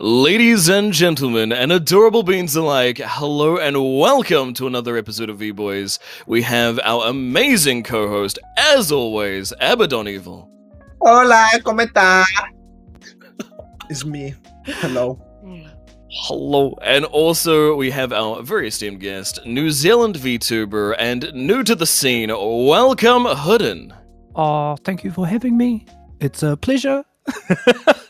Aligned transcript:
Ladies 0.00 0.68
and 0.68 0.92
gentlemen, 0.92 1.50
and 1.50 1.72
adorable 1.72 2.22
beings 2.22 2.54
alike, 2.54 3.00
hello 3.02 3.56
and 3.56 3.98
welcome 3.98 4.54
to 4.54 4.68
another 4.68 4.96
episode 4.96 5.28
of 5.28 5.40
VBois. 5.40 5.98
We 6.24 6.42
have 6.42 6.78
our 6.84 7.08
amazing 7.08 7.82
co-host, 7.82 8.38
as 8.56 8.92
always, 8.92 9.52
Abaddon 9.60 10.06
Evil. 10.06 10.48
Hola, 11.00 11.48
¿cómo 11.64 11.84
está? 11.84 12.24
It's 13.90 14.04
me. 14.04 14.36
Hello. 14.66 15.20
Hello. 16.10 16.78
And 16.84 17.04
also, 17.06 17.74
we 17.74 17.90
have 17.90 18.12
our 18.12 18.40
very 18.42 18.68
esteemed 18.68 19.00
guest, 19.00 19.40
New 19.44 19.72
Zealand 19.72 20.14
VTuber 20.14 20.94
and 20.96 21.28
new 21.34 21.64
to 21.64 21.74
the 21.74 21.86
scene, 21.86 22.30
welcome 22.30 23.24
Hoodin. 23.24 23.92
Oh, 24.36 24.42
ah, 24.42 24.76
thank 24.84 25.02
you 25.02 25.10
for 25.10 25.26
having 25.26 25.56
me. 25.56 25.86
It's 26.20 26.44
a 26.44 26.56
pleasure. 26.56 27.02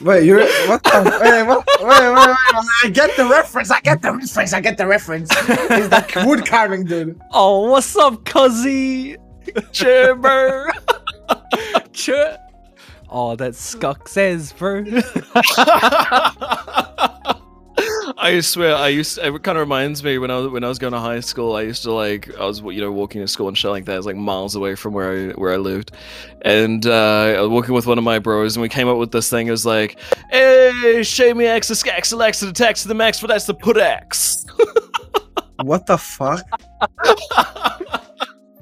Wait, 0.00 0.24
you're 0.24 0.40
what? 0.68 0.82
The, 0.82 1.18
wait, 1.22 1.42
what? 1.42 1.66
Wait, 1.80 1.88
wait, 1.88 2.14
wait! 2.14 2.36
I 2.84 2.90
get 2.92 3.16
the 3.16 3.26
reference. 3.26 3.70
I 3.70 3.80
get 3.80 4.00
the 4.00 4.12
reference. 4.12 4.52
I 4.54 4.60
get 4.60 4.78
the 4.78 4.86
reference. 4.86 5.30
He's 5.40 5.88
that 5.90 6.10
wood 6.26 6.46
carving 6.46 6.84
dude. 6.84 7.20
Oh, 7.32 7.70
what's 7.70 7.94
up, 7.96 8.24
cuzzy? 8.24 9.16
Chimber. 9.72 10.70
Ch- 11.92 12.38
oh, 13.10 13.36
that 13.36 13.54
Skuck 13.54 14.08
says, 14.08 14.52
bro. 14.52 14.84
I 18.16 18.40
swear, 18.40 18.74
I 18.74 18.88
used. 18.88 19.18
It 19.18 19.42
kind 19.42 19.56
of 19.58 19.60
reminds 19.62 20.02
me 20.04 20.18
when 20.18 20.30
I 20.30 20.38
was 20.38 20.48
when 20.48 20.64
I 20.64 20.68
was 20.68 20.78
going 20.78 20.92
to 20.92 20.98
high 20.98 21.20
school. 21.20 21.54
I 21.56 21.62
used 21.62 21.82
to 21.84 21.92
like 21.92 22.34
I 22.38 22.44
was 22.46 22.60
you 22.60 22.80
know 22.80 22.92
walking 22.92 23.20
to 23.20 23.28
school 23.28 23.48
and 23.48 23.56
shit 23.56 23.70
like 23.70 23.84
that. 23.86 23.94
It 23.94 23.96
was 23.96 24.06
like 24.06 24.16
miles 24.16 24.54
away 24.54 24.74
from 24.74 24.94
where 24.94 25.30
I 25.30 25.32
where 25.32 25.52
I 25.52 25.56
lived, 25.56 25.92
and 26.42 26.84
uh, 26.86 27.34
I 27.36 27.40
was 27.40 27.50
walking 27.50 27.74
with 27.74 27.86
one 27.86 27.98
of 27.98 28.04
my 28.04 28.18
bros, 28.18 28.56
and 28.56 28.62
we 28.62 28.68
came 28.68 28.88
up 28.88 28.96
with 28.98 29.10
this 29.12 29.28
thing. 29.30 29.46
It 29.48 29.52
was 29.52 29.66
like, 29.66 29.98
"Hey, 30.30 31.02
show 31.02 31.34
me 31.34 31.46
X, 31.46 31.68
the 31.68 31.74
skax, 31.74 32.10
the 32.10 32.16
lax, 32.16 32.40
the 32.40 32.52
tax, 32.52 32.84
the 32.84 32.94
max, 32.94 33.20
but 33.20 33.28
that's 33.28 33.46
the 33.46 33.54
put 33.54 33.76
X." 33.76 34.44
What 35.62 35.84
the 35.84 35.98
fuck? 35.98 36.40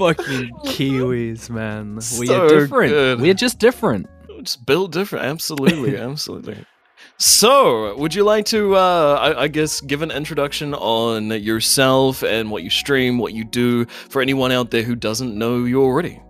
Fucking 0.00 0.50
Kiwis, 0.66 1.48
man. 1.48 1.94
we 1.96 2.00
So 2.02 2.44
are 2.44 2.48
different. 2.48 2.92
good. 2.92 3.20
We're 3.20 3.34
just 3.34 3.60
different. 3.60 4.08
Just 4.42 4.66
built 4.66 4.90
different, 4.92 5.24
absolutely, 5.24 5.96
absolutely. 6.10 6.64
So, 7.18 7.96
would 7.96 8.14
you 8.14 8.24
like 8.24 8.44
to, 8.46 8.76
uh, 8.76 9.18
I, 9.20 9.42
I 9.42 9.48
guess, 9.48 9.80
give 9.80 10.02
an 10.02 10.10
introduction 10.10 10.74
on 10.74 11.30
yourself 11.30 12.22
and 12.22 12.50
what 12.50 12.62
you 12.62 12.70
stream, 12.70 13.18
what 13.18 13.32
you 13.32 13.44
do, 13.44 13.84
for 13.86 14.22
anyone 14.22 14.52
out 14.52 14.70
there 14.70 14.82
who 14.82 14.94
doesn't 14.94 15.36
know 15.36 15.64
you 15.64 15.82
already? 15.82 16.20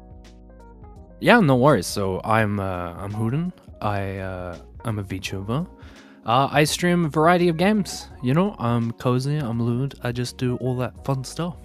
Yeah, 1.21 1.41
no 1.41 1.57
worries. 1.57 1.87
So 1.87 2.21
I'm 2.25 2.61
uh, 2.61 2.95
I'm 2.95 3.13
Hoodin. 3.13 3.53
I 3.81 4.19
uh, 4.19 4.59
I'm 4.85 4.99
a 4.99 5.05
VTuber. 5.05 5.69
Uh, 6.25 6.49
I 6.51 6.65
stream 6.65 7.05
a 7.05 7.09
variety 7.09 7.49
of 7.49 7.57
games. 7.57 8.09
You 8.23 8.35
know, 8.35 8.55
I'm 8.59 8.93
cozy. 8.93 9.37
I'm 9.37 9.61
lewd. 9.63 9.95
I 10.03 10.13
just 10.13 10.37
do 10.37 10.57
all 10.57 10.77
that 10.77 11.05
fun 11.05 11.25
stuff. 11.25 11.57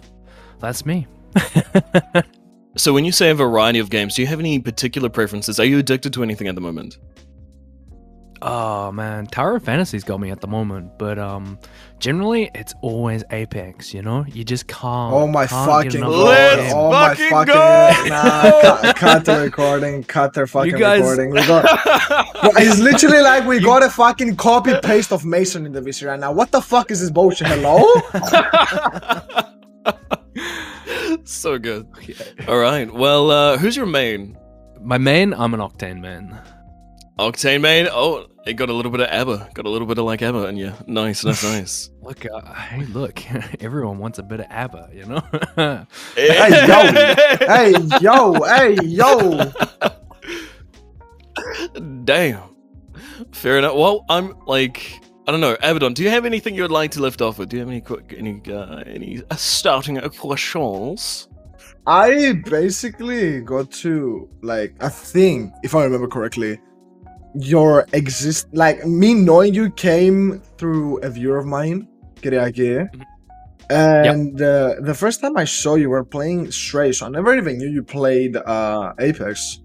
That's 0.60 0.86
me. 0.86 1.08
So, 2.76 2.92
when 2.92 3.06
you 3.06 3.12
say 3.12 3.30
a 3.30 3.36
variety 3.36 3.78
of 3.78 3.92
games, 3.92 4.16
do 4.16 4.24
you 4.24 4.28
have 4.28 4.40
any 4.40 4.60
particular 4.60 5.08
preferences? 5.08 5.60
Are 5.60 5.66
you 5.66 5.78
addicted 5.78 6.12
to 6.14 6.24
anything 6.24 6.48
at 6.48 6.56
the 6.56 6.62
moment? 6.62 6.98
Oh 8.46 8.92
man, 8.92 9.26
Tower 9.28 9.56
of 9.56 9.64
Fantasy's 9.64 10.04
got 10.04 10.20
me 10.20 10.30
at 10.30 10.42
the 10.42 10.48
moment, 10.48 10.98
but 10.98 11.18
um, 11.18 11.58
generally 12.00 12.52
it's 12.54 12.74
always 12.82 13.24
Apex. 13.32 13.94
You 13.94 14.02
know, 14.02 14.26
you 14.28 14.44
just 14.44 14.68
can't. 14.68 15.14
Oh 15.14 15.28
my 15.28 15.48
can't 15.48 15.66
fucking 15.66 16.02
enough 16.02 16.10
of 16.10 16.16
god! 16.16 16.28
that 16.28 16.58
Let's 16.58 16.74
game. 16.74 16.76
Oh 16.76 16.92
my 16.92 17.08
fucking 17.08 17.30
fucking 17.30 17.54
go! 17.54 18.10
nah! 18.10 18.82
Cut, 18.82 18.96
cut 18.98 19.26
the 19.26 19.40
recording. 19.40 20.04
Cut 20.04 20.34
the 20.34 20.46
fucking 20.46 20.76
guys- 20.76 21.00
recording. 21.00 21.30
We 21.30 21.38
got. 21.48 21.64
Well, 21.64 22.52
it's 22.58 22.82
literally 22.82 23.22
like 23.22 23.46
we 23.46 23.62
got 23.62 23.82
a 23.82 23.90
fucking 23.90 24.36
copy 24.36 24.74
paste 24.84 25.14
of 25.14 25.24
Mason 25.24 25.66
in 25.66 25.72
the 25.72 25.80
VC 25.80 26.06
right 26.06 26.20
now. 26.20 26.34
What 26.34 26.52
the 26.52 26.62
fuck 26.62 26.92
is 26.92 27.00
this 27.00 27.12
bullshit? 27.12 27.48
Hello? 27.48 27.82
so 31.24 31.58
good. 31.58 31.88
All 32.50 32.58
right. 32.60 32.94
Well, 32.94 33.32
uh, 33.32 33.58
who's 33.58 33.78
your 33.78 33.86
main? 33.86 34.38
My 34.82 34.98
main, 34.98 35.34
I'm 35.34 35.54
an 35.54 35.62
Octane 35.62 36.02
man. 36.02 36.42
Octane 37.18 37.62
main? 37.62 37.88
Oh, 37.90 38.26
it 38.46 38.54
got 38.54 38.70
a 38.70 38.74
little 38.74 38.92
bit 38.92 39.02
of 39.02 39.08
ABBA. 39.08 39.52
Got 39.54 39.66
a 39.66 39.70
little 39.70 39.88
bit 39.88 39.98
of 39.98 40.06
like 40.06 40.22
ABBA 40.22 40.48
in 40.48 40.58
you. 40.58 40.74
Nice, 40.88 41.24
nice, 41.24 41.44
nice. 41.56 41.90
Look, 42.02 42.26
uh, 42.26 42.42
hey, 42.54 42.86
look, 42.86 43.22
everyone 43.64 44.00
wants 44.00 44.20
a 44.20 44.24
bit 44.24 44.42
of 44.42 44.48
ABBA, 44.50 44.90
you 44.94 45.06
know. 45.06 45.22
Hey, 46.16 46.50
yo. 46.68 46.76
hey 47.48 47.74
yo! 48.02 48.34
Hey 48.44 48.76
yo! 48.84 49.52
Damn. 52.04 52.56
Fair 53.32 53.60
enough. 53.60 53.76
Well, 53.76 54.06
I'm 54.10 54.36
like, 54.46 55.00
I 55.28 55.32
don't 55.32 55.42
know, 55.42 55.56
Abaddon. 55.62 55.94
Do 55.94 56.04
you 56.04 56.10
have 56.10 56.26
anything 56.26 56.56
you'd 56.56 56.72
like 56.72 56.92
to 56.92 57.02
lift 57.02 57.22
off 57.22 57.40
with? 57.40 57.50
Do 57.50 57.58
you 57.58 57.62
have 57.62 57.70
any 57.70 57.82
quick, 57.82 58.14
any, 58.18 58.42
uh, 58.50 58.84
any 58.86 59.22
uh, 59.30 59.36
starting 59.36 60.00
questions? 60.10 61.30
I 61.86 62.42
basically 62.46 63.42
got 63.42 63.70
to 63.84 64.30
like 64.42 64.74
I 64.82 64.88
think 64.88 65.54
if 65.64 65.76
I 65.76 65.84
remember 65.84 66.08
correctly, 66.08 66.60
your 67.36 67.86
exist 67.94 68.48
like 68.54 68.86
me 68.86 69.14
knowing 69.14 69.54
you 69.54 69.70
came 69.72 70.40
through 70.58 70.98
a 71.00 71.10
viewer 71.10 71.38
of 71.40 71.46
mine, 71.46 71.88
Kiriaki. 72.22 72.88
And 73.70 74.40
uh, 74.42 74.76
the 74.82 74.94
first 74.94 75.22
time 75.22 75.38
I 75.38 75.46
saw 75.46 75.76
you 75.76 75.90
were 75.90 76.04
playing 76.04 76.52
Stray, 76.52 76.92
so 76.92 77.06
I 77.06 77.10
never 77.10 77.36
even 77.36 77.58
knew 77.58 77.70
you 77.70 77.82
played 77.82 78.36
uh, 78.36 78.94
Apex. 79.00 79.62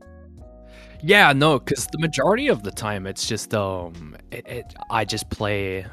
yeah, 1.02 1.32
no, 1.32 1.58
because 1.58 1.86
the 1.88 1.98
majority 1.98 2.48
of 2.48 2.62
the 2.62 2.70
time 2.70 3.06
it's 3.06 3.26
just 3.26 3.52
um, 3.54 4.16
it, 4.30 4.46
it 4.46 4.74
I 4.90 5.04
just 5.04 5.28
play 5.30 5.84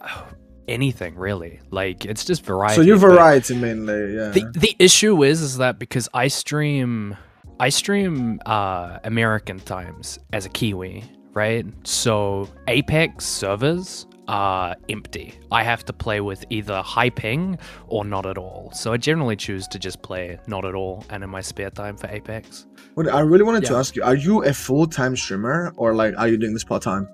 anything 0.68 1.16
really. 1.16 1.60
Like 1.70 2.04
it's 2.04 2.24
just 2.24 2.44
variety. 2.44 2.76
so 2.76 2.82
you 2.82 2.96
variety 2.98 3.56
mainly, 3.56 4.14
yeah. 4.14 4.28
The 4.28 4.50
the 4.54 4.76
issue 4.78 5.24
is 5.24 5.40
is 5.40 5.56
that 5.58 5.78
because 5.78 6.08
I 6.14 6.28
stream 6.28 7.16
I 7.58 7.68
stream 7.70 8.40
uh 8.46 8.98
American 9.04 9.60
times 9.60 10.18
as 10.32 10.44
a 10.46 10.48
Kiwi, 10.50 11.04
right? 11.32 11.64
So 11.84 12.48
Apex 12.68 13.24
servers 13.24 14.06
are 14.28 14.74
empty. 14.88 15.34
I 15.52 15.62
have 15.62 15.84
to 15.86 15.92
play 15.92 16.20
with 16.20 16.44
either 16.50 16.82
high 16.82 17.10
ping 17.10 17.58
or 17.86 18.04
not 18.04 18.26
at 18.26 18.36
all. 18.36 18.70
So 18.74 18.92
I 18.92 18.96
generally 18.96 19.36
choose 19.36 19.66
to 19.68 19.78
just 19.78 20.02
play 20.02 20.38
not 20.48 20.64
at 20.64 20.74
all 20.74 21.04
and 21.10 21.22
in 21.24 21.30
my 21.30 21.40
spare 21.40 21.70
time 21.70 21.96
for 21.96 22.08
Apex. 22.08 22.66
What 22.94 23.08
I 23.08 23.20
really 23.20 23.44
wanted 23.44 23.64
to 23.66 23.74
ask 23.76 23.96
you: 23.96 24.02
Are 24.02 24.16
you 24.16 24.44
a 24.44 24.52
full 24.52 24.86
time 24.86 25.16
streamer 25.16 25.72
or 25.76 25.94
like 25.94 26.14
are 26.18 26.28
you 26.28 26.36
doing 26.36 26.52
this 26.52 26.64
part 26.64 26.82
time? 26.82 27.08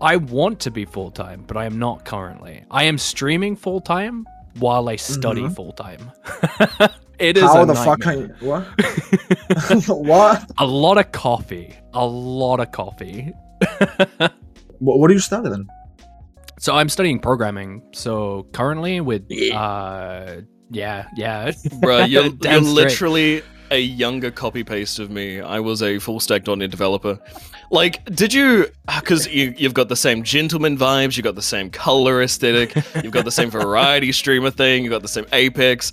I 0.00 0.16
want 0.16 0.60
to 0.60 0.70
be 0.70 0.84
full 0.84 1.10
time, 1.10 1.44
but 1.46 1.56
I 1.56 1.64
am 1.66 1.78
not 1.78 2.04
currently. 2.04 2.64
I 2.70 2.84
am 2.84 2.96
streaming 2.98 3.56
full 3.56 3.80
time 3.80 4.26
while 4.60 4.88
I 4.88 4.96
study 4.96 5.42
Mhm. 5.42 5.54
full 5.56 5.72
time. 5.72 6.12
it 7.18 7.36
is 7.36 7.42
How 7.42 7.62
a 7.62 7.66
the 7.66 7.74
fuck 7.74 8.04
nightmare. 8.04 8.28
can 8.38 8.40
you 8.40 8.48
what? 8.48 9.88
what? 9.88 10.50
A 10.58 10.66
lot 10.66 10.98
of 10.98 11.12
coffee. 11.12 11.74
A 11.94 12.06
lot 12.06 12.60
of 12.60 12.72
coffee. 12.72 13.32
What, 14.80 15.00
what 15.00 15.08
do 15.08 15.14
you 15.14 15.18
studying? 15.20 15.50
then? 15.50 15.66
So 16.60 16.74
I'm 16.74 16.88
studying 16.88 17.18
programming. 17.18 17.82
So 17.92 18.46
currently 18.52 19.00
with 19.00 19.24
uh 19.52 20.36
yeah, 20.70 21.08
yeah. 21.16 21.50
Bruh, 21.50 22.08
you're, 22.08 22.26
you're 22.42 22.60
literally 22.60 23.42
a 23.70 23.80
younger 23.80 24.30
copy 24.30 24.64
paste 24.64 24.98
of 24.98 25.10
me. 25.10 25.40
I 25.40 25.60
was 25.60 25.82
a 25.82 25.98
full 25.98 26.20
stack 26.20 26.46
.NET 26.46 26.70
developer. 26.70 27.18
Like, 27.70 28.04
did 28.14 28.32
you? 28.32 28.66
Because 28.86 29.26
you, 29.28 29.54
you've 29.56 29.74
got 29.74 29.88
the 29.88 29.96
same 29.96 30.22
gentleman 30.22 30.76
vibes, 30.78 31.16
you've 31.16 31.24
got 31.24 31.34
the 31.34 31.42
same 31.42 31.70
color 31.70 32.22
aesthetic, 32.22 32.74
you've 33.02 33.12
got 33.12 33.24
the 33.24 33.30
same 33.30 33.50
variety 33.50 34.12
streamer 34.12 34.50
thing, 34.50 34.84
you've 34.84 34.90
got 34.90 35.02
the 35.02 35.08
same 35.08 35.26
Apex. 35.32 35.92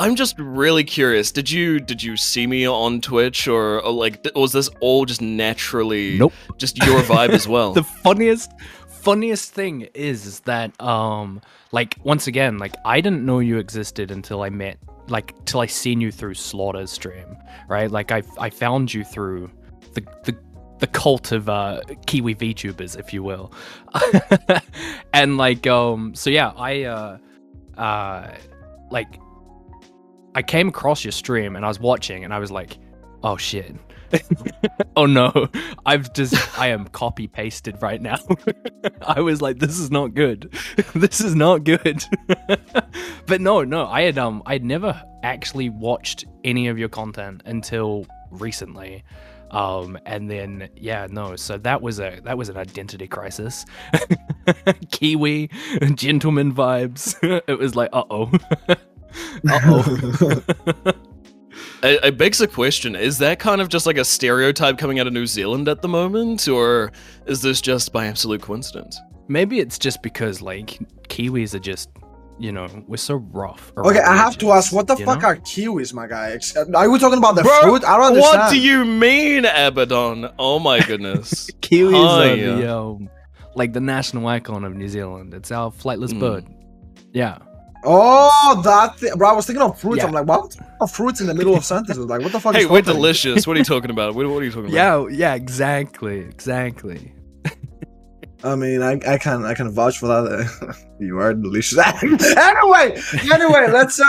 I'm 0.00 0.16
just 0.16 0.38
really 0.38 0.82
curious. 0.82 1.30
Did 1.30 1.50
you 1.50 1.78
did 1.78 2.02
you 2.02 2.16
see 2.16 2.46
me 2.46 2.66
on 2.66 3.02
Twitch 3.02 3.46
or, 3.46 3.82
or 3.82 3.92
like 3.92 4.22
th- 4.22 4.34
was 4.34 4.52
this 4.52 4.70
all 4.80 5.04
just 5.04 5.20
naturally 5.20 6.16
Nope. 6.16 6.32
just 6.56 6.78
your 6.78 7.02
vibe 7.02 7.28
as 7.30 7.46
well? 7.46 7.72
the 7.74 7.82
funniest 7.82 8.50
funniest 8.88 9.52
thing 9.52 9.82
is, 9.92 10.24
is 10.24 10.40
that 10.40 10.80
um 10.80 11.42
like 11.72 11.98
once 12.02 12.26
again, 12.26 12.56
like 12.56 12.74
I 12.86 13.02
didn't 13.02 13.26
know 13.26 13.40
you 13.40 13.58
existed 13.58 14.10
until 14.10 14.40
I 14.40 14.48
met 14.48 14.78
like 15.08 15.34
till 15.44 15.60
I 15.60 15.66
seen 15.66 16.00
you 16.00 16.10
through 16.10 16.32
Slaughter's 16.32 16.90
stream, 16.90 17.36
right? 17.68 17.90
Like 17.90 18.10
I 18.10 18.22
I 18.38 18.48
found 18.48 18.94
you 18.94 19.04
through 19.04 19.50
the 19.92 20.00
the 20.24 20.34
the 20.78 20.86
cult 20.86 21.30
of 21.30 21.50
uh, 21.50 21.82
Kiwi 22.06 22.34
VTubers, 22.36 22.98
if 22.98 23.12
you 23.12 23.22
will, 23.22 23.52
and 25.12 25.36
like 25.36 25.66
um, 25.66 26.14
so 26.14 26.30
yeah, 26.30 26.54
I 26.56 26.84
uh, 26.84 27.18
uh, 27.76 28.30
like 28.90 29.20
I 30.34 30.42
came 30.42 30.68
across 30.68 31.04
your 31.04 31.12
stream 31.12 31.56
and 31.56 31.64
I 31.64 31.68
was 31.68 31.80
watching 31.80 32.24
and 32.24 32.32
I 32.32 32.38
was 32.38 32.50
like, 32.50 32.78
oh 33.22 33.36
shit, 33.36 33.74
oh 34.96 35.06
no, 35.06 35.48
I've 35.86 36.12
just 36.12 36.58
I 36.58 36.68
am 36.68 36.86
copy 36.88 37.26
pasted 37.26 37.80
right 37.82 38.00
now. 38.00 38.18
I 39.02 39.20
was 39.20 39.42
like, 39.42 39.58
this 39.58 39.78
is 39.78 39.90
not 39.90 40.14
good. 40.14 40.52
this 40.94 41.20
is 41.20 41.34
not 41.34 41.64
good. 41.64 42.04
but 43.26 43.40
no, 43.40 43.62
no, 43.62 43.86
I 43.86 44.02
had 44.02 44.18
um 44.18 44.42
I 44.46 44.54
had 44.54 44.64
never 44.64 45.00
actually 45.22 45.68
watched 45.68 46.24
any 46.44 46.68
of 46.68 46.78
your 46.78 46.88
content 46.88 47.42
until 47.44 48.06
recently. 48.30 49.04
Um, 49.50 49.98
and 50.06 50.30
then 50.30 50.68
yeah, 50.76 51.08
no, 51.10 51.34
so 51.34 51.58
that 51.58 51.82
was 51.82 51.98
a 51.98 52.20
that 52.22 52.38
was 52.38 52.48
an 52.48 52.56
identity 52.56 53.08
crisis. 53.08 53.64
Kiwi, 54.92 55.50
gentleman 55.94 56.54
vibes. 56.54 57.16
it 57.48 57.58
was 57.58 57.74
like, 57.74 57.90
uh 57.92 58.04
oh, 58.10 58.30
oh. 59.48 60.42
It, 61.82 62.00
it 62.04 62.18
begs 62.18 62.38
the 62.38 62.46
question: 62.46 62.94
Is 62.94 63.16
that 63.18 63.38
kind 63.38 63.60
of 63.60 63.68
just 63.68 63.86
like 63.86 63.96
a 63.96 64.04
stereotype 64.04 64.76
coming 64.76 65.00
out 65.00 65.06
of 65.06 65.12
New 65.14 65.26
Zealand 65.26 65.66
at 65.68 65.80
the 65.80 65.88
moment, 65.88 66.46
or 66.46 66.92
is 67.26 67.40
this 67.40 67.60
just 67.60 67.92
by 67.92 68.06
absolute 68.06 68.42
coincidence? 68.42 69.00
Maybe 69.28 69.60
it's 69.60 69.78
just 69.78 70.02
because 70.02 70.42
like 70.42 70.78
Kiwis 71.08 71.54
are 71.54 71.58
just, 71.58 71.88
you 72.38 72.52
know, 72.52 72.68
we're 72.86 72.98
so 72.98 73.14
rough. 73.32 73.72
Okay, 73.78 74.00
I 74.00 74.14
have 74.14 74.36
to 74.38 74.52
ask, 74.52 74.72
what 74.74 74.88
the 74.88 74.96
fuck 74.96 75.22
know? 75.22 75.28
are 75.28 75.36
kiwis, 75.36 75.94
my 75.94 76.06
guy? 76.06 76.38
Are 76.74 76.90
we 76.90 76.98
talking 76.98 77.18
about 77.18 77.34
the 77.36 77.42
Bro, 77.42 77.62
fruit? 77.62 77.84
I 77.84 77.96
don't 77.96 78.06
understand. 78.08 78.40
What 78.40 78.50
do 78.50 78.60
you 78.60 78.84
mean, 78.84 79.46
Abaddon? 79.46 80.28
Oh 80.38 80.58
my 80.58 80.80
goodness! 80.80 81.50
Kiwis 81.62 81.92
Hi, 81.92 82.30
are 82.32 82.36
yeah. 82.36 82.56
the 82.56 82.76
um, 82.76 83.08
like 83.54 83.72
the 83.72 83.80
national 83.80 84.26
icon 84.26 84.64
of 84.64 84.74
New 84.74 84.88
Zealand. 84.88 85.32
It's 85.32 85.50
our 85.50 85.70
flightless 85.70 86.12
Mm. 86.12 86.20
bird. 86.20 86.46
Yeah. 87.12 87.38
Oh, 87.84 88.60
that 88.64 88.98
thing. 88.98 89.14
Bro, 89.16 89.30
I 89.30 89.32
was 89.32 89.46
thinking 89.46 89.62
of 89.62 89.78
fruits. 89.78 89.98
Yeah. 89.98 90.06
I'm 90.06 90.12
like, 90.12 90.26
what? 90.26 90.56
Fruits 90.90 91.20
in 91.20 91.26
the 91.26 91.34
middle 91.34 91.54
of 91.54 91.64
sentences. 91.64 92.04
Like, 92.04 92.20
what 92.20 92.32
the 92.32 92.40
fuck 92.40 92.54
hey, 92.54 92.62
is 92.62 92.68
we're 92.68 92.82
delicious. 92.82 93.46
What 93.46 93.56
are 93.56 93.58
you 93.58 93.64
talking 93.74 93.90
about? 93.90 94.14
What, 94.14 94.26
what 94.28 94.42
are 94.42 94.44
you 94.44 94.50
talking 94.50 94.72
about? 94.72 95.10
Yeah, 95.10 95.16
yeah, 95.16 95.34
exactly, 95.34 96.18
exactly. 96.20 97.14
I 98.42 98.54
mean, 98.56 98.82
I, 98.82 98.98
I 99.06 99.18
can 99.18 99.44
I 99.44 99.54
can 99.54 99.70
vouch 99.70 99.98
for 99.98 100.06
that. 100.06 100.86
you 101.00 101.18
are 101.18 101.34
delicious. 101.34 101.78
anyway, 102.02 102.98
anyway, 103.32 103.70
let's 103.70 104.00
uh, 104.00 104.06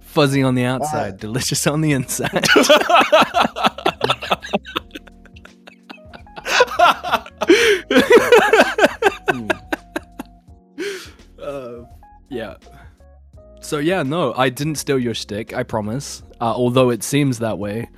Fuzzy 0.00 0.42
on 0.42 0.54
the 0.54 0.64
outside, 0.64 1.18
delicious 1.18 1.66
on 1.66 1.80
the 1.80 1.90
inside. 1.92 2.46
uh, 11.42 11.84
yeah. 12.34 12.56
So 13.60 13.78
yeah, 13.78 14.02
no, 14.02 14.34
I 14.34 14.50
didn't 14.50 14.76
steal 14.76 14.98
your 14.98 15.14
stick. 15.14 15.54
I 15.54 15.62
promise. 15.62 16.22
Uh, 16.40 16.52
although 16.54 16.90
it 16.90 17.02
seems 17.02 17.38
that 17.38 17.58
way. 17.58 17.88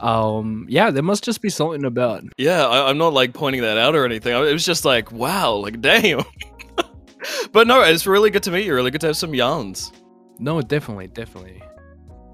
Um, 0.00 0.66
yeah, 0.68 0.90
there 0.90 1.02
must 1.02 1.24
just 1.24 1.40
be 1.40 1.48
something 1.48 1.84
about. 1.84 2.24
Yeah, 2.36 2.66
I, 2.66 2.90
I'm 2.90 2.98
not 2.98 3.14
like 3.14 3.32
pointing 3.32 3.62
that 3.62 3.78
out 3.78 3.94
or 3.94 4.04
anything. 4.04 4.34
It 4.34 4.52
was 4.52 4.66
just 4.66 4.84
like, 4.84 5.12
wow, 5.12 5.54
like 5.54 5.80
damn. 5.80 6.22
but 7.52 7.66
no, 7.66 7.80
it's 7.82 8.06
really 8.06 8.30
good 8.30 8.42
to 8.42 8.50
meet 8.50 8.66
you. 8.66 8.74
Really 8.74 8.90
good 8.90 9.00
to 9.02 9.06
have 9.08 9.16
some 9.16 9.34
yarns. 9.34 9.92
No, 10.38 10.60
definitely, 10.60 11.06
definitely. 11.06 11.62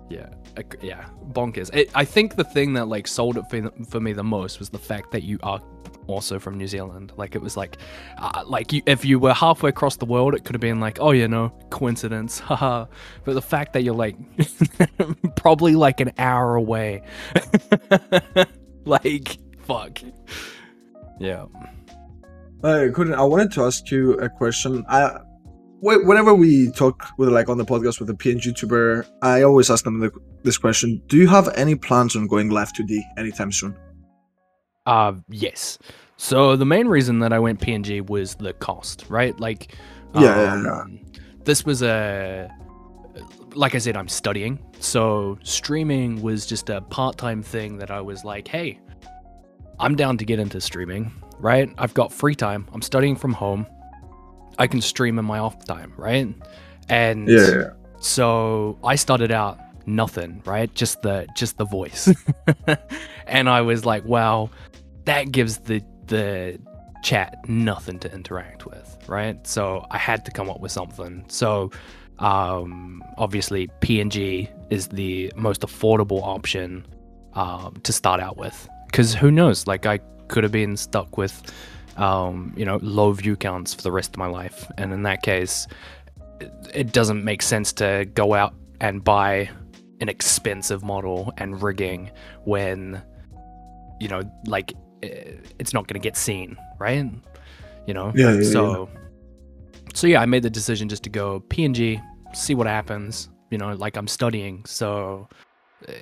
Yeah, 0.08 0.30
yeah, 0.82 1.04
bonkers. 1.28 1.70
It, 1.72 1.90
I 1.94 2.04
think 2.04 2.34
the 2.34 2.44
thing 2.44 2.72
that 2.72 2.88
like 2.88 3.06
sold 3.06 3.36
it 3.36 3.44
for, 3.48 3.70
for 3.88 4.00
me 4.00 4.12
the 4.12 4.24
most 4.24 4.58
was 4.58 4.70
the 4.70 4.78
fact 4.78 5.12
that 5.12 5.22
you 5.22 5.38
are 5.44 5.60
also 6.10 6.38
from 6.38 6.56
New 6.58 6.66
Zealand. 6.66 7.12
Like 7.16 7.34
it 7.34 7.42
was 7.42 7.56
like, 7.56 7.78
uh, 8.18 8.42
like 8.46 8.72
you, 8.72 8.82
if 8.86 9.04
you 9.04 9.18
were 9.18 9.34
halfway 9.34 9.70
across 9.70 9.96
the 9.96 10.06
world, 10.06 10.34
it 10.34 10.44
could 10.44 10.54
have 10.54 10.60
been 10.60 10.80
like, 10.80 10.98
oh, 11.00 11.10
you 11.12 11.28
know, 11.28 11.52
coincidence, 11.70 12.38
haha. 12.48 12.86
But 13.24 13.34
the 13.34 13.42
fact 13.42 13.72
that 13.72 13.82
you're 13.82 13.94
like 13.94 14.16
probably 15.36 15.74
like 15.74 16.00
an 16.00 16.12
hour 16.18 16.54
away, 16.54 17.02
like 18.84 19.38
fuck. 19.62 20.00
Yeah. 21.18 21.46
I 22.62 22.88
couldn't. 22.94 23.14
I 23.14 23.22
wanted 23.22 23.52
to 23.52 23.64
ask 23.64 23.90
you 23.90 24.14
a 24.14 24.28
question. 24.28 24.84
I 24.88 25.18
whenever 25.80 26.34
we 26.34 26.70
talk 26.72 27.06
with 27.16 27.30
like 27.30 27.48
on 27.48 27.58
the 27.58 27.64
podcast 27.64 28.00
with 28.00 28.10
a 28.10 28.14
PNG 28.14 28.52
YouTuber, 28.52 29.06
I 29.22 29.42
always 29.42 29.70
ask 29.70 29.84
them 29.84 30.00
the, 30.00 30.10
this 30.42 30.58
question: 30.58 31.02
Do 31.06 31.16
you 31.16 31.26
have 31.28 31.48
any 31.54 31.74
plans 31.74 32.16
on 32.16 32.26
going 32.26 32.50
live 32.50 32.72
2D 32.72 33.00
anytime 33.16 33.52
soon? 33.52 33.76
Uh 34.86 35.14
yes. 35.28 35.78
So 36.16 36.56
the 36.56 36.66
main 36.66 36.86
reason 36.86 37.20
that 37.20 37.32
I 37.32 37.38
went 37.38 37.60
PNG 37.60 38.06
was 38.08 38.34
the 38.34 38.52
cost, 38.54 39.06
right? 39.08 39.38
Like 39.40 39.76
Yeah, 40.14 40.22
yeah, 40.22 40.62
yeah. 40.62 40.80
um, 40.82 41.00
this 41.44 41.64
was 41.64 41.82
a 41.82 42.50
like 43.54 43.74
I 43.74 43.78
said 43.78 43.96
I'm 43.96 44.08
studying. 44.08 44.58
So 44.78 45.38
streaming 45.42 46.22
was 46.22 46.46
just 46.46 46.70
a 46.70 46.80
part-time 46.82 47.42
thing 47.42 47.78
that 47.78 47.90
I 47.90 48.00
was 48.00 48.24
like, 48.24 48.46
"Hey, 48.46 48.78
I'm 49.78 49.96
down 49.96 50.18
to 50.18 50.24
get 50.24 50.38
into 50.38 50.60
streaming." 50.60 51.12
Right? 51.38 51.70
I've 51.78 51.94
got 51.94 52.12
free 52.12 52.34
time. 52.34 52.68
I'm 52.74 52.82
studying 52.82 53.16
from 53.16 53.32
home. 53.32 53.66
I 54.58 54.66
can 54.66 54.82
stream 54.82 55.18
in 55.18 55.24
my 55.24 55.38
off 55.38 55.64
time, 55.64 55.94
right? 55.96 56.28
And 56.90 57.28
yeah. 57.28 57.70
so 57.98 58.78
I 58.84 58.96
started 58.96 59.32
out 59.32 59.58
nothing, 59.90 60.42
right? 60.44 60.72
Just 60.74 61.02
the 61.02 61.26
just 61.36 61.58
the 61.58 61.64
voice. 61.64 62.12
and 63.26 63.48
I 63.48 63.60
was 63.60 63.84
like, 63.84 64.04
wow, 64.04 64.50
that 65.04 65.30
gives 65.32 65.58
the 65.58 65.82
the 66.06 66.58
chat 67.02 67.36
nothing 67.48 67.98
to 68.00 68.12
interact 68.12 68.66
with, 68.66 68.98
right? 69.06 69.44
So 69.46 69.86
I 69.90 69.98
had 69.98 70.24
to 70.26 70.30
come 70.30 70.50
up 70.50 70.60
with 70.60 70.72
something. 70.72 71.24
So 71.28 71.70
um 72.18 73.02
obviously 73.16 73.68
PNG 73.80 74.48
is 74.70 74.88
the 74.88 75.32
most 75.36 75.62
affordable 75.62 76.22
option 76.22 76.86
um 77.34 77.74
to 77.84 77.92
start 77.92 78.20
out 78.20 78.36
with. 78.36 78.68
Cause 78.92 79.14
who 79.14 79.30
knows? 79.30 79.66
Like 79.66 79.86
I 79.86 79.98
could 80.28 80.44
have 80.44 80.52
been 80.52 80.76
stuck 80.76 81.16
with 81.16 81.42
um, 81.96 82.54
you 82.56 82.64
know, 82.64 82.78
low 82.82 83.12
view 83.12 83.36
counts 83.36 83.74
for 83.74 83.82
the 83.82 83.92
rest 83.92 84.10
of 84.14 84.16
my 84.18 84.26
life. 84.26 84.70
And 84.78 84.92
in 84.92 85.02
that 85.02 85.22
case, 85.22 85.66
it- 86.40 86.52
it 86.72 86.92
doesn't 86.92 87.24
make 87.24 87.42
sense 87.42 87.72
to 87.74 88.06
go 88.14 88.32
out 88.32 88.54
and 88.80 89.04
buy 89.04 89.50
an 90.00 90.08
expensive 90.08 90.82
model 90.82 91.32
and 91.38 91.62
rigging 91.62 92.10
when 92.44 93.02
you 94.00 94.08
know 94.08 94.22
like 94.46 94.72
eh, 95.02 95.32
it's 95.58 95.74
not 95.74 95.86
going 95.86 96.00
to 96.00 96.04
get 96.04 96.16
seen 96.16 96.56
right 96.78 97.10
you 97.86 97.94
know 97.94 98.12
Yeah, 98.14 98.34
yeah, 98.34 98.50
so 98.50 98.88
so 99.94 100.06
yeah 100.06 100.20
i 100.20 100.26
made 100.26 100.42
the 100.42 100.50
decision 100.50 100.88
just 100.88 101.02
to 101.02 101.10
go 101.10 101.40
png 101.48 102.02
see 102.34 102.54
what 102.54 102.66
happens 102.66 103.28
you 103.50 103.58
know 103.58 103.74
like 103.74 103.96
i'm 103.96 104.08
studying 104.08 104.64
so 104.64 105.28
uh, 105.88 105.92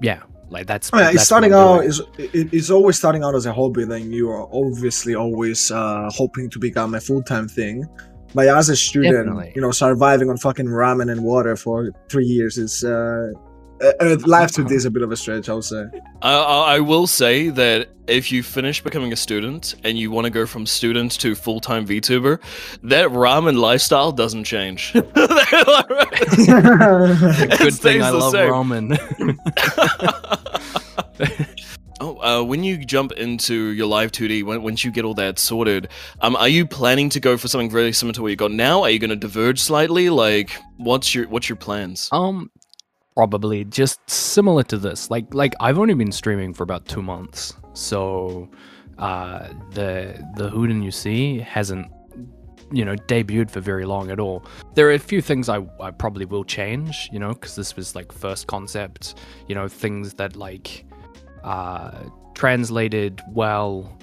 yeah 0.00 0.22
like 0.50 0.66
that's, 0.66 0.90
Oh, 0.92 0.98
yeah, 0.98 1.10
that's 1.12 1.24
starting 1.24 1.52
out 1.52 1.84
is 1.84 2.00
it, 2.18 2.52
it's 2.52 2.70
always 2.70 2.96
starting 2.96 3.24
out 3.24 3.34
as 3.34 3.46
a 3.46 3.52
hobby. 3.52 3.84
Then 3.84 4.12
you 4.12 4.30
are 4.30 4.46
obviously 4.52 5.14
always 5.14 5.70
uh, 5.70 6.08
hoping 6.12 6.50
to 6.50 6.58
become 6.58 6.94
a 6.94 7.00
full 7.00 7.22
time 7.22 7.48
thing. 7.48 7.84
But 8.34 8.48
as 8.48 8.68
a 8.68 8.76
student, 8.76 9.14
Definitely. 9.14 9.52
you 9.54 9.62
know, 9.62 9.70
surviving 9.70 10.28
on 10.28 10.36
fucking 10.36 10.66
ramen 10.66 11.10
and 11.10 11.22
water 11.22 11.56
for 11.56 11.90
three 12.08 12.26
years 12.26 12.58
is 12.58 12.82
uh, 12.82 13.30
uh, 13.82 13.92
uh, 14.00 14.16
life 14.26 14.50
to 14.52 14.64
this 14.64 14.84
a 14.84 14.90
bit 14.90 15.02
of 15.02 15.12
a 15.12 15.16
stretch. 15.16 15.48
I 15.48 15.54
would 15.54 15.64
say. 15.64 15.84
I, 16.22 16.34
I 16.34 16.74
I 16.76 16.80
will 16.80 17.06
say 17.06 17.50
that 17.50 17.88
if 18.06 18.30
you 18.32 18.42
finish 18.42 18.82
becoming 18.82 19.12
a 19.12 19.16
student 19.16 19.74
and 19.84 19.98
you 19.98 20.10
want 20.10 20.24
to 20.26 20.30
go 20.30 20.46
from 20.46 20.66
student 20.66 21.12
to 21.20 21.34
full 21.34 21.60
time 21.60 21.86
VTuber, 21.86 22.40
that 22.82 23.08
ramen 23.08 23.58
lifestyle 23.58 24.12
doesn't 24.12 24.44
change. 24.44 24.92
good 24.94 25.12
thing 27.74 28.02
i 28.02 28.10
love 28.10 28.32
same. 28.32 28.50
ramen 28.50 28.96
Oh, 32.04 32.18
uh, 32.18 32.44
when 32.44 32.62
you 32.62 32.76
jump 32.76 33.12
into 33.12 33.70
your 33.70 33.86
live 33.86 34.12
2D, 34.12 34.44
when, 34.44 34.62
once 34.62 34.84
you 34.84 34.90
get 34.90 35.06
all 35.06 35.14
that 35.14 35.38
sorted, 35.38 35.88
um, 36.20 36.36
are 36.36 36.48
you 36.48 36.66
planning 36.66 37.08
to 37.08 37.18
go 37.18 37.38
for 37.38 37.48
something 37.48 37.70
very 37.70 37.94
similar 37.94 38.12
to 38.12 38.20
what 38.20 38.28
you 38.28 38.36
got 38.36 38.52
now? 38.52 38.82
Are 38.82 38.90
you 38.90 38.98
going 38.98 39.08
to 39.08 39.16
diverge 39.16 39.58
slightly? 39.58 40.10
Like, 40.10 40.50
what's 40.76 41.14
your 41.14 41.26
what's 41.28 41.48
your 41.48 41.56
plans? 41.56 42.10
Um, 42.12 42.50
probably 43.16 43.64
just 43.64 43.98
similar 44.10 44.64
to 44.64 44.76
this. 44.76 45.10
Like, 45.10 45.32
like 45.32 45.54
I've 45.60 45.78
only 45.78 45.94
been 45.94 46.12
streaming 46.12 46.52
for 46.52 46.62
about 46.62 46.86
two 46.86 47.00
months, 47.00 47.54
so 47.72 48.50
uh, 48.98 49.48
the 49.70 50.22
the 50.36 50.50
Hoodin 50.50 50.82
you 50.82 50.90
see 50.90 51.38
hasn't, 51.38 51.90
you 52.70 52.84
know, 52.84 52.96
debuted 52.96 53.50
for 53.50 53.60
very 53.60 53.86
long 53.86 54.10
at 54.10 54.20
all. 54.20 54.44
There 54.74 54.86
are 54.88 54.92
a 54.92 54.98
few 54.98 55.22
things 55.22 55.48
I 55.48 55.66
I 55.80 55.90
probably 55.90 56.26
will 56.26 56.44
change, 56.44 57.08
you 57.10 57.18
know, 57.18 57.32
because 57.32 57.56
this 57.56 57.76
was 57.76 57.94
like 57.94 58.12
first 58.12 58.46
concept, 58.46 59.14
you 59.48 59.54
know, 59.54 59.68
things 59.68 60.12
that 60.14 60.36
like 60.36 60.84
uh 61.44 62.08
translated 62.34 63.22
well 63.28 63.96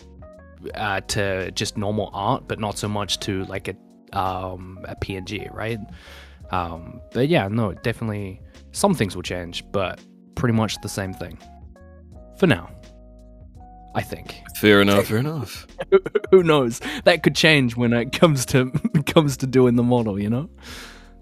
uh, 0.76 1.02
to 1.02 1.52
just 1.52 1.78
normal 1.78 2.10
art, 2.14 2.48
but 2.48 2.60
not 2.60 2.78
so 2.78 2.88
much 2.88 3.20
to 3.20 3.44
like 3.46 3.68
a 3.68 3.76
um 4.18 4.80
a 4.88 4.96
PNG, 4.96 5.54
right? 5.54 5.80
Um, 6.52 7.02
but 7.14 7.28
yeah, 7.30 7.48
no, 7.48 7.74
definitely 7.74 8.42
some 8.72 8.94
things 8.94 9.16
will 9.16 9.24
change, 9.24 9.64
but 9.72 10.02
pretty 10.36 10.54
much 10.54 10.80
the 10.82 10.90
same 10.90 11.14
thing 11.14 11.38
for 12.38 12.48
now. 12.48 12.70
I 13.94 14.02
think. 14.02 14.42
Fair 14.56 14.82
enough. 14.82 15.08
Fair 15.08 15.18
enough. 15.18 15.68
Who 16.32 16.44
knows? 16.44 16.80
That 17.04 17.24
could 17.24 17.36
change 17.36 17.76
when 17.76 17.92
it 17.92 18.14
comes 18.14 18.46
to 18.48 18.72
comes 19.06 19.38
to 19.38 19.48
doing 19.48 19.76
the 19.76 19.84
model, 19.84 20.20
you 20.20 20.30
know. 20.30 20.50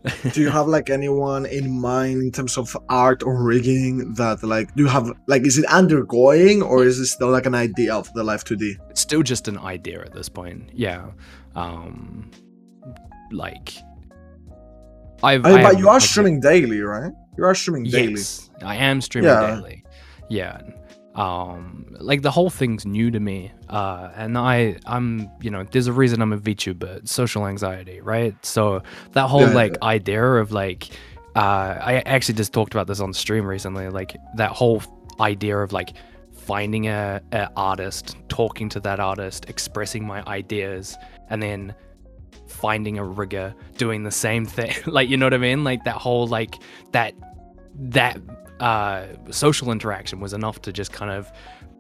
do 0.34 0.42
you 0.42 0.50
have 0.50 0.68
like 0.68 0.90
anyone 0.90 1.46
in 1.46 1.80
mind 1.82 2.22
in 2.22 2.32
terms 2.32 2.58
of 2.58 2.76
art 2.88 3.22
or 3.24 3.44
rigging 3.44 4.14
that 4.14 4.42
like 4.44 4.74
do 4.76 4.84
you 4.84 4.90
have 4.90 5.12
like 5.28 5.46
is 5.46 5.58
it 5.58 5.66
undergoing 5.66 6.62
or 6.62 6.86
is 6.86 7.00
it 7.00 7.08
still 7.08 7.30
like 7.30 7.46
an 7.46 7.56
idea 7.56 7.94
of 7.94 8.12
the 8.14 8.24
live 8.24 8.44
2D? 8.46 8.76
It's 8.90 9.02
still 9.02 9.24
just 9.24 9.48
an 9.48 9.58
idea 9.58 10.02
at 10.02 10.14
this 10.14 10.30
point. 10.30 10.70
Yeah. 10.74 11.12
Um, 11.56 12.32
like. 13.32 13.74
I've, 15.22 15.46
I 15.46 15.60
I 15.60 15.64
but 15.64 15.80
you 15.80 15.90
are 15.90 16.00
streaming 16.00 16.40
daily, 16.40 16.80
right? 16.80 17.12
You 17.38 17.44
are 17.44 17.54
streaming 17.54 17.84
daily. 17.84 18.14
Yes, 18.14 18.50
I 18.64 18.78
am 18.78 19.02
streaming 19.02 19.32
Yeah. 19.32 19.56
daily. 19.56 19.84
Yeah. 20.30 20.62
Um 21.20 21.86
like 22.00 22.22
the 22.22 22.32
whole 22.32 22.50
thing's 22.50 22.86
new 22.86 23.12
to 23.12 23.20
me 23.20 23.52
uh 23.70 24.10
and 24.16 24.38
i 24.38 24.76
i'm 24.86 25.30
you 25.42 25.52
know 25.52 25.64
there's 25.72 25.88
a 25.88 25.94
reason 25.94 26.22
i'm 26.22 26.32
a 26.32 26.38
vtuber 26.38 27.06
social 27.08 27.46
anxiety 27.46 28.00
right? 28.00 28.34
So 28.46 28.82
that 29.12 29.28
whole 29.28 29.42
Yeah, 29.42 29.50
yeah, 29.50 29.54
like 29.64 29.82
idea 29.82 30.24
of 30.24 30.52
like 30.52 30.90
uh 31.36 31.76
i 31.92 32.04
actually 32.06 32.36
just 32.36 32.54
talked 32.54 32.74
about 32.74 32.88
this 32.88 33.02
on 33.02 33.12
stream 33.14 33.46
recently 33.46 33.90
like 33.90 34.16
that 34.38 34.52
whole 34.52 34.82
idea 35.20 35.58
of 35.58 35.74
like 35.74 35.90
finding 36.32 36.88
a, 36.88 37.22
a 37.34 37.50
artist 37.56 38.16
talking 38.30 38.70
to 38.70 38.80
that 38.80 39.00
artist 39.00 39.46
expressing 39.50 40.08
my 40.08 40.24
ideas 40.26 40.98
and 41.30 41.44
then 41.44 41.76
finding 42.48 42.98
a 42.98 43.04
rigger 43.04 43.54
doing 43.78 44.04
the 44.04 44.12
same 44.12 44.46
thing. 44.46 44.74
Like 44.88 45.10
you 45.10 45.18
know 45.18 45.26
what 45.28 45.34
i 45.34 45.38
mean? 45.38 45.64
Like 45.64 45.84
that 45.84 45.98
whole 45.98 46.28
like 46.28 46.56
that 46.94 47.14
that 47.76 48.18
uh 48.60 49.06
social 49.32 49.72
interaction 49.72 50.20
was 50.20 50.34
enough 50.34 50.62
to 50.62 50.72
just 50.72 50.92
kind 50.92 51.12
of 51.12 51.32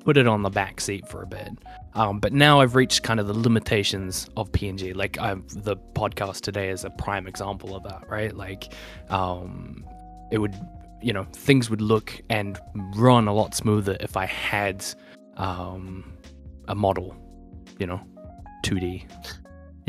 put 0.06 0.18
it 0.18 0.28
on 0.28 0.42
the 0.44 0.50
back 0.50 0.80
seat 0.80 1.08
for 1.08 1.22
a 1.22 1.28
bit. 1.28 1.50
Um 1.94 2.20
but 2.20 2.34
now 2.34 2.62
i've 2.62 2.76
reached 2.76 3.04
kind 3.04 3.20
of 3.20 3.28
the 3.28 3.34
limitations 3.34 4.30
of 4.38 4.52
png 4.52 4.96
like 4.96 5.18
i 5.20 5.36
the 5.54 5.76
podcast 5.94 6.42
today 6.42 6.70
is 6.70 6.84
a 6.86 6.90
prime 6.92 7.28
example 7.28 7.76
of 7.76 7.84
that 7.84 8.08
right? 8.10 8.36
Like 8.36 8.74
um 9.10 9.86
it 10.32 10.38
would 10.38 10.56
you 11.02 11.14
know 11.14 11.26
things 11.34 11.70
would 11.70 11.82
look 11.82 12.22
and 12.30 12.60
run 12.96 13.28
a 13.28 13.34
lot 13.34 13.56
smoother 13.56 13.96
if 14.02 14.18
i 14.18 14.26
had 14.26 14.84
um 15.38 16.14
a 16.68 16.76
model 16.76 17.16
you 17.80 17.88
know 17.88 18.02
2d 18.66 19.06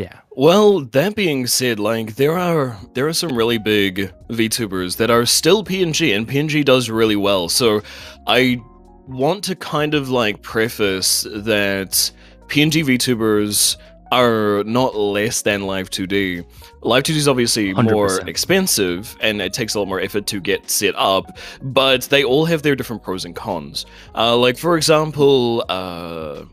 yeah 0.01 0.21
Well, 0.37 0.81
that 0.97 1.15
being 1.17 1.47
said, 1.47 1.79
like 1.79 2.15
there 2.15 2.39
are 2.39 2.79
there 2.95 3.07
are 3.07 3.13
some 3.13 3.37
really 3.37 3.59
big 3.59 4.13
VTubers 4.31 4.97
that 4.97 5.11
are 5.11 5.27
still 5.27 5.63
PNG, 5.63 6.17
and 6.17 6.27
PNG 6.27 6.65
does 6.65 6.89
really 6.89 7.17
well. 7.17 7.49
So 7.49 7.83
I 8.27 8.59
want 9.07 9.45
to 9.45 9.55
kind 9.57 9.93
of 9.95 10.09
like 10.09 10.41
preface 10.41 11.27
that 11.51 12.13
PNG 12.47 12.85
VTubers 12.85 13.77
are 14.13 14.65
not 14.65 14.97
less 14.97 15.43
than 15.43 15.67
Live 15.67 15.91
2D. 15.91 16.45
Live 16.83 17.03
2D 17.03 17.17
is 17.17 17.29
obviously 17.29 17.75
more 17.75 18.09
100%. 18.09 18.29
expensive 18.29 19.17
and 19.21 19.43
it 19.43 19.53
takes 19.53 19.75
a 19.75 19.79
lot 19.79 19.89
more 19.89 20.01
effort 20.01 20.27
to 20.29 20.41
get 20.41 20.71
set 20.71 20.95
up, 20.97 21.39
but 21.63 22.03
they 22.05 22.25
all 22.25 22.45
have 22.47 22.63
their 22.63 22.75
different 22.75 23.03
pros 23.03 23.25
and 23.25 23.37
cons. 23.37 23.85
Uh, 24.15 24.37
like 24.37 24.57
for 24.57 24.77
example, 24.77 25.65
uh, 25.69 26.45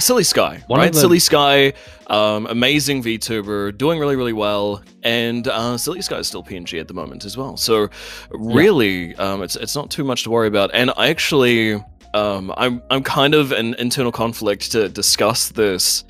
Silly 0.00 0.24
Sky, 0.24 0.62
One 0.66 0.80
right? 0.80 0.94
Silly 0.94 1.18
Sky, 1.18 1.72
um, 2.08 2.46
amazing 2.46 3.02
VTuber, 3.02 3.76
doing 3.76 3.98
really, 3.98 4.16
really 4.16 4.32
well, 4.32 4.82
and 5.02 5.46
uh, 5.46 5.78
Silly 5.78 6.02
Sky 6.02 6.18
is 6.18 6.28
still 6.28 6.42
PNG 6.42 6.80
at 6.80 6.88
the 6.88 6.94
moment 6.94 7.24
as 7.24 7.36
well. 7.36 7.56
So, 7.56 7.88
really, 8.30 9.14
um, 9.16 9.42
it's 9.42 9.56
it's 9.56 9.76
not 9.76 9.90
too 9.90 10.04
much 10.04 10.24
to 10.24 10.30
worry 10.30 10.48
about. 10.48 10.70
And 10.74 10.90
I 10.96 11.08
actually, 11.08 11.74
um, 12.14 12.52
I'm 12.56 12.82
I'm 12.90 13.02
kind 13.02 13.34
of 13.34 13.52
an 13.52 13.74
internal 13.74 14.12
conflict 14.12 14.72
to 14.72 14.88
discuss 14.88 15.50
this 15.50 16.04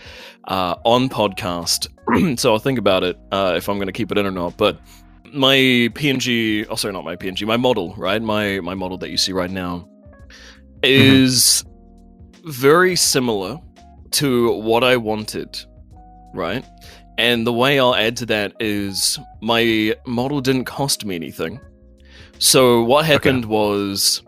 uh, 0.48 0.76
on 0.84 1.08
podcast. 1.08 1.88
so 2.38 2.52
I'll 2.52 2.58
think 2.58 2.78
about 2.78 3.04
it 3.04 3.18
uh, 3.30 3.54
if 3.56 3.68
I'm 3.68 3.76
going 3.76 3.88
to 3.88 3.92
keep 3.92 4.10
it 4.10 4.18
in 4.18 4.26
or 4.26 4.30
not. 4.30 4.56
But 4.56 4.80
my 5.32 5.56
PNG, 5.56 6.66
oh 6.68 6.76
sorry, 6.76 6.92
not 6.92 7.04
my 7.04 7.16
PNG, 7.16 7.46
my 7.46 7.56
model, 7.56 7.94
right? 7.96 8.20
My 8.20 8.60
my 8.60 8.74
model 8.74 8.98
that 8.98 9.10
you 9.10 9.16
see 9.16 9.32
right 9.32 9.50
now 9.50 9.88
is 10.82 11.64
very 12.44 12.96
similar 12.96 13.60
to 14.12 14.52
what 14.52 14.84
I 14.84 14.96
wanted, 14.96 15.58
right? 16.34 16.64
And 17.18 17.46
the 17.46 17.52
way 17.52 17.78
I'll 17.78 17.94
add 17.94 18.16
to 18.18 18.26
that 18.26 18.54
is 18.60 19.18
my 19.40 19.94
model 20.06 20.40
didn't 20.40 20.64
cost 20.64 21.04
me 21.04 21.14
anything. 21.14 21.60
So 22.38 22.82
what 22.82 23.04
happened 23.04 23.44
was 23.44 24.22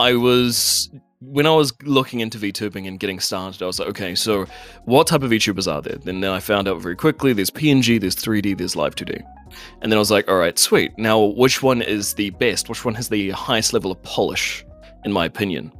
I 0.00 0.14
was 0.14 0.90
when 1.20 1.46
I 1.46 1.50
was 1.50 1.72
looking 1.82 2.20
into 2.20 2.38
VTubing 2.38 2.86
and 2.86 2.98
getting 2.98 3.18
started, 3.18 3.62
I 3.62 3.66
was 3.66 3.78
like, 3.78 3.88
okay, 3.88 4.14
so 4.14 4.46
what 4.84 5.08
type 5.08 5.22
of 5.22 5.30
VTubers 5.30 5.72
are 5.72 5.82
there? 5.82 5.96
And 6.06 6.22
then 6.22 6.30
I 6.30 6.38
found 6.38 6.68
out 6.68 6.80
very 6.80 6.94
quickly 6.94 7.32
there's 7.32 7.50
PNG, 7.50 8.00
there's 8.00 8.16
3D, 8.16 8.56
there's 8.56 8.76
Live 8.76 8.94
2D. 8.94 9.20
And 9.82 9.90
then 9.90 9.96
I 9.96 9.98
was 9.98 10.10
like, 10.10 10.28
all 10.28 10.36
right, 10.36 10.58
sweet. 10.58 10.96
Now, 10.96 11.20
which 11.20 11.62
one 11.62 11.82
is 11.82 12.14
the 12.14 12.30
best? 12.30 12.68
Which 12.68 12.84
one 12.84 12.94
has 12.94 13.08
the 13.08 13.30
highest 13.30 13.72
level 13.72 13.90
of 13.90 14.00
polish, 14.02 14.64
in 15.04 15.12
my 15.12 15.24
opinion? 15.24 15.72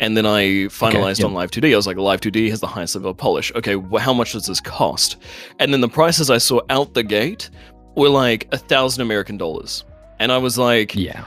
And 0.00 0.16
then 0.16 0.26
I 0.26 0.66
finalized 0.68 1.20
yeah. 1.20 1.26
on 1.26 1.34
Live 1.34 1.50
2D. 1.50 1.72
I 1.72 1.76
was 1.76 1.86
like, 1.86 1.96
Live 1.96 2.20
2D 2.20 2.50
has 2.50 2.60
the 2.60 2.66
highest 2.66 2.94
level 2.94 3.10
of 3.10 3.16
polish. 3.16 3.52
Okay, 3.54 3.74
wh- 3.74 4.00
how 4.00 4.12
much 4.12 4.32
does 4.32 4.46
this 4.46 4.60
cost? 4.60 5.16
And 5.58 5.72
then 5.72 5.80
the 5.80 5.88
prices 5.88 6.30
I 6.30 6.38
saw 6.38 6.60
out 6.70 6.94
the 6.94 7.02
gate 7.02 7.50
were 7.96 8.08
like 8.08 8.48
a 8.52 8.58
thousand 8.58 9.02
American 9.02 9.36
dollars. 9.36 9.84
And 10.18 10.32
I 10.32 10.38
was 10.38 10.58
like, 10.58 10.94
yeah 10.94 11.26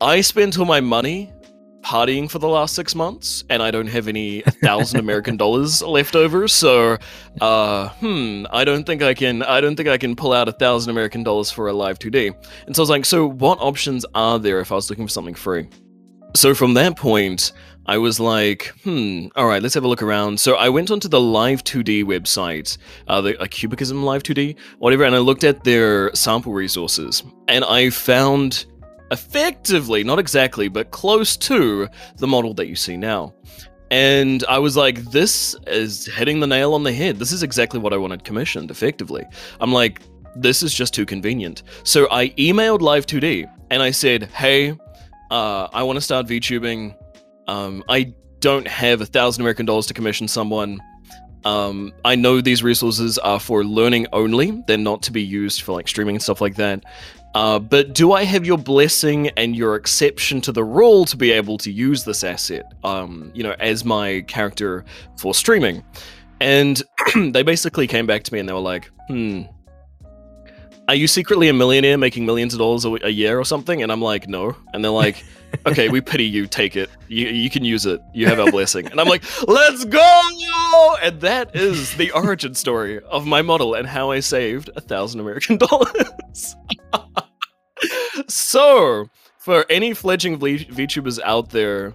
I 0.00 0.20
spent 0.20 0.58
all 0.58 0.66
my 0.66 0.80
money 0.80 1.32
partying 1.82 2.30
for 2.30 2.38
the 2.38 2.48
last 2.48 2.74
six 2.74 2.94
months, 2.94 3.44
and 3.48 3.62
I 3.62 3.70
don't 3.70 3.86
have 3.86 4.08
any 4.08 4.40
thousand 4.62 5.00
American 5.00 5.36
dollars 5.36 5.82
left 5.82 6.16
over. 6.16 6.48
So, 6.48 6.98
uh, 7.40 7.88
hmm, 7.88 8.44
I 8.50 8.64
don't 8.64 8.84
think 8.84 9.02
I 9.02 9.14
can. 9.14 9.42
I 9.42 9.60
don't 9.60 9.76
think 9.76 9.88
I 9.88 9.96
can 9.96 10.16
pull 10.16 10.32
out 10.32 10.48
a 10.48 10.52
thousand 10.52 10.90
American 10.90 11.22
dollars 11.22 11.50
for 11.50 11.68
a 11.68 11.72
live 11.72 11.98
2D. 11.98 12.34
And 12.66 12.74
so 12.74 12.82
I 12.82 12.82
was 12.82 12.90
like, 12.90 13.04
so 13.04 13.26
what 13.26 13.58
options 13.60 14.04
are 14.14 14.38
there 14.38 14.60
if 14.60 14.72
I 14.72 14.74
was 14.74 14.90
looking 14.90 15.06
for 15.06 15.12
something 15.12 15.34
free? 15.34 15.68
So 16.36 16.52
from 16.54 16.74
that 16.74 16.96
point, 16.96 17.52
I 17.86 17.98
was 17.98 18.18
like, 18.18 18.72
hmm, 18.82 19.26
all 19.36 19.46
right, 19.46 19.62
let's 19.62 19.74
have 19.74 19.84
a 19.84 19.88
look 19.88 20.02
around. 20.02 20.40
So 20.40 20.56
I 20.56 20.68
went 20.68 20.90
onto 20.90 21.06
the 21.06 21.20
Live 21.20 21.62
2D 21.62 22.04
website, 22.04 22.76
uh, 23.06 23.20
the 23.20 23.40
a 23.40 23.46
Cubism 23.46 24.02
Live 24.02 24.22
2D, 24.22 24.56
whatever, 24.78 25.04
and 25.04 25.14
I 25.14 25.18
looked 25.18 25.44
at 25.44 25.62
their 25.62 26.14
sample 26.14 26.52
resources, 26.52 27.22
and 27.46 27.64
I 27.64 27.90
found 27.90 28.66
effectively, 29.10 30.02
not 30.02 30.18
exactly, 30.18 30.68
but 30.68 30.90
close 30.90 31.36
to 31.36 31.88
the 32.16 32.26
model 32.26 32.52
that 32.54 32.66
you 32.66 32.74
see 32.74 32.96
now. 32.96 33.34
And 33.90 34.44
I 34.48 34.58
was 34.58 34.76
like, 34.76 35.02
this 35.12 35.54
is 35.68 36.06
hitting 36.06 36.40
the 36.40 36.48
nail 36.48 36.74
on 36.74 36.82
the 36.82 36.92
head. 36.92 37.18
This 37.18 37.30
is 37.30 37.44
exactly 37.44 37.78
what 37.78 37.92
I 37.92 37.96
wanted 37.96 38.24
commissioned, 38.24 38.72
effectively. 38.72 39.24
I'm 39.60 39.72
like, 39.72 40.00
this 40.34 40.64
is 40.64 40.74
just 40.74 40.94
too 40.94 41.06
convenient. 41.06 41.62
So 41.84 42.08
I 42.10 42.30
emailed 42.30 42.80
Live 42.80 43.06
2D 43.06 43.48
and 43.70 43.82
I 43.82 43.92
said, 43.92 44.24
hey, 44.24 44.76
uh, 45.34 45.68
I 45.72 45.82
want 45.82 45.96
to 45.96 46.00
start 46.00 46.26
VTubing. 46.26 46.94
Um, 47.48 47.82
I 47.88 48.14
don't 48.38 48.68
have 48.68 49.00
a 49.00 49.06
thousand 49.06 49.42
American 49.42 49.66
dollars 49.66 49.86
to 49.86 49.94
commission 49.94 50.28
someone. 50.28 50.80
Um, 51.44 51.92
I 52.04 52.14
know 52.14 52.40
these 52.40 52.62
resources 52.62 53.18
are 53.18 53.40
for 53.40 53.64
learning 53.64 54.06
only; 54.12 54.62
they're 54.68 54.78
not 54.78 55.02
to 55.02 55.12
be 55.12 55.22
used 55.22 55.62
for 55.62 55.72
like 55.72 55.88
streaming 55.88 56.14
and 56.14 56.22
stuff 56.22 56.40
like 56.40 56.54
that. 56.54 56.84
Uh, 57.34 57.58
but 57.58 57.94
do 57.94 58.12
I 58.12 58.22
have 58.22 58.46
your 58.46 58.56
blessing 58.56 59.28
and 59.30 59.56
your 59.56 59.74
exception 59.74 60.40
to 60.42 60.52
the 60.52 60.62
rule 60.62 61.04
to 61.06 61.16
be 61.16 61.32
able 61.32 61.58
to 61.58 61.72
use 61.72 62.04
this 62.04 62.22
asset, 62.22 62.72
um, 62.84 63.32
you 63.34 63.42
know, 63.42 63.56
as 63.58 63.84
my 63.84 64.20
character 64.28 64.84
for 65.18 65.34
streaming? 65.34 65.82
And 66.40 66.80
they 67.16 67.42
basically 67.42 67.88
came 67.88 68.06
back 68.06 68.22
to 68.22 68.32
me 68.32 68.38
and 68.38 68.48
they 68.48 68.52
were 68.52 68.60
like, 68.60 68.88
"Hmm, 69.08 69.42
are 70.88 70.94
you 70.94 71.06
secretly 71.06 71.48
a 71.48 71.52
millionaire 71.52 71.96
making 71.96 72.26
millions 72.26 72.52
of 72.52 72.58
dollars 72.58 72.84
a, 72.84 73.10
year 73.10 73.38
or 73.38 73.44
something?" 73.44 73.82
And 73.82 73.90
I'm 73.90 74.02
like, 74.02 74.28
"No." 74.28 74.56
And 74.72 74.84
they're 74.84 74.90
like, 74.90 75.24
"Okay, 75.66 75.88
we 75.88 76.00
pity 76.00 76.24
you. 76.24 76.46
Take 76.46 76.76
it. 76.76 76.90
You 77.08 77.28
you 77.28 77.50
can 77.50 77.64
use 77.64 77.86
it. 77.86 78.00
You 78.12 78.26
have 78.26 78.38
our 78.38 78.50
blessing." 78.56 78.86
And 78.86 79.00
I'm 79.00 79.08
like, 79.08 79.24
"Let's 79.48 79.84
go!" 79.84 80.96
And 81.02 81.20
that 81.20 81.54
is 81.54 81.96
the 81.96 82.10
origin 82.22 82.54
story 82.54 83.00
of 83.04 83.26
my 83.26 83.42
model 83.42 83.74
and 83.74 83.86
how 83.86 84.10
I 84.10 84.20
saved 84.20 84.70
a 84.76 84.80
thousand 84.80 85.20
American 85.20 85.56
dollars. 85.58 86.56
so, 88.28 89.06
for 89.38 89.64
any 89.70 89.94
fledgling 89.94 90.38
v- 90.38 90.66
VTubers 90.66 91.20
out 91.24 91.50
there, 91.50 91.94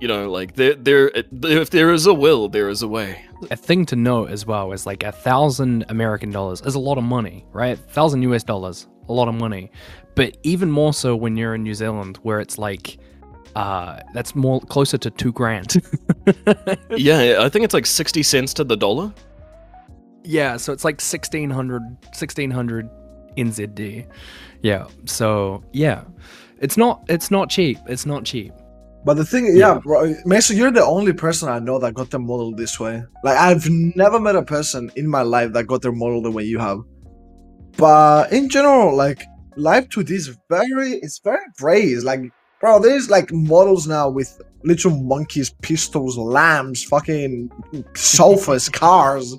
you 0.00 0.08
know, 0.08 0.30
like 0.30 0.54
there, 0.54 0.74
there, 0.74 1.10
if 1.14 1.70
there 1.70 1.92
is 1.92 2.06
a 2.06 2.14
will, 2.14 2.48
there 2.48 2.68
is 2.68 2.82
a 2.82 2.88
way. 2.88 3.22
a 3.50 3.56
thing 3.56 3.86
to 3.86 3.96
note 3.96 4.30
as 4.30 4.46
well 4.46 4.72
is 4.72 4.86
like 4.86 5.02
a 5.02 5.12
thousand 5.12 5.84
American 5.88 6.30
dollars 6.30 6.60
is 6.62 6.74
a 6.74 6.78
lot 6.78 6.98
of 6.98 7.04
money, 7.04 7.44
right? 7.52 7.78
thousand 7.78 8.22
US 8.22 8.42
dollars, 8.44 8.86
a 9.08 9.12
lot 9.12 9.28
of 9.28 9.34
money. 9.34 9.70
But 10.14 10.36
even 10.42 10.70
more 10.70 10.92
so 10.94 11.14
when 11.16 11.36
you're 11.36 11.54
in 11.54 11.62
New 11.62 11.74
Zealand, 11.74 12.18
where 12.22 12.40
it's 12.40 12.56
like, 12.58 12.98
uh, 13.54 14.00
that's 14.14 14.34
more 14.34 14.60
closer 14.62 14.98
to 14.98 15.10
two 15.10 15.32
grand. 15.32 15.76
Yeah, 16.96 17.36
I 17.40 17.48
think 17.48 17.64
it's 17.64 17.74
like 17.74 17.86
sixty 17.86 18.22
cents 18.22 18.52
to 18.54 18.64
the 18.64 18.76
dollar. 18.76 19.12
yeah, 20.24 20.56
so 20.56 20.72
it's 20.72 20.84
like 20.84 20.96
1600, 20.96 21.82
1600 21.82 22.90
NZD. 23.36 24.06
Yeah, 24.62 24.86
so 25.04 25.62
yeah, 25.72 26.02
it's 26.60 26.76
not, 26.76 27.04
it's 27.08 27.30
not 27.30 27.48
cheap. 27.50 27.78
It's 27.86 28.06
not 28.06 28.24
cheap. 28.24 28.52
But 29.06 29.14
the 29.14 29.24
thing, 29.24 29.56
yeah, 29.56 29.78
bro, 29.78 30.16
Mason, 30.24 30.56
you're 30.56 30.72
the 30.72 30.84
only 30.84 31.12
person 31.12 31.48
I 31.48 31.60
know 31.60 31.78
that 31.78 31.94
got 31.94 32.10
their 32.10 32.18
model 32.18 32.52
this 32.52 32.80
way. 32.80 33.04
Like, 33.22 33.38
I've 33.38 33.70
never 33.70 34.18
met 34.18 34.34
a 34.34 34.42
person 34.42 34.90
in 34.96 35.06
my 35.06 35.22
life 35.22 35.52
that 35.52 35.68
got 35.68 35.82
their 35.82 35.92
model 35.92 36.20
the 36.22 36.30
way 36.32 36.42
you 36.42 36.58
have. 36.58 36.80
But 37.76 38.32
in 38.32 38.48
general, 38.48 38.96
like, 38.96 39.24
Live 39.56 39.90
2D 39.90 40.10
is 40.10 40.36
very, 40.50 40.94
it's 40.94 41.20
very 41.20 41.46
praised. 41.56 42.04
Like, 42.04 42.20
bro, 42.60 42.80
there's 42.80 43.08
like 43.08 43.32
models 43.32 43.86
now 43.86 44.08
with 44.08 44.42
little 44.64 44.90
monkeys, 44.90 45.54
pistols, 45.62 46.18
lambs, 46.18 46.82
fucking 46.82 47.48
sofas, 47.94 48.68
cars. 48.82 49.36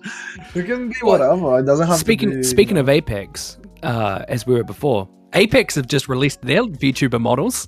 It 0.56 0.66
can 0.66 0.88
be 0.88 0.96
whatever. 1.02 1.60
It 1.60 1.66
doesn't 1.66 1.88
have 1.88 1.98
Speaking 1.98 2.32
to 2.32 2.38
be, 2.38 2.44
speaking 2.44 2.78
you 2.78 2.82
of 2.82 2.88
Apex, 2.88 3.58
uh, 3.84 4.24
as 4.30 4.48
we 4.48 4.56
were 4.56 4.64
before, 4.64 5.10
Apex 5.34 5.76
have 5.76 5.88
just 5.88 6.08
released 6.08 6.42
their 6.42 6.64
VTuber 6.64 7.20
models. 7.20 7.68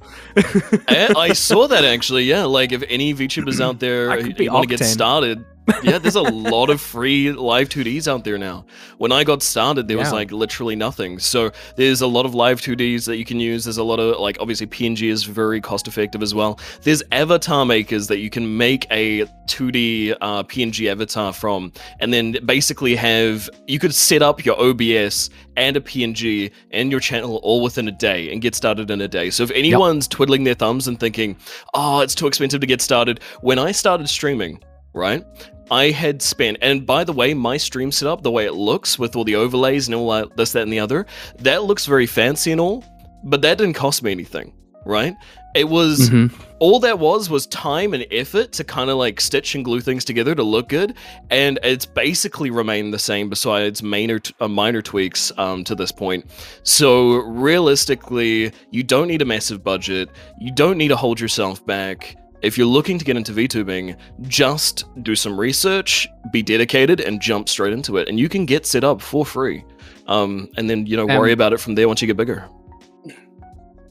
Eh, 0.88 1.14
I 1.16 1.34
saw 1.34 1.68
that 1.74 1.84
actually. 1.86 2.24
Yeah, 2.24 2.44
like 2.44 2.72
if 2.72 2.84
any 2.88 3.14
VTubers 3.14 3.60
out 3.62 3.80
there 3.80 4.12
I 4.12 4.16
want 4.16 4.70
to 4.70 4.78
get 4.78 4.80
started, 4.80 5.44
yeah, 5.84 5.98
there's 5.98 6.16
a 6.16 6.22
lot 6.22 6.70
of 6.70 6.82
free 6.82 7.32
live 7.32 7.70
2Ds 7.70 8.08
out 8.08 8.24
there 8.24 8.38
now. 8.38 8.66
When 8.98 9.12
I 9.12 9.24
got 9.24 9.42
started, 9.44 9.88
there 9.88 9.98
was 9.98 10.12
like 10.12 10.32
literally 10.32 10.76
nothing. 10.76 11.20
So 11.20 11.52
there's 11.76 12.02
a 12.02 12.08
lot 12.08 12.26
of 12.26 12.36
live 12.36 12.62
2Ds 12.62 13.06
that 13.06 13.18
you 13.18 13.26
can 13.26 13.40
use. 13.40 13.64
There's 13.64 13.78
a 13.78 13.84
lot 13.84 14.00
of 14.00 14.20
like 14.20 14.38
obviously 14.40 14.68
PNG 14.68 15.10
is 15.10 15.24
very 15.24 15.62
cost 15.62 15.88
effective 15.88 16.22
as 16.22 16.34
well. 16.34 16.60
There's 16.82 17.04
avatar 17.12 17.66
makers 17.66 18.08
that 18.08 18.20
you 18.20 18.30
can 18.30 18.58
make 18.58 18.88
a 18.92 19.26
2D 19.48 20.16
uh, 20.22 20.44
PNG 20.44 20.90
avatar 20.92 21.34
from, 21.34 21.72
and 22.00 22.14
then 22.14 22.38
basically 22.46 22.96
have 22.96 23.50
you 23.68 23.80
could 23.80 23.94
set 23.94 24.22
up 24.22 24.46
your 24.46 24.60
OBS 24.60 25.30
and 25.58 25.76
a 25.76 25.82
PNG 25.82 26.52
and 26.72 26.92
your 26.92 27.00
channel 27.00 27.38
all 27.44 27.62
within 27.62 27.88
a 27.88 27.92
day 27.92 28.32
and 28.32 28.42
get 28.42 28.56
started 28.56 28.90
in 28.90 29.02
a 29.02 29.08
day. 29.08 29.30
So 29.30 29.44
if 29.44 29.52
anyone's 29.52 30.08
twiddling 30.08 30.44
their 30.44 30.56
thumbs 30.56 30.88
and 30.88 31.00
thinking, 31.00 31.38
"Oh, 31.74 32.00
it's 32.00 32.16
too 32.16 32.28
expensive 32.28 32.62
to 32.62 32.68
get 32.68 32.82
started," 32.82 33.20
when 33.42 33.60
I 33.60 33.72
started 33.72 34.08
streaming, 34.08 34.64
right? 34.94 35.24
I 35.72 35.92
had 35.92 36.22
spent, 36.22 36.58
and 36.62 36.86
by 36.86 37.04
the 37.04 37.14
way, 37.14 37.34
my 37.34 37.58
stream 37.58 37.92
setup, 37.92 38.24
the 38.24 38.32
way 38.32 38.46
it 38.46 38.54
looks 38.54 38.98
with 38.98 39.16
all 39.16 39.24
the 39.24 39.36
overlays 39.36 39.88
and 39.88 39.96
all 39.96 40.10
that, 40.12 40.36
this, 40.38 40.52
that, 40.54 40.64
and 40.64 40.74
the 40.74 40.80
other, 40.80 41.06
that 41.40 41.64
looks 41.64 41.86
very 41.86 42.06
fancy 42.06 42.52
and 42.52 42.60
all, 42.62 42.84
but 43.24 43.42
that 43.42 43.58
didn't 43.58 43.74
cost 43.76 44.02
me 44.04 44.12
anything, 44.12 44.54
right? 44.86 45.14
It 45.56 45.68
was 45.68 46.10
Mhm. 46.12 46.32
all 46.60 46.80
that 46.82 47.00
was 47.00 47.28
was 47.30 47.48
time 47.48 47.96
and 47.96 48.06
effort 48.12 48.52
to 48.54 48.64
kind 48.64 48.90
of 48.92 48.98
like 48.98 49.20
stitch 49.20 49.56
and 49.56 49.66
glue 49.66 49.82
things 49.82 50.06
together 50.06 50.36
to 50.36 50.44
look 50.44 50.70
good, 50.70 50.94
and 51.32 51.58
it's 51.64 51.88
basically 51.88 52.52
remained 52.52 52.94
the 52.94 53.00
same 53.00 53.30
besides 53.30 53.82
minor 53.82 54.22
uh, 54.40 54.48
minor 54.48 54.84
tweaks 54.84 55.32
um, 55.38 55.64
to 55.64 55.74
this 55.74 55.92
point. 55.92 56.26
So 56.64 57.14
realistically, 57.16 58.52
you 58.72 58.84
don't 58.84 59.08
need 59.08 59.22
a 59.22 59.26
massive 59.26 59.64
budget. 59.64 60.10
You 60.40 60.52
don't 60.52 60.78
need 60.78 60.90
to 60.90 60.96
hold 60.96 61.20
yourself 61.20 61.66
back. 61.66 62.16
If 62.42 62.58
you're 62.58 62.68
looking 62.68 62.98
to 62.98 63.06
get 63.06 63.18
into 63.18 63.34
VTubing, 63.34 63.98
just 64.22 64.86
do 65.04 65.16
some 65.16 65.38
research, 65.38 66.08
be 66.32 66.42
dedicated, 66.42 67.02
and 67.02 67.22
jump 67.22 67.50
straight 67.50 67.74
into 67.74 67.98
it. 67.98 68.08
And 68.08 68.18
you 68.20 68.30
can 68.30 68.46
get 68.46 68.66
set 68.66 68.84
up 68.84 69.02
for 69.02 69.26
free. 69.26 69.64
Um, 70.08 70.48
and 70.58 70.70
then, 70.70 70.86
you 70.86 70.96
know, 70.96 71.06
worry 71.06 71.32
Um, 71.32 71.38
about 71.38 71.54
it 71.54 71.60
from 71.60 71.76
there 71.76 71.88
once 71.88 72.02
you 72.02 72.08
get 72.08 72.18
bigger. 72.18 72.48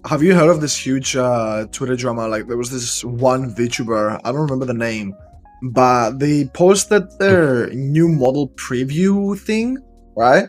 Have 0.06 0.22
you 0.22 0.34
heard 0.34 0.48
of 0.48 0.60
this 0.60 0.76
huge 0.76 1.14
uh, 1.16 1.66
Twitter 1.72 1.94
drama? 1.94 2.26
Like 2.26 2.46
there 2.46 2.56
was 2.56 2.70
this 2.70 3.04
one 3.04 3.54
VTuber, 3.54 4.20
I 4.24 4.32
don't 4.32 4.40
remember 4.40 4.64
the 4.64 4.72
name, 4.72 5.14
but 5.62 6.18
they 6.18 6.46
posted 6.46 7.02
their 7.18 7.66
new 7.74 8.08
model 8.08 8.48
preview 8.50 9.38
thing, 9.38 9.76
right? 10.16 10.48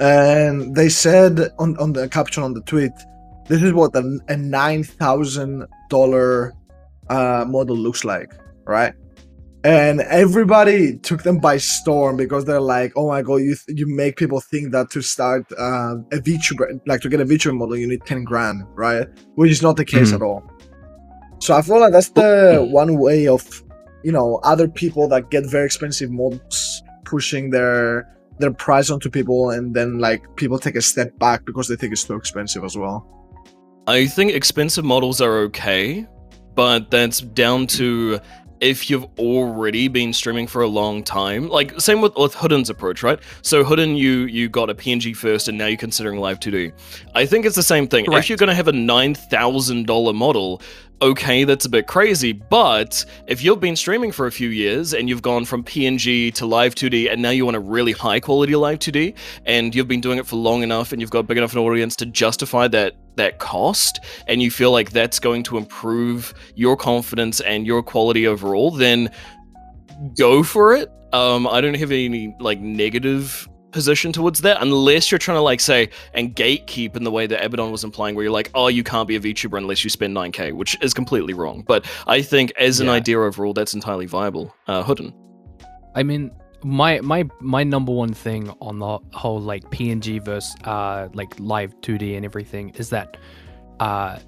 And 0.00 0.74
they 0.74 0.90
said 0.90 1.40
on, 1.58 1.78
on 1.78 1.94
the 1.94 2.08
caption 2.08 2.42
on 2.42 2.52
the 2.52 2.60
tweet, 2.62 2.92
this 3.48 3.62
is 3.62 3.72
what 3.72 3.96
a, 3.96 4.18
a 4.28 4.36
nine 4.36 4.84
thousand 4.84 5.64
dollar 5.88 6.52
uh, 7.16 7.44
model 7.56 7.76
looks 7.86 8.02
like, 8.12 8.30
right? 8.76 8.94
And 9.64 10.00
everybody 10.22 10.78
took 11.08 11.22
them 11.22 11.38
by 11.48 11.56
storm 11.58 12.16
because 12.16 12.42
they're 12.48 12.66
like, 12.76 12.90
"Oh 13.00 13.06
my 13.14 13.22
god, 13.28 13.40
you 13.46 13.54
th- 13.62 13.78
you 13.80 13.86
make 14.02 14.14
people 14.22 14.40
think 14.52 14.72
that 14.74 14.86
to 14.94 15.00
start 15.14 15.42
uh, 15.66 15.94
a 16.16 16.18
VTuber, 16.26 16.64
like 16.90 17.00
to 17.04 17.08
get 17.12 17.20
a 17.20 17.24
VTuber 17.24 17.56
model, 17.60 17.76
you 17.82 17.86
need 17.86 18.04
ten 18.12 18.24
grand, 18.30 18.58
right?" 18.86 19.06
Which 19.38 19.52
is 19.56 19.62
not 19.66 19.76
the 19.76 19.84
case 19.94 20.10
Mhm. 20.10 20.16
at 20.16 20.22
all. 20.28 20.40
So 21.44 21.50
I 21.58 21.62
feel 21.62 21.78
like 21.84 21.92
that's 21.96 22.10
the 22.22 22.66
one 22.82 22.90
way 23.06 23.20
of, 23.36 23.42
you 24.06 24.12
know, 24.16 24.40
other 24.52 24.66
people 24.82 25.04
that 25.12 25.30
get 25.34 25.42
very 25.56 25.66
expensive 25.70 26.10
models 26.10 26.82
pushing 27.12 27.50
their 27.56 28.08
their 28.40 28.52
price 28.66 28.88
onto 28.94 29.08
people, 29.18 29.50
and 29.54 29.64
then 29.78 29.98
like 30.06 30.22
people 30.40 30.58
take 30.66 30.76
a 30.82 30.82
step 30.92 31.10
back 31.18 31.38
because 31.48 31.66
they 31.68 31.76
think 31.76 31.92
it's 31.92 32.04
too 32.10 32.16
expensive 32.16 32.64
as 32.64 32.74
well. 32.82 32.98
I 33.86 34.06
think 34.06 34.32
expensive 34.32 34.84
models 34.84 35.20
are 35.20 35.36
okay, 35.48 36.06
but 36.54 36.90
that's 36.90 37.20
down 37.20 37.66
to 37.68 38.20
if 38.62 38.88
you've 38.88 39.04
already 39.18 39.88
been 39.88 40.12
streaming 40.12 40.46
for 40.46 40.62
a 40.62 40.68
long 40.68 41.02
time. 41.02 41.48
Like 41.48 41.78
same 41.80 42.00
with, 42.00 42.16
with 42.16 42.34
Hoodin's 42.34 42.70
approach, 42.70 43.02
right? 43.02 43.18
So 43.42 43.64
Hoodin, 43.64 43.96
you 43.96 44.20
you 44.20 44.48
got 44.48 44.70
a 44.70 44.74
PNG 44.74 45.14
first, 45.16 45.48
and 45.48 45.58
now 45.58 45.66
you're 45.66 45.76
considering 45.76 46.18
live 46.20 46.38
2D. 46.40 46.72
I 47.14 47.26
think 47.26 47.44
it's 47.44 47.56
the 47.56 47.62
same 47.62 47.88
thing. 47.88 48.06
If 48.10 48.28
you're 48.28 48.38
going 48.38 48.48
to 48.48 48.54
have 48.54 48.68
a 48.68 48.72
nine 48.72 49.14
thousand 49.14 49.86
dollar 49.86 50.12
model. 50.12 50.62
Okay, 51.02 51.42
that's 51.42 51.64
a 51.64 51.68
bit 51.68 51.88
crazy, 51.88 52.30
but 52.30 53.04
if 53.26 53.42
you've 53.42 53.58
been 53.58 53.74
streaming 53.74 54.12
for 54.12 54.28
a 54.28 54.30
few 54.30 54.50
years 54.50 54.94
and 54.94 55.08
you've 55.08 55.20
gone 55.20 55.44
from 55.44 55.64
PNG 55.64 56.32
to 56.34 56.46
live 56.46 56.76
2D 56.76 57.10
and 57.10 57.20
now 57.20 57.30
you 57.30 57.44
want 57.44 57.56
a 57.56 57.60
really 57.60 57.90
high 57.90 58.20
quality 58.20 58.54
live 58.54 58.78
2D 58.78 59.16
and 59.44 59.74
you've 59.74 59.88
been 59.88 60.00
doing 60.00 60.18
it 60.18 60.28
for 60.28 60.36
long 60.36 60.62
enough 60.62 60.92
and 60.92 61.00
you've 61.00 61.10
got 61.10 61.26
big 61.26 61.38
enough 61.38 61.54
an 61.54 61.58
audience 61.58 61.96
to 61.96 62.06
justify 62.06 62.68
that 62.68 62.94
that 63.16 63.40
cost 63.40 63.98
and 64.28 64.40
you 64.40 64.48
feel 64.48 64.70
like 64.70 64.92
that's 64.92 65.18
going 65.18 65.42
to 65.42 65.56
improve 65.56 66.34
your 66.54 66.76
confidence 66.76 67.40
and 67.40 67.66
your 67.66 67.82
quality 67.82 68.28
overall, 68.28 68.70
then 68.70 69.10
go 70.16 70.44
for 70.44 70.72
it. 70.72 70.88
Um, 71.12 71.48
I 71.48 71.60
don't 71.60 71.74
have 71.74 71.90
any 71.90 72.32
like 72.38 72.60
negative 72.60 73.48
position 73.72 74.12
towards 74.12 74.42
that 74.42 74.60
unless 74.62 75.10
you're 75.10 75.18
trying 75.18 75.36
to 75.38 75.42
like 75.42 75.60
say 75.60 75.88
and 76.14 76.36
gatekeep 76.36 76.94
in 76.96 77.04
the 77.04 77.10
way 77.10 77.26
that 77.26 77.44
Abaddon 77.44 77.70
was 77.72 77.82
implying 77.84 78.14
where 78.14 78.22
you're 78.22 78.32
like, 78.32 78.50
oh, 78.54 78.68
you 78.68 78.84
can't 78.84 79.08
be 79.08 79.16
a 79.16 79.20
VTuber 79.20 79.58
unless 79.58 79.82
you 79.84 79.90
spend 79.90 80.14
9k, 80.16 80.52
which 80.52 80.76
is 80.82 80.94
completely 80.94 81.34
wrong. 81.34 81.64
But 81.66 81.84
I 82.06 82.22
think 82.22 82.52
as 82.58 82.80
an 82.80 82.86
Yeah. 82.86 82.92
idea 82.92 83.20
overall, 83.20 83.52
that's 83.54 83.74
entirely 83.74 84.06
viable. 84.06 84.54
Uh, 84.68 84.82
Hoodin. 84.82 85.12
I 85.94 86.02
mean, 86.02 86.30
my 86.64 87.00
my 87.00 87.24
my 87.40 87.64
number 87.64 87.90
one 87.92 88.14
thing 88.14 88.48
on 88.60 88.78
the 88.78 88.98
whole 89.12 89.40
like 89.40 89.64
PNG 89.70 90.24
versus 90.24 90.54
uh 90.64 91.08
like 91.12 91.34
live 91.40 91.74
2D 91.80 92.14
and 92.16 92.24
everything 92.24 92.70
is 92.76 92.90
that 92.90 93.16
uh 93.80 94.18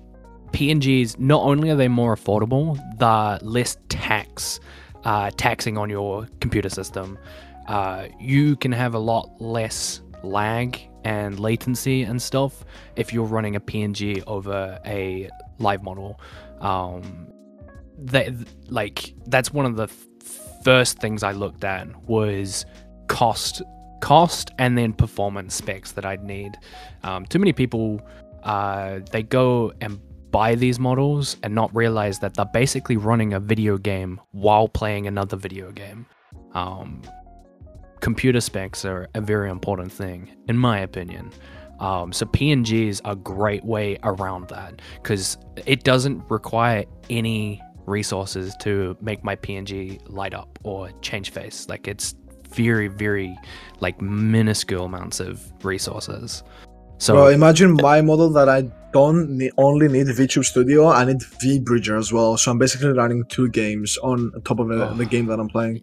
PNGs 0.53 1.19
not 1.19 1.43
only 1.43 1.71
are 1.71 1.77
they 1.77 1.89
more 1.89 2.15
affordable, 2.17 2.77
the 2.99 3.39
less 3.45 3.77
tax 3.89 4.61
uh 5.05 5.31
taxing 5.37 5.79
on 5.79 5.91
your 5.91 6.27
computer 6.41 6.69
system. 6.69 7.19
Uh 7.67 8.09
you 8.19 8.57
can 8.57 8.73
have 8.73 8.95
a 8.95 8.99
lot 8.99 9.41
less 9.41 10.01
lag 10.23 10.81
and 11.05 11.39
latency 11.39 12.03
and 12.03 12.21
stuff 12.21 12.65
if 12.97 13.13
you're 13.13 13.27
running 13.27 13.57
a 13.57 13.61
PNG 13.61 14.23
over 14.27 14.79
a 14.87 15.29
live 15.59 15.83
model. 15.83 16.21
Um 16.61 17.29
that 17.99 18.33
like 18.69 19.15
that's 19.27 19.53
one 19.53 19.67
of 19.67 19.77
the 19.77 19.89
first 20.65 20.99
things 20.99 21.23
I 21.23 21.33
looked 21.33 21.65
at 21.65 21.87
was 22.09 22.65
cost 23.09 23.63
cost 24.01 24.51
and 24.59 24.77
then 24.77 24.93
performance 24.93 25.55
specs 25.55 25.93
that 25.93 26.05
I'd 26.05 26.25
need. 26.25 26.59
Um, 27.03 27.25
too 27.27 27.39
many 27.39 27.53
people 27.53 28.01
uh, 28.43 29.01
they 29.11 29.23
go 29.23 29.73
and 29.81 29.99
buy 30.31 30.55
these 30.55 30.79
models 30.79 31.37
and 31.43 31.55
not 31.55 31.75
realize 31.75 32.19
that 32.19 32.35
they're 32.35 32.45
basically 32.45 32.97
running 32.97 33.33
a 33.33 33.41
video 33.41 33.79
game 33.79 34.21
while 34.33 34.69
playing 34.69 35.07
another 35.07 35.37
video 35.37 35.71
game. 35.71 36.07
Um, 36.53 37.03
computer 38.05 38.39
specs 38.39 38.85
are 38.85 39.09
a 39.15 39.21
very 39.23 39.49
important 39.49 39.91
thing, 39.91 40.31
in 40.47 40.59
my 40.59 40.79
opinion. 40.79 41.33
Um, 41.81 42.13
so 42.13 42.27
PNG 42.27 42.89
is 42.89 43.01
a 43.07 43.17
great 43.17 43.65
way 43.65 43.97
around 44.03 44.49
that 44.49 44.83
because 45.03 45.39
it 45.65 45.85
doesn't 45.85 46.23
require 46.29 46.85
any 47.09 47.63
resources 47.87 48.55
to 48.61 48.95
make 49.01 49.25
my 49.25 49.37
PNG 49.37 49.99
light 50.07 50.35
up 50.35 50.59
or 50.65 50.91
change 51.01 51.31
face. 51.31 51.67
Like 51.71 51.89
it's 51.89 52.15
very, 52.51 52.89
very 52.89 53.35
like 53.81 53.99
minuscule 54.03 54.85
amounts 54.85 55.19
of 55.19 55.41
resources. 55.65 56.43
So 56.99 57.29
imagine 57.29 57.73
my 57.73 58.03
model 58.03 58.29
that 58.35 58.51
I 58.51 58.71
don't 58.93 59.31
need, 59.39 59.53
only 59.57 59.89
need 59.89 60.09
VTube 60.09 60.45
Studio, 60.45 60.89
I 60.89 61.07
need 61.07 61.21
VBridger 61.21 61.99
as 61.99 62.13
well. 62.13 62.37
So 62.37 62.51
I'm 62.51 62.59
basically 62.59 62.93
running 62.93 63.25
two 63.29 63.49
games 63.49 63.97
on 64.03 64.31
top 64.45 64.61
of 64.61 64.71
Oh. 64.71 64.93
the 64.93 65.07
game 65.07 65.25
that 65.27 65.41
I'm 65.41 65.49
playing. 65.49 65.81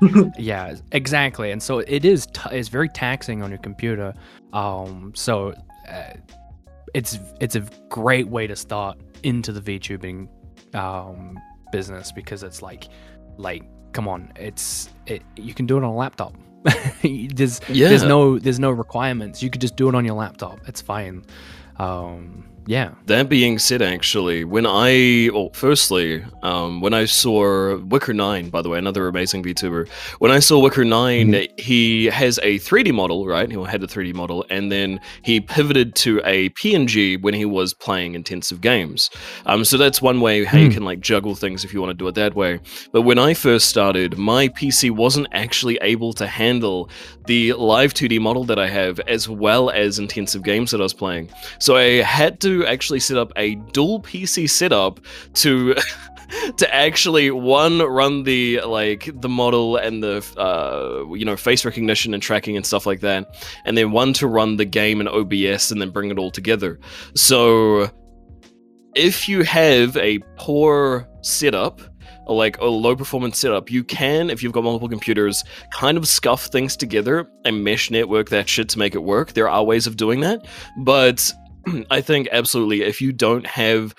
yeah, 0.38 0.74
exactly. 0.92 1.50
And 1.50 1.62
so 1.62 1.78
it 1.80 2.04
is 2.04 2.26
t- 2.26 2.50
it's 2.52 2.68
very 2.68 2.88
taxing 2.88 3.42
on 3.42 3.50
your 3.50 3.58
computer. 3.58 4.14
Um, 4.52 5.12
so 5.14 5.52
uh, 5.88 6.14
it's 6.94 7.18
it's 7.40 7.56
a 7.56 7.60
great 7.88 8.28
way 8.28 8.46
to 8.46 8.56
start 8.56 8.98
into 9.22 9.52
the 9.52 9.60
VTubing 9.60 10.28
um, 10.74 11.38
business 11.72 12.12
because 12.12 12.42
it's 12.42 12.62
like 12.62 12.88
like 13.36 13.64
come 13.92 14.08
on, 14.08 14.32
it's 14.36 14.88
it 15.06 15.22
you 15.36 15.54
can 15.54 15.66
do 15.66 15.76
it 15.76 15.84
on 15.84 15.90
a 15.90 15.94
laptop. 15.94 16.34
there's 17.02 17.60
Yeah. 17.68 17.88
there's 17.88 18.02
no 18.04 18.38
there's 18.38 18.58
no 18.60 18.70
requirements. 18.70 19.42
You 19.42 19.50
could 19.50 19.60
just 19.60 19.76
do 19.76 19.88
it 19.88 19.94
on 19.94 20.04
your 20.04 20.14
laptop. 20.14 20.60
It's 20.66 20.80
fine. 20.80 21.24
Um, 21.76 22.47
yeah. 22.68 22.90
That 23.06 23.30
being 23.30 23.58
said, 23.58 23.80
actually, 23.80 24.44
when 24.44 24.66
I, 24.66 25.30
well, 25.32 25.48
firstly, 25.54 26.22
um, 26.42 26.82
when 26.82 26.92
I 26.92 27.06
saw 27.06 27.78
Wicker 27.78 28.12
Nine, 28.12 28.50
by 28.50 28.60
the 28.60 28.68
way, 28.68 28.76
another 28.78 29.08
amazing 29.08 29.42
VTuber, 29.42 29.88
when 30.18 30.30
I 30.30 30.38
saw 30.38 30.58
Wicker 30.58 30.84
9 30.84 31.32
Mhm. 31.32 31.48
he 31.58 32.04
has 32.06 32.38
a 32.42 32.58
3D 32.58 32.92
model, 32.92 33.26
right? 33.26 33.50
He 33.50 33.56
had 33.64 33.82
a 33.82 33.86
3D 33.86 34.12
model, 34.12 34.44
and 34.50 34.70
then 34.70 35.00
he 35.22 35.40
pivoted 35.40 35.94
to 36.04 36.20
a 36.26 36.50
PNG 36.50 37.16
when 37.16 37.32
he 37.32 37.46
was 37.46 37.72
playing 37.72 38.14
intensive 38.14 38.60
games. 38.60 39.08
Um, 39.46 39.64
so 39.64 39.78
that's 39.78 40.02
one 40.02 40.20
way 40.20 40.44
how 40.44 40.58
you 40.58 40.66
Hmm. 40.66 40.72
can 40.74 40.84
like 40.84 41.00
juggle 41.00 41.34
things 41.34 41.64
if 41.64 41.72
you 41.72 41.80
want 41.80 41.90
to 41.90 41.94
do 41.94 42.06
it 42.08 42.14
that 42.16 42.36
way. 42.36 42.60
But 42.92 43.02
when 43.02 43.18
I 43.18 43.32
first 43.32 43.68
started, 43.68 44.18
my 44.18 44.48
PC 44.48 44.90
wasn't 44.90 45.28
actually 45.32 45.78
able 45.80 46.12
to 46.12 46.26
handle 46.26 46.90
the 47.26 47.54
live 47.54 47.94
2D 47.94 48.18
model 48.18 48.44
that 48.44 48.58
I 48.58 48.68
have, 48.68 49.00
as 49.00 49.26
well 49.26 49.70
as 49.70 49.98
intensive 49.98 50.42
games 50.42 50.70
that 50.72 50.80
I 50.80 50.82
was 50.84 50.92
playing. 50.94 51.28
So 51.58 51.74
I 51.76 52.02
had 52.02 52.40
to 52.40 52.57
actually 52.66 53.00
set 53.00 53.16
up 53.16 53.32
a 53.36 53.56
dual 53.72 54.00
PC 54.00 54.48
setup 54.48 55.00
to 55.34 55.74
to 56.56 56.74
actually 56.74 57.30
one 57.30 57.78
run 57.78 58.22
the 58.24 58.60
like 58.66 59.10
the 59.20 59.28
model 59.28 59.76
and 59.76 60.02
the 60.02 60.24
uh, 60.36 61.12
you 61.14 61.24
know 61.24 61.36
face 61.36 61.64
recognition 61.64 62.14
and 62.14 62.22
tracking 62.22 62.56
and 62.56 62.66
stuff 62.66 62.86
like 62.86 63.00
that, 63.00 63.34
and 63.64 63.76
then 63.76 63.92
one 63.92 64.12
to 64.14 64.26
run 64.26 64.56
the 64.56 64.64
game 64.64 65.00
and 65.00 65.08
OBS 65.08 65.70
and 65.70 65.80
then 65.80 65.90
bring 65.90 66.10
it 66.10 66.18
all 66.18 66.30
together. 66.30 66.78
So 67.14 67.90
if 68.94 69.28
you 69.28 69.42
have 69.42 69.96
a 69.96 70.18
poor 70.36 71.08
setup 71.22 71.80
like 72.26 72.58
a 72.58 72.66
low 72.66 72.94
performance 72.94 73.38
setup, 73.38 73.70
you 73.70 73.82
can, 73.82 74.30
if 74.30 74.42
you've 74.42 74.52
got 74.52 74.64
multiple 74.64 74.88
computers, 74.88 75.42
kind 75.72 75.96
of 75.96 76.06
scuff 76.06 76.46
things 76.46 76.76
together 76.76 77.26
and 77.44 77.64
mesh 77.64 77.90
network 77.90 78.28
that 78.28 78.48
shit 78.48 78.68
to 78.70 78.78
make 78.78 78.94
it 78.94 79.02
work. 79.02 79.32
There 79.32 79.48
are 79.48 79.64
ways 79.64 79.86
of 79.86 79.96
doing 79.96 80.20
that, 80.20 80.46
but 80.78 81.32
I 81.90 82.00
think 82.00 82.28
absolutely 82.32 82.82
if 82.82 83.00
you 83.00 83.12
don't 83.12 83.46
have 83.46 83.94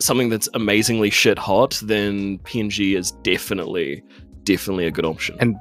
something 0.00 0.28
that's 0.28 0.48
amazingly 0.54 1.10
shit 1.10 1.38
hot, 1.38 1.80
then 1.82 2.38
PNG 2.40 2.96
is 2.96 3.12
definitely 3.22 4.02
definitely 4.44 4.86
a 4.86 4.90
good 4.90 5.04
option. 5.04 5.36
And 5.40 5.56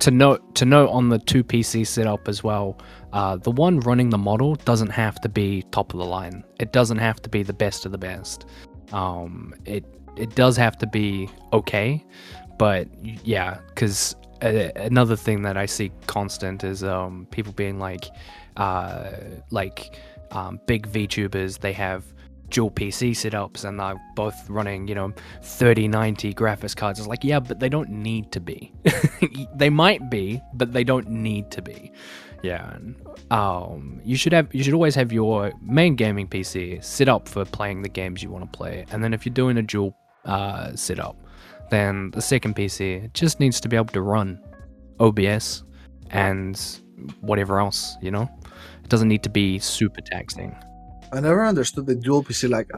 to 0.00 0.10
note 0.10 0.54
to 0.56 0.64
note 0.64 0.90
on 0.90 1.08
the 1.08 1.18
two 1.18 1.44
PC 1.44 1.86
setup 1.86 2.28
as 2.28 2.42
well, 2.42 2.78
uh, 3.12 3.36
the 3.36 3.50
one 3.50 3.80
running 3.80 4.10
the 4.10 4.18
model 4.18 4.54
doesn't 4.54 4.90
have 4.90 5.20
to 5.20 5.28
be 5.28 5.62
top 5.70 5.92
of 5.92 5.98
the 5.98 6.06
line. 6.06 6.44
It 6.58 6.72
doesn't 6.72 6.98
have 6.98 7.20
to 7.22 7.30
be 7.30 7.42
the 7.42 7.52
best 7.52 7.86
of 7.86 7.92
the 7.92 7.98
best. 7.98 8.46
Um, 8.92 9.54
it 9.64 9.84
it 10.16 10.34
does 10.34 10.56
have 10.56 10.76
to 10.78 10.86
be 10.86 11.28
okay, 11.52 12.04
but 12.58 12.88
yeah, 13.24 13.58
because 13.68 14.16
another 14.42 15.16
thing 15.16 15.42
that 15.42 15.56
I 15.56 15.66
see 15.66 15.92
constant 16.06 16.64
is 16.64 16.82
um, 16.82 17.26
people 17.30 17.52
being 17.52 17.78
like, 17.78 18.06
uh, 18.56 19.10
like 19.50 19.98
um, 20.30 20.60
big 20.66 20.90
VTubers. 20.90 21.58
They 21.58 21.72
have 21.72 22.04
dual 22.50 22.70
PC 22.70 23.12
setups 23.12 23.64
and 23.64 23.78
they're 23.78 24.00
both 24.16 24.48
running, 24.50 24.88
you 24.88 24.94
know, 24.94 25.12
3090 25.42 26.34
graphics 26.34 26.76
cards. 26.76 26.98
It's 26.98 27.08
like, 27.08 27.24
yeah, 27.24 27.40
but 27.40 27.60
they 27.60 27.68
don't 27.68 27.90
need 27.90 28.32
to 28.32 28.40
be. 28.40 28.72
they 29.54 29.70
might 29.70 30.10
be, 30.10 30.40
but 30.54 30.72
they 30.72 30.84
don't 30.84 31.08
need 31.08 31.50
to 31.52 31.62
be. 31.62 31.92
Yeah. 32.42 32.76
Um, 33.30 34.00
you 34.04 34.16
should 34.16 34.32
have 34.32 34.52
you 34.54 34.64
should 34.64 34.74
always 34.74 34.94
have 34.94 35.12
your 35.12 35.52
main 35.62 35.94
gaming 35.94 36.26
PC 36.26 36.82
set 36.82 37.08
up 37.08 37.28
for 37.28 37.44
playing 37.44 37.82
the 37.82 37.88
games 37.88 38.22
you 38.22 38.30
want 38.30 38.50
to 38.50 38.56
play. 38.56 38.86
And 38.90 39.04
then 39.04 39.14
if 39.14 39.24
you're 39.24 39.34
doing 39.34 39.58
a 39.58 39.62
dual 39.62 39.96
uh, 40.24 40.74
setup, 40.74 41.16
then 41.70 42.10
the 42.12 42.22
second 42.22 42.56
PC 42.56 43.12
just 43.12 43.40
needs 43.40 43.60
to 43.60 43.68
be 43.68 43.76
able 43.76 43.86
to 43.86 44.02
run 44.02 44.40
OBS 44.98 45.64
and 46.10 46.80
whatever 47.20 47.60
else, 47.60 47.96
you 48.00 48.10
know? 48.10 48.28
It 48.82 48.88
doesn't 48.88 49.08
need 49.08 49.22
to 49.22 49.30
be 49.30 49.58
super 49.58 50.00
taxing. 50.00 50.54
I 51.12 51.20
never 51.20 51.44
understood 51.44 51.86
the 51.86 51.94
dual 51.94 52.22
PC. 52.22 52.48
Like, 52.48 52.70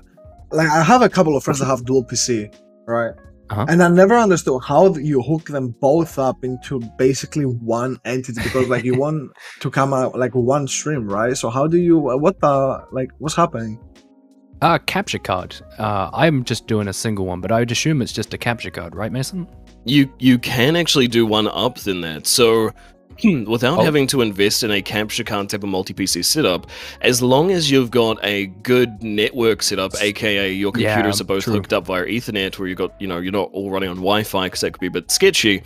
like 0.51 0.69
I 0.69 0.83
have 0.83 1.03
a 1.03 1.09
couple 1.09 1.37
of 1.37 1.45
friends 1.45 1.61
that 1.61 1.67
have 1.67 1.85
dual 1.85 2.05
PC, 2.05 2.55
right? 2.87 3.15
Uh-huh. 3.51 3.67
And 3.69 3.83
I 3.83 3.89
never 3.89 4.15
understood 4.15 4.63
how 4.65 4.95
you 4.95 5.21
hook 5.21 5.49
them 5.49 5.75
both 5.81 6.19
up 6.19 6.43
into 6.43 6.81
basically 6.97 7.45
one 7.45 7.99
entity 8.07 8.43
because, 8.43 8.69
like, 8.69 8.85
you 8.85 8.95
want 8.99 9.33
to 9.61 9.71
come 9.71 9.93
out 9.93 10.19
like 10.19 10.35
one 10.35 10.67
stream, 10.67 11.07
right? 11.07 11.37
So 11.37 11.51
how 11.51 11.67
do 11.67 11.77
you? 11.79 11.99
What 11.99 12.41
the 12.41 12.87
like? 12.93 13.11
What's 13.19 13.37
happening? 13.37 13.79
Uh, 14.63 14.79
capture 14.79 15.19
card. 15.19 15.57
Uh, 15.77 16.09
I'm 16.15 16.45
just 16.45 16.69
doing 16.69 16.87
a 16.87 16.93
single 16.93 17.27
one, 17.27 17.41
but 17.41 17.51
I 17.51 17.59
would 17.59 17.73
assume 17.73 18.01
it's 18.01 18.13
just 18.13 18.33
a 18.33 18.39
capture 18.39 18.71
card, 18.71 18.95
right, 18.95 19.11
Mason? 19.11 19.49
You 19.85 20.11
you 20.19 20.39
can 20.39 20.77
actually 20.77 21.09
do 21.09 21.27
one 21.27 21.49
up 21.49 21.79
than 21.79 22.01
that. 22.03 22.27
So 22.27 22.71
without 23.47 23.79
Oh. 23.79 23.83
having 23.83 24.07
to 24.09 24.21
invest 24.21 24.63
in 24.63 24.71
a 24.71 24.83
capture 24.83 25.25
card 25.25 25.49
type 25.49 25.63
of 25.63 25.69
multi 25.69 25.95
PC 25.95 26.23
setup, 26.25 26.67
as 27.01 27.23
long 27.23 27.51
as 27.51 27.71
you've 27.71 27.91
got 27.91 28.19
a 28.25 28.47
good 28.63 29.03
network 29.03 29.63
setup, 29.63 29.93
aka 30.01 30.53
your 30.53 30.73
Yeah, 30.77 30.95
computers 30.95 31.21
are 31.21 31.25
both 31.25 31.45
true. 31.45 31.55
hooked 31.55 31.73
up 31.73 31.87
via 31.87 32.05
Ethernet, 32.05 32.59
or 32.61 32.67
you've 32.67 32.79
got 32.79 32.93
you 33.01 33.07
know 33.07 33.19
you're 33.19 33.33
not 33.33 33.51
all 33.53 33.71
running 33.71 33.89
on 33.89 33.97
Wi-Fi 33.97 34.47
because 34.47 34.61
that 34.61 34.73
could 34.73 34.81
be 34.81 34.87
a 34.89 34.91
bit 34.91 35.11
sketchy. 35.11 35.63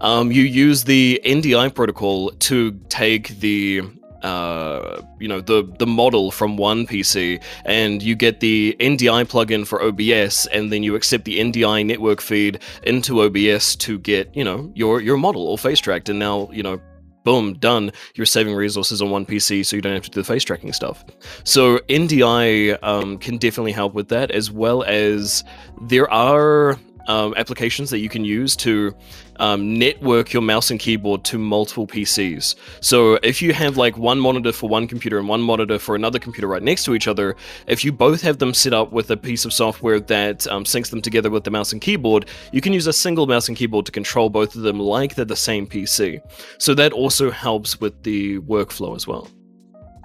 Um, 0.00 0.30
you 0.32 0.42
use 0.42 0.84
the 0.84 1.20
NDI 1.24 1.68
protocol 1.74 2.30
to 2.30 2.72
take 2.88 3.38
the 3.40 3.82
uh, 4.22 5.00
you 5.20 5.28
know 5.28 5.40
the 5.40 5.62
the 5.78 5.86
model 5.86 6.30
from 6.32 6.56
one 6.56 6.86
PC, 6.86 7.40
and 7.64 8.02
you 8.02 8.16
get 8.16 8.40
the 8.40 8.76
NDI 8.80 9.24
plugin 9.24 9.64
for 9.64 9.80
OBS, 9.80 10.46
and 10.46 10.72
then 10.72 10.82
you 10.82 10.96
accept 10.96 11.24
the 11.24 11.38
NDI 11.38 11.86
network 11.86 12.20
feed 12.20 12.58
into 12.82 13.22
OBS 13.22 13.76
to 13.76 13.98
get 14.00 14.34
you 14.34 14.42
know 14.42 14.72
your 14.74 15.00
your 15.00 15.16
model 15.16 15.42
all 15.46 15.56
face 15.56 15.78
tracked, 15.78 16.08
and 16.08 16.18
now 16.18 16.48
you 16.52 16.62
know. 16.62 16.80
Boom, 17.28 17.52
done. 17.58 17.92
You're 18.14 18.24
saving 18.24 18.54
resources 18.54 19.02
on 19.02 19.10
one 19.10 19.26
PC, 19.26 19.66
so 19.66 19.76
you 19.76 19.82
don't 19.82 19.92
have 19.92 20.04
to 20.04 20.08
do 20.08 20.20
the 20.22 20.24
face 20.24 20.44
tracking 20.44 20.72
stuff. 20.72 21.04
So 21.44 21.76
NDI 21.80 22.82
um, 22.82 23.18
can 23.18 23.36
definitely 23.36 23.72
help 23.72 23.92
with 23.92 24.08
that, 24.08 24.30
as 24.30 24.50
well 24.50 24.82
as 24.84 25.44
there 25.82 26.10
are 26.10 26.78
um, 27.08 27.34
applications 27.36 27.90
that 27.90 27.98
you 27.98 28.08
can 28.08 28.24
use 28.24 28.54
to 28.56 28.94
um, 29.40 29.78
network 29.78 30.32
your 30.32 30.42
mouse 30.42 30.70
and 30.70 30.78
keyboard 30.78 31.24
to 31.24 31.38
multiple 31.38 31.86
PCs. 31.86 32.54
So 32.80 33.14
if 33.22 33.42
you 33.42 33.52
have 33.52 33.76
like 33.76 33.96
one 33.96 34.20
monitor 34.20 34.52
for 34.52 34.68
one 34.68 34.86
computer 34.86 35.18
and 35.18 35.28
one 35.28 35.40
monitor 35.40 35.78
for 35.78 35.96
another 35.96 36.18
computer 36.18 36.46
right 36.46 36.62
next 36.62 36.84
to 36.84 36.94
each 36.94 37.08
other, 37.08 37.34
if 37.66 37.84
you 37.84 37.92
both 37.92 38.20
have 38.22 38.38
them 38.38 38.54
set 38.54 38.72
up 38.72 38.92
with 38.92 39.10
a 39.10 39.16
piece 39.16 39.44
of 39.44 39.52
software 39.52 40.00
that 40.00 40.46
um, 40.48 40.64
syncs 40.64 40.90
them 40.90 41.02
together 41.02 41.30
with 41.30 41.44
the 41.44 41.50
mouse 41.50 41.72
and 41.72 41.80
keyboard, 41.80 42.26
you 42.52 42.60
can 42.60 42.72
use 42.72 42.86
a 42.86 42.92
single 42.92 43.26
mouse 43.26 43.48
and 43.48 43.56
keyboard 43.56 43.86
to 43.86 43.92
control 43.92 44.30
both 44.30 44.54
of 44.54 44.62
them 44.62 44.78
like 44.78 45.14
they're 45.14 45.24
the 45.24 45.36
same 45.36 45.66
PC. 45.66 46.20
So 46.58 46.74
that 46.74 46.92
also 46.92 47.30
helps 47.30 47.80
with 47.80 48.02
the 48.02 48.38
workflow 48.40 48.94
as 48.94 49.06
well. 49.06 49.28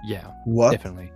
Yeah, 0.06 0.28
What? 0.46 0.72
definitely. 0.72 1.13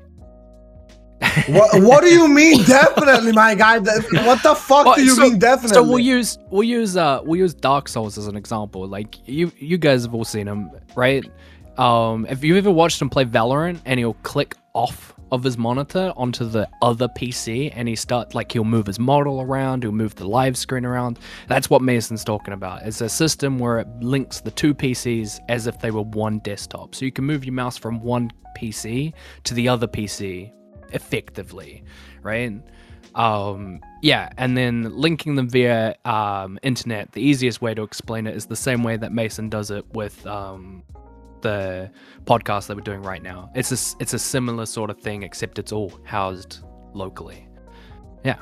What? 1.47 1.81
What 1.83 2.01
do 2.03 2.09
you 2.09 2.27
mean? 2.27 2.63
Definitely, 2.65 3.31
my 3.33 3.55
guy. 3.55 3.79
What 3.79 4.43
the 4.43 4.55
fuck 4.55 4.85
Well, 4.85 4.95
do 4.95 5.03
you 5.03 5.15
so- 5.15 5.21
mean? 5.23 5.39
Definitely. 5.39 5.75
So 5.75 5.83
we'll 5.83 5.99
use 5.99 6.37
we'll 6.49 6.63
use 6.63 6.97
uh 6.97 7.21
we'll 7.23 7.39
use 7.39 7.53
Dark 7.53 7.87
Souls 7.87 8.17
as 8.17 8.27
an 8.27 8.35
example. 8.35 8.87
Like 8.87 9.27
you 9.27 9.51
you 9.57 9.77
guys 9.77 10.03
have 10.03 10.13
all 10.13 10.25
seen 10.25 10.47
him, 10.47 10.71
right? 10.95 11.25
Um, 11.77 12.25
if 12.27 12.43
you've 12.43 12.57
ever 12.57 12.71
watched 12.71 13.01
him 13.01 13.09
play 13.09 13.23
Valorant 13.25 13.79
and 13.85 13.99
he'll 13.99 14.15
click 14.23 14.55
off 14.73 15.13
of 15.31 15.43
his 15.43 15.57
monitor 15.57 16.11
onto 16.15 16.45
the 16.45 16.67
other 16.81 17.07
PC 17.09 17.71
and 17.75 17.87
he 17.87 17.95
start 17.95 18.33
like 18.33 18.51
he'll 18.51 18.63
move 18.63 18.87
his 18.87 18.97
model 18.97 19.41
around, 19.41 19.83
he'll 19.83 19.91
move 19.91 20.15
the 20.15 20.27
live 20.27 20.57
screen 20.57 20.85
around. 20.85 21.19
That's 21.47 21.69
what 21.69 21.81
Mason's 21.83 22.23
talking 22.23 22.53
about. 22.53 22.81
It's 22.83 23.01
a 23.01 23.09
system 23.09 23.59
where 23.59 23.79
it 23.79 23.87
links 23.99 24.39
the 24.41 24.49
two 24.51 24.73
PCs 24.73 25.39
as 25.49 25.67
if 25.67 25.79
they 25.79 25.91
were 25.91 26.01
one 26.01 26.39
desktop. 26.39 26.95
So 26.95 27.05
you 27.05 27.11
can 27.11 27.25
move 27.25 27.45
your 27.45 27.53
mouse 27.53 27.77
from 27.77 27.99
one 28.01 28.31
PC 28.57 29.13
to 29.43 29.53
the 29.53 29.67
other 29.67 29.85
PC 29.85 30.51
effectively, 30.91 31.83
right? 32.21 32.53
Um, 33.15 33.81
yeah, 34.01 34.29
and 34.37 34.55
then 34.55 34.95
linking 34.95 35.35
them 35.35 35.49
via 35.49 35.95
um, 36.05 36.59
internet. 36.61 37.11
The 37.13 37.21
easiest 37.21 37.61
way 37.61 37.73
to 37.73 37.81
explain 37.81 38.27
it 38.27 38.35
is 38.35 38.45
the 38.45 38.55
same 38.55 38.83
way 38.83 38.97
that 38.97 39.11
Mason 39.11 39.49
does 39.49 39.71
it 39.71 39.85
with 39.93 40.25
um, 40.27 40.83
the 41.41 41.89
podcast 42.25 42.67
that 42.67 42.77
we're 42.77 42.83
doing 42.83 43.01
right 43.01 43.23
now. 43.23 43.49
It's 43.55 43.71
a, 43.71 43.97
it's 43.99 44.13
a 44.13 44.19
similar 44.19 44.65
sort 44.65 44.89
of 44.89 44.99
thing, 44.99 45.23
except 45.23 45.57
it's 45.59 45.71
all 45.71 45.99
housed 46.03 46.59
locally. 46.93 47.47
Yeah. 48.23 48.37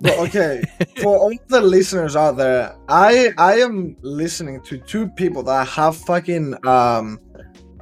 Well, 0.00 0.24
okay, 0.24 0.62
for 1.02 1.18
all 1.18 1.32
the 1.48 1.60
listeners 1.60 2.16
out 2.16 2.36
there, 2.36 2.74
I 2.88 3.32
I 3.36 3.60
am 3.60 3.96
listening 4.00 4.62
to 4.62 4.78
two 4.78 5.08
people 5.08 5.42
that 5.44 5.68
have 5.68 5.96
fucking 5.96 6.66
um 6.66 7.20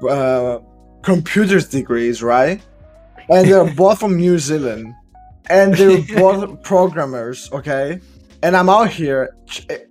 uh 0.08 0.58
computers 1.02 1.68
degrees, 1.68 2.22
right? 2.22 2.60
And 3.30 3.48
they're 3.48 3.64
both 3.74 4.00
from 4.00 4.16
New 4.16 4.38
Zealand, 4.38 4.94
and 5.50 5.74
they're 5.74 6.02
both 6.18 6.62
programmers, 6.62 7.50
okay? 7.52 8.00
And 8.42 8.56
I'm 8.56 8.68
out 8.68 8.90
here, 8.90 9.34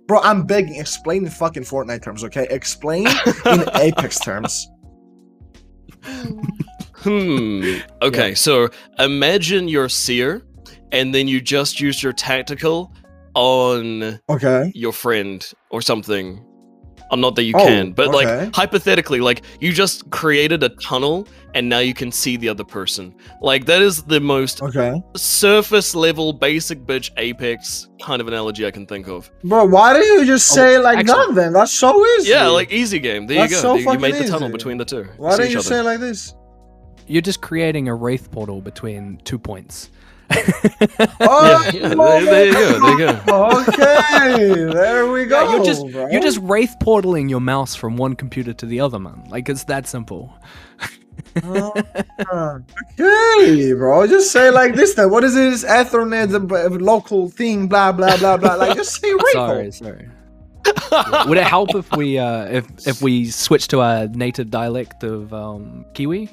bro. 0.06 0.20
I'm 0.20 0.44
begging, 0.46 0.76
explain 0.76 1.24
in 1.24 1.30
fucking 1.30 1.62
Fortnite 1.64 2.02
terms, 2.02 2.24
okay? 2.24 2.46
Explain 2.50 3.06
in 3.46 3.64
Apex 3.74 4.18
terms. 4.18 4.68
Hmm. 7.02 7.76
Okay, 8.02 8.34
so 8.34 8.68
imagine 8.98 9.68
you're 9.68 9.88
Seer, 9.88 10.42
and 10.92 11.14
then 11.14 11.28
you 11.28 11.40
just 11.40 11.80
use 11.80 12.02
your 12.02 12.12
tactical 12.12 12.92
on 13.34 14.18
Okay. 14.28 14.72
your 14.74 14.92
friend 14.92 15.48
or 15.70 15.80
something. 15.82 16.44
Uh, 17.10 17.16
not 17.16 17.36
that 17.36 17.44
you 17.44 17.54
Oh, 17.56 17.64
can, 17.64 17.92
but 17.92 18.08
okay. 18.08 18.16
like 18.46 18.54
hypothetically, 18.54 19.20
like 19.20 19.42
you 19.60 19.72
just 19.72 20.10
created 20.10 20.62
a 20.62 20.70
tunnel 20.70 21.26
and 21.54 21.68
now 21.68 21.78
you 21.78 21.94
can 21.94 22.12
see 22.12 22.36
the 22.36 22.48
other 22.48 22.64
person. 22.64 23.14
Like 23.40 23.64
that 23.66 23.80
is 23.82 24.02
the 24.02 24.20
most 24.20 24.62
Okay. 24.62 25.00
surface 25.16 25.94
level, 25.94 26.32
basic 26.32 26.80
bitch 26.86 27.10
apex 27.16 27.88
kind 28.02 28.20
of 28.20 28.28
analogy 28.28 28.66
I 28.66 28.70
can 28.70 28.86
think 28.86 29.08
of. 29.08 29.30
Bro, 29.44 29.66
why 29.66 29.94
do 29.98 30.04
you 30.04 30.24
just 30.24 30.50
Oh, 30.52 30.54
say 30.56 30.74
it 30.76 30.80
like 30.80 30.98
actually- 30.98 31.26
that 31.26 31.34
then? 31.34 31.52
That's 31.52 31.72
so 31.72 32.04
easy. 32.06 32.30
Yeah, 32.30 32.48
like 32.48 32.70
easy 32.72 32.98
game. 32.98 33.26
There 33.26 33.38
That's 33.38 33.50
you 33.52 33.56
go. 33.58 33.62
so 33.62 33.74
You- 33.74 33.92
you 33.92 33.98
made 33.98 34.12
fucking 34.14 34.26
the 34.26 34.32
tunnel 34.32 34.48
between 34.50 34.76
the 34.78 34.84
two. 34.84 35.06
Why 35.16 35.32
See 35.32 35.36
don't 35.42 35.50
you 35.50 35.58
other. 35.58 35.68
say 35.68 35.78
it 35.80 35.84
like 35.84 36.00
this? 36.00 36.34
You're 37.06 37.22
just 37.22 37.40
creating 37.40 37.88
a 37.88 37.94
wraith 37.94 38.30
portal 38.30 38.60
between 38.60 39.18
two 39.24 39.38
points. 39.38 39.90
Oh, 41.20 41.70
yeah, 41.72 41.88
there- 41.88 42.24
there 42.24 42.46
you 42.46 42.52
go, 42.52 42.80
there 42.80 42.90
you 42.90 43.20
go. 43.26 43.50
okay, 43.68 44.72
there 44.72 45.10
we 45.10 45.24
go. 45.24 45.42
Yeah, 45.44 45.56
you're 45.56 45.64
just 45.64 45.86
bro. 45.90 46.08
you're 46.10 46.20
just 46.20 46.38
wraith 46.42 46.74
portaling 46.82 47.30
your 47.30 47.40
mouse 47.40 47.74
from 47.74 47.96
one 47.96 48.14
computer 48.14 48.52
to 48.52 48.66
the 48.66 48.80
other, 48.80 48.98
man. 48.98 49.24
Like 49.28 49.48
it's 49.48 49.64
that 49.64 49.86
simple. 49.86 50.32
Ah, 52.30 52.58
okay, 52.98 53.72
bro. 53.72 54.06
Just 54.06 54.32
say 54.32 54.50
like 54.50 54.74
this 54.74 54.94
then. 54.94 55.10
What 55.10 55.24
is 55.24 55.34
this 55.34 55.64
Ethernet 55.64 56.80
local 56.80 57.28
thing? 57.28 57.68
Blah 57.68 57.92
blah 57.92 58.16
blah 58.16 58.36
blah. 58.36 58.54
Like 58.54 58.76
just 58.76 59.00
say. 59.00 59.12
Sorry, 59.32 59.70
sorry. 59.72 60.08
Would 61.26 61.38
it 61.38 61.46
help 61.46 61.74
if 61.74 61.90
we 61.96 62.18
uh, 62.18 62.44
if 62.46 62.66
if 62.86 63.02
we 63.02 63.30
switch 63.30 63.68
to 63.68 63.80
our 63.80 64.08
native 64.08 64.50
dialect 64.50 65.02
of 65.04 65.32
um, 65.32 65.84
Kiwi? 65.94 66.30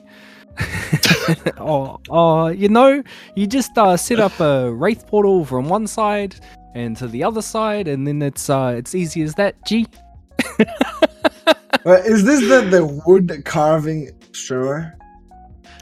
or, 1.58 2.00
or 2.10 2.54
you 2.54 2.69
know, 2.69 3.04
you 3.36 3.48
just 3.48 3.78
uh, 3.78 3.98
set 3.98 4.19
up 4.19 4.39
a 4.39 4.71
wraith 4.71 5.06
portal 5.08 5.45
from 5.45 5.67
one 5.67 5.86
side 5.88 6.36
and 6.76 6.95
to 6.98 7.08
the 7.08 7.24
other 7.24 7.41
side, 7.41 7.88
and 7.88 8.08
then 8.08 8.21
it's 8.21 8.50
uh, 8.50 8.74
it's 8.78 8.95
easy 8.95 9.21
as 9.21 9.36
that. 9.36 9.56
G. 9.65 9.88
Is 11.86 12.24
this 12.24 12.39
the 12.41 12.67
the 12.69 13.02
wood 13.06 13.43
carving 13.45 14.10
streamer? 14.36 14.98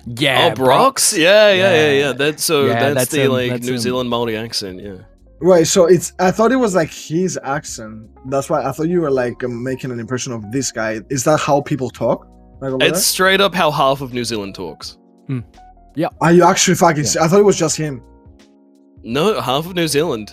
Yeah, 0.05 0.49
oh, 0.51 0.55
Brox? 0.55 1.15
Yeah, 1.15 1.51
yeah, 1.51 1.55
yeah, 1.55 1.73
Yeah. 1.73 1.99
yeah. 1.99 2.11
That's 2.13 2.43
so. 2.43 2.65
Yeah, 2.65 2.79
that's, 2.79 2.95
that's 2.95 3.11
the 3.11 3.23
him, 3.23 3.31
like 3.31 3.51
that's 3.51 3.65
New 3.65 3.73
him. 3.73 3.79
Zealand 3.79 4.09
Maori 4.09 4.35
accent. 4.37 4.81
Yeah. 4.81 4.97
Right. 5.39 5.65
So 5.67 5.85
it's. 5.85 6.13
I 6.19 6.31
thought 6.31 6.51
it 6.51 6.57
was 6.57 6.75
like 6.75 6.91
his 6.91 7.39
accent. 7.43 8.09
That's 8.27 8.49
why 8.49 8.63
I 8.63 8.71
thought 8.71 8.89
you 8.89 9.01
were 9.01 9.11
like 9.11 9.43
um, 9.43 9.63
making 9.63 9.91
an 9.91 9.99
impression 9.99 10.33
of 10.33 10.51
this 10.51 10.71
guy. 10.71 10.99
Is 11.09 11.23
that 11.25 11.39
how 11.39 11.61
people 11.61 11.89
talk? 11.89 12.27
Like 12.61 12.71
over 12.71 12.85
It's 12.85 13.05
straight 13.05 13.41
up 13.41 13.53
how 13.53 13.71
half 13.71 14.01
of 14.01 14.13
New 14.13 14.23
Zealand 14.23 14.55
talks. 14.55 14.97
Yeah. 15.95 16.07
Are 16.21 16.31
you 16.31 16.43
actually 16.43 16.75
fucking? 16.75 17.05
Yeah. 17.05 17.23
I 17.23 17.27
thought 17.27 17.39
it 17.39 17.43
was 17.43 17.57
just 17.57 17.77
him. 17.77 18.01
No, 19.03 19.39
half 19.41 19.65
of 19.65 19.75
New 19.75 19.87
Zealand. 19.87 20.31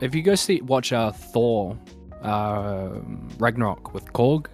If 0.00 0.14
you 0.14 0.22
go 0.22 0.34
see 0.34 0.60
watch 0.62 0.92
uh, 0.92 1.12
Thor, 1.12 1.78
uh, 2.22 2.90
Ragnarok 3.38 3.94
with 3.94 4.12
Korg, 4.12 4.46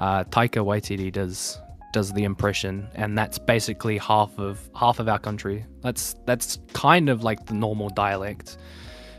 uh, 0.00 0.24
Taika 0.24 0.64
Waititi 0.64 1.12
does 1.12 1.58
does 1.94 2.12
the 2.12 2.24
impression, 2.24 2.86
and 2.94 3.16
that's 3.16 3.38
basically 3.38 3.96
half 3.98 4.38
of 4.38 4.58
half 4.82 4.98
of 5.00 5.08
our 5.08 5.18
country. 5.28 5.64
That's 5.80 6.14
that's 6.26 6.58
kind 6.74 7.08
of 7.08 7.24
like 7.24 7.46
the 7.46 7.54
normal 7.54 7.88
dialect. 7.88 8.58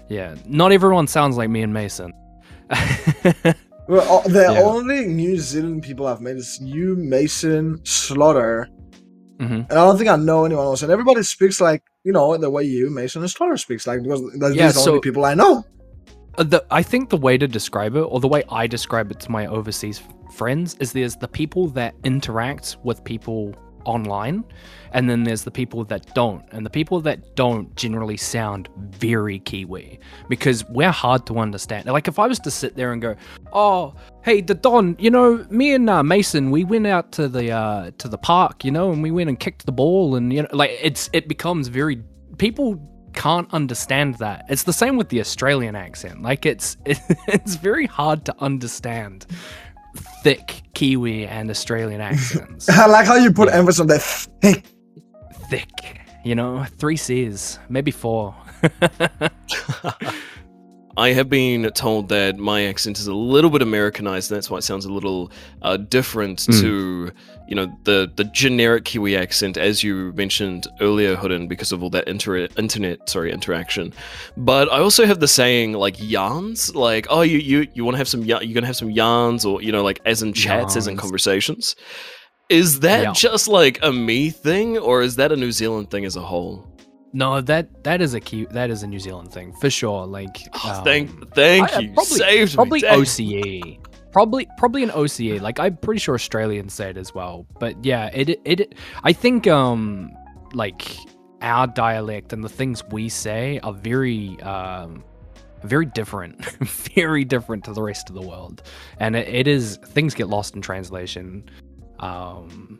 Yeah, 0.10 0.36
not 0.46 0.72
everyone 0.72 1.08
sounds 1.08 1.36
like 1.38 1.50
me 1.50 1.62
and 1.64 1.74
Mason. 1.74 2.14
Well, 3.88 4.02
uh, 4.26 4.28
the 4.28 4.42
Yeah. 4.52 4.62
only 4.64 5.06
New 5.06 5.38
Zealand 5.38 5.84
people 5.84 6.08
I've 6.08 6.20
met 6.20 6.38
is 6.38 6.60
you, 6.60 6.96
Mason, 6.96 7.80
Slaughter, 7.86 8.68
hmm 9.40 9.62
and 9.70 9.72
I 9.72 9.76
don't 9.86 9.98
think 9.98 10.10
I 10.10 10.16
know 10.16 10.46
anyone 10.46 10.66
else. 10.66 10.82
And 10.82 10.92
everybody 10.92 11.22
speaks 11.22 11.62
like 11.62 11.84
you 12.04 12.12
know 12.12 12.36
the 12.38 12.50
way 12.50 12.64
you, 12.64 12.90
Mason, 12.90 13.22
and 13.22 13.30
Slaughter 13.30 13.58
speaks 13.58 13.86
like 13.86 14.02
because 14.02 14.22
that's 14.40 14.56
Yeah, 14.56 14.68
these 14.68 14.78
are 14.78 14.80
the 14.80 14.86
so- 14.86 14.90
only 14.92 15.02
people 15.02 15.24
I 15.26 15.36
know. 15.36 15.64
Uh, 16.38 16.44
The, 16.44 16.66
I 16.72 16.82
think 16.84 17.10
the 17.12 17.18
way 17.28 17.38
to 17.38 17.48
describe 17.48 17.96
it, 17.96 18.02
or 18.02 18.20
the 18.20 18.28
way 18.28 18.42
I 18.50 18.66
describe 18.68 19.12
it 19.12 19.20
to 19.26 19.32
my 19.32 19.46
overseas 19.46 20.02
friends, 20.36 20.76
is 20.80 20.94
there's 20.94 21.16
the 21.16 21.28
people 21.28 21.68
that 21.70 21.96
interact 22.04 22.78
with 22.84 23.04
people 23.04 23.56
online, 23.86 24.44
and 24.92 25.10
then 25.10 25.24
there's 25.24 25.44
the 25.44 25.52
people 25.52 25.84
that 25.86 26.14
don't. 26.14 26.44
And 26.52 26.66
the 26.66 26.70
people 26.70 27.00
that 27.02 27.36
don't 27.36 27.74
generally 27.76 28.18
sound 28.18 28.70
very 28.78 29.40
Kiwi 29.40 30.00
because 30.28 30.66
we're 30.70 30.92
hard 30.92 31.26
to 31.28 31.40
understand. 31.40 31.86
Like 31.86 32.08
if 32.08 32.20
I 32.20 32.28
was 32.28 32.40
to 32.40 32.52
sit 32.52 32.76
there 32.76 32.92
and 32.92 33.02
go, 33.02 33.16
"Oh, 33.54 33.96
hey, 34.24 34.42
the 34.42 34.56
Don, 34.56 34.96
you 35.00 35.10
know, 35.10 35.46
me 35.50 35.74
and 35.74 35.90
uh, 35.90 36.04
Mason, 36.04 36.52
we 36.52 36.64
went 36.64 36.88
out 36.88 37.12
to 37.14 37.28
the 37.28 37.52
uh, 37.52 37.92
to 37.98 38.08
the 38.08 38.18
park, 38.18 38.66
you 38.66 38.72
know, 38.72 38.92
and 38.92 39.02
we 39.02 39.12
went 39.12 39.30
and 39.30 39.40
kicked 39.40 39.66
the 39.66 39.72
ball, 39.72 40.16
and 40.16 40.34
you 40.34 40.44
know, 40.44 40.50
like 40.52 40.72
it's 40.82 41.10
it 41.14 41.28
becomes 41.28 41.68
very 41.68 42.04
people 42.38 42.82
can't 43.14 43.52
understand 43.54 44.16
that. 44.16 44.46
It's 44.50 44.64
the 44.64 44.74
same 44.74 44.98
with 44.98 45.10
the 45.10 45.20
Australian 45.22 45.76
accent. 45.76 46.22
Like 46.22 46.46
it's 46.46 46.78
it's 46.86 47.56
very 47.56 47.86
hard 47.86 48.26
to 48.26 48.36
understand 48.40 49.26
thick 50.24 50.62
Kiwi 50.74 51.26
and 51.28 51.50
Australian 51.50 52.02
accents. 52.12 52.70
I 52.70 52.86
like 52.88 53.06
how 53.08 53.16
you 53.16 53.32
put 53.32 53.50
Yeah. 53.50 53.58
emphasis 53.60 53.80
on 53.82 53.88
that. 53.88 54.02
thick. 54.42 54.64
thick, 55.50 55.70
you 56.24 56.34
know, 56.36 56.66
three 56.78 56.98
C's, 56.98 57.60
maybe 57.70 57.92
four. 57.92 58.36
I 60.98 61.10
have 61.12 61.30
been 61.30 61.70
told 61.72 62.08
that 62.10 62.38
my 62.38 62.64
accent 62.68 63.00
is 63.00 63.08
a 63.08 63.14
little 63.14 63.50
bit 63.50 63.62
Americanized. 63.62 64.32
And 64.32 64.38
that's 64.38 64.50
why 64.50 64.60
it 64.60 64.64
sounds 64.64 64.86
a 64.86 64.92
little 64.92 65.30
uh, 65.62 65.76
different 65.78 66.40
Mm. 66.40 66.62
to, 66.62 67.12
you 67.48 67.56
know, 67.56 67.68
the 67.84 68.12
the 68.16 68.24
generic 68.26 68.86
Kiwi 68.86 69.16
accent, 69.16 69.58
as 69.58 69.84
you 69.84 70.12
mentioned 70.14 70.68
earlier, 70.82 71.16
Hoodin, 71.16 71.48
because 71.48 71.72
of 71.72 71.84
all 71.84 71.90
that 71.92 72.08
inter- 72.08 72.48
internet, 72.58 73.08
sorry, 73.10 73.32
interaction. 73.32 73.94
But 74.38 74.72
I 74.72 74.80
also 74.80 75.06
have 75.06 75.20
the 75.20 75.28
saying 75.28 75.74
like 75.74 75.96
yarns, 76.00 76.74
like 76.76 77.08
oh, 77.10 77.22
you 77.22 77.38
you 77.38 77.68
you 77.74 77.84
want 77.86 77.96
to 77.96 78.00
have 78.00 78.08
some 78.08 78.24
you're 78.24 78.40
gonna 78.40 78.66
have 78.66 78.76
some 78.76 78.92
yarns, 78.92 79.46
or 79.46 79.62
you 79.62 79.72
know, 79.72 79.84
like 79.84 80.00
as 80.06 80.22
in 80.24 80.34
chats, 80.34 80.76
as 80.76 80.88
in 80.88 80.98
conversations. 80.98 81.76
Is 82.50 82.82
that 82.82 83.02
Yeah. 83.04 83.12
just 83.14 83.48
like 83.48 83.80
a 83.82 83.92
me 83.92 84.30
thing, 84.30 84.78
or 84.78 85.02
is 85.02 85.16
that 85.16 85.32
a 85.32 85.36
New 85.36 85.52
Zealand 85.52 85.90
thing 85.90 86.06
as 86.06 86.16
a 86.16 86.22
whole? 86.22 86.68
No, 87.12 87.40
that 87.42 87.84
that 87.86 88.02
is 88.02 88.14
a 88.14 88.20
Ki- 88.20 88.48
that 88.52 88.70
is 88.70 88.84
a 88.84 88.88
New 88.88 89.00
Zealand 89.00 89.32
thing 89.32 89.54
for 89.62 89.70
sure. 89.70 90.06
Like, 90.06 90.38
Oh, 90.64 90.76
um, 90.78 90.84
thank 90.84 91.34
thank 91.34 91.74
I- 91.74 91.78
I 91.78 91.80
you, 91.80 91.94
probably- 91.94 92.18
saved 92.18 92.56
probably 92.56 92.82
me. 92.82 92.88
OCE. 92.90 93.80
Probably 94.16 94.48
probably 94.56 94.82
an 94.82 94.92
OCA. 94.92 95.40
Like 95.42 95.60
I'm 95.60 95.76
pretty 95.76 96.00
sure 96.00 96.16
Australians 96.16 96.74
say 96.74 96.90
it 96.90 96.96
as 96.96 97.14
well. 97.14 97.46
But 97.60 97.84
yeah, 97.84 98.10
it 98.14 98.40
it 98.46 98.74
I 99.04 99.12
think 99.12 99.46
um 99.46 100.10
like 100.54 100.96
our 101.42 101.68
dialect 101.68 102.32
and 102.32 102.42
the 102.42 102.48
things 102.48 102.82
we 102.92 103.10
say 103.10 103.60
are 103.62 103.74
very 103.74 104.40
um 104.40 105.04
very 105.64 105.86
different 105.86 106.46
very 106.96 107.26
different 107.26 107.66
to 107.66 107.74
the 107.74 107.82
rest 107.82 108.08
of 108.08 108.16
the 108.16 108.22
world 108.22 108.64
and 109.02 109.18
it, 109.18 109.28
it 109.28 109.48
is 109.50 109.80
things 109.84 110.14
get 110.14 110.30
lost 110.30 110.56
in 110.56 110.62
translation 110.62 111.44
um 112.00 112.80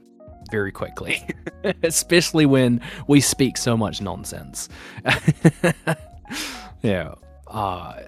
very 0.52 0.72
quickly 0.72 1.22
especially 1.84 2.46
when 2.46 2.80
we 3.08 3.20
speak 3.20 3.58
so 3.58 3.76
much 3.76 4.00
nonsense 4.02 4.70
yeah 6.82 7.14
uh 7.48 8.00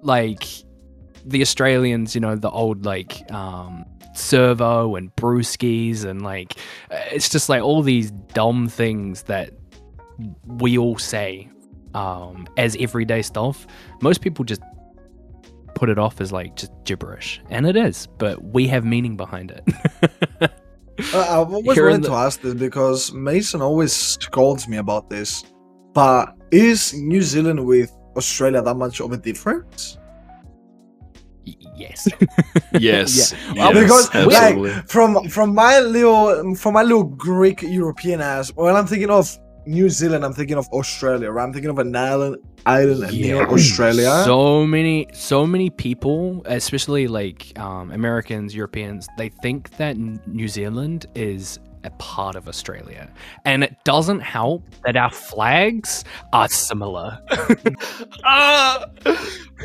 like 0.00 0.44
the 1.24 1.42
Australians, 1.42 2.14
you 2.14 2.20
know, 2.20 2.36
the 2.36 2.50
old 2.50 2.84
like 2.84 3.30
um 3.32 3.84
servo 4.14 4.96
and 4.96 5.14
brewskis 5.16 6.04
and 6.04 6.22
like 6.22 6.56
uh, 6.90 6.98
it's 7.12 7.28
just 7.28 7.48
like 7.48 7.62
all 7.62 7.82
these 7.82 8.10
dumb 8.10 8.68
things 8.68 9.22
that 9.24 9.52
we 10.46 10.76
all 10.76 10.98
say 10.98 11.48
um 11.94 12.46
as 12.56 12.76
everyday 12.80 13.22
stuff. 13.22 13.66
Most 14.02 14.20
people 14.20 14.44
just 14.44 14.62
put 15.74 15.88
it 15.88 15.98
off 15.98 16.20
as 16.20 16.30
like 16.32 16.56
just 16.56 16.72
gibberish, 16.84 17.40
and 17.50 17.66
it 17.66 17.76
is, 17.76 18.06
but 18.18 18.42
we 18.44 18.66
have 18.68 18.84
meaning 18.84 19.16
behind 19.16 19.50
it. 19.50 20.52
Uh, 21.14 21.40
I've 21.40 21.50
always 21.50 21.78
Here 21.78 21.88
wanted 21.88 22.02
the- 22.02 22.08
to 22.08 22.14
ask 22.14 22.42
this 22.42 22.52
because 22.52 23.10
Mason 23.14 23.62
always 23.62 23.90
scolds 23.90 24.68
me 24.68 24.76
about 24.76 25.08
this. 25.08 25.44
But 25.94 26.34
is 26.50 26.92
New 26.92 27.22
Zealand 27.22 27.64
with 27.64 27.90
Australia 28.18 28.60
that 28.60 28.74
much 28.74 29.00
of 29.00 29.10
a 29.12 29.16
difference? 29.16 29.96
Y- 31.80 31.86
yes. 31.88 32.08
Yes, 32.78 33.34
Well, 33.56 33.74
yes, 33.74 33.82
because 33.82 34.06
absolutely. 34.14 34.70
like 34.70 34.88
from 34.88 35.28
from 35.28 35.54
my 35.54 35.80
little 35.80 36.54
from 36.54 36.74
my 36.74 36.82
little 36.82 37.04
Greek 37.04 37.62
European 37.62 38.20
ass, 38.20 38.50
when 38.54 38.76
I'm 38.76 38.86
thinking 38.86 39.10
of 39.10 39.36
New 39.66 39.88
Zealand, 39.90 40.24
I'm 40.24 40.32
thinking 40.32 40.56
of 40.56 40.66
Australia. 40.72 41.30
Right? 41.30 41.44
I'm 41.44 41.52
thinking 41.52 41.70
of 41.70 41.78
an 41.78 41.94
island 41.94 42.36
island 42.66 43.12
near 43.12 43.46
Australia. 43.46 44.22
So 44.24 44.66
many, 44.66 45.06
so 45.12 45.46
many 45.46 45.70
people, 45.70 46.42
especially 46.46 47.08
like 47.08 47.58
um, 47.58 47.90
Americans, 47.90 48.54
Europeans, 48.54 49.08
they 49.18 49.28
think 49.42 49.70
that 49.78 49.96
New 50.26 50.48
Zealand 50.48 51.06
is 51.14 51.58
a 51.84 51.90
part 51.90 52.36
of 52.36 52.48
Australia, 52.48 53.10
and 53.44 53.64
it 53.64 53.74
doesn't 53.84 54.20
help 54.20 54.64
that 54.84 54.96
our 54.96 55.10
flags 55.10 56.04
are 56.32 56.48
similar. 56.48 57.18
Ah! 58.24 58.84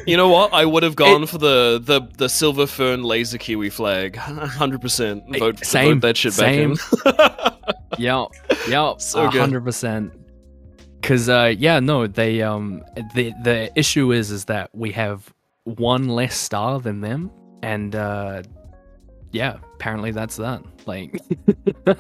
You 0.08 0.18
know 0.18 0.28
what? 0.30 0.54
I 0.54 0.66
would 0.66 0.84
have 0.84 0.96
gone 0.96 1.26
for 1.26 1.38
the, 1.38 1.80
the 1.84 2.02
the 2.18 2.30
silver 2.30 2.68
fern 2.68 3.04
laser 3.04 3.38
kiwi 3.38 3.70
flag. 3.70 4.16
Hundred 4.18 4.82
percent. 4.82 5.24
Vote, 5.38 5.64
Same, 5.66 6.00
vote 6.00 6.08
that 6.08 6.18
shit 6.18 6.34
same. 6.34 6.76
back 6.76 7.56
in. 7.98 8.00
yep, 8.04 8.28
yep, 8.68 9.02
So 9.02 9.30
good. 9.30 9.40
hundred 9.42 9.64
percent. 9.64 10.14
Because 11.02 11.30
uh, 11.30 11.54
yeah, 11.58 11.80
no, 11.80 12.08
they 12.08 12.42
um 12.42 12.84
the 13.14 13.34
the 13.44 13.72
issue 13.76 14.12
is 14.12 14.32
is 14.32 14.46
that 14.46 14.70
we 14.74 14.92
have 14.94 15.34
one 15.64 16.08
less 16.10 16.36
star 16.36 16.80
than 16.80 17.02
them, 17.02 17.32
and 17.64 17.96
uh, 17.96 18.44
yeah, 19.36 19.58
apparently 19.76 20.12
that's 20.12 20.38
that. 20.38 20.64
Like, 20.86 21.10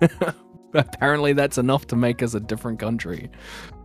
Apparently, 0.74 1.32
that's 1.32 1.58
enough 1.58 1.86
to 1.88 1.96
make 1.96 2.22
us 2.22 2.34
a 2.34 2.40
different 2.40 2.78
country. 2.78 3.30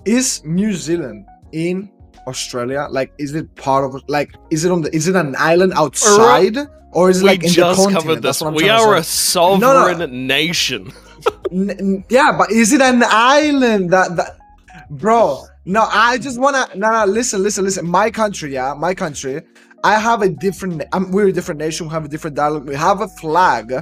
Is 0.05 0.43
New 0.43 0.73
Zealand 0.73 1.25
in 1.53 1.89
Australia? 2.27 2.87
Like, 2.89 3.13
is 3.17 3.33
it 3.33 3.53
part 3.55 3.85
of 3.85 4.01
like? 4.07 4.35
Is 4.51 4.65
it 4.65 4.71
on 4.71 4.81
the? 4.81 4.93
Is 4.95 5.07
it 5.07 5.15
an 5.15 5.35
island 5.39 5.73
outside, 5.75 6.57
or 6.91 7.09
is 7.09 7.21
it 7.21 7.23
we 7.23 7.29
like 7.29 7.43
in 7.43 7.49
the 7.49 7.53
just 7.55 7.77
continent? 7.79 8.03
covered 8.03 8.21
That's 8.21 8.39
this. 8.39 8.41
what 8.41 8.49
I'm 8.49 8.55
We 8.55 8.65
trying 8.65 8.79
to 8.79 8.85
are 8.89 8.95
a 8.97 9.03
say. 9.03 9.31
sovereign 9.31 10.27
nation. 10.27 10.91
N- 11.51 11.69
n- 11.71 12.03
yeah, 12.09 12.35
but 12.37 12.51
is 12.51 12.73
it 12.73 12.81
an 12.81 13.01
island 13.07 13.91
that 13.91 14.15
that, 14.17 14.37
bro? 14.89 15.41
No, 15.65 15.87
I 15.89 16.17
just 16.17 16.37
wanna. 16.39 16.67
No, 16.75 16.91
no, 16.91 17.05
listen, 17.05 17.41
listen, 17.41 17.63
listen. 17.63 17.87
My 17.87 18.11
country, 18.11 18.53
yeah, 18.53 18.73
my 18.77 18.93
country. 18.93 19.41
I 19.83 19.99
have 19.99 20.21
a 20.21 20.29
different. 20.29 20.83
Um, 20.93 21.11
we're 21.11 21.27
a 21.27 21.31
different 21.33 21.59
nation. 21.59 21.87
We 21.87 21.93
have 21.93 22.05
a 22.05 22.07
different 22.07 22.35
dialect. 22.35 22.65
We 22.65 22.75
have 22.75 23.01
a 23.01 23.07
flag, 23.07 23.73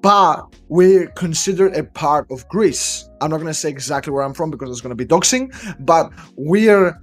but 0.00 0.42
we're 0.68 1.08
considered 1.08 1.76
a 1.76 1.84
part 1.84 2.30
of 2.30 2.48
Greece. 2.48 3.08
I'm 3.20 3.30
not 3.30 3.38
gonna 3.38 3.54
say 3.54 3.68
exactly 3.68 4.12
where 4.12 4.22
I'm 4.22 4.34
from 4.34 4.50
because 4.50 4.70
it's 4.70 4.80
gonna 4.80 4.94
be 4.94 5.04
doxing, 5.06 5.52
but 5.80 6.10
we're 6.36 6.98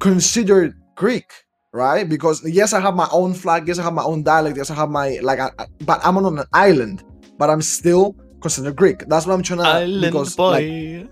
considered 0.00 0.74
Greek, 0.96 1.30
right? 1.72 2.08
Because 2.08 2.42
yes, 2.44 2.72
I 2.72 2.80
have 2.80 2.96
my 2.96 3.08
own 3.12 3.32
flag. 3.34 3.68
Yes, 3.68 3.78
I 3.78 3.84
have 3.84 3.94
my 3.94 4.02
own 4.04 4.22
dialect. 4.22 4.56
Yes, 4.56 4.70
I 4.70 4.74
have 4.74 4.90
my 4.90 5.18
like. 5.22 5.38
I, 5.38 5.50
I- 5.58 5.66
but 5.84 6.00
I'm 6.04 6.16
on 6.16 6.38
an 6.38 6.44
island, 6.52 7.04
but 7.38 7.50
I'm 7.50 7.62
still 7.62 8.16
considered 8.40 8.76
Greek. 8.76 9.04
That's 9.06 9.26
what 9.26 9.34
I'm 9.34 9.42
trying 9.42 9.60
to. 9.60 9.66
Island 9.68 10.00
because, 10.02 10.34
boy. 10.36 10.50
like, 10.50 11.10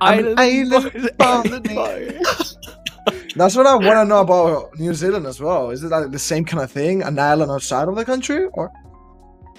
I'm 0.00 0.26
an 0.26 0.34
island 0.38 0.92
boy. 0.92 1.24
Island 1.24 1.68
boy. 1.74 2.18
That's 3.36 3.56
what 3.56 3.66
I 3.66 3.74
want 3.74 3.96
to 3.96 4.04
know 4.04 4.20
about 4.20 4.78
New 4.78 4.94
Zealand 4.94 5.26
as 5.26 5.40
well. 5.40 5.70
Is 5.70 5.82
it 5.82 5.88
like 5.88 6.10
the 6.10 6.18
same 6.18 6.44
kind 6.44 6.62
of 6.62 6.70
thing, 6.70 7.02
an 7.02 7.18
island 7.18 7.50
outside 7.50 7.88
of 7.88 7.96
the 7.96 8.04
country, 8.04 8.46
or 8.52 8.70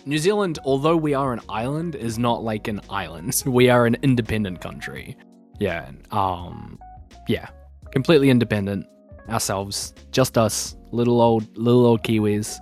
New 0.05 0.17
Zealand, 0.17 0.59
although 0.65 0.97
we 0.97 1.13
are 1.13 1.33
an 1.33 1.39
island, 1.49 1.95
is 1.95 2.19
not 2.19 2.43
like 2.43 2.67
an 2.67 2.81
island. 2.89 3.41
We 3.45 3.69
are 3.69 3.85
an 3.85 3.97
independent 4.01 4.61
country. 4.61 5.17
Yeah. 5.59 5.89
Um. 6.11 6.79
Yeah. 7.27 7.47
Completely 7.91 8.29
independent. 8.29 8.85
Ourselves, 9.29 9.93
just 10.11 10.37
us, 10.37 10.75
little 10.91 11.21
old, 11.21 11.57
little 11.57 11.85
old 11.85 12.03
Kiwis. 12.03 12.59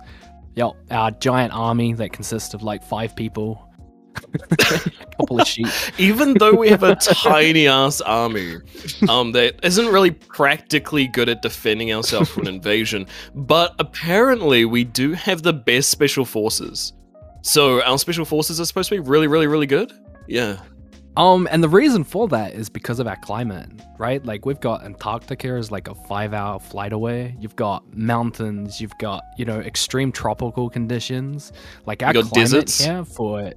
Yep. 0.54 0.72
Our 0.90 1.10
giant 1.12 1.52
army 1.52 1.94
that 1.94 2.12
consists 2.12 2.54
of 2.54 2.62
like 2.62 2.82
five 2.84 3.16
people. 3.16 3.68
A 4.16 4.56
couple 5.16 5.40
of 5.40 5.46
sheep. 5.46 5.66
Even 5.98 6.34
though 6.34 6.54
we 6.54 6.68
have 6.68 6.82
a 6.82 6.96
tiny 6.96 7.66
ass 7.66 8.00
army, 8.00 8.56
um, 9.08 9.32
that 9.32 9.60
isn't 9.62 9.86
really 9.86 10.10
practically 10.10 11.06
good 11.06 11.28
at 11.28 11.42
defending 11.42 11.92
ourselves 11.92 12.30
from 12.30 12.42
an 12.46 12.54
invasion, 12.54 13.06
but 13.34 13.74
apparently 13.78 14.64
we 14.64 14.84
do 14.84 15.12
have 15.12 15.42
the 15.42 15.52
best 15.52 15.90
special 15.90 16.24
forces. 16.24 16.92
So 17.42 17.82
our 17.82 17.98
special 17.98 18.24
forces 18.24 18.60
are 18.60 18.64
supposed 18.64 18.88
to 18.90 18.94
be 18.96 19.00
really, 19.00 19.26
really, 19.26 19.46
really 19.46 19.66
good. 19.66 19.92
Yeah. 20.28 20.60
Um, 21.16 21.46
and 21.50 21.62
the 21.62 21.68
reason 21.68 22.04
for 22.04 22.26
that 22.28 22.54
is 22.54 22.70
because 22.70 22.98
of 22.98 23.06
our 23.06 23.16
climate, 23.16 23.68
right? 23.98 24.24
Like 24.24 24.46
we've 24.46 24.60
got 24.60 24.82
Antarctica 24.82 25.56
is 25.56 25.70
like 25.70 25.88
a 25.88 25.94
five-hour 25.94 26.60
flight 26.60 26.94
away. 26.94 27.36
You've 27.38 27.56
got 27.56 27.84
mountains. 27.94 28.80
You've 28.80 28.96
got 28.98 29.22
you 29.36 29.44
know 29.44 29.60
extreme 29.60 30.10
tropical 30.10 30.70
conditions. 30.70 31.52
Like 31.84 32.02
our 32.02 32.14
got 32.14 32.24
climate 32.24 32.34
deserts. 32.34 32.82
here 32.82 33.04
for 33.04 33.52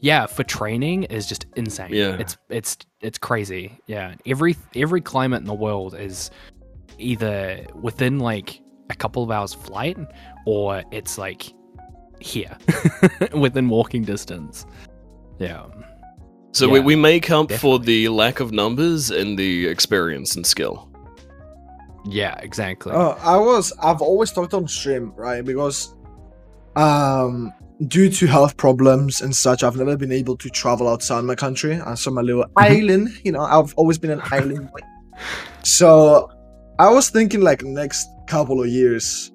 yeah 0.00 0.26
for 0.26 0.44
training 0.44 1.04
is 1.04 1.26
just 1.26 1.46
insane. 1.56 1.92
Yeah. 1.92 2.16
it's 2.18 2.36
it's 2.48 2.76
it's 3.00 3.18
crazy. 3.18 3.78
Yeah, 3.86 4.14
every 4.26 4.56
every 4.74 5.00
climate 5.00 5.40
in 5.40 5.46
the 5.46 5.54
world 5.54 5.94
is 5.94 6.30
either 6.98 7.66
within 7.74 8.18
like 8.18 8.60
a 8.90 8.94
couple 8.94 9.22
of 9.22 9.30
hours 9.30 9.54
flight 9.54 9.98
or 10.46 10.82
it's 10.90 11.18
like 11.18 11.52
here 12.20 12.56
within 13.36 13.68
walking 13.68 14.02
distance. 14.02 14.66
Yeah. 15.38 15.66
So 16.52 16.68
we, 16.68 16.78
Yeah, 16.78 16.84
we 16.84 16.96
make 16.96 17.30
up 17.30 17.52
for 17.52 17.78
the 17.78 18.08
lack 18.08 18.40
of 18.40 18.52
numbers 18.52 19.10
and 19.10 19.38
the 19.38 19.66
experience 19.68 20.34
and 20.34 20.46
skill. 20.46 20.88
Yeah, 22.04 22.34
exactly. 22.40 22.92
Uh, 22.92 23.10
I 23.20 23.36
was 23.36 23.72
I've 23.82 24.00
always 24.00 24.32
talked 24.32 24.54
on 24.54 24.66
stream, 24.66 25.12
right? 25.14 25.44
Because 25.44 25.94
um 26.74 27.52
due 27.86 28.10
to 28.10 28.26
health 28.26 28.56
problems 28.56 29.20
and 29.20 29.34
such, 29.34 29.62
I've 29.62 29.76
never 29.76 29.96
been 29.96 30.12
able 30.12 30.36
to 30.36 30.50
travel 30.50 30.88
outside 30.88 31.22
my 31.24 31.34
country. 31.34 31.80
I'm 31.80 31.96
from 31.96 32.18
a 32.18 32.22
little 32.22 32.46
island, 32.56 33.10
you 33.24 33.32
know, 33.32 33.40
I've 33.40 33.72
always 33.74 33.98
been 33.98 34.10
an 34.10 34.20
island 34.24 34.70
boy. 34.70 34.80
So 35.62 36.28
I 36.78 36.90
was 36.90 37.10
thinking 37.10 37.40
like 37.40 37.62
next 37.62 38.08
couple 38.26 38.62
of 38.62 38.68
years, 38.68 39.32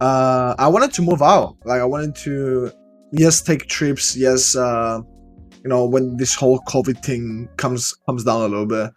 uh 0.00 0.54
I 0.58 0.68
wanted 0.68 0.92
to 0.94 1.02
move 1.02 1.22
out. 1.22 1.56
Like 1.64 1.80
I 1.80 1.84
wanted 1.84 2.14
to 2.16 2.70
yes 3.12 3.42
take 3.42 3.66
trips, 3.66 4.16
yes 4.16 4.56
uh 4.56 5.00
you 5.62 5.68
know 5.68 5.84
when 5.84 6.16
this 6.16 6.34
whole 6.34 6.60
COVID 6.60 7.02
thing 7.02 7.48
comes 7.56 7.94
comes 8.06 8.24
down 8.24 8.42
a 8.42 8.48
little 8.48 8.66
bit. 8.66 8.90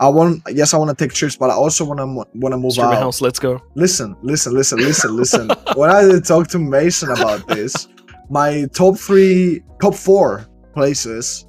I 0.00 0.08
want 0.08 0.42
yes 0.50 0.74
I 0.74 0.78
want 0.78 0.96
to 0.96 1.04
take 1.04 1.14
trips, 1.14 1.36
but 1.36 1.50
I 1.50 1.54
also 1.54 1.84
want 1.84 2.00
to 2.00 2.06
want 2.06 2.52
to 2.52 2.56
move 2.56 2.72
Streamer 2.72 2.94
out. 2.94 3.02
House, 3.02 3.20
let's 3.20 3.38
go. 3.38 3.60
Listen, 3.74 4.16
listen, 4.22 4.54
listen, 4.54 4.78
listen, 4.78 5.16
listen. 5.16 5.50
when 5.74 5.90
I 5.90 6.18
talked 6.20 6.50
to 6.52 6.58
Mason 6.58 7.10
about 7.10 7.46
this, 7.48 7.88
my 8.32 8.66
top 8.72 8.96
three, 8.96 9.62
top 9.78 9.94
four 9.94 10.46
places 10.72 11.46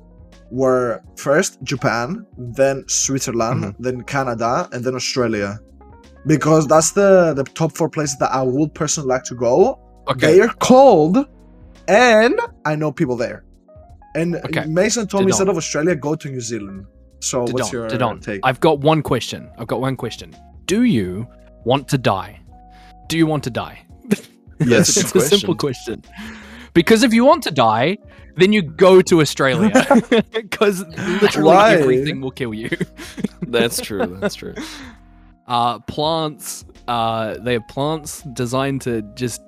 were 0.52 1.02
first 1.16 1.64
Japan, 1.64 2.26
then 2.38 2.84
Switzerland, 2.88 3.64
mm-hmm. 3.64 3.82
then 3.82 4.02
Canada, 4.04 4.68
and 4.74 4.84
then 4.84 4.94
Australia. 4.94 5.60
Because 6.28 6.68
that's 6.68 6.92
the 6.92 7.34
the 7.34 7.46
top 7.46 7.72
four 7.78 7.90
places 7.90 8.18
that 8.20 8.32
I 8.32 8.44
would 8.44 8.74
personally 8.74 9.08
like 9.08 9.24
to 9.32 9.36
go. 9.36 9.80
okay. 10.10 10.28
They 10.28 10.42
are 10.42 10.54
cold, 10.60 11.16
and 11.88 12.36
I 12.66 12.76
know 12.76 12.92
people 12.92 13.16
there. 13.16 13.40
And 14.16 14.36
Okay. 14.48 14.66
Mason 14.66 15.08
told 15.08 15.24
me 15.24 15.32
instead 15.32 15.50
of 15.50 15.58
Australia, 15.58 15.96
go 15.96 16.16
to 16.16 16.28
New 16.30 16.42
Zealand. 16.42 16.86
So 17.20 17.42
what's 17.42 17.70
Didon, 17.70 17.72
your 17.72 17.88
Didon, 17.90 18.22
take? 18.22 18.42
I've 18.44 18.60
got 18.60 18.80
one 18.80 19.02
question. 19.02 19.50
I've 19.58 19.68
got 19.74 19.80
one 19.80 19.96
question. 19.96 20.36
Do 20.66 20.84
you 20.84 21.26
want 21.64 21.88
to 21.94 21.98
die? 21.98 22.42
Do 23.08 23.18
you 23.18 23.26
want 23.26 23.44
to 23.46 23.50
die? 23.50 23.78
Yes. 24.66 24.96
it's 24.96 25.16
a 25.16 25.20
simple 25.20 25.56
question. 25.56 26.04
Because 26.74 27.04
if 27.04 27.14
you 27.14 27.24
want 27.26 27.44
to 27.44 27.52
die, 27.52 27.98
then 28.36 28.52
you 28.52 28.62
go 28.62 29.02
to 29.02 29.22
Australia. 29.22 29.72
Because 30.32 30.84
literally 31.22 31.48
Why? 31.48 31.76
everything 31.76 32.22
will 32.22 32.32
kill 32.32 32.54
you. 32.54 32.70
That's 33.42 33.80
true. 33.82 34.18
That's 34.20 34.36
true. 34.36 34.56
uh, 35.48 35.80
plants, 35.80 36.66
uh, 36.88 37.38
they 37.40 37.54
have 37.54 37.68
plants 37.68 38.22
designed 38.34 38.82
to 38.82 39.02
just, 39.16 39.42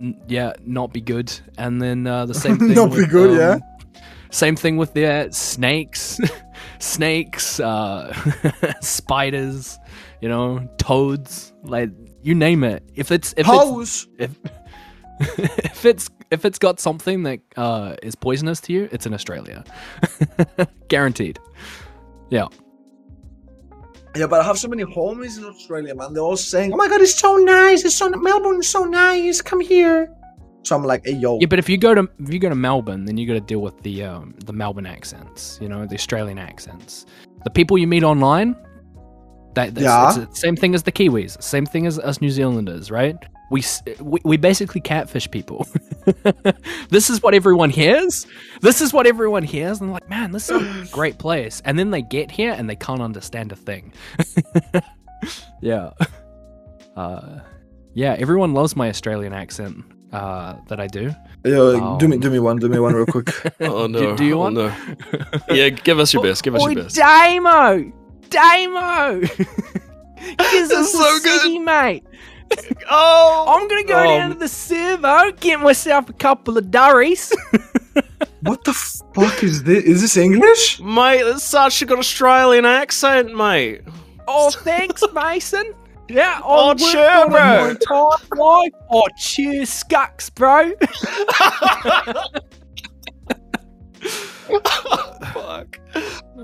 n- 0.00 0.20
yeah, 0.28 0.52
not 0.64 0.92
be 0.92 1.00
good. 1.00 1.32
And 1.56 1.82
then 1.82 2.06
uh, 2.06 2.26
the 2.26 2.34
same 2.34 2.58
thing. 2.58 2.74
Not 2.74 2.90
be 2.90 2.98
with, 2.98 3.10
good, 3.10 3.36
yeah? 3.38 3.52
um, 3.54 3.62
Same 4.30 4.56
thing 4.56 4.76
with 4.76 4.92
their 4.92 5.32
snakes, 5.32 6.20
snakes, 6.78 7.58
uh, 7.60 8.12
spiders, 8.80 9.78
you 10.20 10.28
know, 10.28 10.68
toads, 10.78 11.52
like 11.62 11.90
you 12.22 12.34
name 12.34 12.62
it. 12.62 12.82
If 12.94 13.10
it's 13.10 13.32
if 13.38 13.46
it's 13.48 14.06
if 14.18 14.30
if 15.64 15.84
it's 15.86 16.10
if 16.30 16.44
it's 16.44 16.58
got 16.58 16.80
something 16.80 17.22
that 17.24 17.40
uh, 17.56 17.96
is 18.02 18.14
poisonous 18.14 18.60
to 18.62 18.72
you, 18.72 18.88
it's 18.92 19.06
in 19.06 19.14
Australia, 19.14 19.64
guaranteed. 20.88 21.38
Yeah. 22.30 22.46
Yeah, 24.16 24.26
but 24.26 24.40
I 24.40 24.44
have 24.44 24.58
so 24.58 24.68
many 24.68 24.84
homies 24.84 25.38
in 25.38 25.44
Australia, 25.44 25.94
man. 25.94 26.12
They're 26.12 26.22
all 26.22 26.36
saying, 26.36 26.72
"Oh 26.72 26.76
my 26.76 26.88
god, 26.88 27.00
it's 27.00 27.18
so 27.18 27.36
nice! 27.36 27.84
It's 27.84 27.94
so 27.94 28.08
Melbourne 28.08 28.60
is 28.60 28.68
so 28.68 28.84
nice. 28.84 29.40
Come 29.40 29.60
here." 29.60 30.10
So 30.62 30.74
I'm 30.74 30.82
like, 30.82 31.04
"Hey, 31.04 31.12
yo, 31.12 31.38
Yeah, 31.38 31.46
but 31.46 31.58
if 31.58 31.68
you 31.68 31.76
go 31.76 31.94
to 31.94 32.08
if 32.18 32.32
you 32.32 32.38
go 32.38 32.48
to 32.48 32.54
Melbourne, 32.54 33.04
then 33.04 33.16
you 33.16 33.26
got 33.26 33.34
to 33.34 33.40
deal 33.40 33.60
with 33.60 33.80
the 33.82 34.02
um, 34.04 34.34
the 34.44 34.52
Melbourne 34.52 34.86
accents, 34.86 35.58
you 35.60 35.68
know, 35.68 35.86
the 35.86 35.94
Australian 35.94 36.38
accents. 36.38 37.06
The 37.44 37.50
people 37.50 37.78
you 37.78 37.86
meet 37.86 38.02
online, 38.02 38.56
that 39.58 39.74
that's, 39.74 39.84
Yeah. 39.84 40.08
it's 40.22 40.30
the 40.34 40.36
same 40.46 40.56
thing 40.56 40.74
as 40.74 40.82
the 40.84 40.92
Kiwis, 40.92 41.42
same 41.42 41.66
thing 41.66 41.86
as 41.86 41.98
us 41.98 42.20
New 42.20 42.30
Zealanders, 42.30 42.90
right? 42.90 43.16
We 43.50 43.62
we, 44.00 44.18
we 44.24 44.36
basically 44.36 44.80
catfish 44.80 45.30
people. 45.30 45.66
this 46.90 47.08
is 47.10 47.22
what 47.22 47.34
everyone 47.34 47.70
hears. 47.70 48.26
This 48.60 48.80
is 48.80 48.92
what 48.92 49.06
everyone 49.06 49.42
hears, 49.42 49.80
and 49.80 49.88
they're 49.88 49.94
like, 49.94 50.08
man, 50.10 50.32
this 50.32 50.50
is 50.50 50.60
a 50.60 50.92
great 50.98 51.18
place. 51.18 51.62
And 51.64 51.78
then 51.78 51.90
they 51.90 52.02
get 52.02 52.30
here 52.30 52.52
and 52.52 52.68
they 52.70 52.76
can't 52.76 53.00
understand 53.00 53.52
a 53.52 53.56
thing. 53.56 53.92
yeah, 55.62 55.90
uh, 56.96 57.40
yeah. 57.94 58.16
Everyone 58.18 58.52
loves 58.54 58.76
my 58.76 58.88
Australian 58.90 59.32
accent 59.32 59.82
uh, 60.12 60.54
that 60.68 60.78
I 60.78 60.86
do. 60.86 61.14
yo, 61.44 61.96
do 61.98 62.06
me, 62.08 62.16
Um. 62.16 62.20
do 62.20 62.30
me 62.30 62.38
one, 62.38 62.56
do 62.58 62.68
me 62.68 62.78
one 62.78 62.94
real 62.94 63.06
quick." 63.06 63.28
Oh 63.60 63.86
no. 63.86 64.14
do 64.16 64.24
you 64.24 64.34
oh, 64.34 64.38
want? 64.44 64.54
no. 64.56 64.72
Yeah, 65.50 65.70
give 65.70 65.98
us 65.98 66.12
your 66.12 66.22
best. 66.22 66.42
Give 66.42 66.54
us 66.54 66.62
Oi, 66.62 66.70
your 66.72 66.82
best. 66.84 66.96
Damo! 66.96 67.92
Damo! 68.30 69.20
Gives 70.50 70.70
us 70.72 70.92
so 70.92 71.18
good. 71.20 71.40
city, 71.42 71.58
mate. 71.58 72.04
Oh, 72.90 73.44
I'm 73.48 73.68
gonna 73.68 73.84
go 73.84 73.98
Um, 73.98 74.06
down 74.06 74.30
to 74.30 74.36
the 74.36 74.48
servo, 74.48 75.30
get 75.32 75.60
myself 75.60 76.08
a 76.08 76.12
couple 76.14 76.56
of 76.56 76.70
durries. 76.70 77.30
what 78.40 78.64
the 78.64 78.72
fuck 78.72 79.42
is 79.44 79.62
this? 79.64 79.84
Is 79.84 80.00
this 80.00 80.16
English? 80.16 80.80
mate, 80.80 81.22
that's 81.24 81.44
such 81.44 81.82
a 81.82 81.86
good 81.86 81.98
Australian 81.98 82.64
accent, 82.64 83.34
mate. 83.36 83.82
oh, 84.26 84.50
thanks, 84.62 85.02
Mason. 85.12 85.74
Yeah, 86.08 86.40
Oh, 86.42 86.68
worked 86.68 86.80
cheer, 86.80 87.28
bro. 87.28 87.74
life. 88.36 88.72
Oh, 88.90 89.06
cheers, 89.18 89.68
scucks, 89.68 90.30
bro. 90.30 90.72
Fuck. 95.34 95.77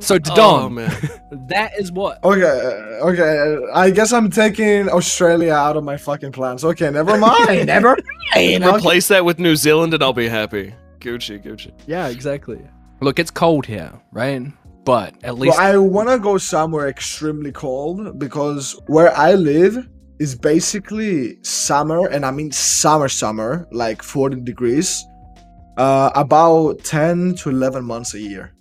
So 0.00 0.16
Oh 0.16 0.18
Dom, 0.18 0.74
man. 0.74 0.90
that 1.48 1.72
is 1.78 1.92
what. 1.92 2.22
Okay, 2.24 2.42
uh, 2.42 3.06
okay. 3.08 3.64
I 3.72 3.90
guess 3.90 4.12
I'm 4.12 4.30
taking 4.30 4.88
Australia 4.88 5.52
out 5.52 5.76
of 5.76 5.84
my 5.84 5.96
fucking 5.96 6.32
plans. 6.32 6.64
Okay, 6.64 6.90
never 6.90 7.16
mind. 7.28 7.66
never 7.66 7.96
mind. 8.34 8.64
Replace 8.64 9.08
that 9.08 9.24
with 9.24 9.38
New 9.38 9.56
Zealand 9.56 9.94
and 9.94 10.02
I'll 10.02 10.12
be 10.12 10.28
happy. 10.28 10.74
Gucci, 10.98 11.42
Gucci. 11.44 11.72
Yeah, 11.86 12.08
exactly. 12.08 12.60
Look, 13.00 13.18
it's 13.18 13.30
cold 13.30 13.66
here, 13.66 13.92
right? 14.12 14.42
But 14.84 15.14
at 15.22 15.38
least 15.38 15.56
Well, 15.58 15.66
I 15.66 15.76
want 15.76 16.08
to 16.08 16.18
go 16.18 16.38
somewhere 16.38 16.88
extremely 16.88 17.52
cold 17.52 18.18
because 18.18 18.78
where 18.86 19.16
I 19.16 19.34
live 19.34 19.88
is 20.18 20.34
basically 20.34 21.38
summer, 21.42 22.06
and 22.08 22.24
I 22.24 22.30
mean 22.30 22.52
summer, 22.52 23.08
summer, 23.08 23.66
like 23.72 24.02
40 24.02 24.40
degrees, 24.42 25.04
uh, 25.76 26.10
about 26.14 26.84
10 26.84 27.34
to 27.36 27.50
11 27.50 27.84
months 27.84 28.14
a 28.14 28.20
year. 28.20 28.54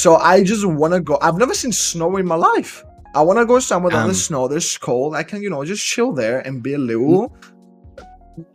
So 0.00 0.16
I 0.16 0.42
just 0.42 0.64
want 0.66 0.94
to 0.94 1.00
go. 1.00 1.18
I've 1.20 1.36
never 1.36 1.52
seen 1.52 1.72
snow 1.72 2.16
in 2.16 2.26
my 2.26 2.34
life. 2.34 2.82
I 3.14 3.20
want 3.20 3.38
to 3.38 3.44
go 3.44 3.58
somewhere 3.58 3.90
that 3.90 3.98
Um, 3.98 4.06
there's 4.06 4.24
snow, 4.24 4.48
there's 4.48 4.78
cold. 4.78 5.14
I 5.14 5.22
can, 5.22 5.42
you 5.42 5.50
know, 5.50 5.62
just 5.62 5.84
chill 5.84 6.12
there 6.12 6.38
and 6.46 6.62
be 6.62 6.72
a 6.72 6.78
little 6.78 7.36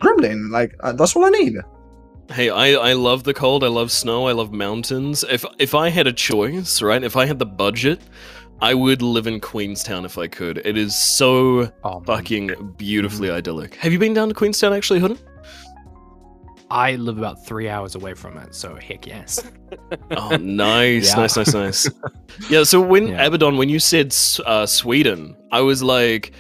gremlin. 0.02 0.50
Like, 0.50 0.76
uh, 0.80 0.94
that's 0.94 1.16
all 1.16 1.24
I 1.24 1.30
need. 1.30 1.54
Hey, 2.32 2.50
I, 2.50 2.72
I 2.90 2.94
love 2.94 3.26
the 3.26 3.34
cold. 3.34 3.64
I 3.64 3.68
love 3.68 3.92
snow. 3.92 4.28
I 4.28 4.32
love 4.32 4.52
mountains. 4.54 5.24
If 5.30 5.46
if 5.60 5.76
I 5.76 5.90
had 5.90 6.08
a 6.08 6.14
choice, 6.14 6.82
right? 6.82 7.04
If 7.04 7.16
I 7.16 7.28
had 7.28 7.38
the 7.38 7.46
budget, 7.46 8.02
I 8.60 8.74
would 8.74 9.04
live 9.04 9.28
in 9.28 9.40
Queenstown 9.40 10.04
if 10.04 10.18
I 10.18 10.28
could. 10.28 10.58
It 10.66 10.78
is 10.78 10.96
so 10.96 11.72
oh, 11.84 12.00
fucking 12.08 12.74
beautifully 12.78 13.30
idyllic. 13.30 13.76
Have 13.76 13.94
you 13.94 14.00
been 14.00 14.16
down 14.16 14.30
to 14.30 14.34
Queenstown 14.34 14.74
actually, 14.74 15.00
Hoodin? 15.00 15.20
I 16.72 16.96
live 16.96 17.18
about 17.18 17.46
three 17.46 17.70
hours 17.70 17.96
away 17.96 18.14
from 18.16 18.38
it, 18.38 18.56
so 18.56 18.76
heck 18.76 19.06
yes. 19.06 19.44
Oh, 20.18 20.36
nice, 20.38 21.10
Yeah. 21.10 21.16
nice, 21.22 21.38
nice, 21.38 21.54
nice. 21.54 21.90
Yeah. 22.50 22.64
So 22.64 22.82
when 22.82 23.08
Yeah. 23.10 23.26
Abaddon, 23.26 23.58
when 23.58 23.70
you 23.70 23.80
said 23.80 24.16
uh, 24.46 24.66
Sweden, 24.66 25.36
I 25.52 25.62
was 25.62 25.84
like, 25.84 26.32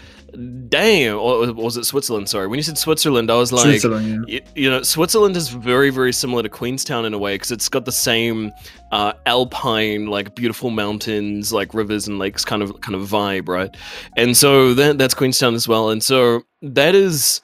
damn, 0.70 1.18
or 1.18 1.54
was 1.54 1.78
it 1.78 1.86
Switzerland? 1.86 2.28
Sorry, 2.30 2.48
when 2.48 2.58
you 2.58 2.64
said 2.64 2.78
Switzerland, 2.78 3.30
I 3.32 3.36
was 3.36 3.52
like, 3.54 3.64
Switzerland, 3.66 4.26
y- 4.28 4.42
you 4.56 4.70
know, 4.70 4.82
Switzerland 4.84 5.38
is 5.38 5.50
very, 5.50 5.90
very 5.92 6.12
similar 6.12 6.44
to 6.44 6.50
Queenstown 6.50 7.06
in 7.06 7.14
a 7.14 7.18
way 7.18 7.36
because 7.36 7.52
it's 7.52 7.70
got 7.70 7.86
the 7.86 7.92
same 7.92 8.52
uh, 8.92 9.14
alpine, 9.26 10.08
like 10.08 10.36
beautiful 10.36 10.70
mountains, 10.72 11.54
like 11.54 11.74
rivers 11.74 12.08
and 12.08 12.20
lakes 12.20 12.44
kind 12.44 12.62
of 12.64 12.80
kind 12.82 12.96
of 12.96 13.08
vibe, 13.08 13.48
right? 13.48 13.76
And 14.18 14.36
so 14.36 14.74
that 14.74 14.98
that's 14.98 15.14
Queenstown 15.14 15.54
as 15.56 15.68
well. 15.68 15.90
And 15.90 16.04
so 16.04 16.42
that 16.62 16.96
is 16.96 17.42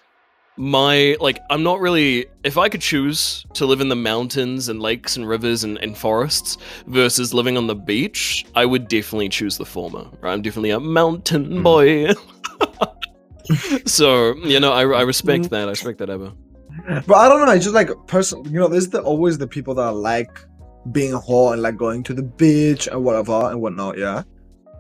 my 0.62 1.18
like 1.20 1.40
I'm 1.50 1.64
not 1.64 1.80
really 1.80 2.28
if 2.44 2.56
I 2.56 2.70
could 2.70 2.82
choose 2.82 3.44
to 3.56 3.66
live 3.66 3.82
in 3.82 3.90
the 3.90 3.96
mountains 3.96 4.70
and 4.70 4.80
lakes 4.80 5.18
and 5.18 5.28
rivers 5.28 5.64
and, 5.64 5.80
and 5.80 5.98
forests 5.98 6.60
versus 6.86 7.34
living 7.34 7.58
on 7.58 7.66
the 7.66 7.74
beach, 7.74 8.46
I 8.54 8.66
would 8.68 8.88
definitely 8.88 9.30
choose 9.30 9.58
the 9.58 9.66
former. 9.66 10.06
Right? 10.22 10.34
I'm 10.34 10.44
definitely 10.44 10.70
a 10.70 10.80
mountain 10.80 11.46
Hmm. 11.46 11.64
boy. 11.64 12.14
so 13.88 14.36
you 14.36 14.60
know, 14.60 14.72
I, 14.72 14.82
I 14.82 15.02
respect 15.02 15.50
that. 15.50 15.68
I 15.68 15.72
respect 15.72 15.98
that 15.98 16.12
ever. 16.12 16.32
But 17.08 17.16
I 17.16 17.28
don't 17.28 17.44
know. 17.44 17.52
I 17.52 17.58
just 17.58 17.74
like 17.74 17.90
person. 18.06 18.46
You 18.46 18.60
know, 18.60 18.68
there's 18.68 18.90
the 18.90 19.02
always 19.02 19.40
the 19.40 19.48
people 19.48 19.74
that 19.76 19.94
like 19.94 20.40
being 20.92 21.14
hot 21.14 21.54
and 21.54 21.64
like 21.64 21.76
going 21.76 22.04
to 22.04 22.14
the 22.14 22.24
beach 22.24 22.86
and 22.86 23.04
whatever 23.04 23.50
and 23.50 23.62
whatnot. 23.62 23.98
Yeah. 23.98 24.22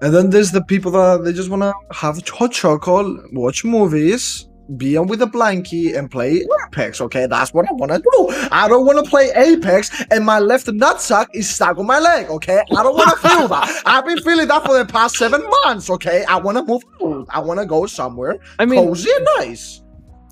And 0.04 0.14
then 0.14 0.30
there's 0.30 0.52
the 0.52 0.64
people 0.64 0.92
that 0.92 1.24
they 1.24 1.34
just 1.34 1.50
wanna 1.50 1.74
have 1.92 2.22
hot 2.28 2.52
chocolate, 2.52 3.34
watch 3.34 3.66
movies, 3.66 4.48
be 4.78 4.98
on 4.98 5.08
with 5.08 5.22
a 5.22 5.26
blankie, 5.26 5.98
and 5.98 6.10
play 6.10 6.46
Apex. 6.68 7.02
Okay, 7.02 7.26
that's 7.26 7.54
what 7.54 7.68
I 7.70 7.74
wanna 7.74 8.00
do. 8.00 8.30
I 8.52 8.68
don't 8.68 8.86
wanna 8.86 9.04
play 9.04 9.32
Apex, 9.36 10.04
and 10.12 10.26
my 10.26 10.40
left 10.40 10.68
nutsack 10.68 11.28
is 11.34 11.50
stuck 11.50 11.78
on 11.78 11.86
my 11.86 12.00
leg. 12.00 12.30
Okay, 12.30 12.62
I 12.78 12.84
don't 12.84 12.96
wanna 12.96 13.16
feel 13.18 13.48
that. 13.48 13.82
I've 13.86 14.06
been 14.06 14.22
feeling 14.22 14.48
that 14.48 14.66
for 14.66 14.78
the 14.78 14.86
past 14.86 15.16
seven 15.16 15.42
months. 15.66 15.90
Okay, 15.90 16.24
I 16.26 16.38
wanna 16.38 16.64
move. 16.64 16.84
Forward. 17.00 17.28
I 17.30 17.40
wanna 17.40 17.66
go 17.66 17.86
somewhere 17.86 18.38
I 18.60 18.66
mean, 18.66 18.86
cozy 18.86 19.10
and 19.16 19.28
nice. 19.38 19.82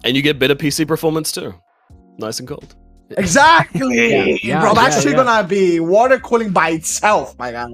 And 0.03 0.15
you 0.15 0.21
get 0.21 0.39
better 0.39 0.55
PC 0.55 0.87
performance 0.87 1.31
too. 1.31 1.53
Nice 2.17 2.39
and 2.39 2.47
cold. 2.47 2.75
Exactly, 3.17 4.09
Yeah, 4.09 4.37
yeah, 4.43 4.61
bro. 4.61 4.73
That's 4.73 4.93
yeah, 4.93 4.97
actually 4.97 5.11
yeah. 5.11 5.23
gonna 5.23 5.47
be 5.47 5.79
water 5.79 6.19
cooling 6.19 6.51
by 6.51 6.69
itself, 6.69 7.37
my 7.39 7.51
guy. 7.51 7.67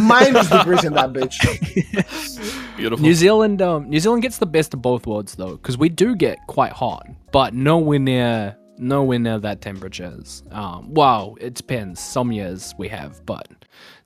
Minus 0.00 0.48
degrees 0.48 0.84
in 0.84 0.92
that 0.94 1.12
bitch. 1.12 1.38
Beautiful. 2.76 3.02
New 3.02 3.14
Zealand, 3.14 3.62
um, 3.62 3.88
New 3.88 4.00
Zealand 4.00 4.22
gets 4.22 4.38
the 4.38 4.46
best 4.46 4.74
of 4.74 4.82
both 4.82 5.06
worlds 5.06 5.34
though, 5.36 5.52
because 5.56 5.78
we 5.78 5.88
do 5.88 6.14
get 6.14 6.38
quite 6.48 6.72
hot, 6.72 7.06
but 7.32 7.54
nowhere 7.54 7.98
near, 7.98 8.56
nowhere 8.78 9.18
near 9.18 9.38
that 9.38 9.60
temperatures. 9.60 10.42
Um, 10.50 10.92
wow, 10.92 11.34
it 11.40 11.54
depends. 11.54 12.00
Some 12.00 12.32
years 12.32 12.74
we 12.78 12.88
have, 12.88 13.24
but 13.24 13.48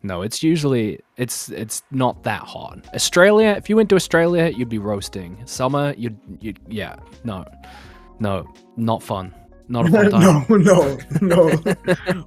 no, 0.03 0.23
it's 0.23 0.43
usually 0.43 1.01
it's 1.17 1.49
it's 1.49 1.83
not 1.91 2.23
that 2.25 2.43
hot. 2.43 2.87
Australia, 2.95 3.55
if 3.57 3.69
you 3.69 3.77
went 3.77 3.89
to 3.91 3.97
Australia, 3.97 4.49
you'd 4.49 4.69
be 4.69 4.79
roasting. 4.79 5.43
Summer, 5.47 5.95
you'd 5.97 6.17
you 6.41 6.53
would 6.53 6.73
yeah, 6.73 6.97
no, 7.25 7.45
no, 8.21 8.47
not 8.77 9.03
fun, 9.03 9.35
not 9.69 9.87
a 9.89 9.91
fun 9.91 10.11
time. 10.15 10.47
no, 10.49 10.99
no, 11.21 11.51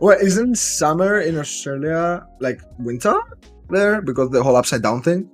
no. 0.01 0.11
isn't 0.21 0.55
summer 0.57 1.19
in 1.21 1.37
Australia 1.37 2.25
like 2.39 2.61
winter 2.79 3.15
there 3.69 4.01
because 4.01 4.29
the 4.31 4.41
whole 4.43 4.55
upside 4.55 4.81
down 4.81 5.01
thing? 5.01 5.29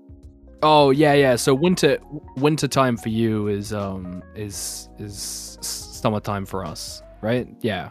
Oh 0.61 0.91
yeah, 0.91 1.13
yeah. 1.13 1.35
So 1.35 1.53
winter 1.53 1.97
winter 2.37 2.67
time 2.67 2.97
for 2.97 3.09
you 3.09 3.47
is 3.47 3.73
um 3.73 4.23
is 4.35 4.89
is 4.99 5.57
summertime 5.61 6.45
for 6.45 6.65
us, 6.65 7.01
right? 7.21 7.47
Yeah, 7.61 7.89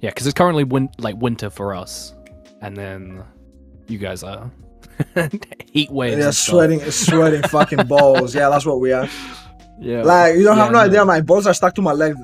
yeah. 0.00 0.10
Because 0.10 0.26
it's 0.26 0.34
currently 0.34 0.64
win- 0.64 0.90
like 0.98 1.16
winter 1.16 1.50
for 1.50 1.74
us, 1.74 2.14
and 2.62 2.76
then 2.76 3.22
you 3.88 3.98
guys 3.98 4.22
are 4.22 4.50
heat 5.72 5.90
waves. 5.90 6.18
Yeah, 6.18 6.30
sweating, 6.30 6.80
sweating 6.90 7.42
fucking 7.42 7.86
balls. 7.86 8.34
Yeah, 8.34 8.48
that's 8.48 8.64
what 8.66 8.80
we 8.80 8.92
are. 8.92 9.08
Yeah, 9.78 10.02
Like 10.02 10.36
you 10.36 10.44
don't 10.44 10.56
have 10.56 10.72
no 10.72 10.78
no. 10.78 10.84
idea. 10.86 11.04
My 11.04 11.20
balls 11.20 11.46
are 11.46 11.52
stuck 11.54 11.74
to 11.74 11.82
my 11.82 11.92
leg 11.92 12.14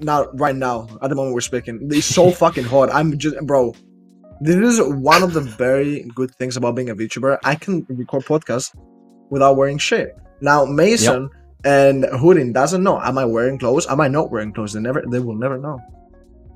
now, 0.00 0.26
right 0.34 0.54
now. 0.54 0.88
At 1.02 1.10
the 1.10 1.16
moment 1.16 1.34
we're 1.34 1.40
speaking, 1.40 1.88
it's 1.90 2.06
so 2.06 2.30
fucking 2.42 2.64
hot. 2.64 2.92
I'm 2.92 3.18
just, 3.18 3.36
bro. 3.46 3.74
This 4.40 4.56
is 4.56 4.80
one 4.82 5.22
of 5.22 5.32
the 5.32 5.40
very 5.40 6.02
good 6.14 6.34
things 6.34 6.58
about 6.58 6.74
being 6.76 6.90
a 6.90 6.94
VTuber. 6.94 7.38
I 7.42 7.54
can 7.54 7.86
record 7.88 8.24
podcasts 8.24 8.76
without 9.30 9.56
wearing 9.56 9.78
shit. 9.78 10.14
Now 10.42 10.66
Mason 10.66 11.30
and 11.64 12.04
Hoodin 12.04 12.52
doesn't 12.52 12.82
know. 12.82 13.00
Am 13.00 13.16
I 13.16 13.24
wearing 13.24 13.58
clothes? 13.58 13.86
Am 13.86 14.00
I 14.00 14.08
not 14.08 14.30
wearing 14.30 14.52
clothes? 14.52 14.74
They 14.74 14.80
never. 14.80 15.02
They 15.10 15.20
will 15.20 15.36
never 15.36 15.56
know. 15.58 15.80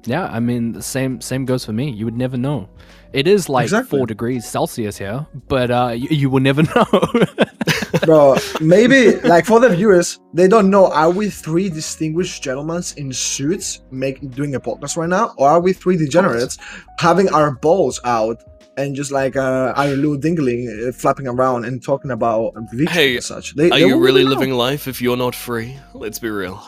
Yeah. 0.04 0.26
I 0.26 0.40
mean, 0.40 0.72
the 0.72 0.82
same 0.82 1.20
same 1.20 1.44
goes 1.44 1.64
for 1.64 1.72
me. 1.72 1.90
You 1.90 2.04
would 2.06 2.16
never 2.16 2.36
know. 2.36 2.68
It 3.12 3.26
is 3.26 3.48
like 3.48 3.64
Exactly. 3.64 3.98
four 3.98 4.06
degrees 4.06 4.46
Celsius 4.46 4.96
here, 4.96 5.26
but 5.48 5.70
uh, 5.70 5.92
you, 5.96 6.08
you 6.10 6.30
will 6.30 6.40
never 6.40 6.62
know. 6.74 6.86
bro 8.04 8.36
maybe 8.60 9.16
like 9.22 9.44
for 9.44 9.58
the 9.60 9.68
viewers 9.68 10.20
they 10.32 10.46
don't 10.46 10.70
know 10.70 10.86
are 10.92 11.10
we 11.10 11.28
three 11.28 11.68
distinguished 11.68 12.40
gentlemen 12.42 12.82
in 12.96 13.12
suits 13.12 13.80
make 13.90 14.18
doing 14.30 14.54
a 14.54 14.60
podcast 14.60 14.96
right 14.96 15.08
now 15.08 15.34
or 15.38 15.48
are 15.48 15.60
we 15.60 15.72
three 15.72 15.96
degenerates 15.96 16.56
having 17.00 17.28
our 17.34 17.50
balls 17.56 18.00
out 18.04 18.42
and 18.76 18.94
just 18.94 19.10
like 19.10 19.34
uh 19.36 19.72
our 19.76 19.88
little 19.88 20.16
dingling 20.16 20.68
uh, 20.88 20.92
flapping 20.92 21.26
around 21.26 21.64
and 21.64 21.82
talking 21.82 22.12
about 22.12 22.54
VTubers 22.54 22.88
Hey, 22.90 23.14
and 23.16 23.24
such 23.24 23.54
they, 23.56 23.66
Are 23.66 23.70
they 23.70 23.80
you 23.80 23.88
won't 23.88 24.02
really 24.02 24.24
living 24.24 24.52
life 24.52 24.86
if 24.86 25.02
you're 25.02 25.16
not 25.16 25.34
free? 25.34 25.76
Let's 25.92 26.18
be 26.20 26.30
real. 26.30 26.62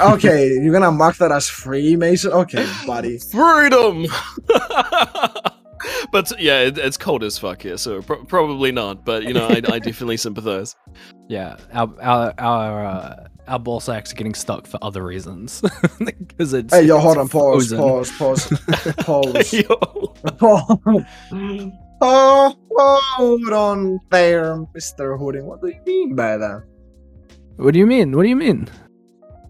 Okay 0.00 0.52
you're 0.54 0.72
gonna 0.72 0.92
mark 0.92 1.16
that 1.16 1.32
as 1.32 1.48
free 1.48 1.96
mason 1.96 2.32
okay 2.32 2.66
buddy 2.86 3.18
Freedom! 3.18 4.06
but 6.12 6.32
yeah, 6.40 6.60
it, 6.62 6.78
it's 6.78 6.96
cold 6.96 7.22
as 7.22 7.38
fuck 7.38 7.62
here, 7.62 7.76
so 7.76 8.02
pro- 8.02 8.24
probably 8.24 8.72
not. 8.72 9.04
But 9.04 9.24
you 9.24 9.34
know, 9.34 9.46
I, 9.48 9.56
I 9.68 9.78
definitely 9.78 10.16
sympathize. 10.26 10.74
Yeah, 11.28 11.56
our 11.72 11.92
our 12.00 12.34
our, 12.38 12.86
uh, 12.86 13.26
our 13.48 13.58
ball 13.58 13.80
sacks 13.80 14.12
are 14.12 14.16
getting 14.16 14.34
stuck 14.34 14.66
for 14.66 14.78
other 14.82 15.04
reasons 15.04 15.62
because 15.98 16.52
it's. 16.52 16.72
hey 16.74 16.82
yo 16.84 16.98
hold 16.98 17.16
it's 17.18 17.22
on 17.22 17.28
pause 17.28 17.68
frozen. 17.68 17.78
pause 17.78 18.10
pause 18.18 18.94
pause 19.04 19.52
Yo. 19.52 20.14
oh, 22.00 22.56
hold 23.16 23.52
on 23.52 24.00
there 24.10 24.56
mr 24.76 25.18
Hoodin 25.18 25.44
what 25.44 25.60
do 25.60 25.68
you 25.68 25.80
mean 25.86 26.14
by 26.16 26.36
that 26.36 26.62
What 27.56 27.72
do 27.74 27.78
you 27.78 27.86
mean? 27.86 28.16
What 28.16 28.22
do 28.24 28.28
you 28.28 28.36
mean? 28.36 28.68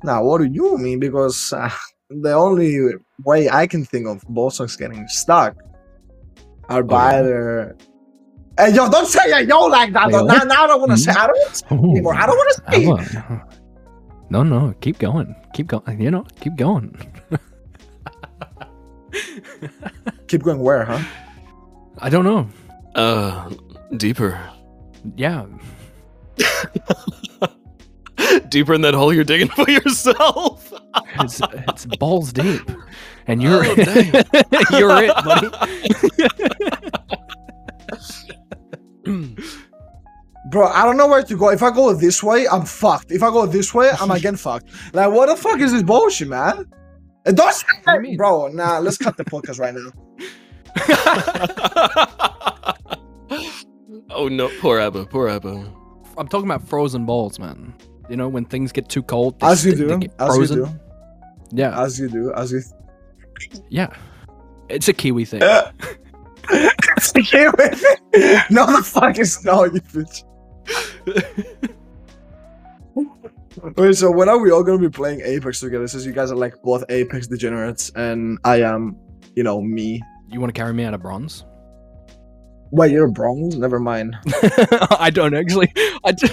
Now, 0.05 0.25
what 0.25 0.39
do 0.39 0.45
you 0.45 0.79
mean? 0.79 1.01
Because 1.01 1.53
uh, 1.53 1.71
the 2.11 2.33
only 2.33 2.79
way 3.25 3.49
I 3.49 3.67
can 3.67 3.85
think 3.85 4.07
of 4.07 4.23
ball 4.29 4.51
sacks 4.51 4.77
getting 4.77 5.07
stuck 5.09 5.57
are 6.69 6.83
by 6.83 7.17
yeah? 7.17 7.23
their. 7.23 7.77
Hey, 8.59 8.75
yo, 8.75 8.91
don't 8.91 9.07
say 9.07 9.31
hey, 9.31 9.45
yo 9.45 9.67
like 9.67 9.93
that. 9.93 10.07
Wait. 10.07 10.25
Now, 10.25 10.45
now 10.45 10.65
I 10.65 10.67
don't 10.67 10.81
want 10.81 10.93
to 10.93 10.99
say. 10.99 11.13
I 11.13 11.27
don't 11.27 11.37
want 11.39 11.53
to 11.53 11.57
say 11.57 11.67
anymore. 11.77 12.15
I 12.15 12.27
don't 12.27 12.37
want 12.37 12.57
to 12.57 12.63
speak. 12.73 12.87
Emma. 13.15 13.49
No, 14.29 14.43
no, 14.43 14.75
keep 14.81 14.99
going, 14.99 15.37
keep 15.55 15.69
going. 15.69 16.01
You 16.01 16.11
know, 16.11 16.25
keep 16.41 16.57
going. 16.57 16.97
Keep 20.29 20.43
going 20.43 20.59
where, 20.59 20.85
huh? 20.85 21.03
I 21.99 22.11
don't 22.11 22.25
know. 22.25 22.49
Uh, 22.95 23.51
deeper. 23.97 24.39
Yeah, 25.17 25.47
Deeper 28.49 28.75
in 28.75 28.81
that 28.83 28.95
hole 28.95 29.13
you're 29.13 29.25
digging 29.25 29.49
for 29.57 29.69
yourself. 29.71 30.73
it's 31.21 31.41
it's 31.69 31.87
balls 31.99 32.33
deep. 32.33 32.63
and 33.27 33.43
you're 33.43 33.65
Oh, 33.65 33.75
dang. 33.75 34.13
you're 34.73 35.03
it, 35.03 35.15
buddy. 35.25 35.49
Bro, 40.51 40.69
I 40.69 40.85
don't 40.85 40.97
know 40.97 41.09
where 41.09 41.23
to 41.25 41.37
go. 41.37 41.49
If 41.51 41.63
I 41.63 41.71
go 41.73 41.93
this 41.93 42.23
way, 42.23 42.47
I'm 42.49 42.65
fucked. 42.65 43.11
If 43.11 43.23
I 43.23 43.31
go 43.31 43.47
this 43.47 43.75
way, 43.75 43.91
I'm 44.01 44.11
again 44.13 44.37
fucked. 44.37 44.69
Like, 44.93 45.11
what 45.11 45.27
the 45.29 45.35
fuck 45.37 45.59
is 45.61 45.73
this 45.73 45.83
bullshit, 45.83 46.29
man? 46.29 46.67
And 47.25 47.37
don't 47.37 47.53
say 47.53 47.67
What 47.83 47.95
do 47.97 48.01
mean? 48.03 48.17
bro. 48.17 48.47
Nah, 48.49 48.79
let's 48.79 48.97
cut 48.97 49.17
the 49.17 49.25
podcast 49.25 49.59
right 49.59 49.75
now. 49.75 49.91
oh 54.11 54.29
no, 54.29 54.49
poor 54.61 54.79
Abba, 54.79 55.07
poor 55.07 55.29
Abba. 55.29 55.73
I'm 56.17 56.29
talking 56.29 56.47
about 56.49 56.63
frozen 56.69 57.05
balls, 57.07 57.39
man. 57.41 57.75
You 58.09 58.17
know 58.17 58.29
when 58.29 58.45
things 58.45 58.73
get 58.73 58.89
too 58.89 59.03
cold, 59.03 59.41
they 59.41 59.47
As 59.47 59.65
you 59.65 59.75
do, 59.75 60.01
as 60.19 60.37
you 60.39 60.47
do, 60.47 60.69
Yeah, 61.53 61.81
as 61.81 61.99
you 61.99 62.09
do, 62.09 62.33
as 62.35 62.53
you. 62.53 62.63
yeah. 63.69 63.89
It's 64.69 64.89
a 64.89 64.93
Kiwi 64.93 65.25
thing. 65.25 65.43
It's 66.49 67.11
a 67.15 67.23
kiwi. 67.23 67.53
no, 68.51 68.67
the 68.67 68.83
fuck 68.85 69.19
is 69.19 69.45
no, 69.45 69.65
you 69.65 69.81
bitch. 69.81 70.23
Wait, 73.77 73.95
so 73.97 74.11
when 74.11 74.29
are 74.29 74.39
we 74.39 74.51
all 74.51 74.63
gonna 74.63 74.79
be 74.79 74.89
playing 74.89 75.21
Apex 75.23 75.61
together? 75.61 75.89
Since 75.89 76.05
you 76.05 76.13
guys 76.13 76.31
are 76.31 76.37
like 76.37 76.55
both 76.63 76.85
Apex 76.89 77.27
degenerates, 77.27 77.91
and 77.97 78.39
I 78.45 78.61
am, 78.63 78.97
you 79.35 79.43
know, 79.43 79.61
me. 79.61 80.03
You 80.31 80.41
want 80.41 80.55
to 80.55 80.59
carry 80.59 80.73
me 80.75 80.85
out 80.85 80.95
of 80.95 81.01
bronze? 81.03 81.45
Wait, 82.71 82.91
you're 82.93 83.07
a 83.07 83.11
bronze? 83.11 83.57
Never 83.57 83.79
mind. 83.79 84.17
I 84.99 85.11
don't 85.11 85.35
actually. 85.35 85.73
I, 86.05 86.13
d- 86.13 86.29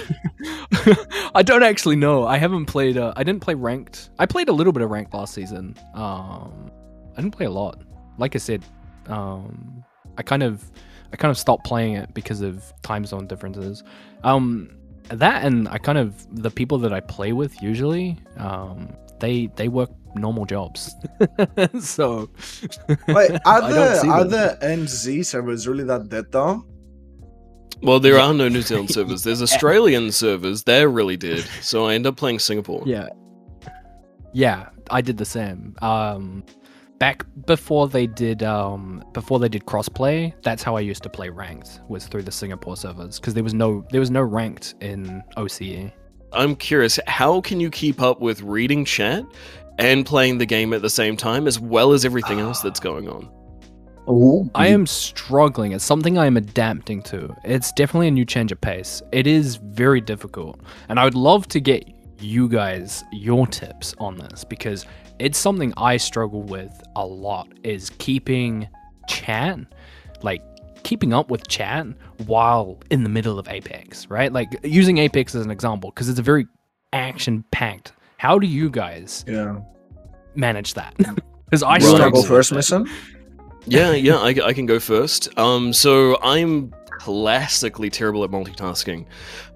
I 1.34 1.42
don't 1.42 1.62
actually 1.62 1.96
know. 1.96 2.26
I 2.26 2.38
haven't 2.38 2.66
played. 2.66 2.96
Uh, 2.98 3.12
I 3.16 3.22
didn't 3.24 3.40
play 3.40 3.54
ranked. 3.54 4.10
I 4.18 4.26
played 4.26 4.48
a 4.48 4.52
little 4.52 4.72
bit 4.72 4.82
of 4.82 4.90
ranked 4.90 5.14
last 5.14 5.34
season. 5.34 5.76
Um, 5.94 6.70
I 7.16 7.20
didn't 7.20 7.36
play 7.36 7.46
a 7.46 7.50
lot. 7.50 7.82
Like 8.18 8.34
I 8.34 8.38
said, 8.38 8.64
um, 9.06 9.84
I 10.18 10.22
kind 10.22 10.42
of, 10.42 10.70
I 11.12 11.16
kind 11.16 11.30
of 11.30 11.38
stopped 11.38 11.64
playing 11.64 11.94
it 11.94 12.12
because 12.14 12.40
of 12.40 12.72
time 12.82 13.04
zone 13.06 13.26
differences. 13.26 13.84
Um, 14.24 14.76
that 15.08 15.44
and 15.44 15.68
I 15.68 15.78
kind 15.78 15.98
of 15.98 16.26
the 16.42 16.50
people 16.50 16.78
that 16.78 16.92
I 16.92 17.00
play 17.00 17.32
with 17.32 17.60
usually, 17.62 18.18
um, 18.38 18.92
they 19.24 19.46
they 19.56 19.68
work 19.68 19.90
normal 20.14 20.44
jobs. 20.44 20.94
so 21.80 22.30
Wait, 23.08 23.30
are 23.46 23.62
I 23.62 23.72
the 23.72 24.08
are 24.08 24.24
them. 24.24 24.30
the 24.30 24.58
NZ 24.62 25.26
servers 25.26 25.66
really 25.66 25.84
that 25.84 26.08
dead 26.08 26.26
though? 26.30 26.64
Well, 27.82 28.00
there 28.00 28.18
are 28.18 28.32
no 28.32 28.48
New 28.48 28.62
Zealand 28.62 28.90
servers. 28.90 29.24
There's 29.24 29.42
Australian 29.42 30.12
servers. 30.12 30.62
They're 30.62 30.88
really 30.88 31.16
dead. 31.16 31.44
So 31.60 31.86
I 31.86 31.94
end 31.94 32.06
up 32.06 32.16
playing 32.16 32.38
Singapore. 32.38 32.82
Yeah. 32.86 33.08
Yeah, 34.32 34.70
I 34.90 35.00
did 35.00 35.16
the 35.16 35.24
same. 35.24 35.74
Um 35.82 36.44
back 36.98 37.24
before 37.46 37.88
they 37.88 38.06
did 38.06 38.42
um 38.42 39.04
before 39.12 39.38
they 39.38 39.48
did 39.48 39.64
crossplay, 39.64 40.32
that's 40.42 40.62
how 40.62 40.76
I 40.76 40.80
used 40.80 41.02
to 41.02 41.08
play 41.08 41.28
ranked 41.30 41.80
was 41.88 42.06
through 42.06 42.22
the 42.22 42.32
Singapore 42.32 42.76
servers 42.76 43.18
because 43.18 43.34
there 43.34 43.44
was 43.44 43.54
no 43.54 43.84
there 43.90 44.00
was 44.00 44.10
no 44.10 44.22
ranked 44.22 44.74
in. 44.80 45.22
OCE. 45.36 45.92
I'm 46.34 46.56
curious, 46.56 46.98
how 47.06 47.40
can 47.40 47.60
you 47.60 47.70
keep 47.70 48.00
up 48.00 48.20
with 48.20 48.42
reading 48.42 48.84
chat 48.84 49.24
and 49.78 50.04
playing 50.04 50.38
the 50.38 50.46
game 50.46 50.72
at 50.72 50.82
the 50.82 50.90
same 50.90 51.16
time, 51.16 51.46
as 51.46 51.58
well 51.58 51.92
as 51.92 52.04
everything 52.04 52.40
else 52.40 52.60
that's 52.60 52.80
going 52.88 53.08
on? 53.08 53.30
Oh, 54.06 54.50
I 54.54 54.66
am 54.66 54.86
struggling. 54.86 55.72
It's 55.72 55.84
something 55.84 56.18
I 56.18 56.26
am 56.26 56.36
adapting 56.36 57.02
to. 57.04 57.34
It's 57.44 57.72
definitely 57.72 58.08
a 58.08 58.10
new 58.10 58.26
change 58.26 58.52
of 58.52 58.60
pace. 58.60 59.00
It 59.12 59.26
is 59.26 59.56
very 59.56 60.00
difficult. 60.02 60.60
And 60.90 61.00
I 61.00 61.04
would 61.04 61.14
love 61.14 61.48
to 61.48 61.60
get 61.60 61.90
you 62.18 62.48
guys 62.48 63.02
your 63.12 63.46
tips 63.46 63.94
on 63.98 64.18
this 64.18 64.44
because 64.44 64.84
it's 65.18 65.38
something 65.38 65.72
I 65.76 65.96
struggle 65.96 66.42
with 66.42 66.82
a 66.96 67.06
lot 67.06 67.48
is 67.62 67.90
keeping 67.98 68.68
chat 69.08 69.58
like 70.22 70.42
keeping 70.84 71.12
up 71.12 71.30
with 71.30 71.48
chat 71.48 71.86
while 72.26 72.78
in 72.90 73.02
the 73.02 73.08
middle 73.08 73.38
of 73.38 73.48
Apex, 73.48 74.08
right? 74.08 74.32
Like 74.32 74.56
using 74.62 74.98
Apex 74.98 75.34
as 75.34 75.44
an 75.44 75.50
example 75.50 75.90
because 75.90 76.08
it's 76.08 76.18
a 76.18 76.22
very 76.22 76.46
action 76.92 77.44
packed. 77.50 77.92
How 78.18 78.38
do 78.38 78.46
you 78.46 78.70
guys 78.70 79.24
Yeah. 79.26 79.58
manage 80.34 80.74
that? 80.74 80.94
Because 81.46 81.62
I 81.62 81.74
Right. 81.74 81.82
Struggle 81.82 82.22
go 82.22 82.28
first, 82.28 82.52
it. 82.52 82.54
Mason? 82.56 82.88
Yeah, 83.66 83.92
yeah, 83.92 84.16
I, 84.16 84.28
I 84.44 84.52
can 84.54 84.66
go 84.66 84.80
first. 84.80 85.36
Um, 85.38 85.72
so 85.72 86.18
I'm 86.22 86.72
classically 86.98 87.90
terrible 87.90 88.24
at 88.24 88.30
multitasking, 88.30 89.04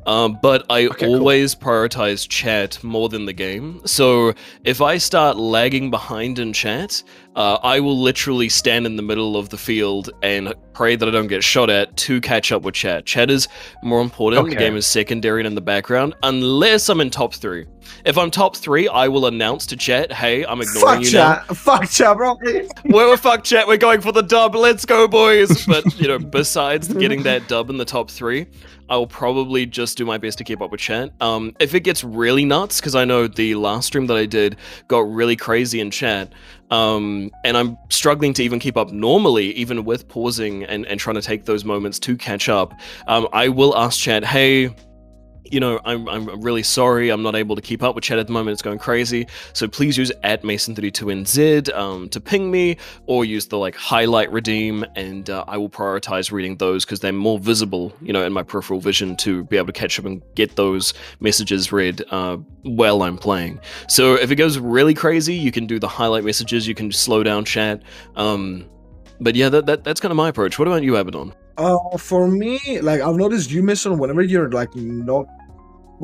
um, 0.07 0.39
but 0.43 0.65
I 0.71 0.87
Okay, 0.87 1.07
cool. 1.07 1.17
always 1.17 1.55
prioritize 1.55 2.29
chat 2.29 2.83
more 2.85 3.09
than 3.09 3.25
the 3.25 3.33
game. 3.33 3.81
So 3.87 4.35
if 4.65 4.81
I 4.83 4.99
start 4.99 5.39
lagging 5.39 5.91
behind 5.91 6.39
in 6.39 6.53
chat, 6.53 7.03
uh, 7.37 7.59
I 7.63 7.81
will 7.81 7.99
literally 7.99 8.49
stand 8.49 8.87
in 8.87 8.97
the 8.97 9.03
middle 9.03 9.37
of 9.37 9.49
the 9.49 9.59
field 9.59 10.11
and 10.23 10.55
pray 10.73 10.97
that 10.97 11.09
I 11.09 11.13
don't 11.13 11.27
get 11.27 11.45
shot 11.45 11.71
at 11.71 11.97
to 11.97 12.21
catch 12.21 12.53
up 12.53 12.63
with 12.63 12.75
chat. 12.75 13.07
Chat 13.07 13.31
is 13.31 13.49
more 13.83 14.01
important. 14.01 14.49
The 14.51 14.57
game 14.57 14.77
is 14.77 14.87
secondary 14.87 15.41
and 15.41 15.47
in 15.47 15.55
the 15.55 15.61
background, 15.61 16.15
unless 16.23 16.89
I'm 16.89 17.01
in 17.01 17.11
top 17.11 17.35
three. 17.35 17.67
If 18.05 18.19
I'm 18.19 18.31
top 18.31 18.57
three, 18.57 18.87
I 18.89 19.09
will 19.09 19.27
announce 19.27 19.67
to 19.67 19.77
chat, 19.77 20.13
"Hey, 20.13 20.45
I'm 20.45 20.61
ignoring 20.61 21.03
Fuck 21.03 21.05
you 21.05 21.19
now." 21.19 21.35
chat. 21.35 21.57
Fuck 21.57 21.91
chat, 21.91 22.17
bro. 22.17 22.37
Well, 22.85 23.17
fuck 23.17 23.45
chat, 23.45 23.67
we're 23.67 23.77
going 23.77 24.01
for 24.01 24.13
the 24.13 24.23
dub. 24.23 24.55
Let's 24.55 24.85
go, 24.85 25.09
boys. 25.09 25.67
But, 25.67 25.99
you 26.01 26.09
know, 26.09 26.19
besides 26.19 26.89
getting 26.95 27.23
that 27.25 27.49
dub 27.49 27.71
in 27.71 27.77
the 27.77 27.85
top 27.85 28.11
three, 28.11 28.47
I'll 28.89 29.07
probably 29.07 29.67
just 29.67 29.99
do 29.99 30.05
my 30.05 30.17
best 30.19 30.39
to 30.39 30.45
keep 30.45 30.63
up 30.63 30.71
with 30.71 30.81
chat. 30.81 31.11
Um, 31.21 31.55
if 31.61 31.75
it 31.75 31.81
gets 31.81 32.03
really 32.03 32.45
nuts, 32.45 32.81
because 32.81 32.95
I 32.95 33.05
know 33.05 33.27
the 33.27 33.55
last 33.57 33.87
stream 33.89 34.07
that 34.07 34.17
I 34.17 34.27
did 34.27 34.57
got 34.87 35.01
really 35.01 35.37
crazy 35.37 35.81
in 35.81 35.91
chat, 35.91 36.33
um, 36.71 37.31
and 37.45 37.57
I'm 37.57 37.79
struggling 37.91 38.35
to 38.35 38.43
even 38.43 38.59
keep 38.59 38.77
up 38.77 38.91
normally, 38.91 39.53
even 39.53 39.85
with 39.85 40.09
pausing 40.09 40.65
and, 40.65 40.87
and 40.87 41.01
trying 41.01 41.17
to 41.17 41.23
take 41.23 41.45
those 41.47 41.65
moments 41.65 41.99
to 42.01 42.17
catch 42.17 42.49
up, 42.49 42.75
um, 43.07 43.29
I 43.33 43.49
will 43.49 43.77
ask 43.77 43.99
chat, 43.99 44.25
hey, 44.25 44.75
you 45.51 45.61
know, 45.61 45.81
I'm, 45.85 46.09
I'm 46.09 46.41
really 46.41 46.63
sorry. 46.63 47.11
I'm 47.11 47.23
not 47.23 47.35
able 47.35 47.57
to 47.57 47.63
keep 47.63 47.83
up 47.83 47.95
with 47.95 48.05
chat 48.05 48.19
at 48.19 48.27
the 48.27 48.33
moment. 48.33 48.53
It's 48.53 48.63
going 48.63 48.79
crazy. 48.79 49.27
So 49.53 49.69
please 49.69 49.97
use 49.97 50.13
at 50.23 50.43
Mason32NZ 50.43 51.75
um, 51.75 52.09
to 52.11 52.21
ping 52.21 52.51
me 52.51 52.77
or 53.07 53.25
use 53.25 53.47
the 53.47 53.59
like 53.59 53.75
highlight 53.77 54.31
redeem. 54.33 54.85
And 54.97 55.29
uh, 55.31 55.45
I 55.47 55.57
will 55.57 55.71
prioritize 55.71 56.33
reading 56.33 56.57
those 56.57 56.85
because 56.85 57.01
they're 57.01 57.13
more 57.13 57.39
visible, 57.39 57.95
you 58.03 58.13
know, 58.13 58.25
in 58.25 58.33
my 58.33 58.43
peripheral 58.43 58.81
vision 58.81 59.17
to 59.19 59.45
be 59.45 59.57
able 59.57 59.67
to 59.67 59.73
catch 59.73 59.99
up 59.99 60.05
and 60.05 60.23
get 60.35 60.57
those 60.57 60.95
messages 61.21 61.73
read 61.73 62.03
uh, 62.11 62.37
while 62.63 63.03
I'm 63.03 63.19
playing. 63.19 63.61
So 63.89 64.15
if 64.15 64.31
it 64.31 64.37
goes 64.37 64.59
really 64.59 64.95
crazy, 64.95 65.35
you 65.35 65.53
can 65.53 65.67
do 65.67 65.79
the 65.79 65.89
highlight 65.89 66.25
messages. 66.25 66.67
You 66.67 66.75
can 66.75 66.93
slow 66.93 67.23
down 67.23 67.45
chat. 67.45 67.83
Um, 68.17 68.69
but 69.21 69.35
yeah, 69.35 69.49
that, 69.49 69.67
that 69.67 69.85
that's 69.85 70.01
kind 70.01 70.13
of 70.13 70.17
my 70.17 70.29
approach. 70.29 70.59
What 70.59 70.69
about 70.69 70.83
you, 70.83 70.97
Abaddon? 70.97 71.35
Uh, 71.57 71.99
for 71.99 72.29
me, 72.29 72.81
like 72.81 73.01
I've 73.01 73.17
noticed 73.17 73.51
you 73.51 73.63
miss 73.63 73.85
on 73.85 73.99
whenever 73.99 74.23
you're 74.23 74.51
like 74.51 74.75
not. 74.77 75.27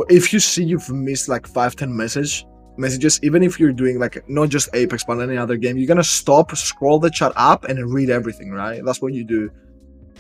If 0.09 0.33
you 0.33 0.41
see 0.41 0.65
you've 0.65 0.89
missed 0.91 1.29
like 1.29 1.47
five 1.47 1.77
ten 1.77 1.97
message 1.97 2.47
messages, 2.77 3.21
even 3.23 3.43
if 3.43 3.61
you're 3.61 3.73
doing 3.73 3.99
like 3.99 4.29
not 4.29 4.49
just 4.49 4.69
Apex 4.75 5.05
but 5.05 5.21
any 5.21 5.37
other 5.37 5.57
game, 5.57 5.77
you're 5.77 5.87
gonna 5.87 6.05
stop, 6.05 6.55
scroll 6.57 6.99
the 6.99 7.11
chat 7.11 7.33
up, 7.37 7.65
and 7.65 7.93
read 7.93 8.11
everything. 8.11 8.51
Right? 8.51 8.85
That's 8.85 9.01
what 9.01 9.13
you 9.13 9.25
do. 9.25 9.51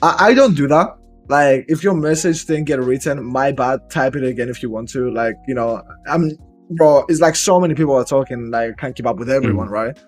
I, 0.02 0.28
I 0.28 0.34
don't 0.34 0.54
do 0.54 0.68
that. 0.68 0.96
Like 1.28 1.64
if 1.68 1.82
your 1.82 1.94
message 1.94 2.44
didn't 2.44 2.64
get 2.64 2.80
written, 2.80 3.24
my 3.24 3.52
bad. 3.52 3.90
Type 3.90 4.16
it 4.16 4.24
again 4.24 4.48
if 4.48 4.62
you 4.62 4.70
want 4.70 4.88
to. 4.90 5.10
Like 5.10 5.36
you 5.48 5.54
know, 5.54 5.82
I'm 6.06 6.30
bro. 6.70 7.04
It's 7.08 7.20
like 7.20 7.36
so 7.36 7.60
many 7.60 7.74
people 7.74 7.94
are 7.94 8.04
talking. 8.04 8.50
Like 8.50 8.70
I 8.70 8.74
can't 8.74 8.96
keep 8.96 9.06
up 9.06 9.16
with 9.16 9.30
everyone, 9.30 9.68
right? 9.68 9.98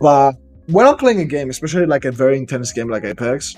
But 0.00 0.36
when 0.66 0.86
I'm 0.86 0.96
playing 0.96 1.20
a 1.20 1.24
game, 1.24 1.50
especially 1.50 1.86
like 1.86 2.04
a 2.04 2.12
very 2.12 2.38
intense 2.38 2.72
game 2.72 2.88
like 2.88 3.04
Apex, 3.04 3.56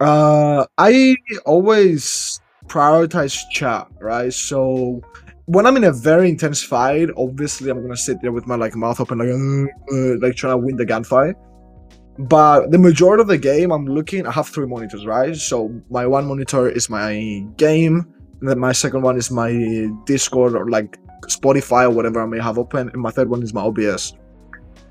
uh, 0.00 0.66
I 0.78 1.16
always 1.46 2.40
prioritize 2.66 3.38
chat, 3.50 3.88
right? 4.00 4.32
So 4.32 5.02
when 5.46 5.66
I'm 5.66 5.76
in 5.76 5.84
a 5.84 5.92
very 5.92 6.28
intense 6.28 6.62
fight, 6.62 7.08
obviously 7.16 7.70
I'm 7.70 7.82
gonna 7.82 7.96
sit 7.96 8.20
there 8.22 8.32
with 8.32 8.46
my 8.46 8.56
like 8.56 8.74
mouth 8.74 9.00
open, 9.00 9.18
like 9.18 9.28
uh, 9.28 10.26
like 10.26 10.36
trying 10.36 10.54
to 10.54 10.58
win 10.58 10.76
the 10.76 10.86
gunfight. 10.86 11.34
But 12.18 12.70
the 12.70 12.78
majority 12.78 13.22
of 13.22 13.28
the 13.28 13.38
game, 13.38 13.72
I'm 13.72 13.86
looking. 13.86 14.26
I 14.26 14.30
have 14.30 14.48
three 14.48 14.66
monitors, 14.66 15.04
right? 15.04 15.34
So 15.34 15.70
my 15.90 16.06
one 16.06 16.26
monitor 16.26 16.68
is 16.68 16.88
my 16.88 17.44
game, 17.56 18.06
and 18.40 18.48
then 18.48 18.58
my 18.58 18.72
second 18.72 19.02
one 19.02 19.16
is 19.16 19.30
my 19.30 19.88
Discord 20.06 20.54
or 20.54 20.70
like 20.70 20.98
Spotify 21.22 21.84
or 21.84 21.90
whatever 21.90 22.22
I 22.22 22.26
may 22.26 22.40
have 22.40 22.58
open, 22.58 22.88
and 22.88 23.02
my 23.02 23.10
third 23.10 23.28
one 23.28 23.42
is 23.42 23.52
my 23.52 23.62
OBS. 23.62 24.14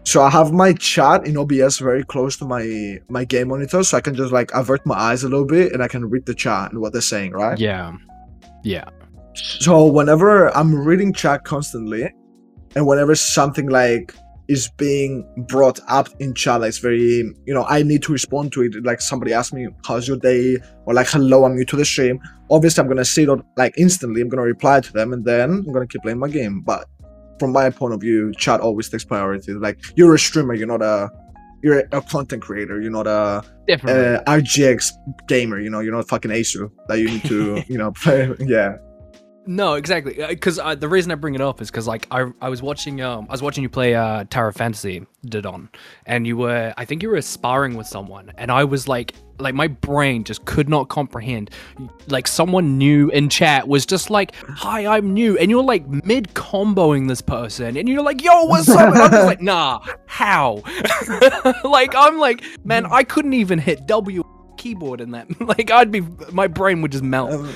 So 0.05 0.21
I 0.21 0.29
have 0.29 0.51
my 0.51 0.73
chat 0.73 1.25
in 1.25 1.37
OBS 1.37 1.79
very 1.79 2.03
close 2.03 2.35
to 2.37 2.45
my 2.45 2.99
my 3.09 3.23
game 3.23 3.47
monitor, 3.47 3.83
so 3.83 3.97
I 3.97 4.01
can 4.01 4.15
just 4.15 4.33
like 4.33 4.51
avert 4.53 4.85
my 4.85 4.95
eyes 4.95 5.23
a 5.23 5.29
little 5.29 5.45
bit 5.45 5.71
and 5.71 5.81
I 5.81 5.87
can 5.87 6.09
read 6.09 6.25
the 6.25 6.35
chat 6.35 6.71
and 6.71 6.81
what 6.81 6.91
they're 6.91 7.01
saying, 7.01 7.31
right? 7.31 7.57
Yeah. 7.57 7.93
Yeah. 8.63 8.85
So 9.33 9.85
whenever 9.85 10.55
I'm 10.55 10.75
reading 10.75 11.13
chat 11.13 11.45
constantly, 11.45 12.13
and 12.75 12.85
whenever 12.85 13.15
something 13.15 13.69
like 13.69 14.13
is 14.49 14.69
being 14.77 15.25
brought 15.47 15.79
up 15.87 16.09
in 16.19 16.33
chat, 16.33 16.59
like 16.61 16.69
it's 16.69 16.79
very, 16.79 16.99
you 17.45 17.53
know, 17.53 17.65
I 17.69 17.81
need 17.81 18.03
to 18.03 18.11
respond 18.11 18.51
to 18.53 18.63
it. 18.63 18.83
Like 18.83 18.99
somebody 18.99 19.31
asks 19.31 19.53
me, 19.53 19.69
"How's 19.85 20.07
your 20.07 20.17
day?" 20.17 20.57
or 20.85 20.93
like, 20.93 21.07
"Hello, 21.07 21.45
I'm 21.45 21.55
new 21.55 21.65
to 21.65 21.77
the 21.77 21.85
stream." 21.85 22.19
Obviously, 22.51 22.81
I'm 22.81 22.89
gonna 22.89 23.05
see 23.05 23.23
it 23.23 23.29
like 23.57 23.73
instantly. 23.77 24.21
I'm 24.21 24.29
gonna 24.29 24.43
reply 24.43 24.81
to 24.81 24.93
them, 24.93 25.13
and 25.13 25.23
then 25.23 25.49
I'm 25.49 25.71
gonna 25.71 25.87
keep 25.87 26.01
playing 26.01 26.19
my 26.19 26.27
game. 26.27 26.61
But 26.61 26.87
from 27.39 27.51
my 27.51 27.69
point 27.69 27.93
of 27.93 28.01
view, 28.01 28.33
chat 28.37 28.59
always 28.59 28.89
takes 28.89 29.03
priority. 29.03 29.53
Like 29.53 29.79
you're 29.95 30.13
a 30.13 30.19
streamer, 30.19 30.53
you're 30.53 30.67
not 30.67 30.81
a 30.81 31.09
you're 31.63 31.79
a 31.91 32.01
content 32.01 32.41
creator, 32.41 32.81
you're 32.81 32.91
not 32.91 33.07
a 33.07 33.43
Definitely. 33.67 34.15
uh, 34.15 34.23
RGX 34.25 34.91
gamer, 35.27 35.59
you 35.59 35.69
know, 35.69 35.79
you're 35.79 35.93
not 35.93 36.07
fucking 36.09 36.31
Asu 36.31 36.69
that 36.89 36.99
you 36.99 37.05
need 37.05 37.23
to, 37.23 37.63
you 37.67 37.77
know, 37.77 37.91
play. 38.03 38.33
Yeah. 38.39 38.75
No, 39.45 39.73
exactly. 39.73 40.15
Because 40.27 40.59
uh, 40.59 40.75
the 40.75 40.87
reason 40.87 41.11
I 41.11 41.15
bring 41.15 41.35
it 41.35 41.41
up 41.41 41.61
is 41.61 41.69
because 41.69 41.87
like 41.87 42.07
I 42.11 42.31
I 42.41 42.49
was 42.49 42.61
watching 42.61 43.01
um 43.01 43.27
I 43.29 43.33
was 43.33 43.41
watching 43.41 43.63
you 43.63 43.69
play 43.69 43.95
uh 43.95 44.23
Tower 44.29 44.51
Fantasy 44.51 45.05
Didon, 45.25 45.69
and 46.05 46.25
you 46.25 46.37
were 46.37 46.73
I 46.77 46.85
think 46.85 47.03
you 47.03 47.09
were 47.09 47.21
sparring 47.21 47.75
with 47.75 47.87
someone, 47.87 48.31
and 48.37 48.51
I 48.51 48.63
was 48.63 48.87
like 48.87 49.13
like 49.39 49.55
my 49.55 49.67
brain 49.67 50.23
just 50.23 50.45
could 50.45 50.69
not 50.69 50.89
comprehend. 50.89 51.49
Like 52.07 52.27
someone 52.27 52.77
new 52.77 53.09
in 53.09 53.29
chat 53.29 53.67
was 53.67 53.85
just 53.85 54.09
like 54.09 54.33
hi 54.47 54.85
I'm 54.85 55.13
new 55.13 55.37
and 55.37 55.49
you're 55.49 55.63
like 55.63 55.87
mid 55.87 56.33
comboing 56.33 57.07
this 57.07 57.21
person 57.21 57.75
and 57.75 57.89
you're 57.89 58.03
like 58.03 58.23
yo 58.23 58.43
what's 58.45 58.69
up? 58.69 58.93
And 58.93 58.97
I'm 58.99 59.11
just 59.11 59.25
like 59.25 59.41
nah 59.41 59.81
how? 60.05 60.63
Like 61.63 61.93
I'm 61.95 62.19
like 62.19 62.43
man 62.63 62.85
I 62.85 63.03
couldn't 63.03 63.33
even 63.33 63.59
hit 63.59 63.87
W 63.87 64.23
keyboard 64.63 64.99
in 65.05 65.09
that 65.15 65.25
like 65.53 65.69
I'd 65.77 65.91
be 65.97 66.01
my 66.41 66.47
brain 66.59 66.81
would 66.81 66.91
just 66.95 67.03
melt 67.15 67.29
Um, 67.33 67.47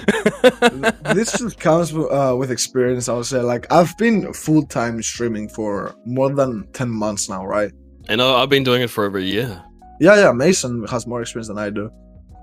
this 1.18 1.30
just 1.41 1.58
comes 1.68 1.88
uh, 1.93 2.36
with 2.39 2.49
experience. 2.51 3.08
I 3.10 3.14
would 3.18 3.26
say, 3.34 3.41
like, 3.53 3.64
I've 3.78 3.93
been 3.97 4.34
full 4.34 4.64
time 4.78 4.95
streaming 5.12 5.47
for 5.58 5.72
more 6.05 6.30
than 6.39 6.51
ten 6.80 6.89
months 6.89 7.24
now, 7.30 7.41
right? 7.45 7.72
And 8.10 8.22
I- 8.22 8.36
I've 8.41 8.49
been 8.55 8.64
doing 8.70 8.82
it 8.86 8.89
for 8.95 9.05
over 9.08 9.18
a 9.18 9.30
year. 9.36 9.49
Yeah, 9.99 10.16
yeah. 10.24 10.32
Mason 10.32 10.86
has 10.93 11.08
more 11.12 11.22
experience 11.22 11.47
than 11.47 11.58
I 11.68 11.70
do. 11.80 11.89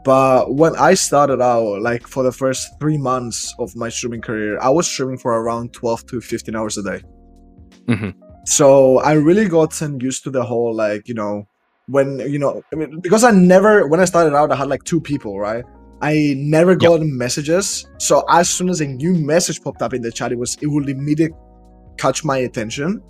But 0.04 0.54
when 0.60 0.74
I 0.90 0.92
started 0.94 1.40
out, 1.40 1.80
like 1.90 2.04
for 2.14 2.22
the 2.28 2.32
first 2.42 2.60
three 2.80 2.98
months 3.10 3.54
of 3.58 3.74
my 3.82 3.88
streaming 3.96 4.20
career, 4.28 4.58
I 4.60 4.70
was 4.76 4.86
streaming 4.92 5.18
for 5.18 5.30
around 5.40 5.72
twelve 5.72 6.00
to 6.10 6.20
fifteen 6.20 6.56
hours 6.56 6.76
a 6.78 6.82
day. 6.90 7.00
Mhm. 7.88 8.12
So 8.46 8.66
I 9.10 9.12
really 9.28 9.46
gotten 9.48 10.00
used 10.00 10.22
to 10.24 10.30
the 10.30 10.44
whole 10.50 10.72
like 10.84 11.02
you 11.08 11.14
know 11.20 11.34
when 11.86 12.18
you 12.20 12.38
know 12.38 12.62
I 12.72 12.76
mean, 12.76 13.00
because 13.00 13.24
I 13.24 13.30
never 13.30 13.86
when 13.88 14.00
I 14.00 14.04
started 14.04 14.34
out 14.34 14.50
I 14.50 14.56
had 14.56 14.68
like 14.68 14.84
two 14.84 15.00
people 15.00 15.38
right. 15.38 15.64
I 16.02 16.34
never 16.36 16.74
got 16.74 17.00
messages. 17.02 17.86
So 17.98 18.24
as 18.28 18.50
soon 18.50 18.68
as 18.68 18.80
a 18.80 18.86
new 18.86 19.14
message 19.14 19.62
popped 19.62 19.80
up 19.80 19.94
in 19.94 20.02
the 20.02 20.12
chat, 20.12 20.32
it 20.32 20.38
was 20.38 20.56
it 20.60 20.66
would 20.66 20.88
immediately 20.88 21.36
catch 21.98 22.24
my 22.24 22.38
attention. 22.38 23.00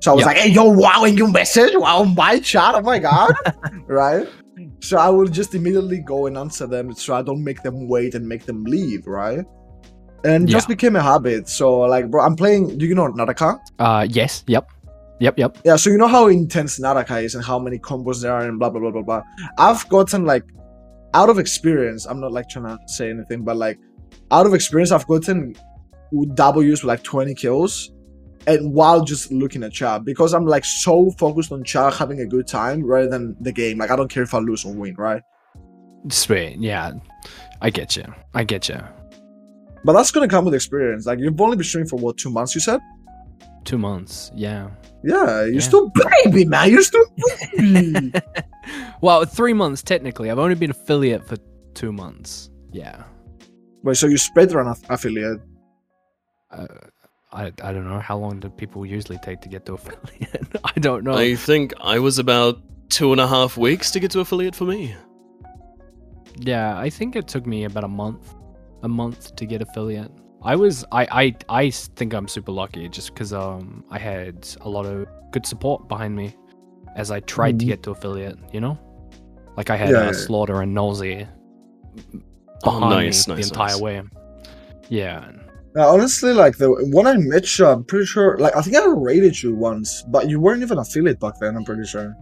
So 0.00 0.10
I 0.10 0.14
was 0.14 0.22
Yeah. 0.22 0.26
like, 0.26 0.36
"Hey, 0.38 0.50
yo, 0.50 0.64
wow, 0.68 1.04
a 1.04 1.10
new 1.10 1.30
message! 1.32 1.72
Wow, 1.74 2.04
my 2.04 2.38
chat! 2.40 2.74
Oh 2.74 2.82
my 2.82 2.98
god!" 2.98 3.32
right? 3.86 4.26
So 4.80 4.98
I 4.98 5.08
will 5.08 5.26
just 5.26 5.54
immediately 5.54 6.00
go 6.00 6.26
and 6.26 6.36
answer 6.36 6.66
them, 6.66 6.92
so 6.92 7.14
I 7.14 7.22
don't 7.22 7.42
make 7.42 7.62
them 7.62 7.88
wait 7.88 8.14
and 8.14 8.26
make 8.28 8.44
them 8.44 8.64
leave, 8.64 9.06
right? 9.06 9.44
And 10.24 10.48
it 10.48 10.52
just 10.52 10.68
became 10.68 10.96
a 10.96 11.02
habit. 11.02 11.48
So 11.48 11.80
like, 11.80 12.10
bro, 12.10 12.22
I'm 12.22 12.36
playing. 12.36 12.76
Do 12.78 12.86
you 12.86 12.94
know 12.94 13.06
Naraka? 13.08 13.58
uh 13.78 14.06
yes 14.10 14.44
yep 14.46 14.68
yep 15.20 15.38
yep 15.38 15.58
Yeah. 15.64 15.76
So 15.76 15.90
you 15.90 15.98
know 15.98 16.08
how 16.08 16.28
intense 16.28 16.78
Naraka 16.78 17.18
is 17.18 17.34
and 17.34 17.44
how 17.44 17.58
many 17.58 17.78
combos 17.78 18.22
there 18.22 18.32
are 18.32 18.42
and 18.42 18.58
blah 18.58 18.70
blah 18.70 18.80
blah 18.80 18.90
blah 18.90 19.02
blah. 19.02 19.22
I've 19.58 19.88
gotten 19.88 20.24
like 20.24 20.44
out 21.14 21.30
of 21.30 21.38
experience. 21.38 22.06
I'm 22.06 22.20
not 22.20 22.32
like 22.32 22.48
trying 22.48 22.64
to 22.64 22.78
say 22.86 23.10
anything, 23.10 23.44
but 23.44 23.56
like 23.56 23.78
out 24.30 24.46
of 24.46 24.54
experience, 24.54 24.90
I've 24.90 25.06
gotten 25.06 25.54
W's 26.34 26.82
with 26.82 26.84
like 26.84 27.02
20 27.02 27.34
kills. 27.34 27.90
And 28.46 28.74
while 28.74 29.02
just 29.02 29.32
looking 29.32 29.62
at 29.62 29.72
chat, 29.72 30.04
because 30.04 30.34
I'm 30.34 30.44
like 30.44 30.64
so 30.66 31.10
focused 31.12 31.50
on 31.50 31.64
chat 31.64 31.94
having 31.94 32.20
a 32.20 32.26
good 32.26 32.46
time 32.46 32.84
rather 32.84 33.08
than 33.08 33.36
the 33.40 33.52
game. 33.52 33.78
Like 33.78 33.90
I 33.90 33.96
don't 33.96 34.08
care 34.08 34.22
if 34.22 34.34
I 34.34 34.38
lose 34.38 34.64
or 34.66 34.74
win, 34.74 34.94
right? 34.96 35.22
Sweet, 36.10 36.58
yeah. 36.60 36.92
I 37.62 37.70
get 37.70 37.96
you. 37.96 38.04
I 38.34 38.44
get 38.44 38.68
you. 38.68 38.78
But 39.84 39.94
that's 39.94 40.10
gonna 40.10 40.28
come 40.28 40.44
with 40.44 40.54
experience. 40.54 41.06
Like 41.06 41.20
you've 41.20 41.40
only 41.40 41.56
been 41.56 41.64
streaming 41.64 41.88
for 41.88 41.98
what 41.98 42.18
two 42.18 42.30
months? 42.30 42.54
You 42.54 42.60
said? 42.60 42.80
Two 43.64 43.78
months, 43.78 44.30
yeah. 44.34 44.68
Yeah, 45.02 45.44
you're 45.44 45.54
Yeah. 45.54 45.60
still 45.60 45.90
baby, 46.24 46.44
man. 46.44 46.70
You're 46.70 46.82
still 46.82 47.04
baby. 47.56 48.12
Well, 49.02 49.24
three 49.26 49.52
months 49.52 49.82
technically. 49.82 50.30
I've 50.30 50.38
only 50.38 50.54
been 50.54 50.70
affiliate 50.70 51.26
for 51.28 51.36
two 51.74 51.92
months. 51.92 52.48
Yeah. 52.72 53.04
Wait, 53.82 53.96
so 53.98 54.06
you 54.06 54.16
speedrun 54.16 54.70
aff- 54.70 54.88
affiliate? 54.88 55.40
Uh, 56.50 56.66
I, 57.30 57.46
I 57.62 57.72
don't 57.74 57.86
know 57.86 57.98
how 58.00 58.16
long 58.16 58.40
do 58.40 58.48
people 58.48 58.86
usually 58.86 59.18
take 59.18 59.40
to 59.42 59.48
get 59.50 59.66
to 59.66 59.74
affiliate. 59.74 60.46
I 60.64 60.80
don't 60.80 61.04
know. 61.04 61.12
I 61.14 61.34
think 61.34 61.74
I 61.82 61.98
was 61.98 62.18
about 62.18 62.62
two 62.88 63.12
and 63.12 63.20
a 63.20 63.26
half 63.26 63.58
weeks 63.58 63.90
to 63.90 64.00
get 64.00 64.10
to 64.12 64.20
affiliate 64.20 64.56
for 64.56 64.64
me. 64.64 64.94
Yeah, 66.38 66.78
I 66.78 66.88
think 66.88 67.14
it 67.14 67.28
took 67.28 67.44
me 67.46 67.64
about 67.64 67.84
a 67.84 67.88
month, 67.88 68.34
a 68.82 68.88
month 68.88 69.36
to 69.36 69.44
get 69.46 69.60
affiliate. 69.60 70.10
I 70.44 70.56
was 70.56 70.84
I 70.92 71.06
I 71.24 71.36
I 71.48 71.66
s- 71.66 71.88
think 71.96 72.12
I'm 72.14 72.28
super 72.28 72.52
lucky 72.52 72.88
just 72.88 73.14
because 73.14 73.32
um 73.32 73.84
I 73.90 73.98
had 73.98 74.46
a 74.60 74.68
lot 74.68 74.84
of 74.86 75.06
good 75.32 75.46
support 75.46 75.88
behind 75.88 76.14
me 76.14 76.34
as 76.96 77.10
I 77.10 77.20
tried 77.20 77.58
to 77.60 77.64
Mhm. 77.64 77.68
get 77.68 77.82
to 77.84 77.90
affiliate. 77.92 78.38
You 78.52 78.60
know, 78.60 78.78
like 79.56 79.70
I 79.70 79.76
had 79.76 79.90
Yeah, 79.90 80.00
uh, 80.00 80.04
yeah. 80.06 80.12
Slaughter 80.12 80.60
and 80.60 80.74
Nosy 80.74 81.26
Oh, 82.66 82.78
behind 82.80 82.90
nice, 82.90 83.26
me 83.28 83.34
nice, 83.34 83.48
the 83.48 83.52
entire 83.54 83.72
nice. 83.72 83.80
way. 83.80 84.02
Yeah, 84.88 85.24
Now, 85.74 85.88
honestly, 85.88 86.32
like 86.32 86.56
the 86.58 86.68
when 86.92 87.06
I 87.06 87.14
met 87.16 87.58
you, 87.58 87.66
I'm 87.66 87.82
pretty 87.84 88.06
sure. 88.06 88.36
Like 88.38 88.54
I 88.56 88.60
think 88.62 88.76
I 88.76 88.84
rated 88.86 89.42
you 89.42 89.54
once, 89.54 90.04
but 90.08 90.28
you 90.28 90.38
weren't 90.40 90.62
even 90.62 90.78
affiliate 90.78 91.18
back 91.20 91.34
then. 91.40 91.56
I'm 91.56 91.64
pretty 91.64 91.86
sure. 91.86 92.14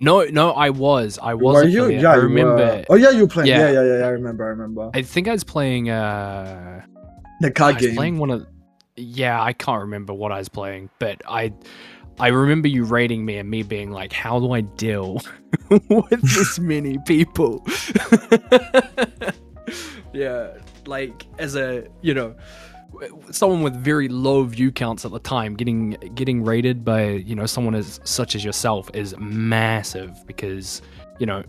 no, 0.00 0.24
no, 0.24 0.50
I 0.52 0.70
was, 0.70 1.18
I 1.22 1.34
was. 1.34 1.54
Were 1.54 1.64
you? 1.64 1.88
Yeah, 1.90 2.12
I 2.12 2.16
you 2.16 2.28
were. 2.28 2.84
Oh 2.90 2.94
yeah, 2.96 3.10
you 3.10 3.22
were 3.22 3.28
playing. 3.28 3.48
Yeah. 3.48 3.58
Yeah. 3.60 3.70
yeah, 3.72 3.82
yeah, 3.84 3.98
yeah. 4.00 4.06
I 4.06 4.10
remember. 4.10 4.44
I 4.44 4.48
remember. 4.48 4.90
I 4.94 5.02
think 5.02 5.26
I 5.28 5.32
was 5.32 5.44
playing. 5.44 5.90
uh 5.90 6.82
the 7.40 7.48
I 7.48 7.50
card 7.50 7.76
was 7.76 7.86
game. 7.86 7.96
playing 7.96 8.18
one 8.18 8.30
of. 8.30 8.46
Yeah, 8.96 9.40
I 9.40 9.52
can't 9.52 9.82
remember 9.82 10.12
what 10.12 10.32
I 10.32 10.38
was 10.38 10.48
playing, 10.48 10.90
but 10.98 11.22
I, 11.28 11.52
I 12.18 12.28
remember 12.28 12.66
you 12.66 12.82
rating 12.84 13.24
me 13.24 13.38
and 13.38 13.48
me 13.48 13.62
being 13.62 13.92
like, 13.92 14.12
"How 14.12 14.40
do 14.40 14.52
I 14.52 14.62
deal 14.62 15.20
with 15.70 16.20
this 16.22 16.58
many 16.60 16.98
people?" 17.06 17.64
yeah, 20.12 20.54
like 20.86 21.26
as 21.38 21.54
a 21.54 21.86
you 22.02 22.14
know, 22.14 22.34
someone 23.30 23.62
with 23.62 23.76
very 23.76 24.08
low 24.08 24.42
view 24.44 24.72
counts 24.72 25.04
at 25.04 25.12
the 25.12 25.20
time, 25.20 25.54
getting 25.54 25.90
getting 26.14 26.42
rated 26.44 26.84
by 26.84 27.10
you 27.10 27.34
know 27.36 27.46
someone 27.46 27.74
as 27.74 28.00
such 28.04 28.34
as 28.34 28.44
yourself 28.44 28.90
is 28.94 29.14
massive 29.18 30.26
because 30.26 30.82
you 31.20 31.26
know, 31.26 31.42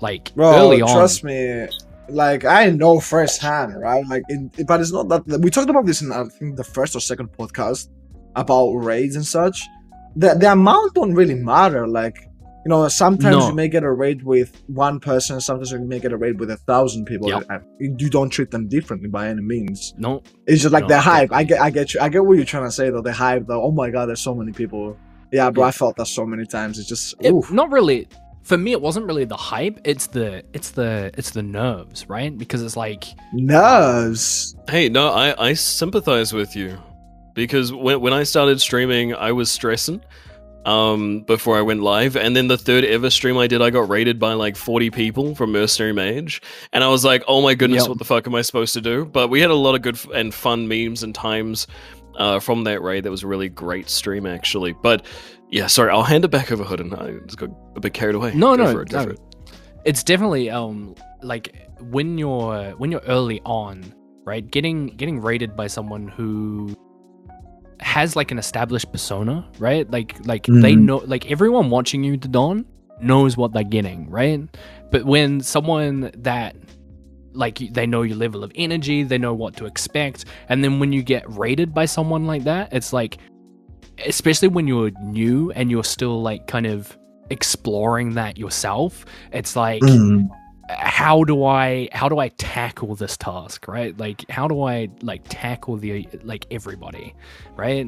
like 0.00 0.34
Bro, 0.34 0.54
early 0.56 0.82
on. 0.82 0.92
trust 0.92 1.22
me. 1.24 1.68
Like 2.08 2.44
I 2.44 2.70
know 2.70 3.00
firsthand, 3.00 3.80
right? 3.80 4.06
Like, 4.06 4.22
in, 4.28 4.50
but 4.66 4.80
it's 4.80 4.92
not 4.92 5.08
that 5.08 5.40
we 5.40 5.50
talked 5.50 5.70
about 5.70 5.86
this 5.86 6.02
in 6.02 6.12
I 6.12 6.24
think 6.24 6.56
the 6.56 6.64
first 6.64 6.94
or 6.96 7.00
second 7.00 7.28
podcast 7.32 7.88
about 8.36 8.72
raids 8.74 9.16
and 9.16 9.26
such. 9.26 9.62
The 10.14 10.34
the 10.34 10.52
amount 10.52 10.94
don't 10.94 11.14
really 11.14 11.34
matter. 11.34 11.86
Like, 11.86 12.16
you 12.64 12.70
know, 12.70 12.86
sometimes 12.88 13.36
No. 13.36 13.48
you 13.48 13.54
may 13.54 13.68
get 13.68 13.82
a 13.84 13.92
raid 13.92 14.22
with 14.22 14.62
one 14.66 14.98
person, 15.00 15.40
sometimes 15.40 15.72
you 15.72 15.78
may 15.80 15.98
get 16.00 16.12
a 16.12 16.16
raid 16.16 16.40
with 16.40 16.50
a 16.50 16.56
thousand 16.56 17.04
people. 17.06 17.28
Yep. 17.28 17.64
You 17.80 18.08
don't 18.10 18.30
treat 18.30 18.50
them 18.50 18.66
differently 18.68 19.08
by 19.08 19.28
any 19.28 19.42
means. 19.42 19.94
no, 19.98 20.22
It's 20.46 20.62
just 20.62 20.72
like 20.72 20.84
No, 20.84 20.88
the 20.88 21.00
hype. 21.00 21.32
I 21.32 21.44
get, 21.44 21.60
I 21.60 21.70
get 21.70 21.94
you. 21.94 22.00
I 22.00 22.08
get 22.08 22.24
what 22.24 22.36
you're 22.36 22.44
trying 22.46 22.64
to 22.64 22.72
say 22.72 22.90
though. 22.90 23.02
The 23.02 23.12
hype, 23.12 23.46
though. 23.46 23.62
Oh 23.62 23.70
my 23.72 23.90
god, 23.90 24.06
there's 24.06 24.20
so 24.20 24.34
many 24.34 24.52
people. 24.52 24.96
Yeah, 25.32 25.50
bro, 25.50 25.64
Yeah. 25.64 25.68
I 25.68 25.72
felt 25.72 25.96
that 25.96 26.06
so 26.06 26.24
many 26.26 26.46
times. 26.46 26.78
It's 26.78 26.88
just, 26.88 27.14
it, 27.20 27.34
not 27.50 27.70
really 27.70 28.08
for 28.46 28.56
me 28.56 28.70
it 28.72 28.80
wasn't 28.80 29.04
really 29.04 29.24
the 29.24 29.36
hype 29.36 29.78
it's 29.84 30.06
the 30.08 30.42
it's 30.52 30.70
the 30.70 31.10
it's 31.18 31.30
the 31.30 31.42
nerves 31.42 32.08
right 32.08 32.36
because 32.38 32.62
it's 32.62 32.76
like 32.76 33.04
nerves. 33.32 34.54
Hey, 34.68 34.88
no, 34.88 35.08
I, 35.10 35.48
I 35.48 35.52
sympathize 35.54 36.32
with 36.32 36.54
you 36.56 36.78
because 37.34 37.72
when, 37.72 38.00
when 38.00 38.12
I 38.12 38.22
started 38.24 38.60
streaming, 38.60 39.14
I 39.14 39.32
was 39.32 39.50
stressing 39.50 40.00
um, 40.64 41.20
before 41.22 41.56
I 41.56 41.62
went 41.62 41.82
live. 41.82 42.16
And 42.16 42.34
then 42.36 42.48
the 42.48 42.58
third 42.58 42.84
ever 42.84 43.10
stream 43.10 43.36
I 43.38 43.46
did, 43.46 43.62
I 43.62 43.70
got 43.70 43.88
rated 43.88 44.18
by 44.18 44.32
like 44.32 44.56
40 44.56 44.90
people 44.90 45.34
from 45.34 45.52
Mercenary 45.52 45.92
Mage. 45.92 46.42
And 46.72 46.82
I 46.82 46.88
was 46.88 47.04
like, 47.04 47.22
oh 47.28 47.42
my 47.42 47.54
goodness, 47.54 47.82
Yep. 47.84 47.88
what 47.90 47.98
the 47.98 48.04
fuck 48.04 48.26
am 48.26 48.34
I 48.34 48.42
supposed 48.42 48.74
to 48.74 48.80
do? 48.80 49.04
But 49.04 49.28
we 49.28 49.40
had 49.40 49.50
a 49.50 49.54
lot 49.54 49.74
of 49.74 49.82
good 49.82 49.94
f- 49.96 50.08
and 50.14 50.32
fun 50.34 50.66
memes 50.68 51.02
and 51.02 51.14
times 51.14 51.66
uh, 52.16 52.40
from 52.40 52.64
that 52.64 52.82
raid. 52.82 53.04
That 53.04 53.10
was 53.10 53.22
a 53.22 53.26
really 53.28 53.48
great 53.48 53.88
stream, 53.90 54.26
actually. 54.26 54.72
But 54.72 55.04
yeah, 55.50 55.66
sorry, 55.68 55.90
I'll 55.90 56.02
hand 56.02 56.24
it 56.24 56.28
back 56.28 56.50
over 56.52 56.64
Hood 56.64 56.80
and 56.80 56.94
I 56.94 57.12
just 57.26 57.38
got 57.38 57.50
a 57.76 57.80
bit 57.80 57.94
carried 57.94 58.14
away. 58.14 58.32
No, 58.34 58.56
Go 58.56 58.64
no, 58.72 58.80
it, 58.80 58.92
no. 58.92 59.00
it. 59.02 59.20
it's 59.84 60.02
definitely 60.02 60.50
um 60.50 60.94
like 61.22 61.54
when 61.80 62.18
you're 62.18 62.70
when 62.78 62.90
you're 62.90 63.02
early 63.06 63.40
on 63.44 63.84
right 64.24 64.50
getting 64.50 64.86
getting 64.88 65.20
rated 65.20 65.54
by 65.56 65.66
someone 65.66 66.08
who 66.08 66.74
has 67.80 68.16
like 68.16 68.30
an 68.30 68.38
established 68.38 68.90
persona 68.90 69.46
right 69.58 69.88
like 69.90 70.16
like 70.26 70.46
they 70.46 70.72
Mhm. 70.74 70.80
know 70.82 70.96
like 71.06 71.30
everyone 71.30 71.68
watching 71.70 72.02
you 72.02 72.16
to 72.16 72.26
dawn 72.28 72.64
knows 73.00 73.36
what 73.36 73.52
they're 73.52 73.62
getting 73.62 74.08
right 74.10 74.40
but 74.90 75.04
when 75.04 75.40
someone 75.42 76.10
that 76.16 76.56
like 77.34 77.58
they 77.58 77.86
know 77.86 78.00
your 78.02 78.16
level 78.16 78.42
of 78.42 78.50
energy 78.54 79.02
they 79.02 79.18
know 79.18 79.34
what 79.34 79.54
to 79.58 79.66
expect 79.66 80.24
and 80.48 80.64
then 80.64 80.80
when 80.80 80.92
you 80.92 81.02
get 81.02 81.22
rated 81.36 81.74
by 81.74 81.84
someone 81.84 82.26
like 82.26 82.44
that 82.44 82.72
it's 82.72 82.92
like 82.94 83.18
especially 84.04 84.48
when 84.48 84.66
you're 84.66 84.90
new 85.02 85.50
and 85.52 85.70
you're 85.70 85.84
still 85.84 86.20
like 86.22 86.46
kind 86.46 86.66
of 86.66 86.96
exploring 87.30 88.14
that 88.14 88.36
yourself 88.38 89.04
it's 89.32 89.56
like 89.56 89.82
Mm. 89.82 90.28
how 90.68 91.24
do 91.24 91.44
I 91.44 91.88
how 91.92 92.08
do 92.08 92.18
I 92.18 92.28
tackle 92.28 92.94
this 92.96 93.16
task, 93.16 93.68
right? 93.68 93.96
Like 93.98 94.28
how 94.30 94.48
do 94.48 94.62
I 94.62 94.88
like 95.02 95.22
tackle 95.28 95.76
the 95.76 96.08
like 96.24 96.44
everybody, 96.50 97.14
right? 97.56 97.86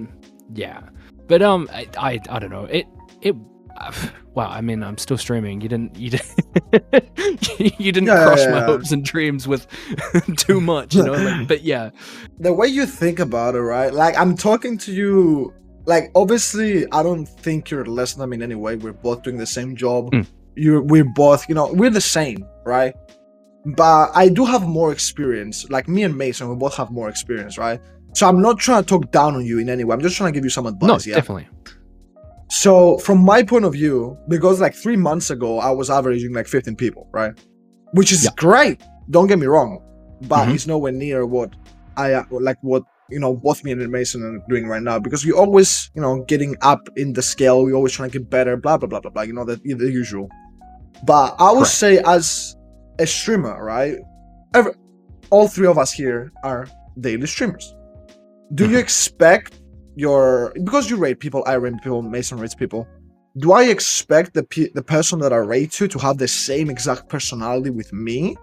Yeah. 0.55 0.81
But 1.27 1.43
um 1.43 1.69
I 1.73 1.87
I, 1.99 2.21
I 2.31 2.39
don't 2.39 2.51
know. 2.51 2.65
It 2.65 2.87
it 3.21 3.35
wow, 4.35 4.49
I 4.49 4.61
mean, 4.61 4.83
I'm 4.83 4.99
still 4.99 5.19
streaming. 5.19 5.61
You 5.61 5.69
didn't 5.69 5.97
you 5.97 6.11
didn't 6.11 6.31
you 7.81 7.93
didn't 7.93 8.07
Yeah, 8.09 8.25
crush 8.25 8.41
yeah, 8.41 8.51
my 8.51 8.59
yeah. 8.59 8.67
hopes 8.67 8.93
and 8.93 9.05
dreams 9.05 9.47
with 9.49 9.67
too 10.37 10.61
much, 10.61 10.95
you 10.95 11.03
know? 11.05 11.13
Like, 11.13 11.49
but 11.53 11.63
yeah. 11.63 11.91
the 12.39 12.53
way 12.53 12.67
you 12.69 12.87
think 12.87 13.19
about 13.19 13.55
it, 13.55 13.61
right? 13.63 13.93
Like 13.93 14.17
I'm 14.19 14.37
talking 14.37 14.79
to 14.79 14.93
you. 14.93 15.53
Like 15.89 16.11
obviously, 16.15 16.87
I 16.93 17.03
don't 17.03 17.25
think 17.27 17.71
you're 17.71 17.87
less 17.87 18.13
than 18.13 18.29
me 18.29 18.37
in 18.37 18.43
any 18.43 18.55
way. 18.55 18.77
We're 18.77 18.93
both 18.93 19.23
doing 19.23 19.39
the 19.39 19.47
same 19.47 19.75
job. 19.75 20.13
Mm. 20.13 20.27
You're 20.55 20.83
we're 20.83 21.11
both, 21.25 21.49
you 21.49 21.55
know, 21.55 21.73
we're 21.73 21.89
the 21.91 22.01
same, 22.19 22.45
right? 22.67 22.95
But 23.65 24.11
I 24.15 24.29
do 24.29 24.45
have 24.45 24.69
more 24.69 24.93
experience. 24.93 25.67
Like 25.71 25.89
me 25.89 26.03
and 26.03 26.15
Mason, 26.17 26.49
we 26.51 26.57
both 26.57 26.77
have 26.77 26.91
more 26.91 27.09
experience, 27.09 27.57
right? 27.57 27.81
So 28.15 28.29
I'm 28.29 28.43
not 28.43 28.59
trying 28.59 28.83
to 28.83 28.87
talk 28.87 29.11
down 29.13 29.35
on 29.35 29.47
you 29.47 29.59
in 29.61 29.71
any 29.71 29.85
way. 29.85 29.95
I'm 29.95 30.03
just 30.03 30.17
trying 30.17 30.31
to 30.33 30.37
give 30.37 30.45
you 30.45 30.51
some 30.51 30.67
advice. 30.67 31.07
No, 31.07 31.11
yeah. 31.11 31.15
definitely. 31.17 31.49
So 32.51 32.99
from 32.99 33.19
my 33.25 33.43
point 33.43 33.65
of 33.65 33.73
view, 33.73 34.19
because 34.29 34.61
like 34.61 34.75
three 34.75 34.97
months 34.97 35.31
ago 35.31 35.59
I 35.59 35.71
was 35.71 35.89
averaging 35.91 36.33
like 36.35 36.47
15 36.49 36.77
people, 36.77 37.09
right? 37.13 37.33
Which 37.93 38.13
is 38.13 38.25
Yeah. 38.25 38.31
great. 38.37 38.83
Don't 39.11 39.27
get 39.27 39.39
me 39.39 39.47
wrong, 39.47 39.81
but 40.29 40.47
Mhm. 40.49 40.55
it's 40.55 40.67
nowhere 40.67 40.93
near 40.93 41.25
what 41.25 41.55
I 41.97 42.25
like. 42.31 42.59
What 42.61 42.85
you 43.11 43.19
know, 43.19 43.35
both 43.35 43.65
me 43.65 43.73
and 43.73 43.91
Mason 43.91 44.23
are 44.23 44.39
doing 44.49 44.67
right 44.69 44.83
now. 44.83 44.99
Because 44.99 45.25
we 45.25 45.33
always, 45.33 45.91
you 45.95 46.03
know, 46.03 46.23
getting 46.25 46.57
up 46.63 46.89
in 46.97 47.13
the 47.15 47.23
scale. 47.23 47.65
We 47.65 47.73
always 47.73 47.93
trying 47.93 48.11
to 48.11 48.19
get 48.19 48.31
better. 48.31 48.57
Blah 48.57 48.77
blah 48.79 48.89
blah 48.89 49.01
blah 49.01 49.11
blah. 49.11 49.23
You 49.23 49.33
know 49.33 49.45
the 49.45 49.57
the 49.57 49.91
usual. 49.91 50.29
But 51.05 51.37
I 51.39 51.53
would 51.53 51.67
say 51.67 51.99
as 52.07 52.57
a 52.99 53.07
streamer, 53.07 53.63
right? 53.65 53.97
Every, 54.55 54.73
all 55.31 55.49
three 55.49 55.67
of 55.67 55.79
us 55.79 55.93
here 55.93 56.33
are 56.43 56.67
daily 57.01 57.27
streamers. 57.27 57.75
Do 58.55 58.65
you 58.69 58.77
Mhm. 58.79 58.81
expect 58.81 59.61
your 59.97 60.53
because 60.65 60.91
you 60.91 60.97
rate 60.97 61.21
people, 61.21 61.43
I 61.47 61.55
rate 61.55 61.75
people, 61.83 62.03
Mason 62.03 62.39
rates 62.39 62.55
people. 62.55 62.87
Do 63.39 63.53
I 63.53 63.65
expect 63.65 64.35
the 64.35 64.43
pe- 64.43 64.71
the 64.75 64.83
person 64.83 65.21
that 65.21 65.33
I 65.33 65.37
rate 65.37 65.71
to 65.73 65.87
to 65.89 65.99
have 65.99 66.19
the 66.19 66.27
same 66.29 66.69
exact 66.71 67.09
personality 67.09 67.71
with 67.71 67.93
me, 67.93 68.37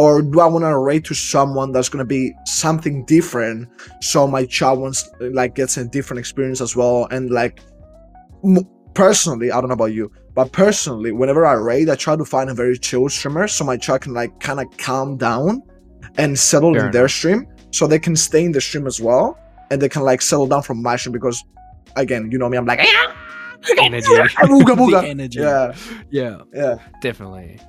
or 0.00 0.22
do 0.22 0.40
I 0.40 0.46
want 0.46 0.64
to 0.64 0.78
rate 0.78 1.04
to 1.10 1.14
someone 1.14 1.72
that's 1.72 1.90
gonna 1.92 2.06
be 2.18 2.32
something 2.46 3.04
different, 3.04 3.68
so 4.00 4.26
my 4.26 4.46
child 4.46 4.80
wants 4.80 5.00
like 5.20 5.54
gets 5.54 5.76
a 5.76 5.84
different 5.84 6.18
experience 6.20 6.60
as 6.62 6.74
well? 6.74 7.06
And 7.10 7.30
like, 7.30 7.60
m- 8.42 8.66
personally, 8.94 9.50
I 9.52 9.60
don't 9.60 9.68
know 9.68 9.74
about 9.82 9.92
you, 9.98 10.10
but 10.34 10.52
personally, 10.52 11.12
whenever 11.12 11.44
I 11.44 11.52
rate, 11.52 11.90
I 11.90 11.96
try 11.96 12.16
to 12.16 12.24
find 12.24 12.48
a 12.48 12.54
very 12.54 12.78
chill 12.78 13.08
streamer 13.10 13.46
so 13.46 13.62
my 13.64 13.76
child 13.76 14.00
can 14.02 14.14
like 14.14 14.32
kind 14.40 14.58
of 14.58 14.66
calm 14.78 15.18
down 15.18 15.60
and 16.16 16.38
settle 16.38 16.72
Fair 16.74 16.86
in 16.86 16.92
their 16.92 17.08
stream, 17.08 17.46
so 17.70 17.86
they 17.86 17.98
can 17.98 18.16
stay 18.16 18.42
in 18.44 18.52
the 18.52 18.60
stream 18.60 18.86
as 18.86 19.00
well, 19.02 19.38
and 19.70 19.82
they 19.82 19.88
can 19.88 20.02
like 20.02 20.22
settle 20.22 20.46
down 20.46 20.62
from 20.62 20.82
my 20.82 20.96
stream 20.96 21.12
because, 21.12 21.44
again, 21.96 22.30
you 22.32 22.38
know 22.38 22.48
me, 22.48 22.56
I'm 22.56 22.64
like. 22.64 22.80
Energy. 23.78 24.06
Booga, 24.48 24.74
booga. 24.80 25.04
energy. 25.14 25.40
Yeah, 25.40 25.74
Yeah, 26.10 26.38
yeah. 26.54 26.76
definitely. 27.02 27.60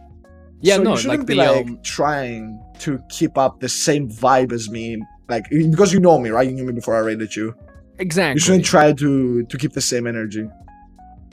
Yeah, 0.62 0.78
so 0.78 0.84
no, 0.84 0.92
you 0.92 0.98
shouldn't 0.98 1.20
like 1.20 1.28
be 1.28 1.36
like 1.36 1.66
um, 1.66 1.80
trying 1.84 2.64
to 2.80 3.00
keep 3.10 3.38
up 3.38 3.60
the 3.60 3.70
same 3.70 4.10
vibe 4.10 4.52
as 4.52 4.70
me, 4.70 5.02
like 5.28 5.46
because 5.50 5.92
you 5.94 6.00
know 6.00 6.20
me, 6.20 6.30
right? 6.30 6.48
You 6.48 6.54
knew 6.54 6.66
me 6.66 6.74
before 6.74 6.96
I 6.96 7.00
rated 7.00 7.36
you. 7.36 7.56
exactly. 8.00 8.36
You 8.36 8.40
shouldn't 8.40 8.66
try 8.66 8.94
to 8.94 9.44
to 9.44 9.58
keep 9.58 9.74
the 9.74 9.82
same 9.82 10.08
energy. 10.08 10.48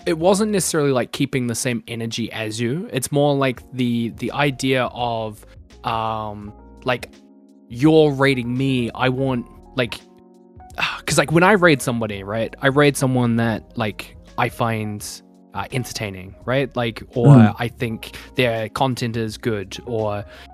it 0.06 0.18
wasn't 0.18 0.50
necessarily 0.52 0.92
like 0.92 1.12
keeping 1.12 1.48
the 1.48 1.54
same 1.54 1.82
energy 1.88 2.30
as 2.32 2.58
you 2.60 2.88
it's 2.92 3.10
more 3.12 3.34
like 3.34 3.60
the 3.72 4.10
the 4.18 4.30
idea 4.32 4.84
of 4.94 5.44
um 5.84 6.52
like 6.84 7.10
you're 7.68 8.10
rating 8.12 8.56
me 8.56 8.90
i 8.94 9.08
want 9.08 9.44
like 9.76 10.00
because 10.98 11.18
like 11.18 11.32
when 11.32 11.42
i 11.42 11.52
raid 11.52 11.82
somebody 11.82 12.22
right 12.22 12.54
i 12.62 12.68
raid 12.68 12.96
someone 12.96 13.36
that 13.36 13.76
like 13.76 14.16
i 14.38 14.48
find 14.48 15.20
uh, 15.58 15.66
entertaining 15.78 16.28
right? 16.52 16.68
Like 16.82 17.02
or 17.20 17.34
Mhm. 17.34 17.54
i 17.58 17.68
think 17.80 17.98
their 18.40 18.68
content 18.82 19.16
is 19.16 19.32
good 19.50 19.70
or 19.86 20.08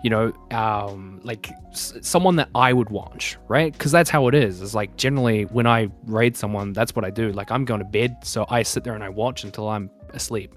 you 0.05 0.11
know 0.15 0.25
um 0.51 1.21
like 1.31 1.45
s- 1.73 1.95
someone 2.13 2.37
that 2.41 2.49
i 2.55 2.71
would 2.79 2.91
watch 3.01 3.25
right? 3.57 3.71
Because 3.73 3.93
that's 3.97 4.11
how 4.17 4.23
it 4.31 4.35
is. 4.47 4.53
It's 4.63 4.75
like 4.81 4.91
generally 5.05 5.41
when 5.57 5.67
i 5.67 5.81
raid 6.21 6.37
someone 6.43 6.73
that's 6.79 6.93
what 6.97 7.05
i 7.05 7.11
do. 7.23 7.27
Like 7.41 7.51
i'm 7.55 7.65
going 7.71 7.83
to 7.87 7.91
bed 7.99 8.11
so 8.23 8.39
i 8.59 8.63
sit 8.73 8.81
there 8.85 8.95
and 8.99 9.05
i 9.05 9.11
watch 9.23 9.39
until 9.45 9.67
i'm 9.75 9.87
asleep 10.21 10.51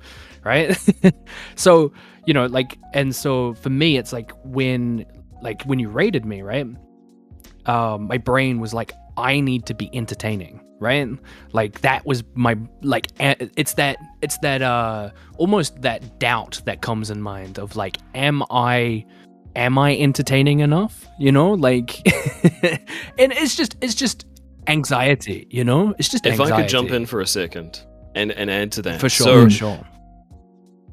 right? 0.44 0.68
So 1.66 1.92
you 2.28 2.34
know 2.38 2.46
like 2.60 2.72
and 3.00 3.10
so 3.24 3.54
for 3.64 3.70
me 3.82 3.90
it's 4.00 4.14
like 4.14 4.32
when 4.58 5.06
like 5.48 5.60
when 5.70 5.80
you 5.80 5.90
rated 6.02 6.24
me 6.26 6.42
right? 6.42 6.68
Um 7.66 8.08
my 8.08 8.18
brain 8.18 8.60
was 8.60 8.74
like 8.74 8.92
i 9.18 9.40
need 9.40 9.66
to 9.66 9.74
be 9.74 9.90
entertaining 9.94 10.62
right? 10.80 11.08
Like 11.54 11.82
that 11.82 12.06
was 12.06 12.24
my 12.36 12.58
like 12.82 13.08
it's 13.20 13.74
that 13.76 13.98
it's 14.22 14.38
that 14.40 14.62
uh 14.62 15.12
almost 15.38 15.82
that 15.82 16.20
doubt 16.20 16.62
that 16.66 16.82
comes 16.82 17.10
in 17.10 17.22
mind 17.22 17.58
of 17.60 17.76
like 17.76 17.98
am 18.16 18.44
i 18.50 19.06
am 19.56 19.78
i 19.78 19.98
entertaining 19.98 20.60
enough? 20.60 21.08
You 21.20 21.32
know 21.32 21.54
like 21.54 22.06
and 23.18 23.32
it's 23.34 23.56
just 23.56 23.78
it's 23.82 23.96
just 23.96 24.26
anxiety 24.68 25.48
you 25.50 25.64
know? 25.64 25.96
It's 25.98 26.10
just 26.10 26.26
If 26.26 26.40
I 26.40 26.62
could 26.62 26.70
jump 26.70 26.92
in 26.92 27.06
for 27.06 27.22
a 27.22 27.28
second 27.28 27.84
and, 28.16 28.32
and 28.32 28.50
add 28.50 28.72
to 28.74 28.82
that. 28.84 29.00
for 29.00 29.10
sure 29.10 29.26
So 29.26 29.44
for 29.46 29.50
sure. 29.50 29.88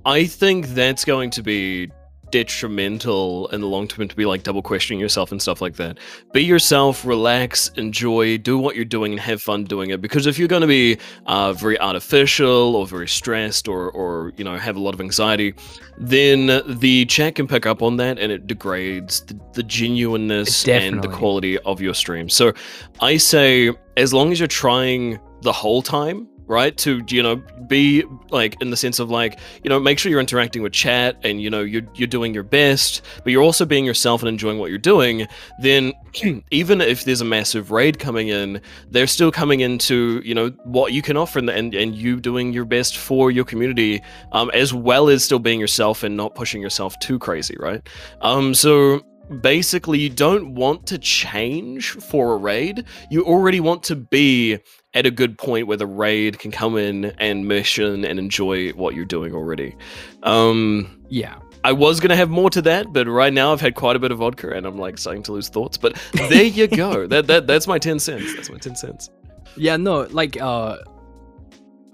I 0.06 0.26
think 0.26 0.68
that's 0.68 1.04
going 1.04 1.30
to 1.30 1.42
be 1.42 1.90
detrimental 2.30 3.48
in 3.48 3.60
the 3.60 3.66
long 3.66 3.88
term 3.88 4.08
to 4.08 4.16
be 4.16 4.26
like 4.26 4.42
double 4.42 4.62
questioning 4.62 5.00
yourself 5.00 5.32
and 5.32 5.40
stuff 5.40 5.60
like 5.60 5.76
that. 5.76 5.98
Be 6.32 6.42
yourself, 6.42 7.04
relax, 7.04 7.68
enjoy, 7.76 8.38
do 8.38 8.58
what 8.58 8.76
you're 8.76 8.84
doing, 8.84 9.12
and 9.12 9.20
have 9.20 9.42
fun 9.42 9.64
doing 9.64 9.90
it. 9.90 10.00
Because 10.00 10.26
if 10.26 10.38
you're 10.38 10.48
going 10.48 10.62
to 10.62 10.68
be 10.68 10.98
uh, 11.26 11.52
very 11.52 11.78
artificial 11.80 12.76
or 12.76 12.86
very 12.86 13.08
stressed 13.08 13.68
or, 13.68 13.90
or 13.90 14.32
you 14.36 14.44
know 14.44 14.56
have 14.56 14.76
a 14.76 14.80
lot 14.80 14.94
of 14.94 15.00
anxiety, 15.00 15.54
then 15.98 16.62
the 16.78 17.06
chat 17.06 17.36
can 17.36 17.46
pick 17.46 17.66
up 17.66 17.82
on 17.82 17.96
that 17.96 18.18
and 18.18 18.32
it 18.32 18.46
degrades 18.46 19.20
the, 19.22 19.38
the 19.52 19.62
genuineness 19.62 20.66
and 20.68 21.02
the 21.02 21.08
quality 21.08 21.58
of 21.60 21.80
your 21.80 21.94
stream. 21.94 22.28
So 22.28 22.52
I 23.00 23.16
say, 23.16 23.72
as 23.96 24.12
long 24.12 24.32
as 24.32 24.40
you're 24.40 24.48
trying 24.48 25.20
the 25.44 25.52
whole 25.52 25.82
time. 25.82 26.26
Right? 26.46 26.76
To 26.78 27.02
you 27.08 27.22
know 27.22 27.42
be 27.66 28.04
like 28.30 28.60
in 28.60 28.70
the 28.70 28.76
sense 28.76 28.98
of 28.98 29.10
like 29.10 29.38
you 29.62 29.70
know 29.70 29.80
make 29.80 29.98
sure 29.98 30.10
you're 30.10 30.20
interacting 30.20 30.62
with 30.62 30.72
chat 30.72 31.16
and 31.22 31.40
you 31.40 31.50
know 31.50 31.62
you're 31.62 31.82
you're 31.94 32.08
doing 32.08 32.34
your 32.34 32.42
best 32.42 33.02
but 33.22 33.32
you're 33.32 33.42
also 33.42 33.64
being 33.64 33.84
yourself 33.84 34.22
and 34.22 34.28
enjoying 34.28 34.58
what 34.58 34.70
you're 34.70 34.78
doing 34.78 35.26
then 35.60 35.92
even 36.50 36.80
if 36.80 37.04
there's 37.04 37.20
a 37.20 37.24
massive 37.24 37.70
raid 37.70 37.98
coming 37.98 38.28
in 38.28 38.60
they're 38.90 39.06
still 39.06 39.30
coming 39.30 39.60
into 39.60 40.20
you 40.24 40.34
know 40.34 40.48
what 40.64 40.92
you 40.92 41.02
can 41.02 41.16
offer 41.16 41.38
and 41.38 41.50
and, 41.50 41.94
you 41.94 42.20
doing 42.20 42.52
your 42.52 42.64
best 42.64 42.96
for 42.96 43.30
your 43.30 43.44
community 43.44 44.02
um, 44.32 44.50
as 44.52 44.74
well 44.74 45.08
as 45.08 45.22
still 45.22 45.38
being 45.38 45.60
yourself 45.60 46.02
and 46.02 46.16
not 46.16 46.34
pushing 46.34 46.60
yourself 46.60 46.98
too 46.98 47.18
crazy 47.18 47.56
right? 47.60 47.88
Um 48.20 48.54
so 48.54 49.00
basically 49.40 49.98
you 49.98 50.10
don't 50.10 50.54
want 50.54 50.86
to 50.86 50.98
change 50.98 51.92
for 51.92 52.34
a 52.34 52.36
raid. 52.36 52.84
You 53.10 53.24
already 53.24 53.60
want 53.60 53.82
to 53.84 53.96
be 53.96 54.58
at 54.94 55.06
a 55.06 55.10
good 55.10 55.36
point 55.36 55.66
where 55.66 55.76
the 55.76 55.86
raid 55.86 56.38
can 56.38 56.50
come 56.50 56.76
in 56.76 57.06
and 57.18 57.48
mission 57.48 58.04
and 58.04 58.18
enjoy 58.18 58.70
what 58.70 58.94
you're 58.94 59.04
doing 59.04 59.34
already. 59.34 59.76
Um, 60.22 61.02
yeah 61.08 61.38
I 61.64 61.72
was 61.72 61.98
gonna 61.98 62.14
have 62.14 62.28
more 62.28 62.50
to 62.50 62.60
that, 62.62 62.92
but 62.92 63.08
right 63.08 63.32
now 63.32 63.50
I've 63.50 63.60
had 63.60 63.74
quite 63.74 63.96
a 63.96 63.98
bit 63.98 64.12
of 64.12 64.18
vodka 64.18 64.50
and 64.50 64.66
I'm 64.66 64.76
like 64.76 64.98
starting 64.98 65.22
to 65.24 65.32
lose 65.32 65.48
thoughts. 65.48 65.78
But 65.78 65.98
there 66.12 66.44
you 66.44 66.68
go. 66.68 67.06
that 67.08 67.26
that 67.26 67.46
that's 67.46 67.66
my 67.66 67.78
ten 67.78 67.98
cents. 67.98 68.34
That's 68.34 68.50
my 68.50 68.58
ten 68.58 68.76
cents. 68.76 69.08
Yeah, 69.56 69.78
no, 69.78 70.02
like 70.10 70.38
uh 70.40 70.76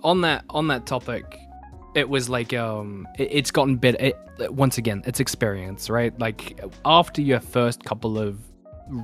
on 0.02 0.22
that 0.22 0.44
on 0.50 0.66
that 0.68 0.86
topic, 0.86 1.38
it 1.94 2.08
was 2.08 2.28
like 2.28 2.52
um 2.52 3.06
it, 3.16 3.28
it's 3.30 3.52
gotten 3.52 3.76
better 3.76 3.96
it, 4.00 4.16
once 4.52 4.76
again, 4.76 5.02
it's 5.06 5.20
experience, 5.20 5.88
right? 5.88 6.18
Like 6.18 6.60
after 6.84 7.22
your 7.22 7.38
first 7.38 7.84
couple 7.84 8.18
of 8.18 8.40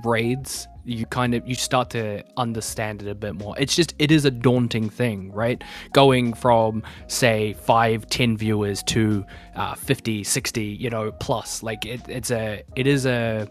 raids, 0.05 0.68
you 0.84 1.07
kind 1.07 1.34
of 1.34 1.47
you 1.47 1.55
start 1.55 1.91
to 1.91 2.22
understand 2.37 3.03
it 3.03 3.09
a 3.09 3.14
bit 3.14 3.34
more. 3.34 3.59
It's 3.59 3.74
just 3.74 3.95
it 3.99 4.11
is 4.11 4.24
a 4.24 4.30
daunting 4.30 4.89
thing, 4.89 5.32
right? 5.32 5.62
Going 5.93 6.32
from 6.32 6.82
say 7.09 7.55
5 7.55 8.07
10 8.07 8.37
viewers 8.37 8.82
to 8.84 9.24
uh 9.57 9.74
50 9.74 10.24
60, 10.24 10.62
you 10.64 10.91
know, 10.91 11.12
plus 11.12 11.62
like 11.62 11.84
it, 11.84 12.01
it's 12.09 12.30
a 12.30 12.62
it 12.76 12.87
is 12.87 13.07
a 13.07 13.49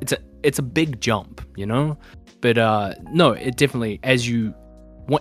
it's 0.00 0.12
a 0.12 0.18
it's 0.42 0.58
a 0.58 0.62
big 0.62 1.00
jump, 1.00 1.46
you 1.56 1.66
know? 1.66 1.98
But 2.40 2.58
uh 2.58 2.94
no, 3.12 3.32
it 3.32 3.56
definitely 3.56 4.00
as 4.02 4.28
you 4.28 4.54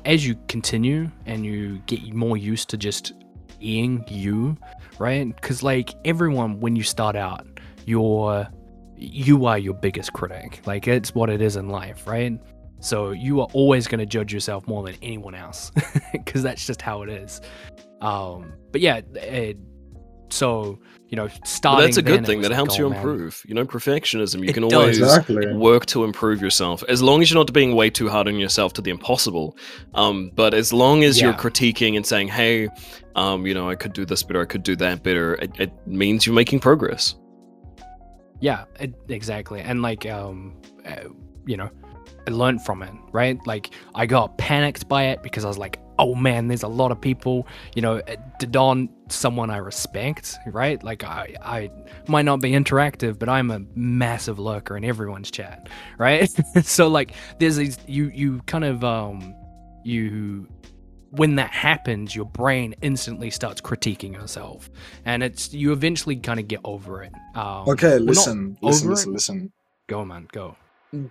as 0.05 0.25
you 0.25 0.35
continue 0.47 1.09
and 1.25 1.45
you 1.45 1.79
get 1.85 2.13
more 2.13 2.37
used 2.37 2.69
to 2.69 2.77
just 2.77 3.13
being 3.59 4.03
you, 4.07 4.57
right? 4.99 5.33
Because 5.35 5.63
like 5.63 5.93
everyone, 6.05 6.59
when 6.59 6.75
you 6.75 6.83
start 6.83 7.15
out, 7.15 7.45
you're 7.85 8.47
you 8.97 9.45
are 9.45 9.57
your 9.57 9.73
biggest 9.75 10.13
critic. 10.13 10.61
Like 10.65 10.87
it's 10.87 11.13
what 11.13 11.29
it 11.29 11.41
is 11.41 11.55
in 11.55 11.69
life, 11.69 12.07
right? 12.07 12.33
So 12.79 13.11
you 13.11 13.41
are 13.41 13.47
always 13.53 13.87
going 13.87 13.99
to 13.99 14.05
judge 14.05 14.33
yourself 14.33 14.67
more 14.67 14.83
than 14.83 14.95
anyone 15.01 15.33
else, 15.35 15.71
because 16.11 16.43
that's 16.43 16.65
just 16.65 16.81
how 16.81 17.01
it 17.03 17.09
is. 17.09 17.41
Um, 18.01 18.53
but 18.71 18.81
yeah, 18.81 19.01
it, 19.15 19.57
so 20.29 20.77
you 21.07 21.15
know, 21.15 21.27
But 21.27 21.47
starting. 21.47 21.85
that's 21.85 21.97
a 21.97 22.01
good 22.01 22.25
thing. 22.25 22.41
That 22.41 22.49
like, 22.49 22.55
helps 22.55 22.75
oh, 22.75 22.79
you 22.79 22.89
man. 22.89 22.99
improve. 22.99 23.41
You 23.47 23.55
know, 23.55 23.65
perfectionism. 23.65 24.39
You 24.43 24.49
It 24.49 24.53
can 24.53 24.63
does. 24.63 24.73
always 24.73 24.97
Exactly. 24.99 25.53
work 25.55 25.85
to 25.87 26.03
improve 26.03 26.41
yourself 26.41 26.83
as 26.89 27.01
long 27.01 27.21
as 27.21 27.31
you're 27.31 27.39
not 27.39 27.51
being 27.53 27.75
way 27.75 27.89
too 27.89 28.09
hard 28.09 28.27
on 28.27 28.35
yourself 28.35 28.73
to 28.73 28.81
the 28.81 28.91
impossible 28.91 29.57
um 29.95 30.31
but 30.35 30.53
as 30.53 30.73
long 30.73 31.03
as 31.05 31.19
you're 31.21 31.33
critiquing 31.33 31.95
and 31.95 32.05
saying 32.05 32.27
hey 32.27 32.67
um 33.15 33.47
you 33.47 33.53
know 33.53 33.69
i 33.69 33.75
could 33.75 33.93
do 33.93 34.05
this 34.05 34.21
better 34.21 34.41
i 34.41 34.45
could 34.45 34.63
do 34.63 34.75
that 34.75 35.01
better 35.01 35.35
it, 35.35 35.51
it 35.59 35.71
means 35.87 36.25
you're 36.25 36.35
making 36.35 36.59
progress 36.59 37.15
Yeah, 38.39 38.65
it, 38.79 38.93
exactly. 39.09 39.61
And 39.61 39.81
like, 39.81 40.05
um, 40.05 40.55
uh, 40.85 41.09
you 41.45 41.57
know, 41.57 41.69
I 42.27 42.31
learned 42.31 42.63
from 42.63 42.83
it, 42.83 42.93
right? 43.11 43.39
Like, 43.47 43.71
I 43.95 44.05
got 44.05 44.37
panicked 44.37 44.87
by 44.87 45.05
it 45.05 45.23
because 45.23 45.45
I 45.45 45.47
was 45.47 45.57
like, 45.57 45.79
oh 45.99 46.13
man, 46.13 46.47
there's 46.47 46.63
a 46.63 46.67
lot 46.67 46.91
of 46.91 47.01
people, 47.01 47.47
you 47.73 47.81
know, 47.81 47.97
uh, 47.97 48.15
Didon, 48.39 48.89
someone 49.09 49.49
I 49.49 49.57
respect, 49.57 50.37
right? 50.47 50.81
Like, 50.83 51.03
I, 51.03 51.35
I 51.41 51.71
might 52.07 52.25
not 52.25 52.41
be 52.41 52.51
interactive, 52.51 53.17
but 53.17 53.29
I'm 53.29 53.49
a 53.49 53.61
massive 53.75 54.39
lurker 54.39 54.77
in 54.77 54.83
everyone's 54.83 55.31
chat, 55.31 55.69
right? 55.97 56.29
so 56.63 56.87
like, 56.87 57.13
there's 57.39 57.55
these, 57.55 57.77
you, 57.87 58.11
you 58.13 58.41
kind 58.45 58.65
of, 58.65 58.83
um, 58.83 59.33
you, 59.83 60.47
when 61.11 61.35
that 61.35 61.51
happens, 61.51 62.15
your 62.15 62.25
brain 62.25 62.75
instantly 62.81 63.29
starts 63.29 63.61
critiquing 63.61 64.13
yourself, 64.13 64.69
and 65.05 65.23
it's 65.23 65.53
you 65.53 65.71
eventually 65.71 66.15
kind 66.17 66.39
of 66.39 66.47
get 66.47 66.59
over 66.63 67.03
it. 67.03 67.13
Um, 67.35 67.67
Okay, 67.69 67.97
listen, 67.99 68.57
listen, 68.61 68.89
listen, 68.89 69.11
it. 69.11 69.13
listen. 69.13 69.51
Go, 69.87 70.03
man, 70.05 70.27
go. 70.31 70.55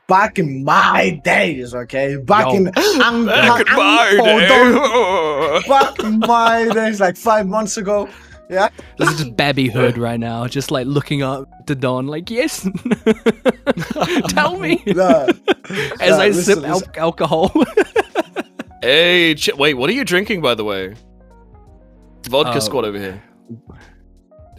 Back 0.08 0.38
in 0.38 0.64
my 0.64 1.20
days, 1.24 1.74
okay, 1.74 2.16
back 2.16 2.46
Yo. 2.46 2.54
in 2.54 2.66
ang- 2.68 3.26
back 3.26 3.60
in 3.60 3.68
ang- 3.68 3.76
my 3.76 4.18
ang- 4.24 5.60
day 5.62 5.68
back 5.68 5.98
in 6.00 6.18
my 6.20 6.68
days, 6.72 6.98
like 7.00 7.16
five 7.16 7.46
months 7.46 7.76
ago. 7.76 8.08
Yeah, 8.48 8.68
This 8.96 9.10
is 9.10 9.18
just 9.18 9.36
Babby 9.36 9.68
Hood 9.68 9.98
right 9.98 10.20
now, 10.20 10.46
just 10.46 10.70
like 10.70 10.86
looking 10.86 11.20
up 11.20 11.48
to 11.66 11.74
Don, 11.74 12.06
like, 12.06 12.30
yes, 12.30 12.62
tell 14.28 14.56
me. 14.56 14.82
Nah, 14.86 15.26
As 16.00 16.10
nah, 16.10 16.16
I 16.22 16.28
listen, 16.28 16.42
sip 16.44 16.58
listen. 16.58 16.64
al- 16.64 16.82
alcohol. 16.96 17.52
hey 18.86 19.34
ch- 19.34 19.54
wait 19.54 19.74
what 19.74 19.90
are 19.90 19.92
you 19.94 20.04
drinking 20.04 20.40
by 20.40 20.54
the 20.54 20.64
way 20.64 20.94
vodka 22.28 22.58
Uh, 22.58 22.60
squad 22.60 22.84
over 22.84 22.98
here 22.98 23.22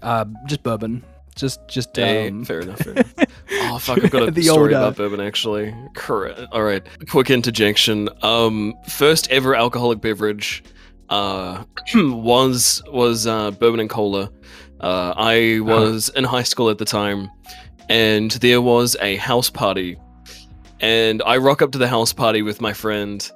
uh, 0.03 0.25
just 0.45 0.63
bourbon. 0.63 1.03
Just, 1.35 1.59
just, 1.67 1.95
Hey, 1.95 2.27
um, 2.29 2.45
fair 2.45 2.61
enough. 2.61 2.79
Fair 2.79 2.93
enough. 2.93 3.13
Oh 3.69 3.77
fuck! 3.79 4.03
I've 4.03 4.11
got 4.11 4.27
a 4.27 4.31
The 4.31 4.43
story 4.43 4.73
about 4.73 4.95
bourbon 4.95 5.19
actually. 5.19 5.73
Correct. 5.95 6.39
All 6.51 6.63
right. 6.63 6.85
Quick 7.09 7.29
interjection. 7.29 8.07
Um, 8.21 8.73
first 8.87 9.29
ever 9.31 9.55
alcoholic 9.55 9.99
beverage, 10.01 10.63
uh, 11.09 11.63
was 11.95 12.81
was 12.87 13.27
uh, 13.27 13.51
bourbon 13.51 13.79
and 13.79 13.89
cola. 13.89 14.31
Uh, 14.79 15.13
I 15.17 15.59
was 15.61 16.09
in 16.09 16.23
high 16.23 16.43
school 16.43 16.69
at 16.69 16.77
the 16.77 16.85
time, 16.85 17.29
and 17.89 18.31
there 18.31 18.61
was 18.61 18.95
a 19.01 19.15
house 19.17 19.49
party, 19.49 19.97
and 20.79 21.21
I 21.25 21.37
rock 21.37 21.61
up 21.61 21.71
to 21.73 21.77
the 21.77 21.87
house 21.87 22.13
party 22.13 22.41
with 22.41 22.61
my 22.61 22.73
friend. 22.73 23.29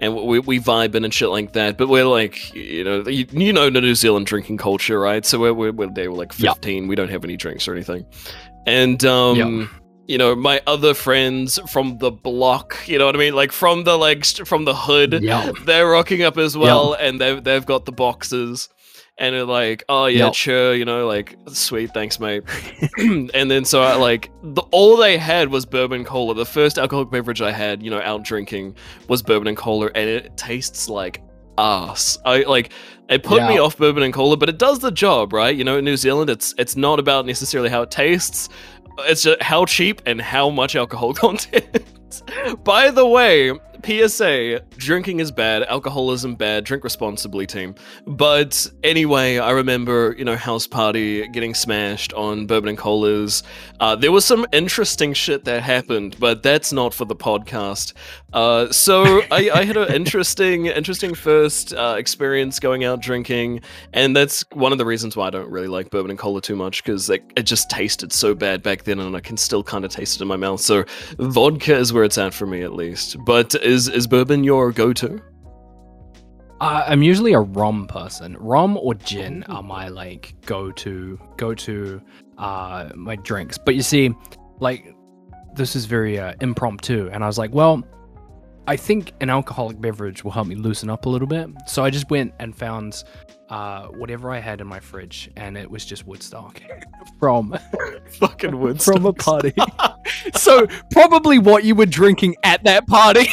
And 0.00 0.14
we, 0.14 0.38
we 0.38 0.60
vibing 0.60 1.04
and 1.04 1.12
shit 1.12 1.28
like 1.28 1.54
that, 1.54 1.76
but 1.76 1.88
we're 1.88 2.04
like, 2.04 2.54
you 2.54 2.84
know, 2.84 3.02
you, 3.08 3.26
you 3.32 3.52
know 3.52 3.68
the 3.68 3.80
New 3.80 3.96
Zealand 3.96 4.26
drinking 4.26 4.58
culture, 4.58 5.00
right? 5.00 5.26
So 5.26 5.40
we're, 5.40 5.52
we're, 5.52 5.72
we're 5.72 5.90
they 5.92 6.06
were 6.06 6.14
like 6.14 6.38
Yeah. 6.38 6.52
15. 6.52 6.86
We 6.86 6.94
don't 6.94 7.10
have 7.10 7.24
any 7.24 7.36
drinks 7.36 7.66
or 7.66 7.74
anything. 7.74 8.06
And 8.66 9.04
um 9.04 9.36
Yeah. 9.36 9.66
you 10.06 10.18
know, 10.18 10.36
my 10.36 10.60
other 10.66 10.94
friends 10.94 11.58
from 11.70 11.98
the 11.98 12.10
block, 12.12 12.76
you 12.86 12.98
know 12.98 13.06
what 13.06 13.16
I 13.16 13.18
mean? 13.18 13.34
Like 13.34 13.50
from 13.50 13.84
the 13.84 13.96
like 13.98 14.24
from 14.24 14.64
the 14.66 14.74
hood, 14.74 15.18
yeah. 15.22 15.50
they're 15.64 15.88
rocking 15.88 16.22
up 16.22 16.38
as 16.38 16.56
well 16.56 16.92
and 16.94 17.20
they've 17.20 17.42
they've 17.42 17.66
got 17.66 17.84
the 17.84 17.92
boxes 17.92 18.68
and 19.18 19.34
they're 19.34 19.44
like, 19.44 19.84
"Oh 19.88 20.06
yeah, 20.06 20.26
Yep. 20.26 20.34
sure, 20.34 20.74
you 20.74 20.84
know, 20.84 21.06
like 21.06 21.36
sweet, 21.48 21.92
thanks 21.92 22.20
mate." 22.20 22.44
and 22.98 23.50
then 23.50 23.64
so 23.64 23.82
I 23.82 23.94
like 23.96 24.30
the, 24.42 24.62
all 24.70 24.96
they 24.96 25.18
had 25.18 25.50
was 25.50 25.66
bourbon 25.66 26.04
cola. 26.04 26.34
The 26.34 26.46
first 26.46 26.78
alcoholic 26.78 27.10
beverage 27.10 27.42
I 27.42 27.50
had, 27.52 27.82
you 27.82 27.90
know, 27.90 28.00
out 28.00 28.22
drinking 28.24 28.76
was 29.08 29.22
bourbon 29.22 29.48
and 29.48 29.56
cola 29.56 29.90
and 29.94 30.08
it 30.08 30.36
tastes 30.36 30.88
like 30.88 31.22
ass. 31.58 32.18
I 32.24 32.42
like 32.42 32.72
it 33.08 33.22
put 33.22 33.42
me 33.48 33.58
off 33.58 33.76
bourbon 33.78 34.02
and 34.02 34.12
cola, 34.12 34.36
but 34.36 34.48
it 34.48 34.58
does 34.58 34.78
the 34.80 34.90
job, 34.90 35.32
right? 35.32 35.56
You 35.56 35.64
know, 35.64 35.78
in 35.78 35.84
New 35.84 35.96
Zealand, 35.96 36.30
it's 36.30 36.54
it's 36.58 36.76
not 36.76 36.98
about 36.98 37.26
necessarily 37.26 37.70
how 37.70 37.82
it 37.82 37.90
tastes. 37.90 38.48
It's 39.00 39.22
just 39.22 39.40
how 39.42 39.64
cheap 39.64 40.02
and 40.06 40.20
how 40.20 40.50
much 40.50 40.74
alcohol 40.76 41.14
content. 41.24 41.82
By 42.64 42.90
the 42.90 43.06
way, 43.06 43.52
PSA: 43.84 44.60
drinking 44.76 45.20
is 45.20 45.30
bad, 45.30 45.62
alcoholism 45.64 46.34
bad. 46.34 46.64
Drink 46.64 46.84
responsibly, 46.84 47.46
team. 47.46 47.74
But 48.06 48.70
anyway, 48.82 49.38
I 49.38 49.50
remember 49.50 50.14
you 50.18 50.24
know 50.24 50.36
house 50.36 50.66
party 50.66 51.26
getting 51.28 51.54
smashed 51.54 52.12
on 52.12 52.46
bourbon 52.46 52.70
and 52.70 52.78
colas. 52.78 53.42
Uh, 53.80 53.96
there 53.96 54.12
was 54.12 54.24
some 54.24 54.46
interesting 54.52 55.12
shit 55.12 55.44
that 55.44 55.62
happened, 55.62 56.16
but 56.18 56.42
that's 56.42 56.72
not 56.72 56.94
for 56.94 57.04
the 57.04 57.16
podcast. 57.16 57.92
Uh, 58.32 58.70
so 58.70 59.22
I, 59.30 59.50
I 59.50 59.64
had 59.64 59.76
an 59.76 59.92
interesting, 59.92 60.66
interesting 60.66 61.14
first 61.14 61.72
uh, 61.74 61.96
experience 61.98 62.60
going 62.60 62.84
out 62.84 63.00
drinking, 63.00 63.60
and 63.92 64.16
that's 64.16 64.44
one 64.52 64.72
of 64.72 64.78
the 64.78 64.86
reasons 64.86 65.16
why 65.16 65.28
I 65.28 65.30
don't 65.30 65.50
really 65.50 65.68
like 65.68 65.90
bourbon 65.90 66.10
and 66.10 66.18
cola 66.18 66.40
too 66.40 66.56
much 66.56 66.82
because 66.82 67.08
it, 67.10 67.22
it 67.36 67.42
just 67.44 67.70
tasted 67.70 68.12
so 68.12 68.34
bad 68.34 68.62
back 68.62 68.84
then, 68.84 68.98
and 68.98 69.16
I 69.16 69.20
can 69.20 69.36
still 69.36 69.62
kind 69.62 69.84
of 69.84 69.90
taste 69.90 70.16
it 70.16 70.22
in 70.22 70.28
my 70.28 70.36
mouth. 70.36 70.60
So 70.60 70.84
vodka 71.18 71.76
is 71.76 71.92
where 71.92 72.04
it's 72.04 72.18
at 72.18 72.34
for 72.34 72.46
me, 72.46 72.62
at 72.62 72.72
least. 72.72 73.16
But 73.24 73.54
is 73.68 73.88
is 73.88 74.06
bourbon 74.06 74.42
your 74.44 74.72
go-to? 74.72 75.20
Uh, 76.60 76.84
I'm 76.86 77.02
usually 77.02 77.34
a 77.34 77.40
rum 77.40 77.86
person. 77.86 78.36
Rum 78.38 78.76
or 78.76 78.94
gin 78.94 79.44
are 79.44 79.62
my 79.62 79.88
like 79.88 80.34
go 80.44 80.72
to 80.72 81.18
go 81.36 81.54
to 81.54 82.02
uh 82.38 82.90
my 82.96 83.16
drinks. 83.16 83.58
But 83.58 83.76
you 83.76 83.82
see, 83.82 84.12
like 84.58 84.94
this 85.54 85.76
is 85.76 85.84
very 85.84 86.18
uh, 86.18 86.34
impromptu, 86.40 87.10
and 87.12 87.22
I 87.22 87.26
was 87.26 87.38
like, 87.38 87.52
well, 87.52 87.82
I 88.66 88.76
think 88.76 89.12
an 89.20 89.30
alcoholic 89.30 89.80
beverage 89.80 90.24
will 90.24 90.30
help 90.30 90.46
me 90.46 90.54
loosen 90.54 90.90
up 90.90 91.06
a 91.06 91.08
little 91.08 91.28
bit. 91.28 91.48
So 91.66 91.84
I 91.84 91.90
just 91.90 92.10
went 92.10 92.34
and 92.40 92.56
found 92.56 93.04
uh 93.50 93.86
whatever 93.86 94.30
I 94.30 94.40
had 94.40 94.60
in 94.60 94.66
my 94.66 94.80
fridge, 94.80 95.30
and 95.36 95.56
it 95.56 95.70
was 95.70 95.84
just 95.84 96.06
Woodstock 96.06 96.60
from 97.20 97.56
Fucking 98.18 98.58
wood 98.58 98.82
from 98.88 99.06
a 99.06 99.12
party. 99.12 99.52
so 100.34 100.66
probably 100.90 101.38
what 101.38 101.62
you 101.64 101.74
were 101.74 101.86
drinking 101.86 102.34
at 102.42 102.64
that 102.64 102.86
party. 102.86 103.28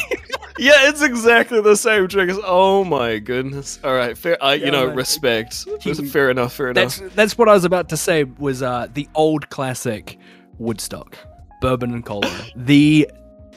Yeah, 0.58 0.90
it's 0.90 1.02
exactly 1.02 1.62
the 1.62 1.76
same 1.76 2.08
drink. 2.08 2.32
as- 2.32 2.40
Oh 2.44 2.84
my 2.84 3.20
goodness! 3.20 3.80
All 3.84 3.94
right, 3.94 4.18
fair. 4.18 4.42
I, 4.44 4.56
you 4.56 4.66
Yeah, 4.66 4.72
know, 4.72 4.88
man. 4.88 4.96
respect. 4.96 5.66
Kiwi. 5.82 6.08
Fair 6.08 6.30
enough. 6.30 6.54
Fair 6.54 6.70
enough. 6.72 6.98
That's 6.98 7.16
that's 7.16 7.38
what 7.38 7.50
I 7.50 7.54
was 7.54 7.66
about 7.66 7.90
to 7.90 7.98
say. 7.98 8.24
Was 8.24 8.62
uh, 8.62 8.88
the 8.94 9.08
old 9.16 9.50
classic 9.50 10.18
Woodstock 10.58 11.18
bourbon 11.62 11.94
and 11.94 12.06
cola, 12.06 12.30
the 12.56 13.10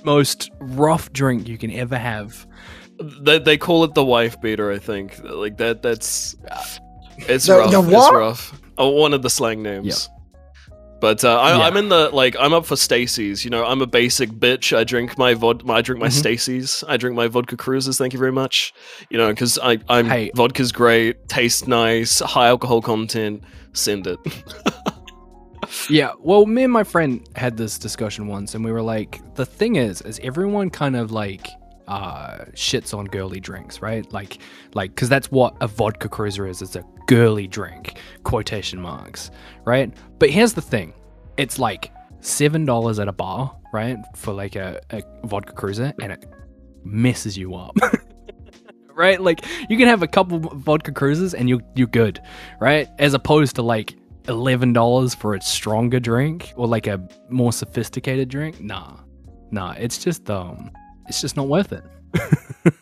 most 0.04 0.50
rough 0.60 1.12
drink 1.12 1.48
you 1.48 1.58
can 1.58 1.70
ever 1.72 1.96
have. 1.98 2.46
They, 3.20 3.38
they 3.38 3.56
call 3.58 3.84
it 3.84 3.94
the 3.94 4.04
wife 4.04 4.40
beater, 4.40 4.72
I 4.72 4.78
think. 4.78 5.20
Like 5.22 5.56
that. 5.58 5.82
That's 5.82 6.34
it's 7.18 7.46
The- 7.46 7.58
rough. 7.58 7.70
the 7.70 7.82
It's 7.82 8.12
rough. 8.12 8.60
Oh, 8.76 8.88
one 8.90 9.12
of 9.14 9.22
the 9.22 9.30
slang 9.30 9.62
names. 9.62 10.08
But 11.00 11.24
uh, 11.24 11.38
I, 11.38 11.56
Yeah. 11.56 11.64
I'm 11.64 11.76
in 11.76 11.88
the 11.88 12.10
like 12.10 12.34
I'm 12.40 12.52
up 12.52 12.66
for 12.66 12.76
Stacy's. 12.76 13.44
You 13.44 13.50
know, 13.50 13.64
I'm 13.64 13.80
a 13.82 13.86
basic 13.86 14.30
bitch. 14.30 14.76
I 14.76 14.84
drink 14.84 15.16
my 15.16 15.34
vod, 15.34 15.68
I 15.70 15.80
drink 15.80 16.00
my 16.00 16.08
Mhm. 16.08 16.12
Stacy's. 16.12 16.82
I 16.88 16.96
drink 16.96 17.14
my 17.16 17.28
vodka 17.28 17.56
cruises. 17.56 17.98
Thank 17.98 18.12
you 18.12 18.18
very 18.18 18.32
much. 18.32 18.72
You 19.10 19.18
know, 19.18 19.28
because 19.28 19.58
I 19.62 19.78
I'm 19.88 20.06
Hey. 20.08 20.30
vodka's 20.34 20.72
great, 20.72 21.28
tastes 21.28 21.66
nice, 21.68 22.20
high 22.20 22.48
alcohol 22.48 22.82
content. 22.82 23.42
Send 23.72 24.06
it. 24.06 24.18
Yeah, 25.90 26.12
well, 26.20 26.46
me 26.46 26.64
and 26.64 26.72
my 26.72 26.84
friend 26.84 27.28
had 27.36 27.56
this 27.58 27.78
discussion 27.78 28.26
once, 28.26 28.54
and 28.54 28.64
we 28.64 28.72
were 28.72 28.80
like, 28.80 29.20
the 29.34 29.44
thing 29.44 29.76
is, 29.76 30.00
is 30.00 30.18
everyone 30.22 30.70
kind 30.70 30.96
of 30.96 31.10
like 31.10 31.46
uh 31.88 32.44
shits 32.52 32.96
on 32.96 33.06
girly 33.06 33.40
drinks, 33.40 33.82
right? 33.82 34.10
Like, 34.12 34.38
like, 34.74 34.94
because 34.94 35.08
that's 35.08 35.30
what 35.30 35.56
a 35.60 35.66
vodka 35.66 36.08
cruiser 36.08 36.46
is. 36.46 36.62
It's 36.62 36.76
a 36.76 36.84
girly 37.06 37.46
drink, 37.48 37.98
quotation 38.22 38.80
marks, 38.80 39.30
right? 39.64 39.92
But 40.18 40.30
here's 40.30 40.52
the 40.52 40.62
thing, 40.62 40.92
it's 41.36 41.58
like 41.58 41.90
seven 42.20 42.64
dollars 42.64 42.98
at 42.98 43.08
a 43.08 43.12
bar, 43.12 43.56
right, 43.72 43.96
for 44.14 44.32
like 44.32 44.54
a, 44.56 44.80
a 44.90 45.02
vodka 45.24 45.52
cruiser, 45.54 45.92
and 46.00 46.12
it 46.12 46.24
messes 46.84 47.36
you 47.36 47.54
up. 47.54 47.76
Right, 48.94 49.20
like 49.20 49.46
you 49.70 49.78
can 49.78 49.86
have 49.86 50.02
a 50.02 50.08
couple 50.08 50.40
vodka 50.40 50.90
cruisers 50.90 51.32
and 51.32 51.48
you 51.48 51.60
you're 51.76 51.86
good, 51.86 52.20
right? 52.60 52.88
As 52.98 53.14
opposed 53.14 53.54
to 53.54 53.62
like 53.62 53.94
eleven 54.28 54.72
dollars 54.72 55.14
for 55.14 55.34
a 55.34 55.40
stronger 55.40 56.00
drink 56.00 56.52
or 56.56 56.66
like 56.66 56.88
a 56.88 57.00
more 57.28 57.52
sophisticated 57.52 58.28
drink. 58.28 58.60
Nah, 58.60 58.96
nah. 59.52 59.74
It's 59.78 59.98
just 59.98 60.28
um, 60.28 60.72
it's 61.08 61.20
just 61.20 61.36
not 61.36 61.48
worth 61.48 61.72
it. 61.72 61.84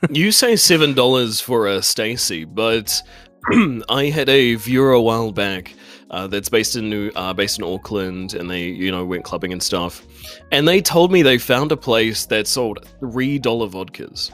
you 0.11 0.33
say 0.33 0.57
seven 0.57 0.95
dollars 0.95 1.41
for 1.41 1.67
a 1.67 1.83
Stacy, 1.83 2.45
but 2.45 3.03
I 3.89 4.07
had 4.07 4.29
a 4.29 4.55
viewer 4.57 4.93
a 4.93 5.01
while 5.01 5.33
back 5.33 5.75
uh, 6.11 6.27
that's 6.27 6.49
based 6.49 6.77
in 6.77 6.91
New, 6.91 7.11
uh, 7.15 7.33
based 7.33 7.59
in 7.59 7.65
Auckland, 7.65 8.35
and 8.35 8.51
they 8.51 8.65
you 8.65 8.91
know 8.91 9.05
went 9.05 9.25
clubbing 9.25 9.53
and 9.53 9.63
stuff, 9.63 10.05
and 10.53 10.67
they 10.67 10.81
told 10.81 11.13
me 11.13 11.23
they 11.23 11.39
found 11.39 11.73
a 11.73 11.77
place 11.77 12.27
that 12.27 12.47
sold 12.47 12.87
three 13.01 13.39
dollar 13.39 13.69
vodkas. 13.69 14.33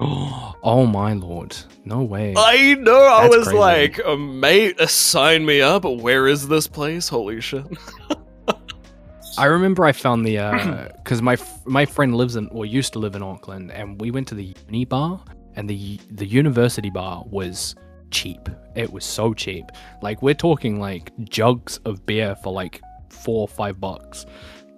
Oh 0.64 0.86
my 0.86 1.12
lord! 1.14 1.56
No 1.84 2.02
way. 2.02 2.34
I 2.36 2.74
know. 2.74 3.02
I 3.02 3.26
was 3.26 3.48
crazy. 3.48 3.58
like, 3.58 4.18
mate, 4.18 4.80
sign 4.88 5.44
me 5.44 5.60
up. 5.60 5.84
Where 5.84 6.28
is 6.28 6.46
this 6.46 6.68
place? 6.68 7.08
Holy 7.08 7.40
shit! 7.40 7.64
I 9.38 9.46
remember 9.46 9.84
I 9.84 9.92
found 9.92 10.26
the 10.26 10.90
because 10.96 11.22
my 11.22 11.36
my 11.64 11.86
friend 11.86 12.16
lives 12.16 12.36
in 12.36 12.48
or 12.48 12.66
used 12.66 12.92
to 12.94 12.98
live 12.98 13.14
in 13.14 13.22
Auckland, 13.22 13.70
and 13.70 14.00
we 14.00 14.10
went 14.10 14.28
to 14.28 14.34
the 14.34 14.54
uni 14.66 14.84
bar, 14.84 15.22
and 15.56 15.68
the 15.68 15.98
the 16.10 16.26
university 16.26 16.90
bar 16.90 17.24
was 17.26 17.74
cheap. 18.10 18.48
It 18.74 18.92
was 18.92 19.04
so 19.04 19.34
cheap. 19.34 19.64
Like 20.02 20.22
we're 20.22 20.34
talking 20.34 20.78
like 20.78 21.12
jugs 21.28 21.78
of 21.84 22.04
beer 22.06 22.36
for 22.36 22.52
like 22.52 22.80
four 23.08 23.42
or 23.42 23.48
five 23.48 23.80
bucks. 23.80 24.26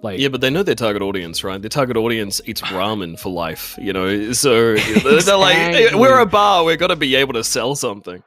Like 0.01 0.19
Yeah, 0.19 0.29
but 0.29 0.41
they 0.41 0.49
know 0.49 0.63
their 0.63 0.75
target 0.75 1.01
audience, 1.01 1.43
right? 1.43 1.61
Their 1.61 1.69
target 1.69 1.97
audience 1.97 2.41
eats 2.45 2.61
ramen 2.77 3.19
for 3.19 3.31
life, 3.31 3.77
you 3.79 3.93
know. 3.93 4.31
So 4.33 4.75
they're 5.03 5.21
they're 5.21 5.37
like, 5.37 5.55
"Hey, 5.55 5.93
we're 5.95 6.19
a 6.19 6.25
bar. 6.25 6.63
We're 6.63 6.77
gonna 6.77 6.95
be 6.95 7.15
able 7.15 7.33
to 7.33 7.43
sell 7.43 7.75
something. 7.75 8.23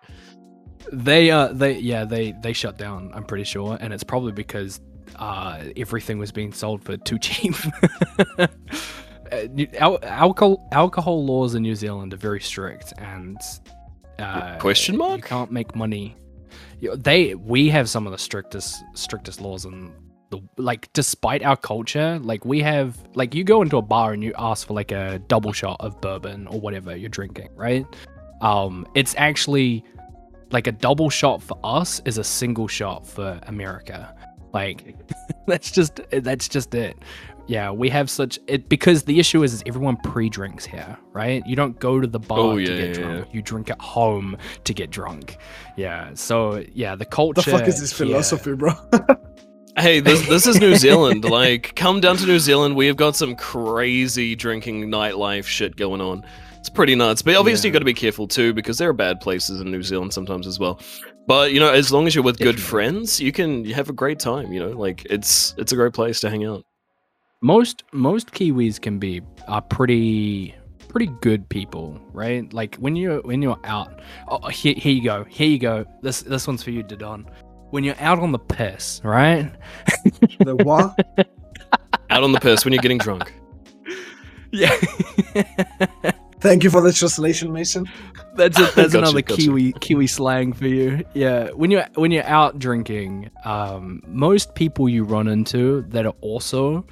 They 0.92 1.30
uh 1.30 1.48
they 1.48 1.78
yeah 1.78 2.04
they 2.04 2.32
they 2.32 2.52
shut 2.52 2.78
down. 2.78 3.10
I'm 3.14 3.24
pretty 3.24 3.44
sure, 3.44 3.76
and 3.80 3.92
it's 3.92 4.04
probably 4.04 4.32
because 4.32 4.80
uh 5.18 5.64
everything 5.76 6.18
was 6.18 6.32
being 6.32 6.52
sold 6.52 6.82
for 6.82 6.96
too 6.96 7.18
cheap. 7.18 7.54
Uh, 9.30 9.46
al- 9.74 9.98
alcohol 10.04 10.66
alcohol 10.72 11.22
laws 11.22 11.54
in 11.54 11.62
New 11.62 11.74
Zealand 11.74 12.14
are 12.14 12.16
very 12.16 12.40
strict, 12.40 12.94
and 12.96 13.38
uh, 14.18 14.58
Question 14.58 14.96
mark? 14.96 15.18
You 15.18 15.22
can't 15.22 15.52
make 15.52 15.74
money. 15.76 16.16
They 16.80 17.34
we 17.34 17.68
have 17.68 17.88
some 17.88 18.06
of 18.06 18.12
the 18.12 18.18
strictest 18.18 18.82
strictest 18.94 19.40
laws 19.40 19.64
in 19.64 19.92
the 20.30 20.40
like. 20.56 20.92
Despite 20.92 21.42
our 21.42 21.56
culture, 21.56 22.18
like 22.22 22.44
we 22.44 22.60
have 22.60 22.96
like 23.14 23.34
you 23.34 23.44
go 23.44 23.62
into 23.62 23.76
a 23.76 23.82
bar 23.82 24.12
and 24.12 24.22
you 24.22 24.32
ask 24.38 24.66
for 24.66 24.74
like 24.74 24.92
a 24.92 25.18
double 25.28 25.52
shot 25.52 25.76
of 25.80 26.00
bourbon 26.00 26.46
or 26.46 26.60
whatever 26.60 26.96
you're 26.96 27.08
drinking, 27.08 27.50
right? 27.54 27.84
Um, 28.40 28.86
it's 28.94 29.14
actually 29.16 29.84
like 30.52 30.66
a 30.66 30.72
double 30.72 31.10
shot 31.10 31.42
for 31.42 31.58
us 31.64 32.00
is 32.04 32.18
a 32.18 32.24
single 32.24 32.68
shot 32.68 33.06
for 33.06 33.38
America. 33.44 34.14
Like 34.52 34.96
that's 35.46 35.70
just 35.70 36.00
that's 36.10 36.48
just 36.48 36.74
it. 36.74 36.96
Yeah, 37.46 37.70
we 37.70 37.88
have 37.88 38.10
such 38.10 38.38
it 38.46 38.68
because 38.68 39.04
the 39.04 39.18
issue 39.18 39.42
is, 39.42 39.54
is 39.54 39.62
everyone 39.64 39.96
pre-drinks 40.04 40.66
here, 40.66 40.98
right? 41.12 41.42
You 41.46 41.56
don't 41.56 41.78
go 41.80 41.98
to 41.98 42.06
the 42.06 42.18
bar 42.18 42.38
Oh, 42.38 42.58
to 42.58 42.64
get 42.64 42.88
yeah, 42.88 42.92
drunk. 42.92 43.28
You 43.32 43.40
drink 43.40 43.70
at 43.70 43.80
home 43.80 44.36
to 44.64 44.74
get 44.74 44.90
drunk. 44.90 45.38
Yeah. 45.76 46.10
So 46.12 46.62
yeah, 46.74 46.94
the 46.94 47.06
culture. 47.06 47.40
the 47.40 47.50
fuck 47.50 47.66
is 47.66 47.80
this 47.80 47.96
here- 47.96 48.06
philosophy, 48.06 48.54
bro? 48.54 48.72
Hey, 49.76 50.00
this 50.00 50.26
this 50.28 50.44
is 50.48 50.58
New 50.58 50.74
Zealand. 50.74 51.24
Like, 51.24 51.76
come 51.76 52.00
down 52.00 52.16
to 52.16 52.26
New 52.26 52.40
Zealand. 52.40 52.74
We 52.74 52.88
have 52.88 52.96
got 52.96 53.14
some 53.14 53.36
crazy 53.36 54.34
drinking 54.34 54.88
nightlife 54.90 55.44
shit 55.44 55.76
going 55.76 56.00
on. 56.00 56.24
It's 56.58 56.68
pretty 56.68 56.96
nuts. 56.96 57.22
But 57.22 57.36
obviously, 57.36 57.68
you 57.68 57.70
Yeah. 57.70 57.74
got 57.74 57.78
to 57.80 57.84
be 57.84 57.94
careful 57.94 58.26
too 58.26 58.52
because 58.52 58.78
there 58.78 58.88
are 58.88 58.92
bad 58.92 59.20
places 59.20 59.60
in 59.60 59.70
New 59.70 59.84
Zealand 59.84 60.12
sometimes 60.12 60.48
as 60.48 60.58
well. 60.58 60.80
But 61.28 61.52
you 61.52 61.60
know, 61.60 61.70
as 61.70 61.92
long 61.92 62.06
as 62.06 62.14
you're 62.14 62.24
with 62.24 62.38
good 62.38 62.58
friends, 62.58 63.20
you 63.20 63.32
can 63.32 63.62
you 63.66 63.74
have 63.74 63.90
a 63.90 63.92
great 63.92 64.18
time. 64.18 64.50
You 64.50 64.60
know, 64.60 64.70
like 64.70 65.04
it's 65.10 65.54
it's 65.58 65.72
a 65.72 65.76
great 65.76 65.92
place 65.92 66.20
to 66.20 66.30
hang 66.30 66.46
out. 66.46 66.64
most 67.42 67.84
most 67.92 68.32
Kiwis 68.32 68.80
can 68.80 68.98
be 68.98 69.20
are 69.46 69.60
pretty 69.60 70.54
pretty 70.88 71.08
good 71.20 71.46
people, 71.50 72.00
right? 72.14 72.50
Like 72.54 72.76
when 72.76 72.96
you're 72.96 73.20
when 73.20 73.42
you're 73.42 73.60
out. 73.64 74.00
Oh, 74.26 74.48
here, 74.48 74.72
here 74.74 74.92
you 74.92 75.04
go. 75.04 75.24
Here 75.24 75.48
you 75.48 75.58
go. 75.58 75.84
This 76.00 76.22
this 76.22 76.46
one's 76.46 76.62
for 76.62 76.70
you, 76.70 76.82
Didon. 76.82 77.26
When 77.72 77.84
you're 77.84 78.00
out 78.00 78.18
on 78.20 78.32
the 78.32 78.38
piss, 78.38 79.02
right? 79.04 79.52
the 80.38 80.56
what? 80.56 80.98
Out 82.08 82.24
on 82.24 82.32
the 82.32 82.40
piss 82.40 82.64
when 82.64 82.72
you're 82.72 82.82
getting 82.82 82.98
drunk. 82.98 83.34
Yeah. 84.50 84.74
Thank 86.40 86.62
you 86.62 86.70
for 86.70 86.80
the 86.80 86.92
translation, 86.92 87.52
Mason. 87.52 87.86
That's 88.34 88.58
a, 88.58 88.62
that's 88.62 88.74
Gotcha, 88.76 88.98
another 88.98 89.22
gotcha. 89.22 89.40
Kiwi 89.42 89.72
Kiwi 89.80 90.06
slang 90.06 90.52
for 90.52 90.66
you. 90.68 91.04
Yeah, 91.14 91.50
when 91.50 91.70
you're 91.70 91.86
when 91.94 92.10
you're 92.12 92.24
out 92.26 92.58
drinking, 92.58 93.30
um, 93.44 94.02
most 94.06 94.54
people 94.54 94.88
you 94.88 95.04
run 95.04 95.26
into 95.28 95.82
that 95.88 96.06
are 96.06 96.14
also 96.20 96.86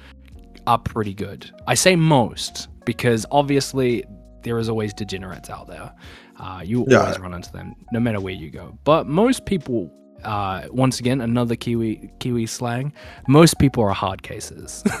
are 0.67 0.77
pretty 0.77 1.13
good. 1.13 1.49
I 1.65 1.75
say 1.75 1.95
most 1.95 2.67
because 2.85 3.25
obviously 3.31 4.03
there 4.43 4.57
is 4.59 4.67
always 4.69 4.93
degenerates 4.93 5.49
out 5.49 5.67
there. 5.67 5.93
Uh, 6.39 6.61
you 6.63 6.85
Yeah. 6.89 6.99
always 6.99 7.19
run 7.19 7.33
into 7.33 7.51
them, 7.51 7.73
no 7.93 7.99
matter 7.99 8.19
where 8.19 8.33
you 8.33 8.51
go. 8.51 8.77
But 8.83 9.07
most 9.07 9.45
people, 9.45 9.89
uh, 10.23 10.63
once 10.71 10.99
again, 10.99 11.21
another 11.21 11.55
Kiwi 11.55 12.11
Kiwi 12.19 12.45
slang. 12.47 12.91
Most 13.29 13.59
people 13.59 13.83
are 13.83 13.93
hard 13.93 14.23
cases. 14.23 14.83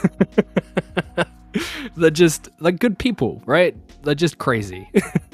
They're 1.95 2.11
just 2.11 2.49
like 2.59 2.79
good 2.79 2.99
people, 2.99 3.41
right? 3.45 3.75
They're 4.07 4.15
just 4.15 4.37
crazy, 4.37 4.89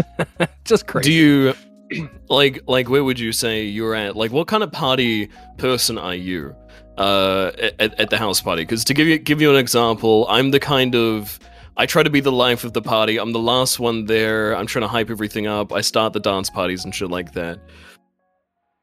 just 0.66 0.88
crazy. 0.88 1.10
Do 1.12 1.14
you 1.16 2.10
like 2.30 2.62
like 2.68 2.90
where 2.90 3.04
would 3.04 3.20
you 3.20 3.32
say 3.32 3.64
you're 3.64 3.94
at? 3.94 4.16
Like 4.16 4.32
what 4.32 4.48
kind 4.48 4.64
of 4.64 4.72
party 4.72 5.30
person 5.58 6.00
are 6.00 6.16
you 6.16 6.56
uh 6.98 7.52
at, 7.80 8.00
at 8.00 8.10
the 8.10 8.18
house 8.18 8.42
party? 8.42 8.64
Because 8.64 8.84
to 8.86 8.96
give 8.96 9.08
you 9.08 9.20
give 9.20 9.42
you 9.42 9.52
an 9.52 9.58
example, 9.58 10.26
I'm 10.28 10.50
the 10.50 10.60
kind 10.60 10.96
of 10.96 11.40
I 11.78 11.86
try 11.86 12.02
to 12.02 12.10
be 12.10 12.20
the 12.20 12.32
life 12.32 12.64
of 12.64 12.74
the 12.74 12.82
party. 12.82 13.20
I'm 13.20 13.32
the 13.32 13.40
last 13.40 13.80
one 13.80 14.06
there. 14.06 14.56
I'm 14.58 14.66
trying 14.66 14.82
to 14.82 14.88
hype 14.88 15.12
everything 15.12 15.46
up. 15.46 15.72
I 15.72 15.82
start 15.82 16.14
the 16.14 16.20
dance 16.20 16.50
parties 16.50 16.84
and 16.84 16.96
shit 16.96 17.12
like 17.12 17.34
that. 17.34 17.60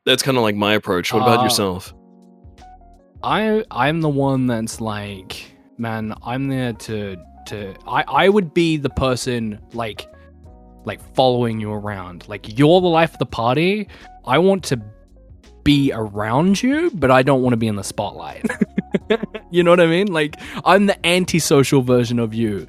That's 0.06 0.22
kind 0.22 0.36
of 0.36 0.44
like 0.44 0.54
my 0.54 0.74
approach. 0.74 1.12
What 1.12 1.22
about 1.22 1.40
Uh, 1.40 1.44
yourself? 1.44 1.92
I 3.24 3.64
I'm 3.72 4.02
the 4.02 4.08
one 4.08 4.46
that's 4.46 4.80
like, 4.80 5.52
man, 5.78 6.14
I'm 6.22 6.46
there 6.46 6.74
to 6.74 7.16
to 7.46 7.74
I 7.86 8.04
I 8.06 8.28
would 8.28 8.54
be 8.54 8.76
the 8.76 8.90
person 8.90 9.58
like 9.72 10.06
like 10.84 11.00
following 11.14 11.60
you 11.60 11.72
around. 11.72 12.28
Like 12.28 12.58
you're 12.58 12.80
the 12.80 12.88
life 12.88 13.12
of 13.12 13.18
the 13.18 13.26
party. 13.26 13.88
I 14.24 14.38
want 14.38 14.64
to 14.64 14.80
be 15.62 15.92
around 15.94 16.62
you, 16.62 16.90
but 16.94 17.10
I 17.10 17.22
don't 17.22 17.42
want 17.42 17.52
to 17.52 17.58
be 17.58 17.66
in 17.66 17.76
the 17.76 17.84
spotlight. 17.84 18.46
you 19.50 19.62
know 19.62 19.70
what 19.70 19.80
I 19.80 19.86
mean? 19.86 20.08
Like 20.08 20.36
I'm 20.64 20.86
the 20.86 21.06
antisocial 21.06 21.82
version 21.82 22.18
of 22.18 22.34
you. 22.34 22.66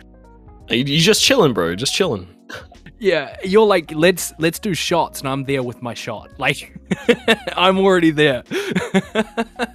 You 0.69 0.77
you 0.77 0.99
just 0.99 1.21
chilling, 1.21 1.53
bro. 1.53 1.75
Just 1.75 1.93
chilling. 1.93 2.27
Yeah, 3.01 3.35
you're 3.43 3.65
like, 3.65 3.91
let's 3.95 4.31
let's 4.37 4.59
do 4.59 4.75
shots, 4.75 5.21
and 5.21 5.29
I'm 5.29 5.43
there 5.45 5.63
with 5.63 5.81
my 5.81 5.95
shot. 5.95 6.29
Like, 6.37 6.79
I'm 7.57 7.79
already 7.79 8.11
there. 8.11 8.43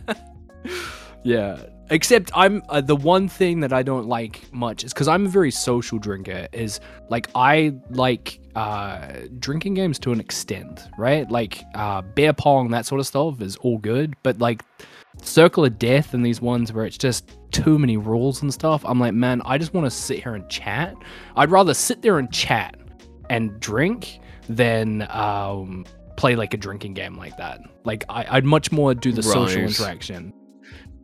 yeah, 1.24 1.61
except 1.91 2.30
I'm 2.34 2.62
uh, 2.68 2.80
the 2.80 2.97
one 2.97 3.28
thing 3.28 3.61
that 3.61 3.72
I 3.72 3.82
don't 3.82 4.07
like 4.07 4.53
much 4.53 4.84
is 4.84 4.93
because 4.93 5.09
I'm 5.09 5.26
a 5.26 5.28
very 5.28 5.51
social 5.51 5.99
drinker. 5.99 6.49
Is 6.53 6.80
like 7.09 7.28
I 7.34 7.74
like 7.91 8.41
uh, 8.55 9.12
drinking 9.39 9.74
games 9.74 9.99
to 10.01 10.12
an 10.12 10.20
extent, 10.20 10.89
right? 10.99 11.30
Like 11.30 11.62
uh, 11.74 12.03
beer 12.03 12.32
pong, 12.32 12.70
that 12.70 12.87
sort 12.87 13.01
of 13.01 13.07
stuff 13.07 13.41
is 13.41 13.57
all 13.57 13.78
good, 13.78 14.14
but 14.22 14.39
like 14.39 14.62
Circle 15.22 15.64
of 15.64 15.78
Death 15.78 16.14
and 16.14 16.24
these 16.24 16.41
ones 16.41 16.72
where 16.72 16.84
it's 16.84 16.99
just 16.99 17.39
too 17.51 17.78
many 17.78 17.97
rules 17.97 18.43
and 18.43 18.53
stuff. 18.53 18.84
I'm 18.84 19.01
like, 19.01 19.14
man, 19.14 19.43
I 19.45 19.59
just 19.59 19.72
want 19.74 19.87
to 19.87 19.91
sit 19.91 20.22
here 20.22 20.34
and 20.34 20.49
chat. 20.49 20.95
I'd 21.37 21.51
rather 21.51 21.74
sit 21.74 22.03
there 22.03 22.18
and 22.18 22.30
chat 22.32 22.76
and 23.30 23.59
drink 23.61 24.20
than 24.49 25.07
um, 25.11 25.84
play 26.16 26.37
like 26.37 26.55
a 26.55 26.57
drinking 26.57 26.95
game 26.95 27.16
like 27.16 27.37
that. 27.39 27.61
Like 27.84 28.05
I, 28.09 28.26
I'd 28.30 28.45
much 28.45 28.72
more 28.72 28.95
do 28.95 29.12
the 29.12 29.22
social 29.22 29.62
interaction. 29.62 30.32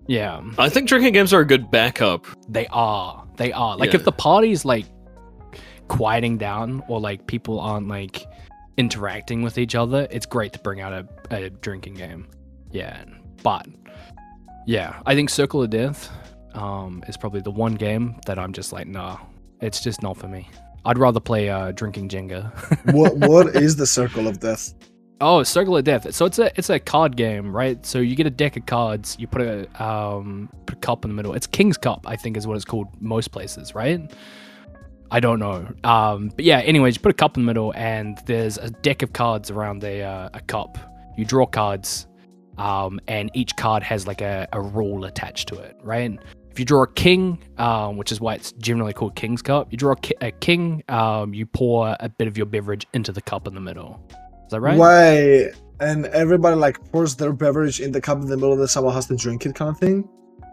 Yeah, 0.07 0.43
I 0.59 0.69
think 0.69 0.89
drinking 0.89 1.13
games 1.13 1.33
are 1.33 1.41
a 1.41 1.47
good 1.47 1.71
backup. 1.71 2.27
they 2.49 2.67
are. 2.69 3.25
They 3.37 3.53
are. 3.53 3.77
Like 3.77 3.91
Yeah. 3.93 3.97
if 3.97 4.05
the 4.05 4.13
party's 4.13 4.65
like 4.65 4.87
quieting 5.89 6.39
down 6.39 6.83
or 6.89 7.01
like 7.01 7.27
people 7.27 7.61
aren't 7.61 7.89
like 7.89 8.25
interacting 8.77 9.43
with 9.43 9.59
each 9.59 9.75
other, 9.75 10.07
it's 10.11 10.27
great 10.27 10.53
to 10.55 10.59
bring 10.59 10.81
out 10.81 10.93
a, 10.93 11.07
a 11.31 11.51
drinking 11.51 11.95
game. 11.95 12.27
Yeah. 12.71 13.05
But 13.43 13.67
yeah, 14.67 15.01
I 15.07 15.15
think 15.15 15.31
Circle 15.31 15.63
of 15.63 15.71
Death 15.71 16.11
um, 16.55 17.03
is 17.09 17.17
probably 17.17 17.41
the 17.41 17.51
one 17.51 17.75
game 17.75 18.21
that 18.27 18.39
I'm 18.39 18.53
just 18.53 18.73
like, 18.73 18.87
nah, 18.87 19.19
it's 19.61 19.81
just 19.83 20.03
not 20.03 20.17
for 20.17 20.29
me. 20.29 20.49
I'd 20.85 20.99
rather 20.99 21.21
play 21.21 21.49
uh, 21.49 21.73
drinking 21.73 22.09
Jenga. 22.09 22.51
what 22.93 23.17
what 23.17 23.55
is 23.57 23.77
the 23.77 23.87
circle 23.87 24.27
of 24.27 24.41
death? 24.41 24.75
Oh, 25.25 25.45
Circle 25.45 25.77
of 25.77 25.85
Death. 25.85 26.13
So 26.13 26.27
it's 26.27 26.41
a 26.41 26.51
it's 26.59 26.69
a 26.69 26.81
card 26.81 27.17
game, 27.17 27.55
right? 27.55 27.87
So 27.87 28.01
you 28.01 28.17
get 28.17 28.27
a 28.27 28.31
deck 28.31 28.57
of 28.57 28.67
cards. 28.67 29.17
You 29.21 29.29
put 29.29 29.41
a 29.41 29.83
um 29.83 30.51
put 30.67 30.79
a 30.79 30.81
cup 30.81 31.05
in 31.05 31.11
the 31.11 31.15
middle. 31.15 31.33
It's 31.35 31.47
King's 31.47 31.77
Cup, 31.79 32.05
I 32.09 32.17
think, 32.17 32.37
is 32.37 32.45
what 32.45 32.57
it's 32.57 32.65
called 32.65 32.89
most 33.01 33.31
places, 33.31 33.73
right? 33.73 34.13
I 35.13 35.21
don't 35.21 35.39
know. 35.39 35.69
Um, 35.85 36.33
but 36.35 36.45
yeah. 36.45 36.59
Anyways, 36.59 36.97
you 36.97 37.03
put 37.03 37.13
a 37.13 37.15
cup 37.15 37.37
in 37.37 37.45
the 37.45 37.47
middle, 37.47 37.73
and 37.77 38.19
there's 38.27 38.59
a 38.59 38.71
deck 38.71 39.03
of 39.03 39.13
cards 39.13 39.49
around 39.49 39.85
a 39.85 40.03
uh, 40.03 40.31
a 40.35 40.41
cup. 40.41 40.77
You 41.17 41.25
draw 41.25 41.47
cards, 41.47 42.09
um, 42.59 43.01
and 43.07 43.31
each 43.33 43.55
card 43.55 43.85
has 43.85 44.09
like 44.09 44.23
a, 44.23 44.49
a 44.53 44.61
rule 44.61 45.05
attached 45.05 45.47
to 45.49 45.59
it, 45.59 45.77
right? 45.85 46.19
If 46.51 46.59
you 46.59 46.65
draw 46.65 46.83
a 46.83 46.93
king, 46.93 47.39
um, 47.59 47.97
which 47.97 48.11
is 48.11 48.21
why 48.21 48.35
it's 48.35 48.51
generally 48.55 48.93
called 48.93 49.15
King's 49.15 49.41
Cup, 49.41 49.71
you 49.71 49.79
draw 49.79 49.93
a, 49.93 49.97
ki- 49.97 50.17
a 50.21 50.33
king. 50.33 50.83
Um, 50.89 51.33
you 51.33 51.47
pour 51.47 51.97
a 52.01 52.09
bit 52.09 52.27
of 52.27 52.37
your 52.37 52.47
beverage 52.47 52.89
into 52.93 53.13
the 53.13 53.23
cup 53.23 53.47
in 53.47 53.55
the 53.55 53.61
middle. 53.61 54.05
Is 54.53 54.55
that 54.55 54.61
right? 54.61 54.77
Why? 54.77 55.51
And 55.81 56.05
everybody 56.07 56.57
like 56.57 56.79
pours 56.93 57.17
their 57.17 57.33
beverage 57.33 57.81
in 57.81 57.91
the 57.91 58.03
cup 58.03 58.19
in 58.21 58.27
the 58.27 58.37
middle, 58.37 58.55
then 58.55 58.67
someone 58.69 58.93
has 58.93 59.07
to 59.07 59.17
drink 59.17 59.47
it, 59.47 59.55
kind 59.55 59.71
of 59.71 59.79
thing. 59.79 60.07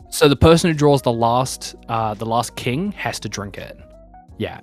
So 0.10 0.30
the 0.30 0.38
person 0.38 0.72
who 0.72 0.74
draws 0.74 1.02
the 1.02 1.12
last, 1.12 1.76
uh, 1.90 2.14
the 2.14 2.26
last 2.26 2.56
king 2.56 2.94
has 2.94 3.20
to 3.20 3.28
drink 3.30 3.58
it. 3.58 3.78
Yeah, 4.38 4.62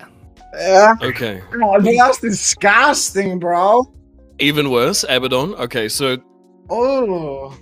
Yeah. 0.55 0.95
Okay. 1.03 1.43
Oh, 1.63 1.79
that's 1.83 2.19
disgusting, 2.19 3.39
bro. 3.39 3.83
Even 4.39 4.71
worse, 4.71 5.05
Abaddon. 5.07 5.55
Okay, 5.57 5.87
so 5.91 6.17
Oh. 6.71 7.53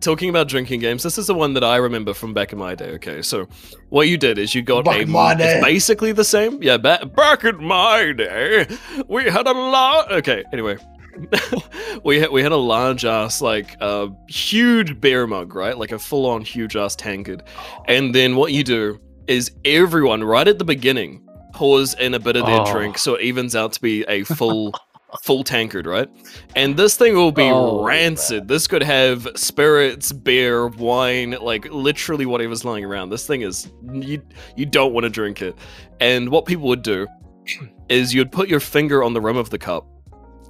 talking 0.00 0.30
about 0.30 0.48
drinking 0.48 0.80
games, 0.80 1.02
this 1.02 1.18
is 1.18 1.26
the 1.26 1.34
one 1.34 1.52
that 1.52 1.62
I 1.62 1.76
remember 1.76 2.14
from 2.14 2.32
back 2.32 2.54
in 2.54 2.58
my 2.58 2.74
day. 2.74 2.92
Okay, 2.92 3.20
so 3.20 3.46
what 3.90 4.08
you 4.08 4.16
did 4.16 4.38
is 4.38 4.54
you 4.54 4.62
got 4.62 4.86
Back 4.86 4.96
a 4.96 5.00
in 5.02 5.10
my 5.10 5.32
it's 5.32 5.42
day. 5.42 5.60
basically 5.62 6.12
the 6.12 6.24
same. 6.24 6.62
Yeah, 6.62 6.78
back 6.78 7.14
back 7.14 7.44
in 7.44 7.62
my 7.62 8.12
day, 8.16 8.66
we 9.06 9.24
had 9.24 9.46
a 9.46 9.52
lot. 9.52 10.10
Okay, 10.10 10.42
anyway. 10.52 10.78
we 12.04 12.20
had 12.20 12.30
we 12.30 12.42
had 12.42 12.52
a 12.52 12.56
large 12.56 13.04
ass 13.04 13.40
like 13.40 13.76
uh, 13.80 14.08
huge 14.28 15.00
beer 15.00 15.26
mug 15.26 15.54
right? 15.54 15.76
Like 15.76 15.92
a 15.92 15.98
full 15.98 16.26
on 16.26 16.42
huge 16.42 16.76
ass 16.76 16.96
tankard. 16.96 17.42
And 17.86 18.14
then 18.14 18.36
what 18.36 18.52
you 18.52 18.62
do 18.64 19.00
is 19.26 19.50
everyone 19.64 20.24
right 20.24 20.46
at 20.48 20.58
the 20.58 20.64
beginning 20.64 21.26
pours 21.52 21.94
in 21.94 22.14
a 22.14 22.18
bit 22.18 22.36
of 22.36 22.46
their 22.46 22.60
Oh. 22.60 22.72
drink 22.72 22.96
so 22.98 23.14
it 23.14 23.22
evens 23.22 23.54
out 23.56 23.72
to 23.72 23.80
be 23.80 24.02
a 24.08 24.24
full 24.24 24.72
full 25.24 25.42
tankard 25.42 25.86
right? 25.86 26.08
And 26.54 26.76
this 26.76 26.96
thing 26.96 27.14
will 27.14 27.32
be 27.32 27.42
Oh, 27.42 27.82
rancid. 27.84 28.46
This 28.46 28.66
could 28.68 28.82
have 28.82 29.26
spirits 29.34 30.12
beer 30.12 30.68
wine 30.68 31.36
like 31.40 31.64
literally 31.72 32.26
whatever's 32.26 32.64
lying 32.64 32.84
around. 32.84 33.10
This 33.10 33.26
thing 33.26 33.42
is 33.42 33.70
you 33.92 34.22
you 34.56 34.66
don't 34.66 34.92
want 34.92 35.04
to 35.04 35.10
drink 35.10 35.42
it. 35.42 35.56
And 36.00 36.28
what 36.30 36.46
people 36.46 36.68
would 36.68 36.82
do 36.82 37.06
is 37.88 38.14
you'd 38.14 38.30
put 38.32 38.48
your 38.48 38.60
finger 38.60 39.02
on 39.02 39.12
the 39.12 39.20
rim 39.20 39.36
of 39.36 39.50
the 39.50 39.58
cup 39.58 39.86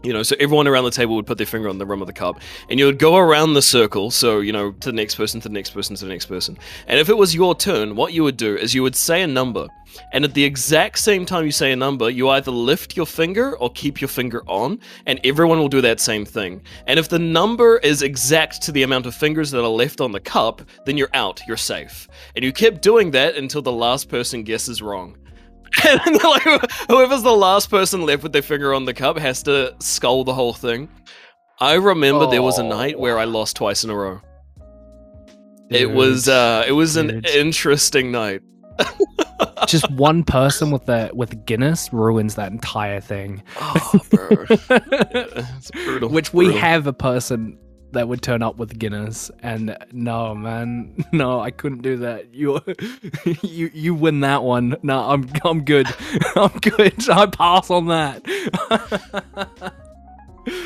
you 0.02 0.12
know, 0.12 0.22
so 0.22 0.36
everyone 0.40 0.66
around 0.66 0.84
the 0.84 0.90
table 0.90 1.16
would 1.16 1.26
put 1.26 1.38
their 1.38 1.46
finger 1.46 1.68
on 1.68 1.78
the 1.78 1.86
rim 1.86 2.00
of 2.00 2.06
the 2.06 2.12
cup, 2.12 2.40
and 2.68 2.78
you 2.78 2.86
would 2.86 2.98
go 2.98 3.16
around 3.16 3.54
the 3.54 3.62
circle. 3.62 4.10
So 4.10 4.40
you 4.40 4.52
know, 4.52 4.72
to 4.72 4.88
the 4.90 4.96
next 4.96 5.14
person, 5.14 5.40
to 5.40 5.48
the 5.48 5.54
next 5.54 5.70
person, 5.70 5.96
to 5.96 6.04
the 6.04 6.10
next 6.10 6.26
person. 6.26 6.58
And 6.86 6.98
if 6.98 7.08
it 7.08 7.16
was 7.16 7.34
your 7.34 7.54
turn, 7.54 7.96
what 7.96 8.12
you 8.12 8.22
would 8.22 8.36
do 8.36 8.56
is 8.56 8.74
you 8.74 8.82
would 8.82 8.96
say 8.96 9.22
a 9.22 9.26
number, 9.26 9.68
and 10.12 10.24
at 10.24 10.34
the 10.34 10.44
exact 10.44 10.98
same 10.98 11.26
time 11.26 11.44
you 11.44 11.52
say 11.52 11.72
a 11.72 11.76
number, 11.76 12.10
you 12.10 12.28
either 12.30 12.50
lift 12.50 12.96
your 12.96 13.06
finger 13.06 13.56
or 13.58 13.70
keep 13.70 14.00
your 14.00 14.08
finger 14.08 14.42
on, 14.46 14.78
and 15.06 15.20
everyone 15.24 15.58
will 15.58 15.68
do 15.68 15.80
that 15.80 16.00
same 16.00 16.24
thing. 16.24 16.62
And 16.86 16.98
if 16.98 17.08
the 17.08 17.18
number 17.18 17.78
is 17.78 18.02
exact 18.02 18.62
to 18.62 18.72
the 18.72 18.82
amount 18.82 19.06
of 19.06 19.14
fingers 19.14 19.50
that 19.50 19.62
are 19.62 19.68
left 19.68 20.00
on 20.00 20.12
the 20.12 20.20
cup, 20.20 20.62
then 20.86 20.96
you're 20.96 21.10
out, 21.14 21.40
you're 21.46 21.56
safe. 21.56 22.08
And 22.34 22.44
you 22.44 22.52
keep 22.52 22.80
doing 22.80 23.10
that 23.12 23.36
until 23.36 23.62
the 23.62 23.72
last 23.72 24.08
person 24.08 24.42
guesses 24.42 24.82
wrong. 24.82 25.16
And 25.84 26.22
like, 26.22 26.42
whoever's 26.88 27.22
the 27.22 27.32
last 27.32 27.70
person 27.70 28.02
left 28.02 28.22
with 28.22 28.32
their 28.32 28.42
finger 28.42 28.74
on 28.74 28.84
the 28.84 28.94
cup 28.94 29.18
has 29.18 29.42
to 29.44 29.74
skull 29.78 30.24
the 30.24 30.34
whole 30.34 30.52
thing. 30.52 30.88
I 31.60 31.74
remember 31.74 32.26
there 32.26 32.42
was 32.42 32.58
a 32.58 32.62
night 32.62 32.98
where 32.98 33.18
I 33.18 33.24
lost 33.24 33.56
twice 33.56 33.84
in 33.84 33.90
a 33.90 33.94
row. 33.94 34.20
It 35.70 35.90
was 35.90 36.28
uh 36.28 36.64
it 36.66 36.72
was 36.72 36.96
an 36.96 37.24
interesting 37.24 38.10
night. 38.10 38.42
just 39.66 39.88
one 39.92 40.24
person 40.24 40.70
with 40.70 40.86
the 40.86 41.10
with 41.14 41.44
Guinness 41.46 41.92
ruins 41.92 42.34
that 42.34 42.50
entire 42.50 43.00
thing. 43.00 43.42
Oh, 43.60 44.00
bro. 44.10 44.46
it's 44.48 45.70
brutal. 45.70 46.08
Which 46.08 46.32
we 46.32 46.46
brutal. 46.46 46.60
have 46.60 46.86
a 46.86 46.92
person 46.92 47.58
that 47.92 48.08
would 48.08 48.22
turn 48.22 48.42
up 48.42 48.56
with 48.56 48.78
Guinness, 48.78 49.30
and 49.42 49.76
no, 49.92 50.34
man, 50.34 51.04
no, 51.12 51.40
I 51.40 51.50
couldn't 51.50 51.82
do 51.82 51.96
that. 51.98 52.34
You, 52.34 52.60
you, 53.42 53.70
you 53.72 53.94
win 53.94 54.20
that 54.20 54.42
one. 54.42 54.76
No, 54.82 54.98
I'm, 55.00 55.28
I'm 55.44 55.64
good. 55.64 55.86
I'm 56.36 56.56
good. 56.58 57.08
I 57.10 57.26
pass 57.26 57.70
on 57.70 57.86
that. 57.88 58.22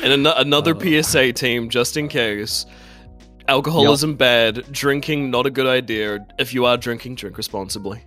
And 0.03 0.13
an- 0.13 0.27
another 0.27 0.75
Uh. 0.75 1.01
PSA 1.01 1.33
team, 1.33 1.69
just 1.69 1.97
in 1.97 2.07
case. 2.07 2.65
Alcoholism 3.47 4.15
bad, 4.15 4.65
drinking 4.71 5.29
not 5.29 5.45
a 5.45 5.51
good 5.51 5.67
idea. 5.67 6.25
If 6.39 6.51
you 6.53 6.65
are 6.65 6.77
drinking, 6.77 7.15
drink 7.15 7.37
responsibly. 7.37 8.03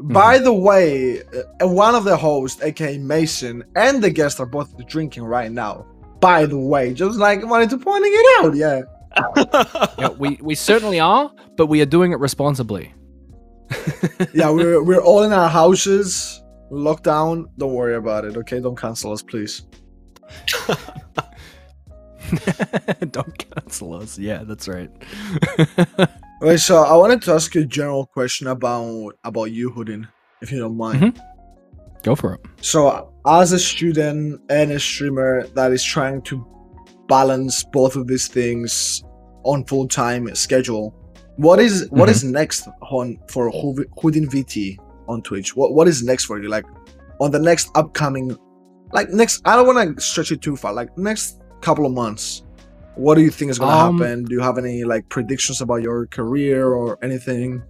By 0.00 0.38
the 0.38 0.52
way, 0.52 1.22
uh, 1.62 1.68
one 1.68 1.94
of 1.94 2.02
the 2.04 2.16
hosts, 2.16 2.60
aka 2.62 2.98
Mason, 2.98 3.62
and 3.76 4.02
the 4.02 4.10
guest 4.10 4.40
are 4.40 4.46
both 4.46 4.76
drinking 4.88 5.22
right 5.24 5.50
now. 5.50 5.86
By 6.26 6.44
the 6.46 6.58
way, 6.58 6.92
just 6.92 7.18
like 7.18 7.38
wanted 7.46 7.70
to 7.70 7.78
pointing 7.78 8.12
it 8.12 8.26
out, 8.44 8.54
yeah. 8.56 8.82
yeah, 9.98 10.08
we, 10.08 10.38
we 10.42 10.54
certainly 10.56 10.98
are, 10.98 11.30
but 11.56 11.66
we 11.66 11.80
are 11.80 11.86
doing 11.86 12.10
it 12.12 12.18
responsibly. 12.18 12.92
Yeah, 14.34 14.50
we're 14.50 14.82
we're 14.82 15.00
all 15.00 15.22
in 15.22 15.32
our 15.32 15.48
houses, 15.48 16.42
locked 16.70 17.04
down. 17.04 17.46
Don't 17.58 17.74
worry 17.74 17.94
about 17.96 18.24
it, 18.24 18.36
okay? 18.36 18.60
Don't 18.60 18.76
cancel 18.76 19.12
us, 19.12 19.22
please. 19.22 19.62
Don't 23.10 23.38
cancel 23.54 23.94
us. 23.94 24.18
Yeah, 24.18 24.42
that's 24.44 24.66
right. 24.68 24.90
Okay, 26.42 26.56
so 26.56 26.82
I 26.82 26.96
wanted 26.96 27.22
to 27.22 27.32
ask 27.32 27.54
you 27.54 27.62
a 27.62 27.66
general 27.66 28.04
question 28.06 28.46
about 28.48 29.12
about 29.24 29.52
you, 29.52 29.70
Hoodin, 29.70 30.06
if 30.42 30.50
you 30.52 30.58
don't 30.58 30.76
mind. 30.76 31.00
Mhm. 31.00 31.20
Go 32.02 32.14
for 32.16 32.34
it. 32.34 32.40
So, 32.66 33.12
as 33.24 33.52
a 33.52 33.60
student 33.60 34.40
and 34.50 34.72
a 34.72 34.80
streamer 34.80 35.46
that 35.54 35.70
is 35.70 35.84
trying 35.84 36.20
to 36.22 36.44
balance 37.06 37.62
both 37.62 37.94
of 37.94 38.08
these 38.08 38.26
things 38.26 39.04
on 39.44 39.64
full 39.66 39.86
time 39.86 40.34
schedule, 40.34 40.92
what 41.36 41.60
is 41.60 41.86
what 41.90 42.08
is 42.08 42.24
next 42.24 42.66
on 42.90 43.18
for 43.28 43.52
Hoodin 43.52 44.26
VT 44.26 44.78
on 45.06 45.22
Twitch? 45.22 45.54
What 45.54 45.74
what 45.74 45.86
is 45.86 46.02
next 46.02 46.24
for 46.24 46.42
you? 46.42 46.48
Like 46.48 46.64
on 47.20 47.30
the 47.30 47.38
next 47.38 47.70
upcoming, 47.76 48.36
like 48.92 49.10
next. 49.10 49.42
I 49.44 49.54
don't 49.54 49.72
want 49.72 49.96
to 49.96 50.02
stretch 50.02 50.32
it 50.32 50.42
too 50.42 50.56
far. 50.56 50.72
Like 50.72 50.90
next 50.98 51.40
couple 51.60 51.86
of 51.86 51.92
months. 51.92 52.42
What 52.96 53.14
do 53.14 53.20
you 53.20 53.30
think 53.30 53.52
is 53.52 53.60
gonna 53.60 53.90
Um, 53.90 53.98
happen? 54.00 54.24
Do 54.24 54.34
you 54.34 54.40
have 54.40 54.58
any 54.58 54.82
like 54.82 55.08
predictions 55.08 55.60
about 55.60 55.82
your 55.82 56.08
career 56.08 56.72
or 56.72 56.98
anything? 57.00 57.62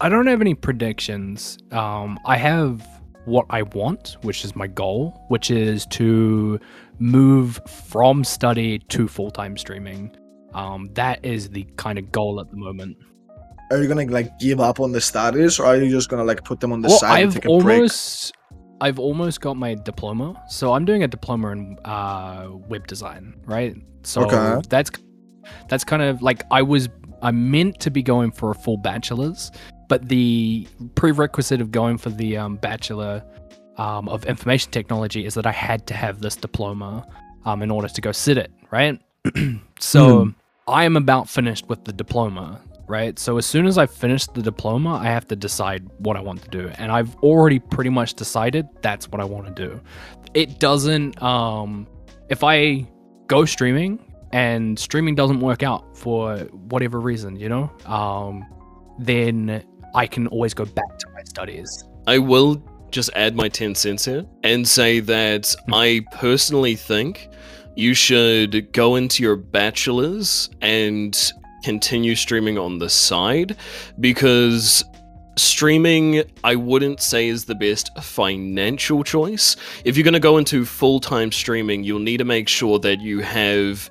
I 0.00 0.08
don't 0.08 0.28
have 0.28 0.40
any 0.40 0.54
predictions. 0.54 1.58
Um, 1.72 2.16
I 2.24 2.36
have 2.36 2.86
what 3.24 3.46
I 3.50 3.62
want, 3.62 4.16
which 4.22 4.44
is 4.44 4.56
my 4.56 4.66
goal, 4.66 5.24
which 5.28 5.50
is 5.50 5.86
to 5.86 6.58
move 6.98 7.60
from 7.66 8.24
study 8.24 8.78
to 8.78 9.08
full 9.08 9.30
time 9.30 9.56
streaming. 9.56 10.16
Um, 10.54 10.90
that 10.94 11.24
is 11.24 11.50
the 11.50 11.64
kind 11.76 11.98
of 11.98 12.10
goal 12.10 12.40
at 12.40 12.50
the 12.50 12.56
moment. 12.56 12.96
Are 13.70 13.80
you 13.80 13.86
gonna 13.88 14.06
like 14.06 14.36
give 14.38 14.58
up 14.60 14.80
on 14.80 14.90
the 14.92 15.00
studies, 15.00 15.60
or 15.60 15.66
are 15.66 15.76
you 15.76 15.90
just 15.90 16.08
gonna 16.08 16.24
like 16.24 16.44
put 16.44 16.58
them 16.60 16.72
on 16.72 16.80
the 16.80 16.88
well, 16.88 16.98
side 16.98 17.22
and 17.22 17.28
I've 17.28 17.34
take 17.34 17.44
a 17.44 17.48
break? 17.48 17.78
almost, 17.78 18.32
I've 18.80 18.98
almost 18.98 19.40
got 19.40 19.56
my 19.56 19.74
diploma. 19.74 20.42
So 20.48 20.72
I'm 20.72 20.84
doing 20.84 21.04
a 21.04 21.08
diploma 21.08 21.50
in 21.52 21.78
uh, 21.84 22.48
web 22.68 22.86
design, 22.88 23.34
right? 23.44 23.76
So 24.02 24.22
Okay. 24.24 24.60
that's 24.68 24.90
that's 25.68 25.84
kind 25.84 26.02
of 26.02 26.20
like 26.20 26.42
I 26.50 26.62
was. 26.62 26.88
I 27.22 27.30
meant 27.32 27.78
to 27.80 27.90
be 27.90 28.02
going 28.02 28.32
for 28.32 28.50
a 28.50 28.54
full 28.54 28.78
bachelor's, 28.78 29.52
but 29.90 30.08
the 30.08 30.66
prerequisite 30.94 31.60
of 31.60 31.72
going 31.72 31.98
for 31.98 32.10
the 32.10 32.36
um, 32.36 32.56
bachelor 32.56 33.24
um, 33.76 34.08
of 34.08 34.24
information 34.24 34.70
technology 34.70 35.26
is 35.26 35.34
that 35.34 35.46
I 35.46 35.52
had 35.52 35.86
to 35.88 35.94
have 35.94 36.20
this 36.20 36.36
diploma 36.36 37.04
um, 37.44 37.60
in 37.60 37.70
order 37.72 37.88
to 37.88 38.00
go 38.00 38.12
sit 38.12 38.38
it, 38.38 38.52
right? 38.70 39.00
so 39.80 40.24
Hmm. 40.24 40.30
I 40.68 40.84
am 40.84 40.96
about 40.96 41.28
finished 41.28 41.68
with 41.68 41.84
the 41.84 41.92
diploma, 41.92 42.60
right? 42.86 43.18
So 43.18 43.36
as 43.36 43.46
soon 43.46 43.66
as 43.66 43.78
I 43.78 43.86
finish 43.86 44.26
the 44.26 44.42
diploma, 44.42 44.94
I 44.94 45.06
have 45.06 45.26
to 45.26 45.34
decide 45.36 45.88
what 45.98 46.16
I 46.16 46.20
want 46.20 46.42
to 46.44 46.48
do, 46.50 46.68
and 46.78 46.92
I've 46.92 47.16
already 47.16 47.58
pretty 47.58 47.90
much 47.90 48.14
decided 48.14 48.68
that's 48.82 49.08
what 49.08 49.20
I 49.20 49.24
want 49.24 49.46
to 49.48 49.52
do. 49.66 49.80
It 50.34 50.60
doesn't 50.60 51.20
um 51.20 51.88
if 52.28 52.44
I 52.44 52.86
go 53.26 53.44
streaming 53.44 53.98
and 54.32 54.78
streaming 54.78 55.16
doesn't 55.16 55.40
work 55.40 55.64
out 55.64 55.96
for 55.96 56.36
whatever 56.70 57.00
reason, 57.00 57.34
you 57.34 57.48
know, 57.48 57.72
um 57.86 58.46
then 59.00 59.64
I 59.94 60.06
can 60.06 60.26
always 60.28 60.54
go 60.54 60.64
back 60.64 60.98
to 60.98 61.06
my 61.14 61.22
studies. 61.24 61.84
I 62.06 62.18
will 62.18 62.62
just 62.90 63.10
add 63.14 63.36
my 63.36 63.48
10 63.48 63.74
cents 63.74 64.04
here 64.04 64.24
and 64.42 64.66
say 64.66 65.00
that 65.00 65.54
I 65.72 66.04
personally 66.12 66.74
think 66.76 67.28
you 67.76 67.94
should 67.94 68.72
go 68.72 68.96
into 68.96 69.22
your 69.22 69.36
bachelor's 69.36 70.50
and 70.60 71.16
continue 71.62 72.14
streaming 72.16 72.58
on 72.58 72.78
the 72.78 72.88
side 72.88 73.56
because 74.00 74.82
streaming 75.36 76.22
I 76.42 76.56
wouldn't 76.56 77.00
say 77.00 77.28
is 77.28 77.44
the 77.44 77.54
best 77.54 77.90
financial 78.02 79.04
choice. 79.04 79.56
If 79.84 79.96
you're 79.96 80.04
going 80.04 80.14
to 80.14 80.20
go 80.20 80.38
into 80.38 80.64
full-time 80.64 81.30
streaming, 81.32 81.84
you'll 81.84 82.00
need 82.00 82.16
to 82.18 82.24
make 82.24 82.48
sure 82.48 82.78
that 82.80 83.00
you 83.00 83.20
have 83.20 83.88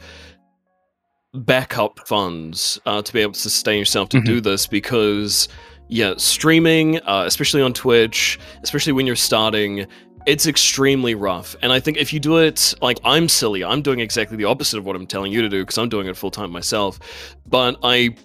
backup 1.34 2.08
funds 2.08 2.80
uh, 2.86 3.02
to 3.02 3.14
be 3.14 3.22
able 3.22 3.34
to 3.34 3.40
sustain 3.40 3.80
yourself 3.80 4.10
to 4.10 4.18
Mhm. 4.18 4.26
do 4.26 4.42
this 4.42 4.68
because 4.68 5.48
yeah 5.90 6.14
streaming 6.18 6.98
uh, 7.02 7.24
especially 7.26 7.62
on 7.62 7.74
twitch 7.74 8.40
especially 8.64 8.94
when 8.94 9.06
you're 9.06 9.16
starting 9.16 9.86
it's 10.26 10.46
extremely 10.46 11.16
rough. 11.16 11.56
And 11.62 11.72
i 11.72 11.80
think 11.80 11.98
if 11.98 12.14
you 12.14 12.20
do 12.20 12.38
it 12.38 12.74
like 12.82 13.00
i'm 13.04 13.28
silly. 13.28 13.64
I'm 13.64 13.82
doing 13.82 14.00
exactly 14.00 14.38
the 14.38 14.46
opposite 14.46 14.78
of 14.78 14.86
what 14.86 14.96
i'm 14.96 15.08
telling 15.08 15.32
you 15.32 15.42
to 15.42 15.50
do 15.50 15.62
because 15.64 15.78
i'm 15.78 15.90
doing 15.90 16.08
it 16.08 16.16
full 16.16 16.32
time 16.32 16.52
myself. 16.52 17.00
But 17.48 17.78
i 17.84 18.16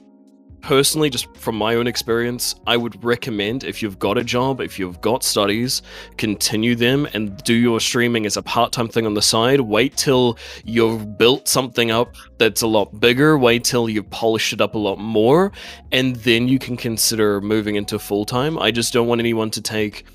personally 0.64 1.10
just 1.10 1.34
from 1.36 1.54
my 1.54 1.74
own 1.74 1.86
experience 1.86 2.54
i 2.66 2.76
would 2.76 3.02
recommend 3.04 3.64
if 3.64 3.82
you've 3.82 3.98
got 3.98 4.16
a 4.16 4.24
job 4.24 4.60
if 4.60 4.78
you've 4.78 5.00
got 5.00 5.22
studies 5.22 5.82
continue 6.16 6.74
them 6.74 7.06
and 7.12 7.36
do 7.44 7.54
your 7.54 7.80
streaming 7.80 8.26
as 8.26 8.36
a 8.36 8.42
part-time 8.42 8.88
thing 8.88 9.06
on 9.06 9.14
the 9.14 9.22
side. 9.22 9.60
Wait 9.60 9.96
till 9.96 10.38
you've 10.64 11.18
built 11.18 11.48
something 11.48 11.90
up 11.90 12.14
that's 12.38 12.62
a 12.62 12.66
lot 12.66 13.00
bigger. 13.00 13.38
Wait 13.38 13.64
till 13.64 13.88
you've 13.88 14.08
polished 14.10 14.52
it 14.52 14.60
up 14.60 14.74
a 14.74 14.78
lot 14.78 14.98
more. 14.98 15.52
And 15.92 16.16
then 16.16 16.48
you 16.48 16.58
can 16.58 16.76
consider 16.76 17.40
moving 17.40 17.76
into 17.76 17.98
full-time. 17.98 18.58
I 18.58 18.70
just 18.70 18.92
don't 18.92 19.06
want 19.06 19.20
anyone 19.20 19.50
to 19.50 19.62
take 19.62 20.06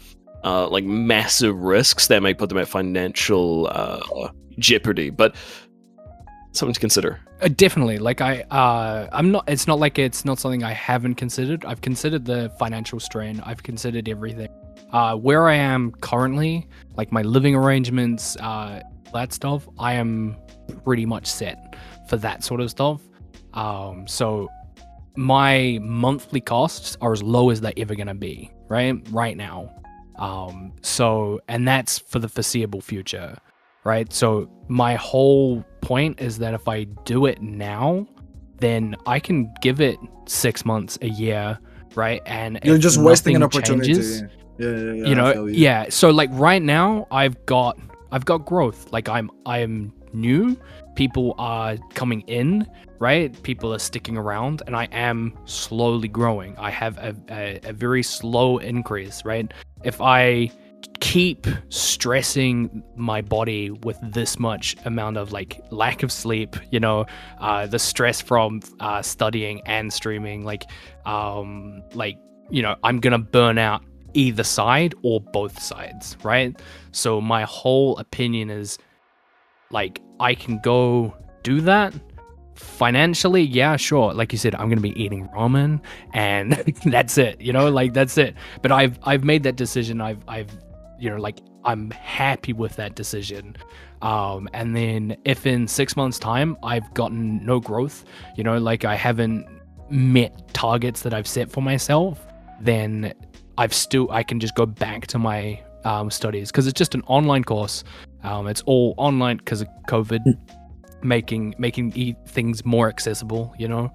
uh, 0.44 0.68
like 0.70 0.84
massive 0.84 1.58
risks 1.58 2.08
that 2.08 2.24
may 2.24 2.34
put 2.34 2.50
them 2.50 2.58
at 2.58 2.68
financial 2.68 3.68
uh, 3.72 4.30
jeopardy. 4.58 5.10
But 5.10 5.36
something 6.60 6.74
to 6.74 6.80
consider. 6.80 7.20
Uh, 7.42 7.48
definitely. 7.48 7.98
Like 7.98 8.22
I, 8.22 8.42
uh, 8.52 9.10
I'm 9.12 9.32
not. 9.32 9.46
It's 9.48 9.66
not 9.66 9.80
like 9.80 9.98
it's 9.98 10.26
not 10.26 10.40
something 10.40 10.64
I 10.64 10.74
haven't 10.74 11.16
considered. 11.16 11.66
I've 11.66 11.82
considered 11.82 12.26
the 12.26 12.52
financial 12.60 13.00
strain. 13.00 13.42
I've 13.46 13.64
considered 13.64 14.08
everything. 14.10 14.50
Uh, 14.92 15.16
where 15.16 15.48
I 15.48 15.56
am 15.56 15.92
currently, 15.92 16.68
like 16.96 17.12
my 17.12 17.22
living 17.22 17.56
arrangements, 17.56 18.36
uh, 18.38 18.82
that 19.14 19.34
stuff, 19.34 19.68
I 19.78 19.94
am 19.94 20.36
pretty 20.84 21.06
much 21.06 21.28
set 21.28 21.76
for 22.08 22.18
that 22.18 22.44
sort 22.44 22.60
of 22.62 22.70
stuff. 22.70 23.02
Um, 23.54 24.08
so 24.08 24.50
my 25.16 25.80
monthly 25.82 26.42
costs 26.42 26.98
are 27.02 27.14
as 27.14 27.22
low 27.22 27.50
as 27.50 27.62
they're 27.62 27.74
ever 27.78 27.96
gonna 27.96 28.16
be, 28.16 28.52
right? 28.68 28.96
Right 29.12 29.38
now. 29.38 29.76
Um, 30.18 30.74
so 30.82 31.40
and 31.48 31.68
that's 31.68 32.00
for 32.00 32.20
the 32.20 32.28
foreseeable 32.28 32.82
future, 32.82 33.38
right? 33.84 34.12
So 34.14 34.50
my 34.68 34.96
whole 34.96 35.64
point 35.82 36.20
is 36.22 36.38
that 36.40 36.54
if 36.54 36.68
I 36.68 36.84
do 37.06 37.26
it 37.26 37.42
now, 37.42 38.08
then 38.58 38.96
I 39.06 39.20
can 39.20 39.54
give 39.62 39.82
it 39.82 39.98
six 40.26 40.66
months, 40.66 40.98
a 41.02 41.08
year, 41.10 41.58
right? 41.96 42.22
And 42.26 42.60
You're 42.64 42.78
just 42.78 42.98
wasting 43.02 43.36
an 43.36 43.44
opportunity. 43.44 43.94
changes- 43.94 44.24
yeah, 44.60 44.70
yeah, 44.70 44.92
yeah. 44.92 45.06
you 45.06 45.16
know 45.16 45.32
feel 45.32 45.50
yeah 45.50 45.86
so 45.90 46.10
like 46.10 46.30
right 46.34 46.62
now 46.62 47.08
i've 47.12 47.46
got 47.46 47.80
i've 48.12 48.26
got 48.26 48.46
growth 48.46 48.92
like 48.92 49.08
i'm 49.08 49.32
i'm 49.46 49.94
new 50.12 50.58
people 50.96 51.34
are 51.38 51.78
coming 51.94 52.20
in 52.28 52.68
right 53.00 53.42
people 53.44 53.74
are 53.74 53.80
sticking 53.80 54.18
around 54.18 54.62
and 54.68 54.76
i 54.76 54.84
am 54.92 55.34
slowly 55.46 56.10
growing 56.10 56.58
i 56.58 56.70
have 56.70 56.98
a, 56.98 57.16
a, 57.30 57.60
a 57.70 57.72
very 57.72 58.04
slow 58.04 58.58
increase 58.58 59.24
right 59.24 59.54
if 59.86 60.02
i 60.02 60.52
keep 61.00 61.48
stressing 61.70 62.84
my 62.96 63.22
body 63.22 63.72
with 63.72 63.98
this 64.02 64.38
much 64.38 64.76
amount 64.86 65.18
of 65.18 65.32
like 65.32 65.62
lack 65.72 66.04
of 66.04 66.12
sleep 66.12 66.56
you 66.72 66.80
know 66.80 67.06
uh 67.40 67.66
the 67.66 67.80
stress 67.80 68.22
from 68.22 68.60
uh 68.80 69.02
studying 69.02 69.62
and 69.66 69.92
streaming 69.92 70.44
like 70.44 70.66
um 71.06 71.82
like 71.94 72.18
you 72.50 72.62
know 72.62 72.76
i'm 72.84 73.00
gonna 73.00 73.18
burn 73.18 73.58
out 73.58 73.82
either 74.14 74.44
side 74.44 74.94
or 75.04 75.22
both 75.22 75.62
sides, 75.62 76.18
right? 76.24 76.60
So 76.92 77.22
my 77.22 77.44
whole 77.44 77.98
opinion 77.98 78.50
is 78.50 78.78
like 79.72 80.02
I 80.20 80.36
can 80.36 80.60
go 80.60 81.16
do 81.44 81.62
that 81.62 81.94
financially, 82.56 83.42
yeah, 83.42 83.78
sure. 83.78 84.14
Like 84.14 84.32
you 84.32 84.38
said, 84.38 84.56
I'm 84.56 84.70
gonna 84.70 84.82
be 84.82 85.00
eating 85.02 85.28
ramen 85.30 85.82
and 86.14 86.54
that's 86.86 87.18
it, 87.18 87.40
you 87.40 87.54
know, 87.54 87.70
like 87.70 87.94
that's 87.94 88.18
it. 88.18 88.36
But 88.62 88.72
I've 88.72 89.00
I've 89.04 89.24
made 89.24 89.44
that 89.44 89.56
decision. 89.56 90.02
I've 90.02 90.24
I've 90.28 90.50
you 91.00 91.10
know, 91.10 91.18
like 91.18 91.40
I'm 91.66 91.92
happy 91.92 92.54
with 92.54 92.76
that 92.76 92.96
decision. 92.96 93.56
Um, 94.02 94.48
and 94.54 94.76
then 94.76 95.18
if 95.26 95.46
in 95.46 95.68
six 95.68 95.96
months' 95.96 96.20
time 96.20 96.58
I've 96.64 96.94
gotten 96.94 97.46
no 97.46 97.60
growth, 97.60 98.06
you 98.36 98.44
know, 98.44 98.58
like 98.58 98.86
I 98.86 98.96
haven't 98.96 99.46
met 99.90 100.54
targets 100.54 101.02
that 101.02 101.14
I've 101.14 101.28
set 101.28 101.52
for 101.52 101.62
myself, 101.62 102.26
then 102.62 103.14
I've 103.58 103.74
still 103.74 104.10
I 104.12 104.24
can 104.24 104.40
just 104.40 104.56
go 104.56 104.66
back 104.66 105.08
to 105.08 105.20
my 105.20 105.62
um, 105.84 106.12
studies 106.12 106.52
because 106.52 106.68
it's 106.68 106.78
just 106.78 106.96
an 106.96 107.02
online 107.08 107.44
course. 107.44 107.84
Um, 108.24 108.48
it's 108.48 108.62
all 108.62 108.94
online 108.98 109.38
because 109.38 109.62
of 109.62 109.68
COVID, 109.88 110.22
making 111.04 111.56
making 111.58 111.94
e- 111.96 112.16
things 112.28 112.66
more 112.66 112.88
accessible. 112.90 113.54
You 113.58 113.68
know, 113.68 113.94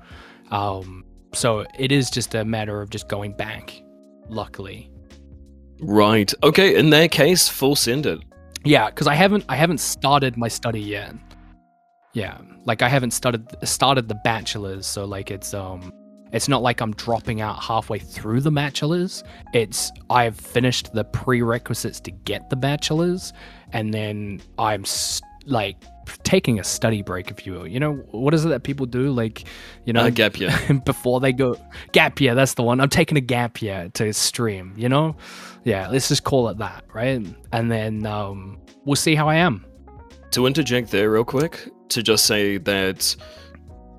um, 0.51 1.05
so 1.33 1.65
it 1.79 1.93
is 1.93 2.11
just 2.11 2.35
a 2.35 2.45
matter 2.45 2.81
of 2.81 2.91
just 2.91 3.09
going 3.09 3.33
back. 3.33 3.81
Luckily, 4.29 4.91
Right. 5.81 6.33
Okay. 6.43 6.77
In 6.77 6.91
their 6.91 7.09
case, 7.09 7.49
full 7.49 7.77
send 7.77 8.07
it. 8.07 8.21
yeah, 8.65 8.87
because 8.91 9.07
I 9.07 9.15
haven't 9.15 9.45
I 9.49 9.57
haven't 9.57 9.79
started 9.81 10.37
my 10.37 10.49
study 10.49 10.81
yet. 10.81 11.15
Yeah, 12.13 12.39
like 12.65 12.81
I 12.83 12.89
haven't 12.89 13.11
started 13.11 13.47
started 13.67 14.09
the 14.09 14.15
bachelor's, 14.25 14.87
so 14.87 15.05
like 15.05 15.31
it's 15.31 15.53
um 15.53 15.93
it's 16.33 16.49
not 16.49 16.63
like 16.63 16.81
I'm 16.81 16.93
dropping 16.95 17.41
out 17.41 17.63
halfway 17.63 17.99
through 17.99 18.41
the 18.41 18.51
bachelor's. 18.51 19.23
It's 19.53 19.91
I've 20.11 20.37
finished 20.37 20.93
the 20.95 21.05
prerequisites 21.05 22.01
to 22.01 22.11
get 22.11 22.49
the 22.51 22.57
bachelor's, 22.57 23.33
and 23.73 23.93
then 23.93 24.41
I'm 24.59 24.83
s- 24.83 25.21
like 25.47 25.77
taking 26.23 26.59
a 26.61 26.65
study 26.65 27.03
break, 27.03 27.31
if 27.31 27.47
you 27.47 27.53
will. 27.55 27.67
You 27.67 27.81
know 27.81 27.95
what 28.11 28.35
is 28.35 28.45
it 28.45 28.49
that 28.49 28.63
people 28.63 28.87
do? 28.87 29.11
Like, 29.11 29.45
you 29.85 29.93
know, 29.93 30.01
Uh, 30.03 30.11
gap 30.11 30.39
year. 30.39 30.51
before 30.85 31.21
they 31.21 31.33
go 31.33 31.57
gap 31.93 32.21
year. 32.21 32.35
That's 32.35 32.55
the 32.55 32.63
one. 32.63 32.81
I'm 32.81 32.89
taking 32.89 33.17
a 33.17 33.21
gap 33.23 33.61
year 33.63 33.91
to 33.95 34.13
stream. 34.13 34.75
You 34.77 34.89
know, 34.89 35.17
yeah. 35.65 35.89
Let's 35.89 36.09
just 36.09 36.25
call 36.25 36.49
it 36.49 36.59
that, 36.59 36.85
right? 36.93 37.25
And 37.53 37.71
then 37.71 38.07
um, 38.07 38.59
we'll 38.85 38.97
see 38.97 39.15
how 39.15 39.29
I 39.29 39.37
am. 39.37 39.65
to 40.33 40.47
interject 40.47 40.91
there 40.91 41.11
real 41.11 41.25
quick 41.25 41.69
to 41.91 42.03
just 42.03 42.27
say 42.27 42.59
that 42.59 43.15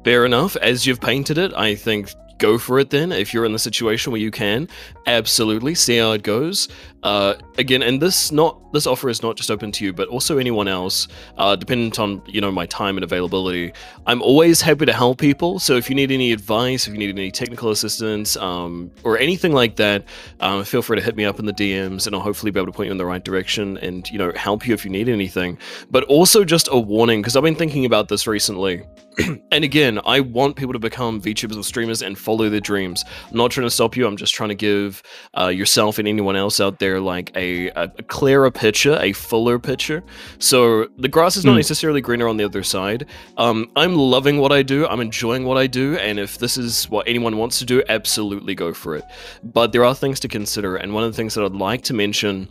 fair 0.04 0.26
enough 0.26 0.56
as 0.58 0.86
you've 0.86 1.00
painted 1.00 1.38
it 1.38 1.54
i 1.54 1.74
think 1.76 2.10
go 2.38 2.58
for 2.58 2.80
it 2.80 2.90
then 2.90 3.12
if 3.12 3.34
you're 3.34 3.46
in 3.46 3.54
the 3.54 3.60
situation 3.60 4.12
where 4.12 4.22
you 4.22 4.32
can. 4.32 4.68
Absolutely 5.08 5.76
see 5.76 5.98
how 5.98 6.12
it 6.12 6.24
goes. 6.24 6.68
Uh, 7.04 7.36
again 7.60 7.84
and 7.84 8.02
this 8.02 8.32
not 8.32 8.60
this 8.74 8.88
offer 8.88 9.10
is 9.10 9.22
not 9.22 9.36
just 9.38 9.52
open 9.52 9.72
to 9.72 9.86
you 9.86 9.94
but 9.94 10.08
also 10.08 10.40
anyone 10.40 10.68
else 10.68 11.08
uh, 11.38 11.56
dependent 11.56 12.00
on 12.00 12.20
you 12.26 12.42
know 12.42 12.52
my 12.52 12.66
time 12.66 12.98
and 12.98 13.04
availability. 13.04 13.72
I'm 14.08 14.22
always 14.22 14.60
happy 14.62 14.86
to 14.86 14.94
help 14.94 15.20
people 15.20 15.60
so 15.60 15.76
if 15.76 15.90
you 15.90 15.96
need 15.96 16.12
any 16.12 16.32
advice 16.32 16.88
if 16.88 16.94
you 16.94 17.00
need 17.00 17.10
any 17.10 17.32
technical 17.32 17.70
assistance 17.70 18.36
um, 18.38 18.92
or 19.04 19.18
anything 19.18 19.54
like 19.54 19.76
that 19.76 20.04
um, 20.40 20.64
feel 20.64 20.82
free 20.82 20.98
to 20.98 21.04
hit 21.04 21.16
me 21.16 21.26
up 21.26 21.40
in 21.40 21.46
the 21.46 21.54
dms 21.54 22.08
and 22.08 22.16
i'll 22.16 22.22
hopefully 22.22 22.52
be 22.52 22.60
able 22.60 22.72
to 22.72 22.76
point 22.76 22.88
you 22.88 22.92
in 22.92 22.98
the 22.98 23.06
right 23.06 23.24
direction 23.24 23.78
and 23.78 24.10
you 24.10 24.18
know 24.18 24.32
help 24.36 24.68
you 24.68 24.74
if 24.74 24.84
you 24.84 24.92
need 24.92 25.10
anything. 25.10 25.58
But 25.92 26.04
also 26.06 26.44
just 26.44 26.68
a 26.72 26.80
warning 26.80 27.22
because 27.22 27.36
i've 27.36 27.44
been 27.44 27.56
thinking 27.56 27.86
about 27.86 28.08
this 28.08 28.28
recently. 28.28 28.84
And 29.52 29.64
again, 29.64 30.02
I 30.06 30.20
want 30.20 30.58
people 30.58 30.74
to 30.74 30.80
become 30.80 31.22
VTubers 31.22 31.58
or 31.58 31.64
streamers 31.64 32.02
and 32.02 32.18
follow 32.26 32.50
their 32.50 32.60
dreams. 32.72 33.06
I'm 33.32 33.38
not 33.38 33.52
trying 33.52 33.68
to 33.68 33.72
stop 33.72 33.96
you. 33.96 34.08
I'm 34.08 34.18
just 34.18 34.34
trying 34.34 34.50
to 34.50 34.56
give 34.56 35.02
uh, 35.40 35.48
yourself 35.48 36.00
and 36.00 36.08
anyone 36.08 36.36
else 36.36 36.60
out 36.60 36.80
there 36.80 37.00
like 37.00 37.32
a, 37.36 37.68
a, 37.70 37.88
clearer 38.08 38.52
picture, 38.52 38.98
a 39.00 39.14
fuller 39.14 39.60
picture. 39.60 40.04
So 40.40 40.88
the 40.98 41.08
grass 41.08 41.38
is 41.38 41.46
not 41.46 41.52
Hmm. 41.54 41.58
necessarily 41.58 42.02
greener 42.02 42.28
on 42.28 42.38
the 42.38 42.44
other 42.44 42.64
side. 42.64 43.06
Um, 43.38 43.70
I'm 43.76 43.96
loving 43.96 44.38
what 44.40 44.52
I 44.52 44.64
do. 44.64 44.88
I'm 44.88 45.00
enjoying 45.00 45.44
what 45.46 45.58
I 45.58 45.68
do. 45.68 45.96
And 45.98 46.20
if 46.20 46.38
this 46.40 46.58
is 46.58 46.90
what 46.90 47.08
anyone 47.08 47.38
wants 47.38 47.60
to 47.60 47.66
do, 47.66 47.84
absolutely 47.88 48.56
go 48.56 48.74
for 48.74 48.96
it. 48.96 49.04
But 49.44 49.72
there 49.72 49.86
are 49.86 49.96
things 49.96 50.20
to 50.22 50.28
consider. 50.28 50.76
And 50.76 50.94
one 50.94 51.04
of 51.04 51.12
the 51.12 51.16
things 51.16 51.34
that 51.36 51.44
I'd 51.46 51.54
like 51.54 51.84
to 51.84 51.94
mention 51.94 52.50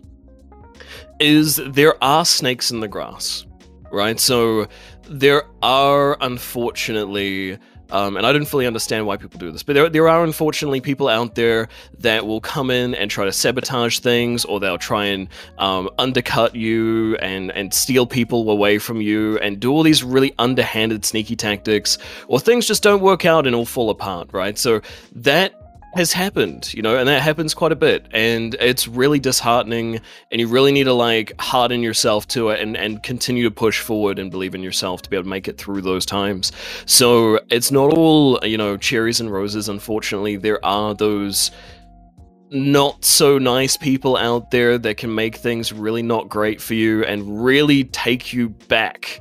is 1.20 1.56
there 1.56 1.94
are 2.02 2.24
snakes 2.24 2.70
in 2.70 2.80
the 2.80 2.88
grass, 2.88 3.46
right? 3.92 4.18
So 4.20 4.66
there 5.08 5.42
are 5.62 6.16
unfortunately 6.20 7.58
um, 7.94 8.16
and 8.16 8.26
I 8.26 8.32
don't 8.32 8.44
fully 8.44 8.66
understand 8.66 9.06
why 9.06 9.16
people 9.16 9.38
do 9.38 9.52
this, 9.52 9.62
but 9.62 9.74
there, 9.74 9.88
there 9.88 10.08
are 10.08 10.24
unfortunately 10.24 10.80
people 10.80 11.08
out 11.08 11.36
there 11.36 11.68
that 12.00 12.26
will 12.26 12.40
come 12.40 12.68
in 12.70 12.92
and 12.92 13.08
try 13.08 13.24
to 13.24 13.32
sabotage 13.32 14.00
things, 14.00 14.44
or 14.44 14.58
they'll 14.58 14.78
try 14.78 15.04
and 15.04 15.28
um, 15.58 15.88
undercut 15.96 16.56
you 16.56 17.14
and, 17.18 17.52
and 17.52 17.72
steal 17.72 18.04
people 18.04 18.50
away 18.50 18.78
from 18.78 19.00
you 19.00 19.38
and 19.38 19.60
do 19.60 19.70
all 19.70 19.84
these 19.84 20.02
really 20.02 20.34
underhanded, 20.40 21.04
sneaky 21.04 21.36
tactics, 21.36 21.96
or 22.26 22.40
things 22.40 22.66
just 22.66 22.82
don't 22.82 23.00
work 23.00 23.24
out 23.24 23.46
and 23.46 23.54
all 23.54 23.64
fall 23.64 23.90
apart, 23.90 24.28
right? 24.32 24.58
So 24.58 24.80
that 25.14 25.63
has 25.94 26.12
happened, 26.12 26.72
you 26.74 26.82
know, 26.82 26.96
and 26.98 27.08
that 27.08 27.22
happens 27.22 27.54
quite 27.54 27.72
a 27.72 27.76
bit. 27.76 28.06
And 28.12 28.54
it's 28.54 28.88
really 28.88 29.18
disheartening. 29.18 30.00
And 30.30 30.40
you 30.40 30.48
really 30.48 30.72
need 30.72 30.84
to 30.84 30.92
like 30.92 31.32
harden 31.40 31.82
yourself 31.82 32.26
to 32.28 32.50
it 32.50 32.60
and, 32.60 32.76
and 32.76 33.02
continue 33.02 33.44
to 33.44 33.50
push 33.50 33.80
forward 33.80 34.18
and 34.18 34.30
believe 34.30 34.54
in 34.54 34.62
yourself 34.62 35.02
to 35.02 35.10
be 35.10 35.16
able 35.16 35.24
to 35.24 35.30
make 35.30 35.48
it 35.48 35.58
through 35.58 35.82
those 35.82 36.04
times. 36.04 36.52
So 36.86 37.40
it's 37.50 37.70
not 37.70 37.92
all, 37.92 38.38
you 38.44 38.58
know, 38.58 38.76
cherries 38.76 39.20
and 39.20 39.30
roses. 39.30 39.68
Unfortunately, 39.68 40.36
there 40.36 40.64
are 40.64 40.94
those 40.94 41.50
not 42.50 43.04
so 43.04 43.38
nice 43.38 43.76
people 43.76 44.16
out 44.16 44.50
there 44.50 44.78
that 44.78 44.96
can 44.96 45.14
make 45.14 45.36
things 45.36 45.72
really 45.72 46.02
not 46.02 46.28
great 46.28 46.60
for 46.60 46.74
you 46.74 47.04
and 47.04 47.44
really 47.44 47.84
take 47.84 48.32
you 48.32 48.48
back 48.48 49.20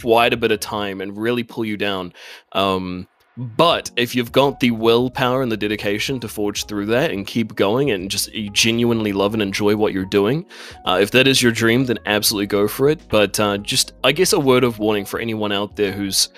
quite 0.00 0.32
a 0.32 0.36
bit 0.36 0.50
of 0.50 0.60
time 0.60 1.00
and 1.00 1.16
really 1.16 1.42
pull 1.42 1.64
you 1.64 1.76
down. 1.76 2.12
Um, 2.52 3.06
but 3.36 3.90
if 3.96 4.14
you've 4.14 4.32
got 4.32 4.60
the 4.60 4.70
willpower 4.70 5.42
and 5.42 5.50
the 5.50 5.56
dedication 5.56 6.20
to 6.20 6.28
forge 6.28 6.66
through 6.66 6.86
that 6.86 7.10
and 7.10 7.26
keep 7.26 7.54
going 7.56 7.90
and 7.90 8.10
just 8.10 8.32
genuinely 8.52 9.12
love 9.12 9.34
and 9.34 9.42
enjoy 9.42 9.74
what 9.74 9.92
you're 9.92 10.04
doing, 10.04 10.46
uh, 10.84 10.98
if 11.00 11.10
that 11.10 11.26
is 11.26 11.42
your 11.42 11.50
dream, 11.50 11.84
then 11.86 11.98
absolutely 12.06 12.46
go 12.46 12.68
for 12.68 12.88
it. 12.88 13.00
But 13.08 13.38
uh, 13.40 13.58
just, 13.58 13.94
I 14.04 14.12
guess, 14.12 14.32
a 14.32 14.38
word 14.38 14.62
of 14.62 14.78
warning 14.78 15.04
for 15.04 15.18
anyone 15.18 15.50
out 15.50 15.74
there 15.74 15.90
who's 15.90 16.28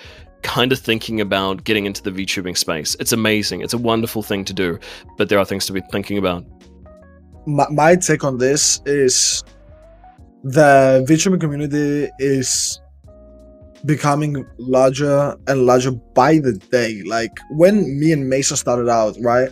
kind 0.43 0.73
of 0.73 0.78
thinking 0.78 1.20
about 1.20 1.64
getting 1.64 1.86
into 1.86 2.02
the 2.02 2.10
VTubing 2.10 2.56
space. 2.56 2.97
It's 2.98 3.12
amazing. 3.12 3.60
It's 3.60 3.74
a 3.74 3.78
wonderful 3.78 4.23
thing 4.23 4.44
to 4.47 4.55
do, 4.55 4.78
but 5.18 5.28
there 5.28 5.39
are 5.39 5.44
things 5.44 5.66
to 5.66 5.73
be 5.73 5.82
thinking 5.93 6.18
about. 6.18 6.44
my, 7.47 7.66
my 7.70 7.97
take 7.97 8.24
on 8.24 8.39
this 8.39 8.81
is 8.86 9.44
the 10.44 11.05
VTubing 11.09 11.40
community 11.40 12.10
is 12.18 12.81
becoming 13.86 14.46
larger 14.58 15.36
and 15.46 15.64
larger 15.64 15.92
by 15.92 16.38
the 16.38 16.52
day. 16.70 17.02
Like 17.04 17.32
when 17.52 17.98
me 17.98 18.12
and 18.12 18.28
Mesa 18.28 18.56
started 18.56 18.88
out, 18.88 19.16
right? 19.20 19.50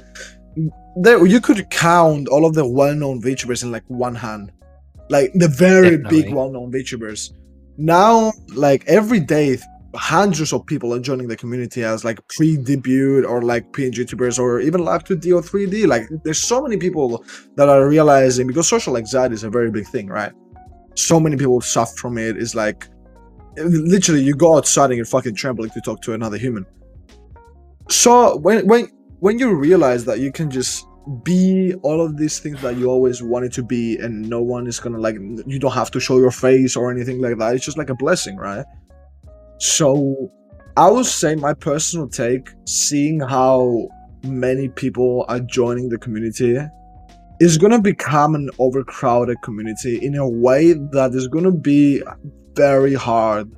there 0.96 1.24
you 1.26 1.40
could 1.40 1.68
count 1.70 2.28
all 2.28 2.46
of 2.46 2.54
the 2.54 2.66
well-known 2.66 3.20
VTubers 3.20 3.62
in 3.62 3.72
like 3.72 3.84
one 3.88 4.14
hand, 4.14 4.52
like 5.10 5.32
the 5.34 5.48
very 5.48 5.96
Definitely. 5.96 6.22
big 6.22 6.34
well-known 6.34 6.72
VTubers. 6.72 7.32
Now, 7.76 8.32
like 8.54 8.84
every 8.86 9.20
day, 9.20 9.58
hundreds 9.96 10.52
of 10.52 10.64
people 10.66 10.92
are 10.94 11.00
joining 11.00 11.28
the 11.28 11.36
community 11.36 11.82
as 11.82 12.04
like 12.04 12.26
pre-debut 12.28 13.24
or 13.24 13.42
like 13.42 13.72
PNG 13.72 14.08
tubers 14.08 14.38
or 14.38 14.60
even 14.60 14.84
like 14.84 15.04
to 15.04 15.16
DO 15.16 15.40
3D. 15.40 15.86
Like 15.86 16.08
there's 16.24 16.42
so 16.42 16.62
many 16.62 16.76
people 16.76 17.24
that 17.56 17.68
are 17.68 17.88
realizing 17.88 18.46
because 18.46 18.68
social 18.68 18.96
anxiety 18.96 19.34
is 19.34 19.44
a 19.44 19.50
very 19.50 19.70
big 19.70 19.86
thing, 19.88 20.06
right? 20.06 20.32
So 20.96 21.18
many 21.18 21.36
people 21.36 21.60
suffer 21.60 21.96
from 21.96 22.18
it. 22.18 22.36
It's 22.36 22.54
like 22.54 22.88
literally 23.56 24.22
you 24.22 24.34
go 24.34 24.56
outside 24.56 24.86
and 24.86 24.96
you're 24.96 25.06
fucking 25.06 25.34
trembling 25.34 25.70
to 25.70 25.80
talk 25.80 26.02
to 26.02 26.12
another 26.12 26.36
human. 26.36 26.66
So 27.88 28.36
when 28.36 28.66
when 28.66 28.88
when 29.20 29.38
you 29.38 29.54
realize 29.54 30.04
that 30.04 30.20
you 30.20 30.32
can 30.32 30.50
just 30.50 30.86
be 31.22 31.74
all 31.82 32.00
of 32.00 32.16
these 32.16 32.38
things 32.38 32.60
that 32.62 32.76
you 32.76 32.90
always 32.90 33.22
wanted 33.22 33.52
to 33.52 33.62
be 33.62 33.96
and 33.98 34.28
no 34.28 34.40
one 34.42 34.66
is 34.66 34.80
gonna 34.80 34.98
like 34.98 35.16
you 35.46 35.58
don't 35.58 35.72
have 35.72 35.90
to 35.90 36.00
show 36.00 36.18
your 36.18 36.30
face 36.30 36.76
or 36.76 36.90
anything 36.90 37.20
like 37.20 37.36
that 37.36 37.54
it's 37.54 37.64
just 37.64 37.76
like 37.76 37.90
a 37.90 37.94
blessing 37.94 38.36
right 38.36 38.64
so 39.58 40.30
i 40.78 40.90
would 40.90 41.04
say 41.04 41.34
my 41.34 41.52
personal 41.52 42.08
take 42.08 42.48
seeing 42.66 43.20
how 43.20 43.86
many 44.22 44.68
people 44.70 45.26
are 45.28 45.40
joining 45.40 45.90
the 45.90 45.98
community 45.98 46.58
is 47.38 47.58
gonna 47.58 47.80
become 47.80 48.34
an 48.34 48.48
overcrowded 48.58 49.36
community 49.42 49.98
in 50.02 50.14
a 50.14 50.26
way 50.26 50.72
that 50.72 51.10
is 51.14 51.28
gonna 51.28 51.52
be 51.52 52.02
very 52.54 52.94
hard 52.94 53.50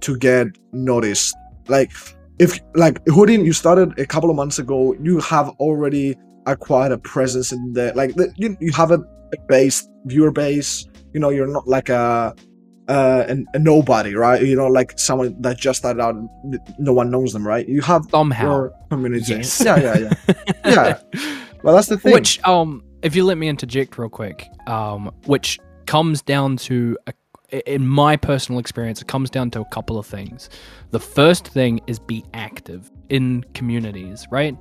to 0.00 0.16
get 0.18 0.48
noticed 0.72 1.34
like 1.68 1.92
if 2.38 2.58
like 2.74 3.04
Hoodin, 3.06 3.44
you 3.44 3.52
started 3.52 3.98
a 3.98 4.06
couple 4.06 4.30
of 4.30 4.36
months 4.36 4.58
ago, 4.58 4.94
you 5.00 5.20
have 5.20 5.48
already 5.60 6.16
acquired 6.46 6.92
a 6.92 6.98
presence 6.98 7.52
in 7.52 7.72
the 7.72 7.92
like 7.94 8.14
the, 8.14 8.32
you, 8.36 8.56
you 8.60 8.72
have 8.72 8.90
a, 8.90 8.98
a 9.32 9.38
base 9.48 9.88
viewer 10.06 10.30
base. 10.30 10.86
You 11.12 11.20
know, 11.20 11.30
you're 11.30 11.46
not 11.46 11.68
like 11.68 11.88
a 11.88 12.34
uh 12.88 13.24
a, 13.28 13.36
a 13.54 13.58
nobody, 13.58 14.14
right? 14.14 14.42
You 14.42 14.56
know, 14.56 14.66
like 14.66 14.98
someone 14.98 15.40
that 15.40 15.58
just 15.58 15.78
started 15.78 16.02
out, 16.02 16.16
no 16.78 16.92
one 16.92 17.10
knows 17.10 17.32
them, 17.32 17.46
right? 17.46 17.66
You 17.68 17.80
have 17.82 18.04
Somehow. 18.10 18.44
your 18.44 18.72
community. 18.90 19.34
Yes. 19.34 19.62
Yeah, 19.64 19.78
yeah, 19.78 19.98
yeah. 19.98 20.52
Yeah. 20.64 21.00
Well, 21.62 21.74
that's 21.74 21.88
the 21.88 21.98
thing. 21.98 22.12
Which, 22.12 22.42
um, 22.44 22.82
if 23.00 23.16
you 23.16 23.24
let 23.24 23.38
me 23.38 23.48
interject 23.48 23.96
real 23.96 24.10
quick, 24.10 24.48
um, 24.66 25.10
which 25.24 25.58
comes 25.86 26.20
down 26.20 26.58
to, 26.58 26.98
a, 27.06 27.14
in 27.66 27.86
my 27.86 28.16
personal 28.16 28.58
experience, 28.58 29.00
it 29.00 29.08
comes 29.08 29.30
down 29.30 29.50
to 29.52 29.60
a 29.60 29.64
couple 29.66 29.98
of 29.98 30.06
things. 30.06 30.50
The 30.90 31.00
first 31.00 31.46
thing 31.48 31.80
is 31.86 31.98
be 31.98 32.24
active 32.34 32.90
in 33.08 33.44
communities, 33.54 34.26
right? 34.30 34.56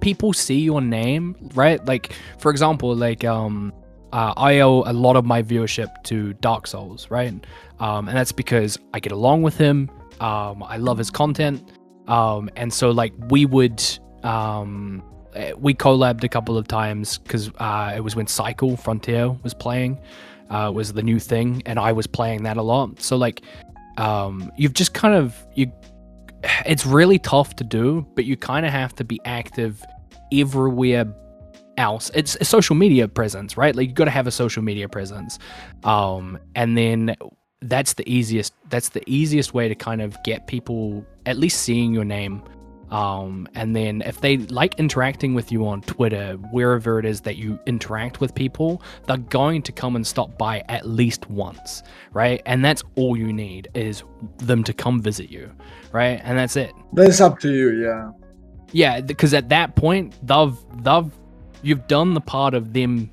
People 0.00 0.32
see 0.32 0.60
your 0.60 0.80
name, 0.80 1.36
right? 1.54 1.84
Like, 1.84 2.14
for 2.38 2.50
example, 2.50 2.94
like, 2.94 3.24
um, 3.24 3.72
uh, 4.12 4.34
I 4.36 4.60
owe 4.60 4.82
a 4.86 4.92
lot 4.92 5.16
of 5.16 5.24
my 5.24 5.42
viewership 5.42 6.02
to 6.04 6.34
Dark 6.34 6.66
Souls, 6.66 7.10
right? 7.10 7.32
Um, 7.80 8.08
and 8.08 8.16
that's 8.16 8.32
because 8.32 8.78
I 8.92 9.00
get 9.00 9.12
along 9.12 9.42
with 9.42 9.56
him. 9.56 9.90
Um, 10.20 10.62
I 10.62 10.76
love 10.76 10.98
his 10.98 11.10
content. 11.10 11.70
Um, 12.08 12.50
and 12.56 12.72
so, 12.72 12.90
like, 12.90 13.12
we 13.28 13.46
would, 13.46 13.82
um, 14.22 15.02
uh, 15.34 15.52
we 15.56 15.72
collabed 15.72 16.24
a 16.24 16.28
couple 16.28 16.58
of 16.58 16.68
times 16.68 17.18
because 17.18 17.50
uh, 17.58 17.92
it 17.96 18.00
was 18.00 18.14
when 18.16 18.26
Cycle 18.26 18.76
Frontier 18.76 19.30
was 19.42 19.54
playing, 19.54 19.98
uh, 20.52 20.70
was 20.70 20.92
the 20.92 21.02
new 21.02 21.18
thing, 21.18 21.62
and 21.64 21.78
I 21.78 21.92
was 21.92 22.06
playing 22.06 22.42
that 22.42 22.56
a 22.58 22.62
lot. 22.62 23.00
So 23.00 23.16
like, 23.16 23.40
um, 23.96 24.52
you've 24.56 24.74
just 24.74 24.92
kind 24.92 25.14
of 25.14 25.34
you, 25.54 25.72
it's 26.66 26.86
really 26.86 27.18
tough 27.18 27.56
to 27.56 27.64
do, 27.64 28.06
but 28.14 28.26
you 28.26 28.36
kind 28.36 28.66
of 28.66 28.72
have 28.72 28.94
to 28.96 29.04
be 29.04 29.18
active 29.24 29.82
everywhere 30.30 31.06
else. 31.78 32.10
It's 32.14 32.36
a 32.40 32.44
social 32.44 32.76
media 32.76 33.08
presence, 33.08 33.56
right? 33.56 33.74
Like 33.74 33.88
you 33.88 33.94
got 33.94 34.04
to 34.04 34.10
have 34.10 34.26
a 34.26 34.30
social 34.30 34.62
media 34.62 34.88
presence, 34.88 35.38
um, 35.84 36.38
and 36.54 36.76
then 36.76 37.16
that's 37.62 37.94
the 37.94 38.08
easiest. 38.12 38.52
That's 38.68 38.90
the 38.90 39.02
easiest 39.06 39.54
way 39.54 39.68
to 39.68 39.74
kind 39.74 40.02
of 40.02 40.22
get 40.22 40.46
people 40.48 41.04
at 41.24 41.38
least 41.38 41.62
seeing 41.62 41.94
your 41.94 42.04
name 42.04 42.42
um, 42.92 43.48
and 43.54 43.74
then 43.74 44.02
if 44.02 44.20
they 44.20 44.36
like 44.36 44.78
interacting 44.78 45.32
with 45.32 45.50
you 45.50 45.66
on 45.66 45.80
Twitter, 45.80 46.34
wherever 46.52 46.98
it 46.98 47.06
is 47.06 47.22
that 47.22 47.36
you 47.36 47.58
interact 47.64 48.20
with 48.20 48.34
people, 48.34 48.82
they're 49.06 49.16
going 49.16 49.62
to 49.62 49.72
come 49.72 49.96
and 49.96 50.06
stop 50.06 50.36
by 50.36 50.62
at 50.68 50.86
least 50.86 51.30
once, 51.30 51.82
right? 52.12 52.42
And 52.44 52.62
that's 52.62 52.84
all 52.96 53.16
you 53.16 53.32
need 53.32 53.68
is 53.72 54.04
them 54.36 54.62
to 54.64 54.74
come 54.74 55.00
visit 55.00 55.30
you, 55.30 55.50
right? 55.90 56.20
And 56.22 56.36
that's 56.38 56.54
it. 56.54 56.72
It's 56.98 57.22
up 57.22 57.38
to 57.40 57.50
you, 57.50 57.82
yeah. 57.82 58.10
Yeah, 58.72 59.00
because 59.00 59.32
at 59.32 59.48
that 59.48 59.74
point, 59.74 60.14
they've 60.22 60.56
they've 60.82 61.10
you've 61.62 61.86
done 61.88 62.12
the 62.12 62.20
part 62.20 62.52
of 62.52 62.74
them 62.74 63.10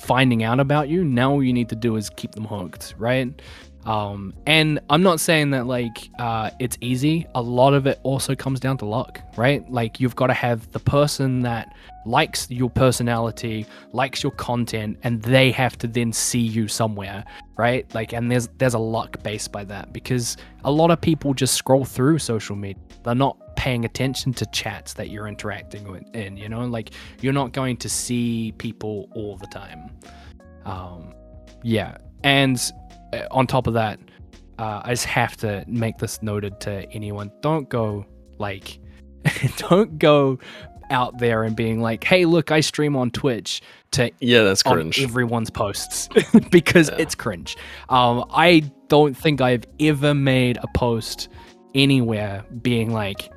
finding 0.00 0.42
out 0.42 0.58
about 0.58 0.88
you. 0.88 1.04
Now 1.04 1.32
all 1.32 1.42
you 1.42 1.52
need 1.52 1.68
to 1.68 1.76
do 1.76 1.96
is 1.96 2.08
keep 2.08 2.32
them 2.32 2.46
hooked, 2.46 2.94
right? 2.96 3.42
Um, 3.88 4.34
and 4.46 4.80
I'm 4.90 5.02
not 5.02 5.18
saying 5.18 5.52
that 5.52 5.66
like 5.66 6.10
uh, 6.18 6.50
it's 6.58 6.76
easy. 6.82 7.26
A 7.34 7.40
lot 7.40 7.72
of 7.72 7.86
it 7.86 7.98
also 8.02 8.34
comes 8.34 8.60
down 8.60 8.76
to 8.78 8.84
luck, 8.84 9.18
right? 9.38 9.68
Like 9.70 9.98
you've 9.98 10.14
got 10.14 10.26
to 10.26 10.34
have 10.34 10.70
the 10.72 10.78
person 10.78 11.40
that 11.40 11.74
likes 12.04 12.50
your 12.50 12.68
personality, 12.68 13.64
likes 13.92 14.22
your 14.22 14.32
content, 14.32 14.98
and 15.04 15.22
they 15.22 15.50
have 15.52 15.78
to 15.78 15.86
then 15.86 16.12
see 16.12 16.38
you 16.38 16.68
somewhere, 16.68 17.24
right? 17.56 17.86
Like, 17.94 18.12
and 18.12 18.30
there's 18.30 18.48
there's 18.58 18.74
a 18.74 18.78
luck 18.78 19.22
based 19.22 19.52
by 19.52 19.64
that 19.64 19.90
because 19.90 20.36
a 20.64 20.70
lot 20.70 20.90
of 20.90 21.00
people 21.00 21.32
just 21.32 21.54
scroll 21.54 21.86
through 21.86 22.18
social 22.18 22.56
media. 22.56 22.82
They're 23.04 23.14
not 23.14 23.56
paying 23.56 23.86
attention 23.86 24.34
to 24.34 24.44
chats 24.52 24.92
that 24.94 25.08
you're 25.08 25.28
interacting 25.28 25.90
with 25.90 26.04
in. 26.14 26.36
You 26.36 26.50
know, 26.50 26.66
like 26.66 26.90
you're 27.22 27.32
not 27.32 27.52
going 27.52 27.78
to 27.78 27.88
see 27.88 28.52
people 28.58 29.08
all 29.14 29.38
the 29.38 29.46
time. 29.46 29.90
Um, 30.66 31.14
yeah, 31.62 31.96
and 32.22 32.60
on 33.30 33.46
top 33.46 33.66
of 33.66 33.74
that, 33.74 33.98
uh, 34.58 34.82
I 34.84 34.90
just 34.90 35.06
have 35.06 35.36
to 35.38 35.64
make 35.66 35.98
this 35.98 36.22
noted 36.22 36.60
to 36.60 36.90
anyone: 36.92 37.30
don't 37.42 37.68
go 37.68 38.06
like, 38.38 38.78
don't 39.56 39.98
go 39.98 40.38
out 40.90 41.18
there 41.18 41.42
and 41.44 41.54
being 41.54 41.80
like, 41.80 42.02
"Hey, 42.04 42.24
look, 42.24 42.50
I 42.50 42.60
stream 42.60 42.96
on 42.96 43.10
Twitch." 43.10 43.62
To 43.92 44.10
Yeah, 44.20 44.42
that's 44.42 44.62
cringe. 44.62 45.00
everyone's 45.02 45.50
posts 45.50 46.08
because 46.50 46.90
it's 46.90 47.14
cringe. 47.14 47.56
Um, 47.88 48.24
I 48.30 48.70
don't 48.88 49.16
think 49.16 49.40
I've 49.40 49.64
ever 49.80 50.12
made 50.14 50.58
a 50.58 50.66
post 50.74 51.28
anywhere 51.74 52.44
being 52.62 52.92
like, 52.92 53.30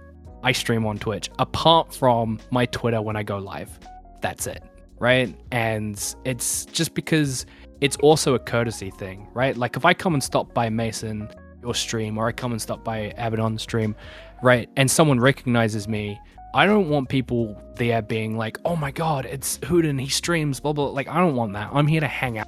"I 0.44 0.52
stream 0.52 0.86
on 0.86 0.98
Twitch," 0.98 1.30
apart 1.40 1.94
from 1.94 2.40
my 2.52 2.66
Twitter 2.66 3.02
when 3.02 3.16
I 3.16 3.24
go 3.24 3.38
live. 3.38 3.80
That's 4.22 4.46
it, 4.48 4.62
right? 5.00 5.34
And 5.52 6.16
it's 6.26 6.66
just 6.66 6.94
because 6.94 7.46
it's 7.82 7.98
also 7.98 8.36
a 8.36 8.40
courtesy 8.40 8.92
thing, 8.92 9.28
right? 9.34 9.58
Like 9.58 9.76
if 9.76 9.86
I 9.86 9.94
come 9.94 10.14
and 10.14 10.24
stop 10.24 10.54
by 10.54 10.70
Mason 10.70 11.30
your 11.62 11.76
stream 11.76 12.18
or 12.18 12.28
I 12.28 12.32
come 12.32 12.52
and 12.52 12.62
stop 12.62 12.84
by 12.84 13.14
Abaddon's 13.18 13.64
stream, 13.64 13.96
right, 14.42 14.70
and 14.78 14.90
someone 14.90 15.20
recognizes 15.20 15.88
me, 15.88 16.20
I 16.54 16.66
don't 16.66 16.90
want 16.90 17.10
people 17.10 17.62
there 17.76 18.02
being 18.02 18.38
like, 18.38 18.60
"Oh 18.66 18.76
my 18.76 18.92
god, 18.92 19.26
it's 19.26 19.58
Hoodin, 19.64 20.00
he 20.00 20.10
streams, 20.10 20.60
blah 20.60 20.74
blah." 20.74 20.88
Like 20.88 21.08
I 21.08 21.18
don't 21.20 21.36
want 21.36 21.54
that. 21.54 21.70
I'm 21.74 21.88
here 21.88 22.02
to 22.02 22.08
hang 22.08 22.38
out, 22.38 22.48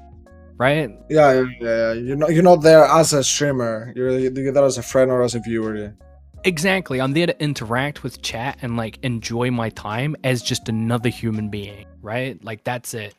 right? 0.57 0.91
Yeah, 1.09 1.33
yeah, 1.33 1.41
yeah, 1.61 1.67
yeah. 1.67 1.93
You're 1.93 2.17
not 2.17 2.33
you're 2.33 2.43
not 2.43 2.61
there 2.61 2.83
as 2.85 3.13
a 3.13 3.23
streamer. 3.23 3.93
You're 3.95 4.17
you're 4.19 4.51
there 4.51 4.63
as 4.63 4.77
a 4.77 4.83
friend 4.83 5.09
or 5.09 5.23
as 5.23 5.35
a 5.35 5.39
viewer. 5.39 5.75
Yeah. 5.75 5.89
Exactly. 6.45 6.99
I'm 6.99 7.13
there 7.13 7.27
to 7.27 7.41
interact 7.41 8.03
with 8.03 8.21
chat 8.21 8.57
and 8.61 8.75
like 8.75 8.99
enjoy 9.03 9.49
my 9.51 9.69
time 9.69 10.17
as 10.25 10.41
just 10.41 10.67
another 10.67 11.07
human 11.07 11.49
being, 11.49 11.85
right? 12.01 12.43
Like 12.43 12.65
that's 12.65 12.93
it. 12.93 13.15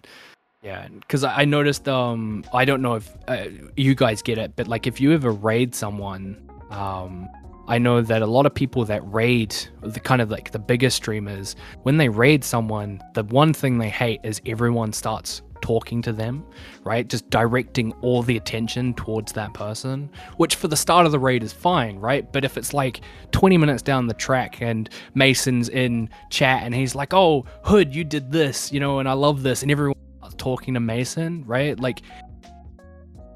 Yeah, 0.65 0.89
because 0.89 1.25
I 1.25 1.45
noticed. 1.45 1.87
Um, 1.89 2.43
I 2.55 2.65
don't 2.65 2.81
know 2.81 2.95
if 2.95 3.15
uh, 3.29 3.49
you 3.77 3.95
guys 3.95 4.23
get 4.23 4.39
it, 4.39 4.57
but 4.57 4.67
like 4.67 4.87
if 4.87 4.99
you 4.99 5.13
ever 5.13 5.31
raid 5.31 5.75
someone, 5.75 6.51
um, 6.71 7.29
I 7.69 7.77
know 7.77 8.01
that 8.01 8.23
a 8.23 8.27
lot 8.27 8.47
of 8.47 8.55
people 8.55 8.87
that 8.87 9.03
raid 9.13 9.55
the 9.83 10.01
kind 10.01 10.23
of 10.23 10.31
like 10.31 10.53
the 10.53 10.59
biggest 10.59 10.97
streamers, 10.97 11.55
when 11.83 11.99
they 11.99 12.09
raid 12.09 12.45
someone, 12.45 13.03
the 13.13 13.25
one 13.25 13.53
thing 13.53 13.77
they 13.77 13.91
hate 13.91 14.21
is 14.25 14.41
everyone 14.47 14.95
starts 14.95 15.43
talking 15.61 16.01
to 16.01 16.15
them, 16.15 16.43
right? 16.83 17.09
Just 17.09 17.29
directing 17.29 17.93
all 18.01 18.23
the 18.23 18.39
attention 18.39 18.95
towards 18.95 19.33
that 19.33 19.53
person, 19.53 20.09
which 20.39 20.57
for 20.57 20.69
the 20.69 20.77
start 20.77 21.05
of 21.05 21.13
the 21.13 21.19
raid 21.19 21.43
is 21.43 21.53
fine, 21.53 21.99
right? 21.99 22.31
But 22.33 22.43
if 22.43 22.57
it's 22.57 22.73
like 22.73 23.03
20 23.33 23.59
minutes 23.59 23.83
down 23.83 24.07
the 24.07 24.15
track 24.15 24.63
and 24.63 24.89
Mason's 25.13 25.69
in 25.69 26.09
chat 26.31 26.63
and 26.63 26.75
he's 26.75 26.95
like, 26.95 27.13
oh, 27.13 27.45
Hood, 27.65 27.95
you 27.95 28.03
did 28.03 28.33
this, 28.33 28.73
you 28.73 28.81
know, 28.81 28.99
and 28.99 29.07
I 29.07 29.13
love 29.13 29.43
this, 29.43 29.61
and 29.63 29.71
everyone 29.71 29.95
talking 30.39 30.75
to 30.75 30.81
Mason, 30.81 31.45
right? 31.47 31.79
Like, 31.79 32.03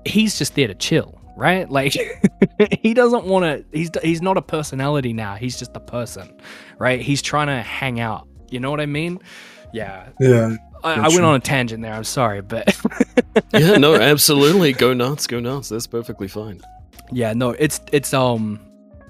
he's 0.05 0.39
just 0.39 0.55
there 0.55 0.69
to 0.69 0.75
chill, 0.75 1.21
right? 1.37 1.69
Like, 1.71 1.97
he 2.81 2.95
doesn't 2.95 3.25
want 3.25 3.45
to. 3.45 3.65
He's 3.77 3.91
he's 4.03 4.23
not 4.23 4.37
a 4.37 4.43
personality 4.43 5.13
now. 5.13 5.35
He's 5.35 5.59
just 5.59 5.75
a 5.77 5.81
person, 5.81 6.33
right? 6.79 7.01
He's 7.01 7.23
trying 7.23 7.49
to 7.49 7.63
hang 7.63 8.01
out. 8.01 8.27
You 8.51 8.61
know 8.61 8.71
what 8.71 8.81
I 8.81 8.87
mean? 8.87 9.21
Yeah. 9.73 10.09
Yeah. 10.21 10.57
I, 10.85 10.93
I 10.93 10.97
Gotcha. 10.97 11.15
went 11.17 11.25
on 11.25 11.35
a 11.35 11.41
tangent 11.41 11.83
there. 11.83 11.93
I'm 11.93 12.05
sorry, 12.05 12.41
but 12.41 12.75
yeah, 13.53 13.77
no, 13.77 13.97
absolutely. 13.97 14.73
Go 14.73 14.95
nuts, 14.95 15.27
go 15.27 15.41
nuts. 15.41 15.69
That's 15.71 15.87
perfectly 15.89 16.29
fine. 16.29 16.61
yeah, 17.11 17.33
no, 17.33 17.51
it's 17.51 17.81
it's 17.93 18.15
um, 18.15 18.61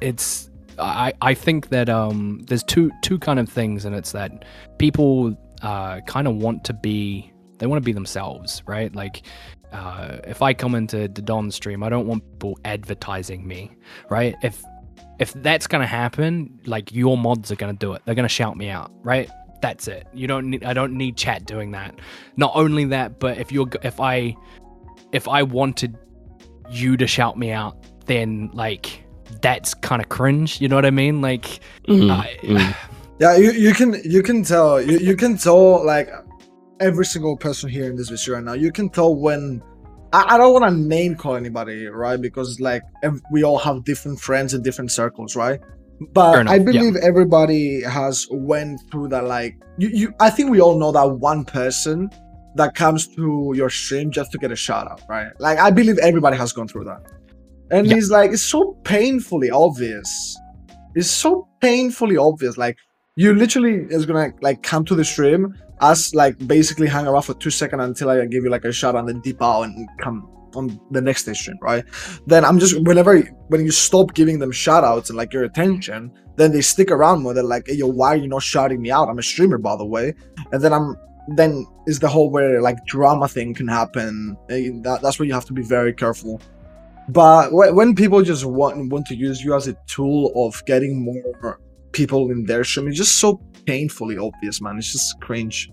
it's 0.00 0.48
I 0.78 1.12
I 1.20 1.34
think 1.34 1.68
that 1.68 1.90
um, 1.90 2.40
there's 2.48 2.62
two 2.64 2.90
two 3.02 3.18
kind 3.18 3.38
of 3.38 3.50
things, 3.50 3.84
and 3.84 3.94
it's 3.94 4.12
that 4.12 4.46
people 4.78 5.36
uh, 5.60 6.00
kind 6.06 6.26
of 6.26 6.36
want 6.36 6.64
to 6.64 6.72
be 6.72 7.30
they 7.58 7.66
want 7.66 7.82
to 7.82 7.84
be 7.84 7.92
themselves, 7.92 8.62
right? 8.66 8.94
Like 8.94 9.22
uh, 9.72 10.18
if 10.24 10.42
I 10.42 10.54
come 10.54 10.74
into 10.74 11.08
the 11.08 11.22
Don 11.22 11.50
stream, 11.50 11.82
I 11.82 11.88
don't 11.88 12.06
want 12.06 12.24
people 12.32 12.58
advertising 12.64 13.46
me, 13.46 13.76
right? 14.10 14.34
If 14.42 14.62
if 15.18 15.32
that's 15.34 15.66
gonna 15.66 15.86
happen, 15.86 16.60
like 16.66 16.92
your 16.92 17.18
mods 17.18 17.50
are 17.50 17.56
gonna 17.56 17.72
do 17.72 17.92
it. 17.94 18.02
They're 18.04 18.14
gonna 18.14 18.28
shout 18.28 18.56
me 18.56 18.68
out, 18.68 18.90
right? 19.02 19.28
That's 19.60 19.88
it. 19.88 20.06
You 20.14 20.26
don't 20.28 20.50
need. 20.50 20.64
I 20.64 20.72
don't 20.72 20.92
need 20.92 21.16
chat 21.16 21.44
doing 21.44 21.72
that. 21.72 21.98
Not 22.36 22.52
only 22.54 22.84
that, 22.86 23.18
but 23.18 23.38
if 23.38 23.50
you're 23.50 23.68
if 23.82 24.00
I 24.00 24.36
if 25.12 25.26
I 25.26 25.42
wanted 25.42 25.98
you 26.70 26.96
to 26.96 27.06
shout 27.06 27.36
me 27.36 27.50
out, 27.50 27.76
then 28.06 28.50
like 28.52 29.04
that's 29.42 29.74
kind 29.74 30.00
of 30.00 30.08
cringe. 30.08 30.60
You 30.60 30.68
know 30.68 30.76
what 30.76 30.86
I 30.86 30.90
mean? 30.90 31.20
Like, 31.20 31.60
Mm, 31.88 32.10
I, 32.10 32.36
mm. 32.42 32.76
Yeah, 33.18 33.36
you, 33.36 33.50
you 33.50 33.74
can 33.74 34.00
you 34.04 34.22
can 34.22 34.44
tell 34.44 34.80
you, 34.80 34.98
you 34.98 35.16
can 35.16 35.36
tell 35.36 35.84
like 35.84 36.08
every 36.80 37.04
single 37.04 37.36
person 37.36 37.68
here 37.68 37.88
in 37.90 37.96
this 37.96 38.08
video 38.08 38.34
right 38.36 38.44
now. 38.44 38.52
You 38.54 38.72
can 38.72 38.88
tell 38.90 39.14
when 39.14 39.62
I, 40.12 40.34
I 40.34 40.38
don't 40.38 40.52
want 40.52 40.64
to 40.64 40.76
name 40.76 41.16
call 41.16 41.36
anybody, 41.36 41.86
right? 41.86 42.20
Because 42.20 42.60
like 42.60 42.82
we 43.30 43.44
all 43.44 43.58
have 43.58 43.84
different 43.84 44.20
friends 44.20 44.54
in 44.54 44.62
different 44.62 44.90
circles, 44.90 45.36
right? 45.36 45.60
But 46.12 46.40
enough, 46.40 46.52
I 46.52 46.56
yeah. 46.56 46.62
believe 46.62 46.96
everybody 46.96 47.82
has 47.82 48.26
went 48.30 48.80
through 48.90 49.08
that. 49.08 49.24
Like 49.24 49.56
you, 49.78 49.88
you, 49.88 50.14
I 50.20 50.30
think 50.30 50.50
we 50.50 50.60
all 50.60 50.78
know 50.78 50.92
that 50.92 51.04
one 51.18 51.44
person 51.44 52.08
that 52.54 52.74
comes 52.74 53.06
to 53.16 53.52
your 53.54 53.68
stream 53.70 54.10
just 54.10 54.32
to 54.32 54.38
get 54.38 54.50
a 54.52 54.56
shout 54.56 54.88
out, 54.90 55.02
right? 55.08 55.28
Like 55.38 55.58
I 55.58 55.70
believe 55.70 55.98
everybody 55.98 56.36
has 56.36 56.52
gone 56.52 56.68
through 56.68 56.84
that, 56.84 57.02
and 57.70 57.86
Yeah. 57.86 57.96
it's 57.96 58.10
like 58.10 58.30
it's 58.32 58.42
so 58.42 58.78
painfully 58.84 59.50
obvious. 59.50 60.38
It's 60.94 61.10
so 61.10 61.48
painfully 61.60 62.16
obvious. 62.16 62.56
Like 62.56 62.76
you 63.16 63.34
literally 63.34 63.86
is 63.90 64.06
gonna 64.06 64.32
like 64.40 64.62
come 64.62 64.84
to 64.86 64.94
the 64.94 65.04
stream, 65.04 65.54
us 65.80 66.14
like 66.14 66.36
basically 66.46 66.86
hang 66.86 67.06
around 67.06 67.22
for 67.22 67.34
two 67.34 67.50
seconds 67.50 67.82
until 67.82 68.10
I 68.10 68.24
give 68.26 68.44
you 68.44 68.50
like 68.50 68.64
a 68.64 68.72
shout 68.72 68.94
out 68.94 69.00
and 69.00 69.08
then 69.08 69.20
dip 69.20 69.42
out 69.42 69.62
and 69.62 69.88
come 70.00 70.28
on 70.54 70.80
the 70.90 71.00
next 71.00 71.32
stream, 71.34 71.58
right? 71.60 71.84
Then 72.26 72.44
I'm 72.44 72.58
just 72.58 72.80
whenever 72.82 73.20
when 73.48 73.64
you 73.64 73.70
stop 73.70 74.14
giving 74.14 74.38
them 74.38 74.52
shout 74.52 74.84
outs 74.84 75.10
and 75.10 75.16
like 75.16 75.32
your 75.32 75.44
attention, 75.44 76.12
then 76.36 76.52
they 76.52 76.60
stick 76.60 76.90
around 76.90 77.22
more. 77.22 77.34
They're 77.34 77.42
like, 77.42 77.66
hey, 77.66 77.74
yo, 77.74 77.86
why 77.86 78.14
are 78.14 78.16
you 78.16 78.28
not 78.28 78.42
shouting 78.42 78.80
me 78.80 78.90
out? 78.90 79.08
I'm 79.08 79.18
a 79.18 79.22
streamer, 79.22 79.58
by 79.58 79.76
the 79.76 79.84
way. 79.84 80.14
And 80.52 80.62
then 80.62 80.72
I'm 80.72 80.96
then 81.36 81.66
is 81.86 81.98
the 81.98 82.08
whole 82.08 82.30
where 82.30 82.62
like 82.62 82.84
drama 82.86 83.28
thing 83.28 83.54
can 83.54 83.68
happen. 83.68 84.36
Eh, 84.50 84.70
That, 84.82 85.02
that's 85.02 85.18
where 85.18 85.26
you 85.26 85.34
have 85.34 85.44
to 85.46 85.52
be 85.52 85.62
very 85.62 85.92
careful. 85.92 86.40
But 87.08 87.52
when 87.52 87.94
people 87.94 88.22
just 88.22 88.44
want 88.44 88.90
want 88.90 89.06
to 89.06 89.14
use 89.14 89.42
you 89.42 89.54
as 89.54 89.66
a 89.68 89.76
tool 89.86 90.32
of 90.36 90.62
getting 90.66 91.04
more 91.04 91.58
people 91.92 92.30
in 92.30 92.44
their 92.44 92.64
stream, 92.64 92.88
it's 92.88 92.98
just 92.98 93.16
so 93.18 93.40
painfully 93.68 94.16
obvious, 94.16 94.62
man. 94.62 94.78
It's 94.78 94.92
just 94.92 95.20
cringe. 95.20 95.70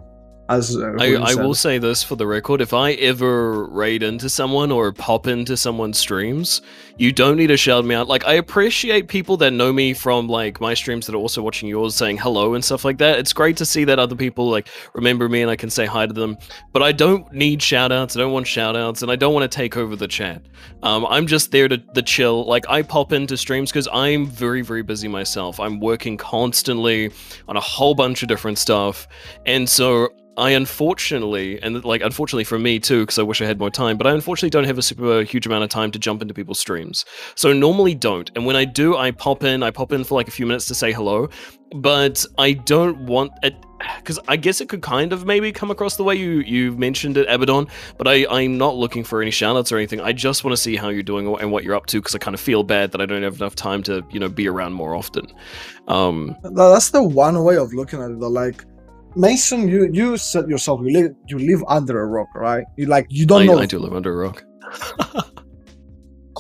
As 0.48 0.78
uh, 0.78 0.94
I, 1.00 1.16
I 1.16 1.34
will 1.34 1.56
say 1.56 1.80
this 1.80 2.04
for 2.04 2.16
the 2.16 2.28
record: 2.28 2.62
if 2.62 2.72
I 2.72 2.92
ever 2.94 3.66
raid 3.66 4.04
into 4.04 4.30
someone 4.30 4.72
or 4.72 4.92
pop 4.92 5.26
into 5.26 5.58
someone's 5.58 5.98
streams, 5.98 6.62
you 6.98 7.12
don't 7.12 7.36
need 7.36 7.48
to 7.48 7.58
shout 7.58 7.84
me 7.84 7.96
out. 7.96 8.08
Like 8.08 8.26
I 8.26 8.34
appreciate 8.34 9.08
people 9.08 9.38
that 9.38 9.52
know 9.52 9.74
me 9.74 9.96
from 9.96 10.28
like 10.28 10.62
my 10.62 10.76
streams 10.76 11.08
that 11.08 11.16
are 11.16 11.20
also 11.20 11.42
watching 11.42 11.68
yours, 11.68 11.96
saying 11.96 12.20
hello 12.20 12.54
and 12.54 12.64
stuff 12.64 12.86
like 12.86 13.00
that. 13.00 13.18
It's 13.18 13.34
great 13.34 13.58
to 13.58 13.66
see 13.66 13.86
that 13.86 13.98
other 13.98 14.16
people 14.16 14.48
like 14.48 14.68
remember 14.94 15.28
me 15.28 15.42
and 15.42 15.50
I 15.50 15.56
can 15.56 15.72
say 15.72 15.88
hi 15.88 16.06
to 16.06 16.14
them. 16.14 16.38
But 16.74 16.84
I 16.84 16.92
don't 16.92 17.32
need 17.34 17.60
shout 17.64 17.92
outs. 17.92 18.16
I 18.16 18.20
don't 18.20 18.32
want 18.32 18.46
shout 18.46 18.78
outs, 18.78 19.02
and 19.02 19.12
I 19.12 19.16
don't 19.16 19.34
want 19.34 19.52
to 19.52 19.56
take 19.56 19.76
over 19.78 19.96
the 19.96 20.08
chat. 20.08 20.44
Um, 20.84 21.08
I'm 21.10 21.26
just 21.26 21.52
there 21.52 21.68
to, 21.68 21.80
to 21.80 22.04
chill. 22.04 22.46
Like 22.46 22.70
I 22.70 22.84
pop 22.84 23.14
into 23.14 23.36
streams 23.36 23.72
because 23.72 23.88
I'm 23.92 24.28
very 24.28 24.62
very 24.62 24.84
busy 24.84 25.08
myself. 25.08 25.60
I'm 25.60 25.80
working 25.80 26.18
constantly 26.18 27.10
on 27.48 27.58
a 27.58 27.62
whole 27.62 27.96
bunch 27.96 28.22
of 28.22 28.30
different 28.30 28.60
stuff, 28.60 29.08
and 29.48 29.68
so 29.68 30.10
I 30.38 30.52
unfortunately, 30.52 31.62
and 31.62 31.84
like 31.86 32.02
unfortunately 32.02 32.44
for 32.44 32.60
me 32.60 32.80
too, 32.80 33.02
because 33.02 33.18
I 33.18 33.24
wish 33.24 33.42
I 33.42 33.46
had 33.46 33.58
more 33.58 33.70
time, 33.70 33.98
but 33.98 34.06
I 34.06 34.12
unfortunately 34.12 34.50
don't 34.50 34.66
have 34.66 34.78
a 34.78 34.82
super 34.82 35.24
huge 35.24 35.46
amount 35.46 35.64
of 35.64 35.70
time 35.70 35.92
to 35.92 36.00
jump 36.00 36.22
into 36.22 36.34
people's 36.34 36.60
streams. 36.60 37.06
So 37.36 37.54
normally 37.54 37.96
don't. 37.96 38.30
And 38.36 38.46
when 38.46 38.56
I 38.56 38.66
do, 38.66 38.98
I 38.98 39.12
pop 39.12 39.44
in, 39.44 39.64
I 39.64 39.72
pop 39.72 39.94
in 39.94 40.04
for 40.04 40.16
like 40.16 40.28
a 40.28 40.32
few 40.32 40.46
minutes 40.46 40.66
to 40.68 40.76
say 40.76 40.92
hello, 40.92 41.30
but 41.76 42.26
I 42.38 42.54
don't 42.54 43.06
want 43.06 43.32
it 43.44 43.56
because 43.98 44.20
I 44.28 44.36
guess 44.36 44.62
it 44.62 44.70
could 44.70 44.82
kind 44.82 45.14
of 45.14 45.26
maybe 45.26 45.52
come 45.52 45.72
across 45.72 45.96
the 45.96 46.04
way 46.04 46.16
you 46.16 46.40
you 46.42 46.74
mentioned 46.74 47.16
it, 47.18 47.28
Abaddon. 47.30 47.68
But 47.98 48.08
I 48.08 48.26
I'm 48.30 48.58
not 48.58 48.76
looking 48.76 49.06
for 49.06 49.22
any 49.22 49.32
shoutouts 49.32 49.72
or 49.72 49.78
anything. 49.78 50.02
I 50.02 50.12
just 50.12 50.44
want 50.44 50.56
to 50.56 50.62
see 50.62 50.76
how 50.76 50.90
you're 50.90 51.04
doing 51.04 51.28
and 51.40 51.50
what 51.52 51.64
you're 51.64 51.76
up 51.76 51.86
to 51.88 52.00
because 52.00 52.14
I 52.14 52.18
kind 52.18 52.34
of 52.36 52.42
feel 52.42 52.64
bad 52.64 52.92
that 52.92 53.00
I 53.00 53.06
don't 53.06 53.24
have 53.24 53.36
enough 53.36 53.56
time 53.56 53.84
to 53.84 54.06
you 54.12 54.20
know 54.20 54.30
be 54.30 54.50
around 54.50 54.74
more 54.74 54.96
often. 54.96 55.28
Um, 55.88 56.36
that's 56.44 56.90
the 56.90 57.04
one 57.04 57.42
way 57.44 57.58
of 57.58 57.74
looking 57.74 58.02
at 58.02 58.12
it 58.12 58.18
like 58.18 58.66
mason 59.16 59.68
you 59.68 59.90
you 59.92 60.18
said 60.18 60.48
yourself 60.50 60.82
you 60.84 60.92
live 60.92 61.16
you 61.28 61.40
live 61.40 61.64
under 61.68 62.02
a 62.02 62.06
rock 62.06 62.28
right? 62.36 62.66
You 62.78 62.88
like 62.88 63.08
you 63.10 63.26
don't 63.26 63.44
I, 63.44 63.46
know 63.46 63.60
I 63.60 63.66
do 63.66 63.80
live 63.80 63.94
under 63.94 64.14
a 64.14 64.28
rock. 64.28 64.44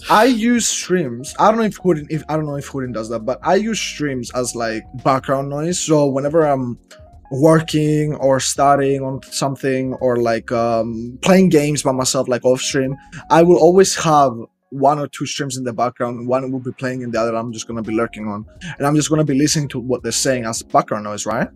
i 0.09 0.25
use 0.25 0.67
streams. 0.67 1.33
I 1.39 1.49
don't 1.49 1.59
know 1.59 1.65
if 1.65 1.77
Hoodin, 1.77 2.07
if 2.09 2.21
i 2.27 2.35
don't 2.35 2.45
know 2.45 2.55
if 2.55 2.67
Hoodin 2.67 2.93
does 2.93 3.09
that 3.09 3.19
but 3.19 3.39
i 3.43 3.55
use 3.55 3.79
streams 3.79 4.31
as 4.31 4.55
like 4.55 4.83
background 5.03 5.49
noise. 5.49 5.79
So 5.79 6.07
whenever 6.07 6.45
i'm 6.45 6.77
working 7.31 8.13
or 8.15 8.39
studying 8.39 9.01
on 9.01 9.21
something 9.23 9.93
or 9.95 10.17
like 10.17 10.51
um 10.51 11.17
playing 11.21 11.49
games 11.49 11.81
by 11.81 11.91
myself 11.91 12.27
like 12.27 12.45
off 12.45 12.61
stream 12.61 12.95
i 13.31 13.41
will 13.41 13.57
always 13.57 13.95
have 13.95 14.31
one 14.69 14.99
or 14.99 15.07
two 15.07 15.25
streams 15.25 15.57
in 15.57 15.63
the 15.63 15.71
background. 15.71 16.27
One 16.27 16.51
will 16.51 16.59
be 16.59 16.71
playing 16.71 17.03
and 17.03 17.13
the 17.13 17.19
other 17.21 17.35
i'm 17.35 17.53
just 17.53 17.67
gonna 17.67 17.81
be 17.81 17.93
lurking 17.93 18.27
on. 18.27 18.45
And 18.77 18.85
i'm 18.85 18.95
just 18.95 19.09
gonna 19.09 19.23
be 19.23 19.33
listening 19.33 19.69
to 19.69 19.79
what 19.79 20.03
they're 20.03 20.11
saying 20.11 20.45
as 20.45 20.61
background 20.61 21.05
noise 21.05 21.25
right 21.25 21.47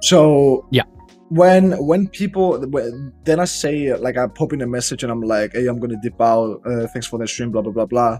so 0.00 0.66
Yeah. 0.70 0.84
when 1.28 1.72
when 1.86 2.08
people 2.08 2.58
when- 2.70 3.12
then 3.24 3.40
i 3.40 3.44
say 3.44 3.94
like 3.96 4.16
i 4.16 4.26
pop 4.26 4.52
in 4.52 4.62
a 4.62 4.66
message 4.66 5.02
and 5.02 5.12
i'm 5.12 5.20
like 5.22 5.52
hey 5.52 5.66
i'm 5.66 5.78
gonna 5.80 5.98
dip 6.02 6.20
out 6.20 6.60
uh, 6.66 6.86
thanks 6.92 7.06
for 7.06 7.18
the 7.18 7.26
stream 7.26 7.50
blah 7.50 7.62
blah 7.62 7.72
blah 7.72 7.86
blah. 7.86 8.18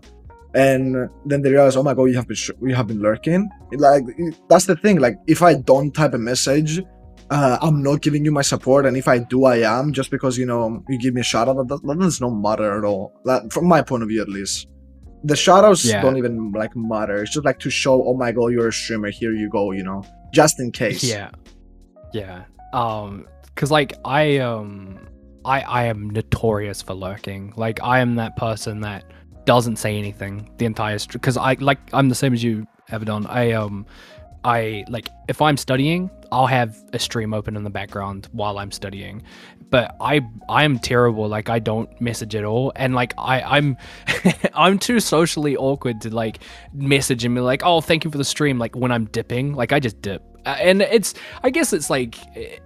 And 0.54 1.10
then 1.26 1.42
they 1.42 1.50
realize 1.50 1.76
oh 1.76 1.82
my 1.82 1.92
god 1.92 2.04
you 2.04 2.16
have 2.16 2.26
been 2.26 2.34
sh- 2.36 2.50
you 2.62 2.74
have 2.74 2.86
been 2.86 3.00
lurking. 3.00 3.50
Like 3.72 4.04
that's 4.48 4.64
the 4.64 4.76
thing 4.76 4.98
like 4.98 5.16
if 5.26 5.42
i 5.42 5.52
don't 5.54 5.92
type 5.92 6.14
a 6.14 6.18
message 6.18 6.80
uh, 7.30 7.58
i'm 7.60 7.82
not 7.82 8.00
giving 8.00 8.24
you 8.24 8.32
my 8.32 8.40
support. 8.40 8.86
And 8.86 8.96
if 8.96 9.06
i 9.08 9.18
do 9.18 9.44
i 9.44 9.56
am 9.58 9.92
just 9.92 10.10
because 10.10 10.38
you 10.38 10.46
know 10.46 10.82
you 10.88 10.98
give 10.98 11.12
me 11.12 11.20
a 11.20 11.24
shout 11.24 11.48
out 11.48 11.68
that, 11.68 11.82
that 11.86 11.98
does 12.00 12.20
not 12.22 12.30
matter 12.30 12.78
at 12.78 12.84
all. 12.84 13.12
Like, 13.24 13.52
from 13.52 13.66
my 13.66 13.82
point 13.82 14.02
of 14.02 14.08
view 14.08 14.22
at 14.22 14.28
least. 14.30 14.66
The 15.24 15.34
shoutouts 15.34 15.84
Yeah. 15.84 16.00
don't 16.00 16.16
even 16.16 16.50
like 16.52 16.74
matter. 16.74 17.22
It's 17.22 17.32
just 17.34 17.44
like 17.44 17.58
to 17.60 17.70
show 17.70 18.02
oh 18.08 18.14
my 18.14 18.32
god 18.32 18.46
you're 18.46 18.68
a 18.68 18.72
streamer. 18.72 19.10
Here 19.10 19.32
you 19.32 19.50
go 19.50 19.72
you 19.72 19.84
know 19.84 20.02
just 20.32 20.58
in 20.60 20.72
case. 20.72 21.04
Yeah. 21.04 21.28
Yeah. 22.12 22.44
Um 22.72 23.26
cuz 23.54 23.70
like 23.70 23.94
I 24.04 24.38
um 24.38 24.98
I 25.44 25.60
I 25.62 25.84
am 25.84 26.10
notorious 26.10 26.82
for 26.82 26.94
lurking. 26.94 27.52
Like 27.56 27.80
I 27.82 28.00
am 28.00 28.16
that 28.16 28.36
person 28.36 28.80
that 28.80 29.04
doesn't 29.44 29.76
say 29.76 29.96
anything 29.96 30.50
the 30.58 30.66
entire 30.66 30.98
stream 30.98 31.20
cuz 31.20 31.36
I 31.36 31.54
like 31.60 31.78
I'm 31.92 32.08
the 32.08 32.14
same 32.14 32.32
as 32.34 32.42
you 32.42 32.66
Abaddon. 32.90 33.26
I 33.26 33.52
um 33.52 33.86
I 34.44 34.84
like 34.88 35.08
if 35.28 35.42
I'm 35.42 35.56
studying, 35.56 36.10
I'll 36.30 36.46
have 36.46 36.76
a 36.92 36.98
stream 36.98 37.34
open 37.34 37.56
in 37.56 37.64
the 37.64 37.70
background 37.70 38.28
while 38.32 38.58
I'm 38.58 38.70
studying. 38.70 39.22
But 39.70 39.96
I 40.00 40.20
I 40.48 40.64
am 40.64 40.78
terrible. 40.78 41.28
Like 41.28 41.50
I 41.50 41.58
don't 41.58 41.88
message 42.00 42.34
at 42.34 42.44
all, 42.44 42.72
and 42.76 42.94
like 42.94 43.12
I 43.18 43.42
I'm 43.42 43.76
I'm 44.54 44.78
too 44.78 45.00
socially 45.00 45.56
awkward 45.56 46.00
to 46.02 46.14
like 46.14 46.38
message 46.72 47.24
and 47.24 47.34
be 47.34 47.40
like, 47.40 47.62
oh, 47.64 47.80
thank 47.80 48.04
you 48.04 48.10
for 48.10 48.18
the 48.18 48.24
stream. 48.24 48.58
Like 48.58 48.76
when 48.76 48.92
I'm 48.92 49.06
dipping, 49.06 49.54
like 49.54 49.72
I 49.72 49.80
just 49.80 50.00
dip, 50.00 50.22
and 50.56 50.82
it's 50.82 51.14
I 51.42 51.50
guess 51.50 51.72
it's 51.72 51.90
like 51.90 52.16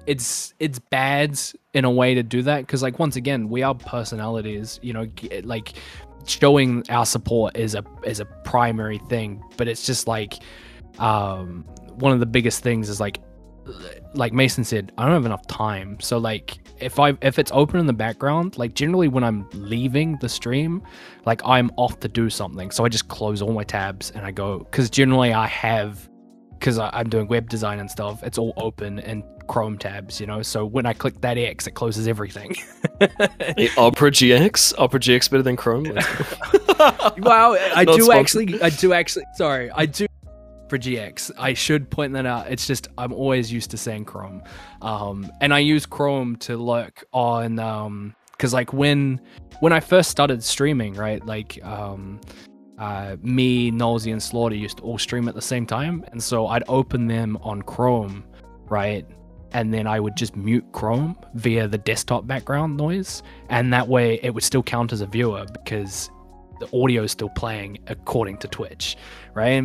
it's 0.07 0.55
it's 0.59 0.79
bad 0.79 1.39
in 1.75 1.85
a 1.85 1.91
way 1.91 2.15
to 2.15 2.23
do 2.23 2.43
that 2.43 2.61
because 2.61 2.83
like 2.83 2.99
once 2.99 3.17
again 3.17 3.49
we 3.49 3.63
are 3.63 3.75
personalities, 3.75 4.79
you 4.83 4.93
know, 4.93 5.07
like 5.43 5.75
showing 6.27 6.85
our 6.89 7.07
support 7.07 7.57
is 7.57 7.75
a 7.75 7.85
is 8.05 8.21
a 8.21 8.25
primary 8.45 8.99
thing, 8.99 9.43
but 9.57 9.69
it's 9.69 9.85
just 9.85 10.07
like 10.07 10.35
um 10.99 11.65
one 11.95 12.13
of 12.13 12.21
the 12.21 12.27
biggest 12.27 12.63
things 12.63 12.89
is 12.89 13.01
like 13.01 13.21
like 14.15 14.33
Mason 14.33 14.65
said, 14.65 14.93
I 14.99 15.05
don't 15.05 15.13
have 15.13 15.27
enough 15.27 15.47
time. 15.47 15.99
So 16.01 16.19
like 16.19 16.59
if 16.81 16.99
I 16.99 17.17
if 17.23 17.39
it's 17.39 17.51
open 17.55 17.81
in 17.81 17.87
the 17.87 17.93
background, 17.93 18.59
like 18.59 18.75
generally 18.75 19.09
when 19.09 19.25
I'm 19.25 19.49
leaving 19.53 20.19
the 20.21 20.29
stream, 20.29 20.83
like 21.25 21.41
I'm 21.45 21.71
off 21.77 22.01
to 22.01 22.09
do 22.09 22.29
something. 22.29 22.71
So 22.71 22.85
I 22.85 22.89
just 22.89 23.09
close 23.09 23.41
all 23.41 23.53
my 23.53 23.65
tabs 23.65 24.11
and 24.11 24.27
I 24.27 24.31
go 24.31 24.59
because 24.59 24.91
generally 24.91 25.33
I 25.33 25.47
have 25.47 26.09
because 26.62 26.78
I'm 26.78 27.09
doing 27.09 27.26
web 27.26 27.48
design 27.48 27.80
and 27.80 27.90
stuff. 27.90 28.22
It's 28.22 28.39
all 28.39 28.52
open 28.56 29.01
in 29.01 29.24
Chrome 29.48 29.76
tabs, 29.76 30.20
you 30.20 30.28
know. 30.28 30.43
So 30.43 30.64
when 30.64 30.86
I 30.86 30.93
click 30.93 31.20
that 31.20 31.36
X, 31.36 31.66
it 31.66 31.72
closes 31.72 32.06
everything. 32.06 32.55
Hey, 33.56 33.68
Opera 33.76 34.12
GX, 34.12 34.74
Opera 34.78 35.01
GX 35.01 35.28
better 35.28 35.43
than 35.43 35.56
Chrome. 35.56 35.82
Let's. 35.82 36.06
Wow, 37.18 37.56
I 37.74 37.84
do 37.84 38.02
sponsored. 38.02 38.10
actually. 38.12 38.62
I 38.62 38.70
do 38.70 38.93
actually. 38.93 39.24
Sorry, 39.34 39.70
I 39.72 39.86
do 39.86 40.06
for 40.68 40.78
GX. 40.78 41.32
I 41.36 41.55
should 41.55 41.90
point 41.90 42.12
that 42.12 42.26
out. 42.26 42.48
It's 42.51 42.64
just 42.66 42.86
I'm 42.97 43.12
always 43.12 43.52
used 43.52 43.72
to 43.72 43.76
saying 43.76 44.05
Chrome, 44.05 44.43
um, 44.82 45.30
and 45.40 45.52
I 45.52 45.59
use 45.59 45.84
Chrome 45.84 46.36
to 46.36 46.56
look 46.56 47.02
on 47.12 47.59
um, 47.59 48.14
because 48.32 48.52
like 48.55 48.72
when 48.72 49.20
when 49.59 49.72
I 49.72 49.80
first 49.80 50.10
started 50.10 50.44
streaming, 50.44 50.94
right, 50.94 51.24
like 51.26 51.59
um. 51.64 52.20
Uh, 52.83 53.17
me, 53.23 53.71
Nosy, 53.71 54.11
and 54.11 54.23
Slaughter 54.23 54.57
used 54.57 54.79
to 54.79 54.83
all 54.83 54.99
stream 54.99 55.29
at 55.29 55.35
the 55.35 55.43
same 55.53 55.67
time, 55.67 56.05
and 56.11 56.21
so 56.21 56.49
I'd 56.49 56.65
open 56.69 57.07
them 57.07 57.39
on 57.43 57.63
Chrome, 57.63 58.25
right? 58.69 59.07
and 59.55 59.73
then 59.73 59.87
I 59.87 60.01
would 60.01 60.17
just 60.17 60.35
mute 60.35 60.65
Chrome 60.73 61.17
via 61.35 61.69
the 61.69 61.79
desktop 61.79 62.27
background 62.27 62.77
noise, 62.77 63.23
and 63.49 63.73
that 63.73 63.87
way 63.87 64.19
it 64.23 64.31
would 64.35 64.43
still 64.43 64.63
count 64.63 64.93
as 64.93 65.01
a 65.01 65.07
viewer 65.07 65.45
because 65.53 66.11
the 66.61 66.67
audio 66.83 67.03
is 67.03 67.13
still 67.13 67.29
playing 67.29 67.79
according 67.87 68.39
to 68.39 68.49
Twitch, 68.49 68.97
right? 69.35 69.63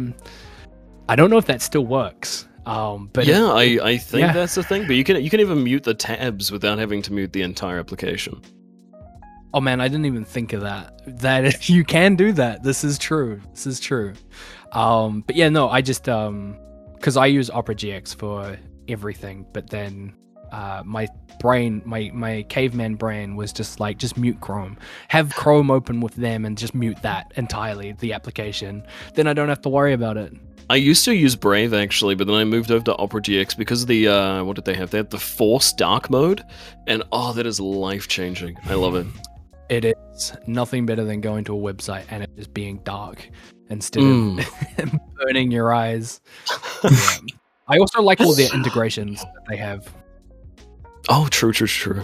I 1.09 1.15
don't 1.15 1.29
know 1.29 1.37
if 1.37 1.45
that 1.45 1.61
still 1.61 1.85
works. 1.85 2.47
Um, 2.65 3.09
but 3.13 3.25
yeah, 3.25 3.55
it- 3.57 3.81
I, 3.81 3.91
I 3.91 3.97
think 3.97 4.21
yeah. 4.21 4.33
that's 4.33 4.55
the 4.55 4.63
thing. 4.63 4.87
But 4.87 4.97
you 4.97 5.05
can 5.05 5.23
you 5.23 5.29
can 5.29 5.39
even 5.39 5.63
mute 5.63 5.83
the 5.83 5.93
tabs 5.93 6.51
without 6.51 6.79
having 6.79 7.01
to 7.03 7.13
mute 7.13 7.31
the 7.31 7.43
entire 7.43 7.79
application. 7.79 8.41
Oh 9.57 9.59
man, 9.59 9.81
I 9.81 9.87
didn't 9.87 10.05
even 10.05 10.23
think 10.23 10.53
of 10.53 10.61
that. 10.61 11.01
That 11.19 11.67
you 11.77 11.83
can 11.83 12.15
do 12.15 12.31
that. 12.33 12.61
This 12.61 12.83
is 12.83 12.99
true. 12.99 13.41
This 13.53 13.65
is 13.65 13.79
true. 13.79 14.13
Um, 14.71 15.21
but 15.21 15.35
yeah, 15.35 15.49
no, 15.49 15.67
I 15.67 15.81
just 15.81 16.07
um, 16.07 16.59
because 16.93 17.17
I 17.17 17.25
use 17.25 17.49
Opera 17.49 17.73
GX 17.73 18.15
for 18.15 18.55
everything, 18.87 19.47
but 19.53 19.67
then 19.71 20.13
uh, 20.51 20.83
my 20.85 21.07
brain, 21.39 21.81
my 21.85 22.11
my 22.13 22.43
caveman 22.49 22.97
brain 22.97 23.35
was 23.35 23.51
just 23.51 23.79
like 23.79 23.97
just 23.97 24.15
mute 24.15 24.39
Chrome, 24.41 24.77
have 25.07 25.33
Chrome 25.33 25.71
open 25.71 26.01
with 26.01 26.13
them, 26.13 26.45
and 26.45 26.55
just 26.55 26.75
mute 26.75 27.01
that 27.01 27.31
entirely, 27.35 27.93
the 27.93 28.13
application. 28.13 28.85
Then 29.15 29.25
I 29.25 29.33
don't 29.33 29.49
have 29.49 29.61
to 29.61 29.69
worry 29.69 29.93
about 29.93 30.17
it. 30.17 30.33
I 30.69 30.75
used 30.75 31.03
to 31.05 31.15
use 31.15 31.35
Brave 31.35 31.73
actually, 31.73 32.13
but 32.13 32.27
then 32.27 32.35
I 32.35 32.43
moved 32.43 32.69
over 32.69 32.85
to 32.85 32.95
Opera 32.97 33.23
GX 33.23 33.57
because 33.57 33.87
the 33.87 34.07
uh, 34.07 34.43
what 34.43 34.55
did 34.55 34.65
they 34.65 34.75
have? 34.75 34.91
They 34.91 34.99
had 34.99 35.09
the 35.09 35.17
Force 35.17 35.73
Dark 35.73 36.11
mode, 36.11 36.43
and 36.85 37.01
oh, 37.11 37.33
that 37.33 37.47
is 37.47 37.59
life 37.59 38.07
changing. 38.07 38.55
I 38.65 38.75
love 38.75 38.93
it. 38.93 39.07
It 39.69 39.85
is 39.85 40.33
nothing 40.47 40.85
better 40.85 41.03
than 41.03 41.19
going 41.21 41.43
to 41.45 41.55
a 41.55 41.59
website 41.73 42.05
and 42.09 42.23
it 42.23 42.29
just 42.37 42.53
being 42.53 42.77
dark 42.83 43.29
instead 43.69 44.03
Mm. 44.03 44.39
of 44.83 44.99
burning 45.15 45.51
your 45.51 45.73
eyes. 45.73 46.21
Yeah. 46.83 46.89
I 47.67 47.77
also 47.79 48.01
like 48.01 48.21
all 48.21 48.33
the 48.33 48.49
integrations 48.53 49.19
that 49.21 49.43
they 49.49 49.57
have. 49.57 49.93
Oh, 51.09 51.27
true, 51.29 51.51
true, 51.51 51.67
true. 51.67 52.03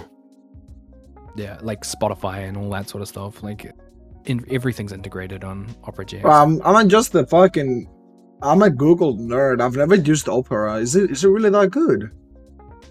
Yeah, 1.36 1.58
like 1.62 1.84
Spotify 1.84 2.48
and 2.48 2.58
all 2.58 2.70
that 2.72 2.90
sort 2.90 3.02
of 3.02 3.08
stuff. 3.08 3.42
Like, 3.42 3.72
in, 4.26 4.46
everything's 4.50 4.92
integrated 4.92 5.44
on 5.44 5.74
Opera 5.86 6.06
GX. 6.06 6.26
Um, 6.26 6.62
I'm 6.66 6.74
not 6.74 6.88
just 6.88 7.12
the 7.14 7.26
fucking. 7.26 7.90
I'm 8.42 8.62
a 8.62 8.70
Google 8.70 9.18
nerd. 9.18 9.62
I've 9.62 9.76
never 9.78 9.96
used 9.96 10.28
Opera. 10.28 10.76
Is 10.76 10.96
it 10.98 11.12
is 11.12 11.24
it 11.24 11.30
really 11.30 11.50
that 11.50 11.72
good? 11.72 12.12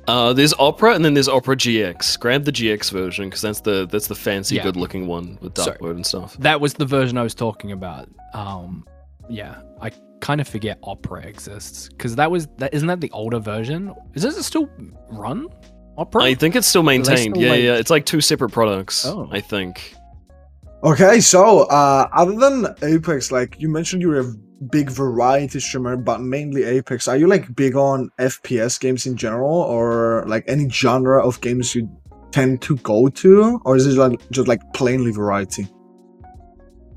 Uh, 0.09 0.33
there's 0.33 0.53
Opera, 0.59 0.95
and 0.95 1.05
then 1.05 1.15
there's 1.15 1.29
Opera 1.29 1.57
GX. 1.57 2.19
Grab 2.19 2.45
the 2.45 2.53
GX 2.53 2.91
version 2.91 3.27
because 3.27 3.41
that's 3.43 3.61
the 3.61 3.87
that's 3.91 4.09
the 4.09 4.15
fancy, 4.15 4.57
Yeah. 4.57 4.65
good-looking 4.65 5.07
one 5.07 5.39
with 5.41 5.55
dark 5.55 5.67
Sorry. 5.67 5.79
mode 5.81 5.97
and 5.97 6.07
stuff. 6.07 6.37
that 6.41 6.61
was 6.61 6.75
the 6.75 6.85
version 6.87 7.17
I 7.19 7.23
was 7.23 7.35
talking 7.35 7.71
about. 7.73 8.09
Um, 8.35 8.85
yeah, 9.29 9.57
I 9.81 9.91
kind 10.21 10.41
of 10.41 10.49
forget 10.49 10.79
Opera 10.83 11.21
exists 11.27 11.89
because 11.89 12.17
that 12.17 12.31
was 12.31 12.49
that. 12.59 12.75
Isn't 12.75 12.89
that 12.89 13.01
the 13.01 13.11
older 13.13 13.39
version? 13.39 13.95
Is 14.15 14.25
it 14.25 14.33
still 14.43 14.69
run 15.11 15.47
Opera? 15.97 16.25
I 16.25 16.35
think 16.35 16.57
it's 16.57 16.67
still 16.67 16.83
maintained. 16.83 17.35
still, 17.37 17.43
yeah, 17.43 17.51
like- 17.51 17.63
yeah. 17.63 17.75
It's 17.77 17.91
like 17.91 18.05
two 18.05 18.21
separate 18.21 18.51
products. 18.51 19.07
Oh. 19.07 19.29
I 19.31 19.41
think. 19.41 19.95
Okay, 20.85 21.21
so 21.21 21.61
uh, 21.69 22.09
other 22.13 22.33
than 22.33 22.67
Apex, 22.83 23.31
like 23.31 23.55
you 23.61 23.69
mentioned, 23.69 24.03
you're 24.03 24.19
a 24.21 24.35
big 24.71 24.91
variety 24.91 25.61
streamer, 25.61 25.97
but 25.97 26.21
mainly 26.21 26.65
Apex. 26.65 27.09
Are 27.09 27.17
you 27.17 27.27
like 27.27 27.55
big 27.55 27.77
on 27.77 28.11
FPS 28.19 28.79
games 28.79 29.07
in 29.07 29.17
general, 29.17 29.53
or 29.53 30.25
like 30.27 30.45
any 30.47 30.69
genre 30.69 31.27
of 31.27 31.41
games 31.41 31.75
you 31.75 31.89
tend 32.31 32.63
to 32.63 32.77
go 32.79 33.09
to, 33.09 33.61
or 33.65 33.77
is 33.77 33.87
it 33.87 33.99
like 33.99 34.21
just 34.31 34.49
like 34.49 34.61
plainly 34.73 35.13
variety? 35.13 35.69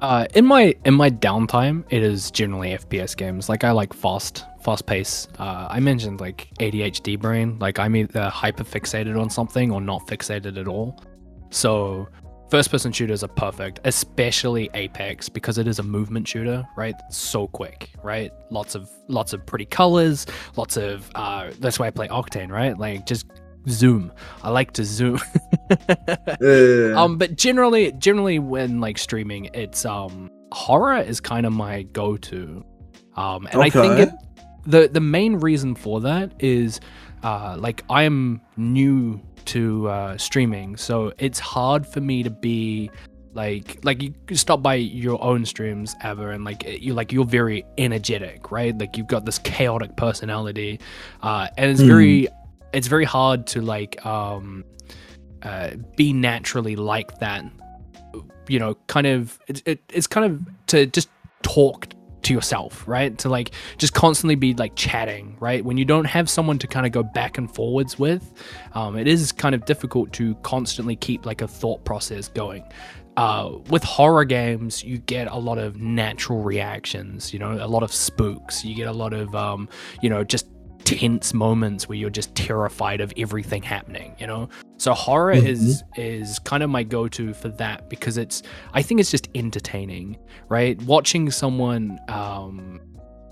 Uh, 0.02 0.26
in 0.36 0.46
my 0.46 0.76
in 0.86 0.94
my 0.94 1.10
downtime, 1.10 1.84
it 1.90 2.04
is 2.04 2.30
generally 2.32 2.70
FPS 2.70 3.16
games. 3.16 3.50
Like 3.50 3.64
I 3.64 3.72
like 3.72 3.94
fast 3.94 4.46
fast 4.62 4.86
pace. 4.86 5.28
Uh, 5.40 5.68
I 5.70 5.80
mentioned 5.80 6.20
like 6.20 6.50
ADHD 6.60 7.20
brain. 7.20 7.58
Like 7.60 7.80
I'm 7.80 7.96
either 7.96 8.30
hyper 8.30 8.64
fixated 8.64 9.20
on 9.20 9.30
something 9.30 9.72
or 9.72 9.82
not 9.82 10.06
fixated 10.08 10.60
at 10.60 10.68
all. 10.68 11.02
So 11.50 12.08
first 12.56 12.72
person 12.72 12.90
shooters 12.90 13.22
are 13.22 13.28
perfect, 13.28 13.82
especially 13.84 14.70
Apex 14.76 15.28
because 15.28 15.58
it 15.58 15.68
is 15.68 15.80
a 15.80 15.84
movement 15.84 16.26
shooter. 16.26 16.66
Right, 16.78 16.96
It's 17.10 17.18
so 17.18 17.48
quick. 17.48 17.90
Right, 18.02 18.32
lots 18.50 18.76
of 18.76 18.90
lots 19.10 19.34
of 19.34 19.46
pretty 19.46 19.66
colors. 19.66 20.26
Lots 20.56 20.78
of 20.78 21.12
uh, 21.16 21.52
that's 21.60 21.80
why 21.80 21.88
I 21.88 21.90
play 21.90 22.08
Octane. 22.08 22.50
Right, 22.50 22.78
like 22.78 23.06
just 23.06 23.26
zoom. 23.68 24.10
I 24.42 24.52
like 24.52 24.72
to 24.74 24.86
zoom. 24.86 25.20
Um 26.96 27.18
but 27.18 27.36
generally 27.36 27.92
generally 27.94 28.40
when 28.40 28.80
like 28.80 29.00
streaming 29.00 29.50
it's 29.54 29.84
um 29.86 30.30
horror 30.54 31.02
is 31.02 31.20
kind 31.20 31.46
of 31.46 31.52
my 31.52 31.84
go-to 31.84 32.64
um 33.18 33.48
and 33.52 33.62
i 33.62 33.70
think 33.70 34.00
it 34.00 34.10
the 34.66 34.88
the 34.88 35.02
main 35.02 35.38
reason 35.38 35.74
for 35.76 36.00
that 36.02 36.32
is 36.40 36.80
uh 37.24 37.56
like 37.58 37.84
i'm 37.90 38.40
new 38.56 39.20
to 39.46 39.88
uh 39.90 40.18
streaming. 40.18 40.78
So 40.78 41.14
it's 41.18 41.40
hard 41.40 41.86
for 41.88 42.02
me 42.02 42.24
to 42.24 42.30
be 42.30 42.90
like 43.34 43.80
like 43.84 44.02
you 44.02 44.14
stop 44.34 44.62
by 44.62 44.76
your 44.76 45.22
own 45.22 45.46
streams 45.46 45.94
ever 46.04 46.32
and 46.32 46.46
like 46.46 46.64
you 46.82 46.94
like 46.94 47.12
you're 47.12 47.26
very 47.26 47.66
energetic 47.78 48.52
right? 48.52 48.78
Like 48.78 48.98
you've 48.98 49.08
got 49.08 49.26
this 49.26 49.40
chaotic 49.40 49.96
personality 49.98 50.80
uh 51.22 51.48
and 51.58 51.70
it's 51.72 51.82
Hmm. 51.82 51.88
very 51.88 52.28
it's 52.74 52.88
very 52.88 53.06
hard 53.06 53.46
to 53.48 53.62
like 53.62 54.04
um 54.06 54.64
uh 55.44 55.72
be 55.98 56.14
naturally 56.14 56.76
like 56.76 57.20
that. 57.20 57.44
You 58.48 58.60
know 58.60 58.76
kind 58.88 59.08
of 59.08 59.40
it, 59.48 59.62
it, 59.66 59.80
it's 59.90 60.08
kind 60.08 60.26
of 60.32 60.68
to 60.68 60.86
just 60.86 61.10
talk 61.42 61.88
to 62.26 62.34
yourself 62.34 62.84
right? 62.88 63.18
To 63.20 63.30
like 63.30 63.52
just 63.78 63.94
constantly 63.94 64.36
be 64.36 64.54
like 64.54 64.76
chatting 64.76 65.38
right? 65.40 65.64
When 65.64 65.78
you 65.78 65.86
don't 65.86 66.06
have 66.06 66.30
someone 66.30 66.60
to 66.60 66.68
kind 66.68 66.86
of 66.86 66.92
go 66.92 67.04
back 67.04 67.38
and 67.38 67.54
forwards 67.54 67.98
with 67.98 68.34
um, 68.74 68.98
it 68.98 69.08
is 69.08 69.32
kind 69.32 69.56
of 69.56 69.66
difficult 69.66 70.12
to 70.14 70.36
constantly 70.36 70.96
keep 70.96 71.26
like 71.26 71.42
a 71.42 71.48
thought 71.48 71.84
process 71.86 72.28
going. 72.28 72.64
Uh, 73.18 73.60
with 73.70 73.82
horror 73.82 74.26
games 74.26 74.84
you 74.84 74.98
get 74.98 75.28
a 75.32 75.38
lot 75.38 75.58
of 75.58 75.78
natural 75.80 76.44
reactions 76.44 77.32
you 77.32 77.40
know 77.40 77.54
a 77.54 77.66
lot 77.66 77.82
of 77.82 77.94
spooks 77.94 78.66
you 78.66 78.76
get 78.76 78.90
a 78.90 78.92
lot 78.92 79.14
of 79.14 79.34
um, 79.34 79.70
you 80.02 80.10
know 80.10 80.22
just 80.22 80.48
tense 80.86 81.34
moments 81.34 81.90
where 81.90 81.98
you're 81.98 82.10
just 82.10 82.34
terrified 82.36 83.02
of 83.02 83.12
everything 83.18 83.62
happening 83.62 84.16
you 84.20 84.28
know 84.28 84.48
so 84.78 84.94
horror 84.94 85.32
is 85.34 85.84
is 85.98 86.40
kind 86.40 86.64
of 86.64 86.70
my 86.70 86.84
go-to 86.84 87.34
for 87.34 87.50
that 87.50 87.90
because 87.90 88.18
it's 88.18 88.44
i 88.74 88.82
think 88.82 89.00
it's 89.00 89.12
just 89.12 89.28
entertaining 89.36 90.18
right 90.48 90.82
watching 90.84 91.30
someone 91.32 92.00
um 92.08 92.80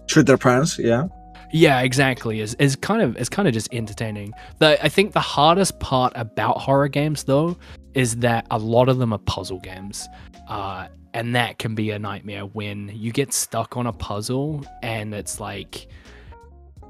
shoot 0.07 0.25
their 0.25 0.37
parents, 0.37 0.77
yeah. 0.79 1.07
yeah, 1.51 1.81
exactly. 1.81 2.39
Is 2.39 2.55
is 2.55 2.75
kind 2.75 3.01
of 3.01 3.17
is 3.17 3.29
kind 3.29 3.47
of 3.47 3.53
just 3.53 3.73
entertaining. 3.73 4.33
The 4.59 4.83
I 4.83 4.89
think 4.89 5.13
the 5.13 5.19
hardest 5.19 5.79
part 5.79 6.13
about 6.15 6.59
horror 6.59 6.87
games 6.87 7.23
though 7.23 7.57
is 7.93 8.17
that 8.17 8.45
a 8.51 8.57
lot 8.57 8.89
of 8.89 8.97
them 8.97 9.13
are 9.13 9.19
puzzle 9.19 9.59
games. 9.59 10.07
Uh 10.47 10.87
and 11.15 11.35
that 11.35 11.59
can 11.59 11.75
be 11.75 11.91
a 11.91 11.99
nightmare 11.99 12.41
when 12.41 12.89
you 12.93 13.11
get 13.11 13.33
stuck 13.33 13.77
on 13.77 13.85
a 13.85 13.93
puzzle 13.93 14.65
and 14.81 15.13
it's 15.13 15.39
like 15.39 15.87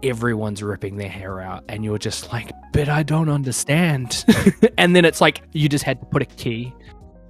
everyone's 0.04 0.62
ripping 0.62 0.98
their 0.98 1.10
hair 1.10 1.40
out 1.42 1.64
and 1.70 1.84
you're 1.84 1.98
just 1.98 2.32
like, 2.32 2.52
"But 2.74 2.90
I 2.90 3.04
don't 3.04 3.30
understand." 3.30 4.26
and 4.78 4.96
then 4.96 5.06
it's 5.06 5.22
like 5.22 5.42
you 5.54 5.68
just 5.70 5.84
had 5.84 6.00
to 6.02 6.06
put 6.08 6.22
a 6.22 6.26
key. 6.26 6.74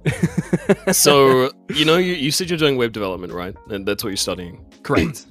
So 0.92 1.50
you 1.70 1.84
know, 1.84 1.96
you, 1.96 2.14
you 2.14 2.30
said 2.30 2.48
you're 2.50 2.58
doing 2.58 2.76
web 2.76 2.92
development, 2.92 3.32
right? 3.32 3.54
And 3.70 3.86
that's 3.86 4.02
what 4.04 4.10
you're 4.10 4.16
studying. 4.16 4.64
correct. 4.82 5.26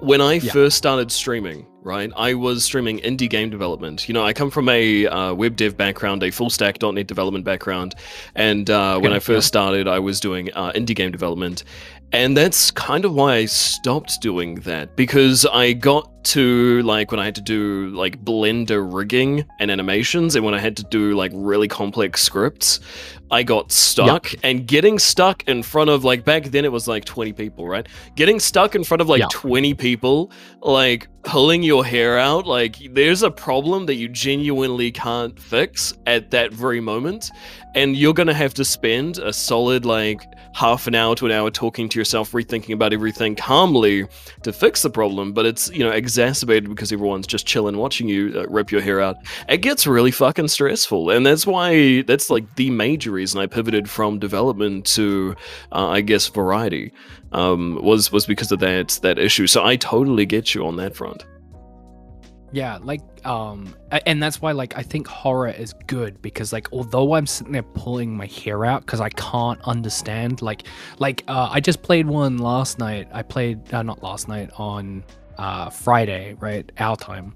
when 0.00 0.20
I 0.20 0.34
Yeah. 0.34 0.52
first 0.52 0.76
started 0.76 1.10
streaming, 1.10 1.66
right, 1.82 2.10
I 2.16 2.34
was 2.34 2.64
streaming 2.64 2.98
indie 3.00 3.28
game 3.28 3.50
development. 3.50 4.08
You 4.08 4.14
know, 4.14 4.24
I 4.24 4.32
come 4.32 4.50
from 4.50 4.68
a 4.68 5.06
uh, 5.06 5.34
web 5.34 5.56
dev 5.56 5.76
background, 5.76 6.22
a 6.22 6.30
full 6.30 6.50
stack 6.50 6.80
.NET 6.80 7.06
development 7.06 7.44
background, 7.44 7.94
and 8.34 8.68
uh, 8.70 8.98
when 9.00 9.12
I 9.12 9.18
first 9.18 9.46
started, 9.48 9.88
I 9.88 9.98
was 9.98 10.20
doing 10.20 10.50
uh, 10.54 10.72
indie 10.72 10.94
game 10.94 11.10
development, 11.12 11.64
and 12.12 12.36
that's 12.36 12.70
kind 12.70 13.04
of 13.04 13.12
why 13.12 13.34
I 13.34 13.44
stopped 13.44 14.20
doing 14.20 14.56
that 14.60 14.96
because 14.96 15.44
I 15.44 15.74
got 15.74 16.24
to 16.24 16.82
like 16.82 17.10
when 17.10 17.20
I 17.20 17.24
had 17.24 17.34
to 17.36 17.40
do 17.40 17.88
like 17.90 18.24
Blender 18.24 18.86
rigging 18.92 19.44
and 19.60 19.70
animations, 19.70 20.34
and 20.34 20.44
when 20.44 20.54
I 20.54 20.58
had 20.58 20.76
to 20.78 20.84
do 20.84 21.14
like 21.14 21.32
really 21.34 21.68
complex 21.68 22.22
scripts, 22.22 22.80
I 23.30 23.42
got 23.42 23.72
stuck. 23.72 24.32
And 24.42 24.66
getting 24.66 24.98
stuck 24.98 25.46
in 25.48 25.62
front 25.62 25.90
of 25.90 26.04
like 26.04 26.24
back 26.24 26.44
then 26.44 26.64
it 26.64 26.72
was 26.72 26.88
like 26.88 27.04
20 27.04 27.32
people, 27.32 27.66
right? 27.68 27.86
Getting 28.16 28.40
stuck 28.40 28.74
in 28.74 28.84
front 28.84 29.00
of 29.00 29.08
like 29.08 29.20
Yeah. 29.20 29.28
20 29.30 29.74
people, 29.74 30.30
like 30.62 31.08
pulling 31.24 31.62
your 31.62 31.84
hair 31.84 32.18
out, 32.18 32.46
like 32.46 32.76
there's 32.92 33.22
a 33.22 33.30
problem 33.30 33.86
that 33.86 33.96
you 33.96 34.08
genuinely 34.08 34.90
can't 34.90 35.38
fix 35.38 35.92
at 36.06 36.30
that 36.30 36.52
very 36.52 36.80
moment. 36.80 37.30
And 37.74 37.96
you're 37.96 38.14
gonna 38.14 38.34
have 38.34 38.54
to 38.54 38.64
spend 38.64 39.18
a 39.18 39.32
solid 39.32 39.84
like 39.84 40.22
half 40.54 40.86
an 40.86 40.94
hour 40.94 41.14
to 41.14 41.26
an 41.26 41.30
hour 41.30 41.50
talking 41.50 41.88
to 41.88 41.98
yourself, 41.98 42.32
rethinking 42.32 42.72
about 42.72 42.92
everything 42.92 43.36
calmly 43.36 44.06
to 44.42 44.52
fix 44.52 44.82
the 44.82 44.90
problem. 44.90 45.32
But 45.32 45.46
it's, 45.46 45.70
you 45.70 45.80
know, 45.80 45.90
exacerbated 45.90 46.68
because 46.68 46.90
everyone's 46.90 47.26
just 47.26 47.46
chilling 47.46 47.76
watching 47.76 48.08
you 48.08 48.32
uh, 48.34 48.46
rip 48.48 48.72
your 48.72 48.80
hair 48.80 49.00
out. 49.00 49.18
It 49.48 49.58
gets 49.58 49.86
really 49.86 50.10
fucking 50.10 50.48
stressful. 50.48 51.10
And 51.10 51.24
that's 51.24 51.46
why, 51.46 52.02
that's 52.02 52.30
like 52.30 52.56
the 52.56 52.70
major 52.70 53.17
reason 53.18 53.40
I 53.40 53.46
pivoted 53.46 53.90
from 53.90 54.18
development 54.18 54.86
to, 54.96 55.34
uh, 55.72 55.88
I 55.88 56.00
guess, 56.00 56.28
variety. 56.28 56.92
Um, 57.32 57.78
was 57.82 58.10
was 58.10 58.24
because 58.26 58.50
of 58.52 58.60
that 58.60 58.98
that 59.02 59.18
issue. 59.18 59.46
So 59.46 59.64
I 59.64 59.76
totally 59.76 60.26
get 60.26 60.54
you 60.54 60.66
on 60.66 60.76
that 60.76 60.96
front. 60.96 61.24
Yeah, 62.50 62.78
like 62.82 63.02
um 63.26 63.74
and 64.06 64.22
that's 64.22 64.40
why 64.40 64.52
like 64.52 64.76
I 64.76 64.82
think 64.82 65.06
horror 65.06 65.50
is 65.50 65.74
good 65.86 66.22
because 66.22 66.52
like 66.52 66.68
although 66.72 67.14
I'm 67.14 67.26
sitting 67.26 67.52
there 67.52 67.62
pulling 67.62 68.16
my 68.16 68.26
hair 68.26 68.64
out 68.64 68.86
cuz 68.86 69.00
I 69.00 69.10
can't 69.10 69.60
understand 69.64 70.40
like 70.40 70.62
like 70.98 71.24
uh 71.28 71.48
I 71.52 71.60
just 71.60 71.82
played 71.82 72.06
one 72.06 72.38
last 72.38 72.78
night. 72.78 73.08
I 73.12 73.22
played 73.22 73.74
uh, 73.74 73.82
not 73.82 74.02
last 74.02 74.28
night 74.28 74.50
on 74.56 75.04
uh 75.36 75.68
Friday, 75.68 76.36
right? 76.40 76.70
Our 76.78 76.96
time. 76.96 77.34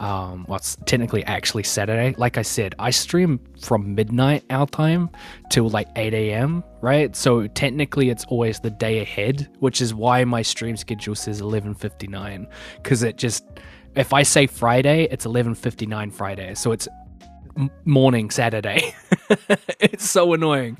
Um 0.00 0.44
what's 0.46 0.76
technically 0.86 1.22
actually 1.24 1.62
Saturday. 1.62 2.14
Like 2.18 2.38
I 2.38 2.42
said, 2.42 2.74
I 2.78 2.90
stream 2.90 3.38
from 3.60 3.94
midnight 3.94 4.44
our 4.50 4.66
time 4.66 5.10
till 5.50 5.68
like 5.68 5.88
8 5.94 6.14
a.m. 6.14 6.64
right? 6.80 7.14
So 7.14 7.46
technically 7.46 8.10
it's 8.10 8.24
always 8.24 8.58
the 8.60 8.70
day 8.70 9.00
ahead, 9.00 9.48
which 9.60 9.80
is 9.80 9.94
why 9.94 10.24
my 10.24 10.42
stream 10.42 10.76
schedule 10.76 11.14
says 11.14 11.40
11:59 11.40 12.46
cuz 12.82 13.02
it 13.02 13.16
just 13.16 13.44
if 13.94 14.12
I 14.12 14.22
say 14.22 14.46
Friday, 14.46 15.08
it's 15.10 15.26
11:59 15.26 16.10
Friday, 16.12 16.54
so 16.54 16.72
it's 16.72 16.88
morning 17.84 18.30
Saturday. 18.30 18.94
it's 19.80 20.08
so 20.08 20.32
annoying. 20.32 20.78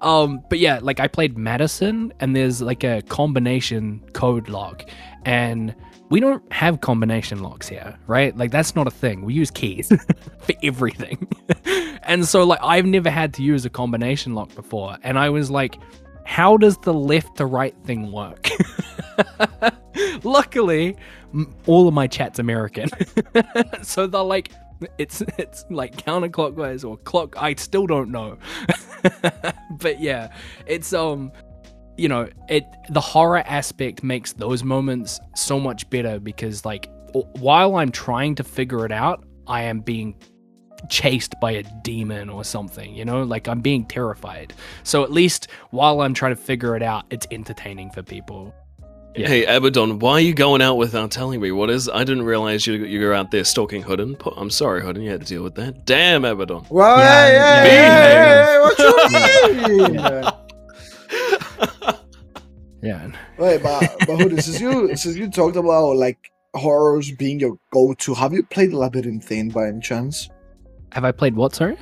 Um, 0.00 0.42
but 0.48 0.58
yeah, 0.58 0.78
like 0.82 1.00
I 1.00 1.08
played 1.08 1.36
Madison, 1.38 2.12
and 2.20 2.34
there's 2.34 2.60
like 2.62 2.84
a 2.84 3.02
combination 3.02 4.02
code 4.12 4.48
lock, 4.48 4.88
and 5.24 5.74
we 6.12 6.20
don't 6.20 6.52
have 6.52 6.82
combination 6.82 7.42
locks 7.42 7.66
here, 7.66 7.98
right? 8.06 8.36
Like 8.36 8.50
that's 8.50 8.76
not 8.76 8.86
a 8.86 8.90
thing. 8.90 9.24
We 9.24 9.32
use 9.32 9.50
keys 9.50 9.88
for 10.40 10.54
everything, 10.62 11.26
and 12.02 12.28
so 12.28 12.44
like 12.44 12.58
I've 12.62 12.84
never 12.84 13.08
had 13.08 13.32
to 13.34 13.42
use 13.42 13.64
a 13.64 13.70
combination 13.70 14.34
lock 14.34 14.54
before, 14.54 14.98
and 15.02 15.18
I 15.18 15.30
was 15.30 15.50
like, 15.50 15.78
how 16.26 16.58
does 16.58 16.76
the 16.82 16.92
left 16.92 17.38
to 17.38 17.46
right 17.46 17.74
thing 17.84 18.12
work? 18.12 18.50
Luckily, 20.22 20.98
all 21.64 21.88
of 21.88 21.94
my 21.94 22.06
chat's 22.08 22.38
American, 22.38 22.90
so 23.82 24.06
they're 24.06 24.20
like, 24.20 24.50
it's 24.98 25.22
it's 25.38 25.64
like 25.70 25.96
counterclockwise 25.96 26.86
or 26.86 26.98
clock. 26.98 27.42
I 27.42 27.54
still 27.54 27.86
don't 27.86 28.10
know, 28.10 28.36
but 29.70 29.98
yeah, 29.98 30.30
it's 30.66 30.92
um, 30.92 31.32
you 31.96 32.08
know, 32.08 32.28
it 32.48 32.64
the 32.90 33.00
horror 33.00 33.42
aspect 33.46 34.02
makes 34.02 34.32
those 34.32 34.64
moments 34.64 35.20
so 35.36 35.60
much 35.60 35.88
better 35.90 36.18
because 36.18 36.64
like 36.64 36.88
while 37.38 37.76
I'm 37.76 37.90
trying 37.92 38.34
to 38.36 38.44
figure 38.44 38.84
it 38.86 38.92
out, 38.92 39.24
I 39.46 39.62
am 39.64 39.80
being 39.80 40.14
chased 40.88 41.34
by 41.40 41.52
a 41.52 41.62
demon 41.82 42.28
or 42.28 42.42
something, 42.44 42.94
you 42.94 43.04
know? 43.04 43.22
Like 43.22 43.46
I'm 43.48 43.60
being 43.60 43.84
terrified. 43.84 44.52
So 44.82 45.04
at 45.04 45.12
least 45.12 45.48
while 45.70 46.00
I'm 46.00 46.14
trying 46.14 46.34
to 46.34 46.40
figure 46.40 46.74
it 46.74 46.82
out, 46.82 47.04
it's 47.10 47.26
entertaining 47.30 47.90
for 47.90 48.02
people. 48.02 48.54
Yeah. 49.14 49.28
Hey, 49.28 49.44
Abaddon, 49.44 49.98
why 49.98 50.12
are 50.12 50.20
you 50.20 50.32
going 50.32 50.62
out 50.62 50.76
without 50.76 51.10
telling 51.10 51.38
me? 51.40 51.52
What 51.52 51.68
is? 51.68 51.86
I 51.86 51.98
didn't 52.02 52.22
realize 52.24 52.66
you 52.66 52.72
you 52.86 53.06
were 53.06 53.12
out 53.12 53.30
there 53.30 53.44
stalking 53.44 53.82
Hoodin. 53.82 54.16
I'm 54.38 54.48
sorry, 54.48 54.80
Hoodin, 54.80 55.02
you 55.02 55.10
had 55.10 55.20
to 55.20 55.26
deal 55.26 55.42
with 55.42 55.54
that. 55.56 55.84
Damn, 55.84 56.24
Abaddon. 56.24 56.64
Well, 56.70 56.98
Yeah, 56.98 57.26
hey, 57.26 57.34
yeah, 57.34 57.62
hey, 57.62 57.74
yeah. 57.74 58.46
hey, 58.46 58.58
what 58.60 58.78
you 58.78 60.22
mean? 60.22 60.32
Yeah. 62.82 63.10
Wait, 63.38 63.62
but 63.62 63.96
but 64.00 64.18
Hoodin, 64.18 64.40
since 64.42 64.60
you 64.60 64.94
since 65.02 65.16
you 65.16 65.30
talked 65.30 65.56
about 65.56 65.96
like 65.96 66.30
horrors 66.54 67.10
being 67.12 67.40
your 67.40 67.56
go-to, 67.72 68.14
have 68.14 68.32
you 68.32 68.42
played 68.42 68.72
Labyrinthine 68.72 69.50
by 69.50 69.68
any 69.68 69.80
chance? 69.80 70.28
Have 70.92 71.04
I 71.04 71.12
played 71.12 71.34
what, 71.36 71.54
sorry? 71.54 71.78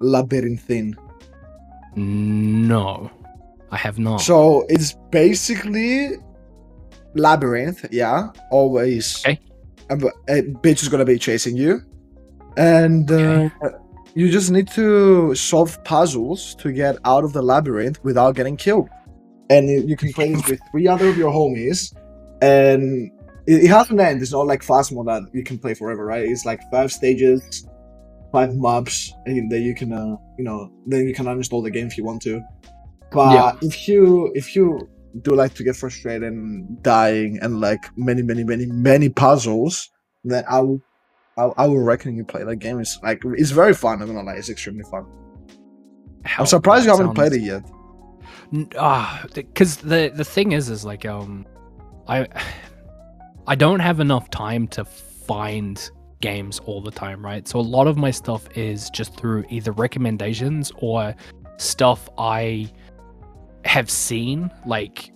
Labyrinthine. 0.00 0.96
No. 1.96 3.10
I 3.70 3.76
have 3.76 3.98
not. 3.98 4.20
So 4.20 4.64
it's 4.68 4.94
basically 5.10 6.16
labyrinth, 7.14 7.86
yeah. 7.90 8.30
Always, 8.50 9.24
Okay. 9.24 9.38
a, 9.90 9.94
a 10.28 10.42
bitch 10.64 10.82
is 10.82 10.88
gonna 10.88 11.04
be 11.04 11.18
chasing 11.18 11.56
you, 11.56 11.82
and 12.56 13.10
uh, 13.10 13.48
you 14.14 14.30
just 14.30 14.50
need 14.50 14.68
to 14.68 15.34
solve 15.34 15.82
puzzles 15.84 16.54
to 16.56 16.72
get 16.72 16.96
out 17.04 17.24
of 17.24 17.32
the 17.32 17.42
labyrinth 17.42 18.02
without 18.04 18.34
getting 18.36 18.56
killed. 18.56 18.88
And 19.50 19.68
you 19.88 19.96
can 19.96 20.12
play 20.12 20.32
this 20.32 20.46
with 20.48 20.60
three 20.70 20.88
other 20.88 21.08
of 21.08 21.16
your 21.18 21.30
homies, 21.32 21.94
and 22.40 23.10
it, 23.46 23.64
it 23.64 23.68
has 23.68 23.90
an 23.90 24.00
end. 24.00 24.22
It's 24.22 24.32
not 24.32 24.46
like 24.46 24.62
Phasmo 24.62 25.04
that 25.06 25.28
you 25.34 25.44
can 25.44 25.58
play 25.58 25.74
forever, 25.74 26.04
right? 26.06 26.24
It's 26.26 26.46
like 26.46 26.60
five 26.70 26.90
stages, 26.92 27.68
five 28.32 28.54
maps, 28.56 29.12
and 29.26 29.50
then 29.52 29.62
you 29.62 29.74
can, 29.74 29.92
uh, 29.92 30.16
you 30.38 30.44
know, 30.44 30.70
then 30.86 31.06
you 31.06 31.12
can 31.14 31.26
uninstall 31.26 31.62
the 31.62 31.70
game 31.70 31.86
if 31.86 31.98
you 31.98 32.04
want 32.04 32.22
to. 32.22 32.42
But 33.12 33.32
Yeah. 33.34 33.52
if 33.62 33.86
you 33.86 34.32
if 34.34 34.56
you 34.56 34.88
do 35.22 35.34
like 35.36 35.54
to 35.54 35.62
get 35.62 35.76
frustrated 35.76 36.24
and 36.24 36.82
dying 36.82 37.38
and 37.42 37.60
like 37.60 37.84
many 37.96 38.22
many 38.22 38.44
many 38.44 38.66
many 38.66 39.08
puzzles, 39.10 39.90
then 40.24 40.42
I 40.48 40.60
will 40.60 40.80
I, 41.36 41.42
I 41.58 41.66
will 41.66 41.82
reckon 41.82 42.16
you 42.16 42.24
play 42.24 42.44
that 42.44 42.56
game. 42.56 42.80
It's 42.80 42.98
like 43.02 43.20
it's 43.36 43.50
very 43.50 43.74
fun. 43.74 44.00
I'm 44.00 44.08
gonna 44.08 44.22
lie, 44.22 44.34
it's 44.36 44.48
extremely 44.48 44.84
fun. 44.90 45.04
How- 46.24 46.44
I'm 46.44 46.46
surprised 46.46 46.86
you 46.86 46.90
haven't 46.92 47.08
sounds- 47.08 47.16
played 47.18 47.32
it 47.34 47.42
yet. 47.44 47.62
Ah, 48.78 49.24
because 49.34 49.76
the 49.76 50.12
the 50.14 50.24
thing 50.24 50.52
is, 50.52 50.68
is 50.68 50.84
like 50.84 51.06
um, 51.06 51.46
I 52.08 52.26
I 53.46 53.54
don't 53.54 53.80
have 53.80 54.00
enough 54.00 54.30
time 54.30 54.68
to 54.68 54.84
find 54.84 55.90
games 56.20 56.58
all 56.60 56.80
the 56.80 56.90
time, 56.90 57.24
right? 57.24 57.46
So 57.46 57.58
a 57.58 57.62
lot 57.62 57.86
of 57.86 57.96
my 57.96 58.10
stuff 58.10 58.48
is 58.56 58.90
just 58.90 59.16
through 59.16 59.44
either 59.50 59.72
recommendations 59.72 60.72
or 60.76 61.14
stuff 61.58 62.08
I 62.18 62.70
have 63.64 63.90
seen, 63.90 64.50
like 64.66 65.12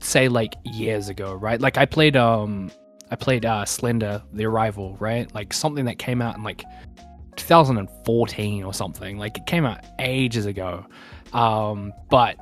say 0.00 0.28
like 0.28 0.54
years 0.64 1.08
ago, 1.08 1.34
right? 1.34 1.60
Like 1.60 1.76
I 1.78 1.86
played 1.86 2.16
um 2.16 2.70
I 3.10 3.16
played 3.16 3.44
uh 3.44 3.64
Slender 3.64 4.22
The 4.32 4.46
Arrival, 4.46 4.96
right? 4.98 5.32
Like 5.34 5.52
something 5.52 5.84
that 5.86 5.98
came 5.98 6.20
out 6.20 6.36
in 6.36 6.42
like 6.42 6.64
2014 7.36 8.64
or 8.64 8.74
something. 8.74 9.18
Like 9.18 9.38
it 9.38 9.46
came 9.46 9.64
out 9.64 9.84
ages 9.98 10.46
ago. 10.46 10.86
Um, 11.32 11.92
but 12.10 12.36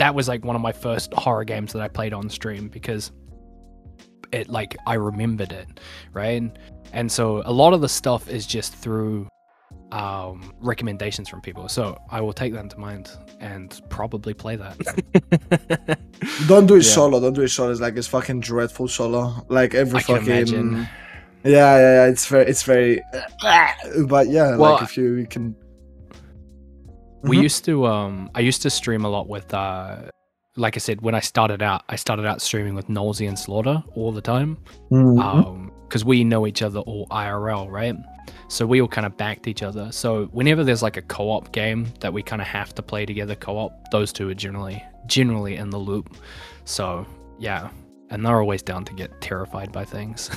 that 0.00 0.14
was 0.14 0.26
like 0.28 0.42
one 0.44 0.56
of 0.56 0.62
my 0.62 0.72
first 0.72 1.12
horror 1.12 1.44
games 1.44 1.72
that 1.74 1.82
I 1.82 1.88
played 1.88 2.14
on 2.14 2.28
stream 2.30 2.68
because 2.68 3.12
it 4.32 4.48
like 4.48 4.74
I 4.86 4.94
remembered 4.94 5.52
it, 5.52 5.68
right? 6.14 6.42
And 6.92 7.12
so 7.12 7.42
a 7.44 7.52
lot 7.52 7.74
of 7.74 7.82
the 7.82 7.88
stuff 7.88 8.28
is 8.28 8.46
just 8.46 8.74
through 8.74 9.28
um 9.92 10.54
recommendations 10.60 11.28
from 11.28 11.40
people. 11.42 11.68
So 11.68 11.98
I 12.10 12.20
will 12.22 12.32
take 12.32 12.52
that 12.54 12.60
into 12.60 12.78
mind 12.78 13.10
and 13.40 13.78
probably 13.90 14.32
play 14.32 14.56
that. 14.56 14.78
Don't 16.48 16.66
do 16.66 16.76
it 16.76 16.84
Yeah. 16.84 16.94
solo. 16.94 17.20
Don't 17.20 17.34
do 17.34 17.42
it 17.42 17.48
solo. 17.50 17.70
It's 17.70 17.80
like 17.80 17.96
it's 17.96 18.06
fucking 18.06 18.40
dreadful 18.40 18.88
solo. 18.88 19.44
Like 19.48 19.74
every 19.74 20.00
fucking. 20.00 20.24
imagine. 20.26 20.88
Yeah, 21.44 21.76
yeah, 21.76 21.78
yeah. 21.78 22.06
It's 22.06 22.26
very, 22.26 22.46
it's 22.46 22.62
very. 22.62 23.02
But 24.06 24.28
yeah, 24.28 24.56
Well, 24.56 24.72
like 24.74 24.82
if 24.82 24.96
you, 24.96 25.14
you 25.14 25.26
can. 25.26 25.54
We 27.22 27.36
Mhm. 27.38 27.42
used 27.42 27.64
to 27.66 27.86
um 27.86 28.30
i 28.34 28.40
used 28.40 28.62
to 28.62 28.70
stream 28.70 29.04
a 29.04 29.08
lot 29.08 29.28
with 29.28 29.52
uh 29.54 29.96
like 30.56 30.76
i 30.76 30.78
said 30.80 31.00
when 31.02 31.14
i 31.14 31.20
started 31.20 31.60
out 31.62 31.82
i 31.88 31.96
started 31.96 32.26
out 32.26 32.40
streaming 32.40 32.74
with 32.74 32.88
Nolsey 32.88 33.28
and 33.28 33.38
slaughter 33.38 33.82
all 33.94 34.10
the 34.12 34.20
time 34.22 34.56
Mhm. 34.90 35.20
um 35.22 35.72
because 35.88 36.04
we 36.04 36.22
know 36.24 36.46
each 36.46 36.62
other 36.62 36.80
all 36.80 37.06
irl 37.10 37.68
right? 37.70 37.96
So 38.48 38.64
we 38.66 38.80
all 38.80 38.86
kind 38.88 39.06
of 39.06 39.16
backed 39.16 39.48
each 39.48 39.62
other. 39.62 39.90
So 39.90 40.26
whenever 40.26 40.62
there's 40.62 40.82
like 40.82 40.96
a 40.96 41.02
co-op 41.02 41.50
game 41.52 41.86
that 42.00 42.12
we 42.12 42.22
kind 42.22 42.40
of 42.40 42.46
have 42.48 42.72
to 42.76 42.82
play 42.82 43.04
together 43.04 43.34
co-op 43.34 43.72
those 43.90 44.12
two 44.12 44.28
are 44.28 44.34
generally 44.34 44.80
generally 45.06 45.56
in 45.56 45.70
the 45.70 45.78
loop. 45.78 46.16
So 46.64 47.06
yeah. 47.40 47.70
And 48.10 48.24
they're 48.24 48.40
always 48.40 48.62
down 48.62 48.84
to 48.86 48.92
get 48.94 49.20
terrified 49.20 49.72
by 49.72 49.84
things 49.84 50.30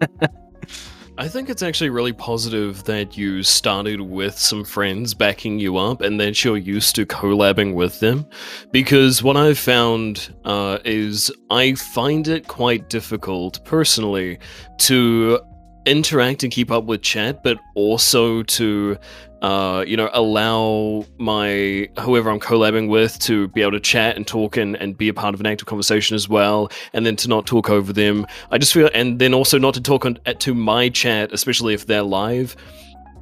I 1.18 1.28
think 1.28 1.48
it's 1.48 1.62
actually 1.62 1.88
really 1.88 2.12
positive 2.12 2.84
that 2.84 3.16
you 3.16 3.42
started 3.42 4.02
with 4.02 4.38
some 4.38 4.64
friends 4.64 5.14
backing 5.14 5.58
you 5.58 5.78
up 5.78 6.02
and 6.02 6.20
that 6.20 6.44
you're 6.44 6.58
used 6.58 6.94
to 6.96 7.06
collabing 7.06 7.72
with 7.72 8.00
them. 8.00 8.26
Because 8.70 9.22
what 9.22 9.34
I've 9.34 9.58
found 9.58 10.34
uh, 10.44 10.78
is 10.84 11.32
I 11.50 11.74
find 11.74 12.28
it 12.28 12.48
quite 12.48 12.90
difficult 12.90 13.64
personally 13.64 14.38
to 14.80 15.40
interact 15.86 16.42
and 16.42 16.52
keep 16.52 16.70
up 16.70 16.84
with 16.84 17.02
chat, 17.02 17.42
but 17.42 17.58
also 17.74 18.42
to. 18.42 18.98
Uh, 19.42 19.84
you 19.86 19.98
know, 19.98 20.08
allow 20.14 21.04
my 21.18 21.88
whoever 22.00 22.30
I'm 22.30 22.40
collabing 22.40 22.88
with 22.88 23.18
to 23.20 23.48
be 23.48 23.60
able 23.60 23.72
to 23.72 23.80
chat 23.80 24.16
and 24.16 24.26
talk 24.26 24.56
and, 24.56 24.76
and 24.76 24.96
be 24.96 25.08
a 25.10 25.14
part 25.14 25.34
of 25.34 25.40
an 25.40 25.46
active 25.46 25.66
conversation 25.66 26.14
as 26.14 26.26
well, 26.26 26.72
and 26.94 27.04
then 27.04 27.16
to 27.16 27.28
not 27.28 27.46
talk 27.46 27.68
over 27.68 27.92
them. 27.92 28.26
I 28.50 28.56
just 28.56 28.72
feel, 28.72 28.88
and 28.94 29.18
then 29.18 29.34
also 29.34 29.58
not 29.58 29.74
to 29.74 29.82
talk 29.82 30.06
on, 30.06 30.18
to 30.24 30.54
my 30.54 30.88
chat, 30.88 31.32
especially 31.32 31.74
if 31.74 31.86
they're 31.86 32.02
live. 32.02 32.56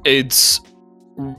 It's, 0.04 0.60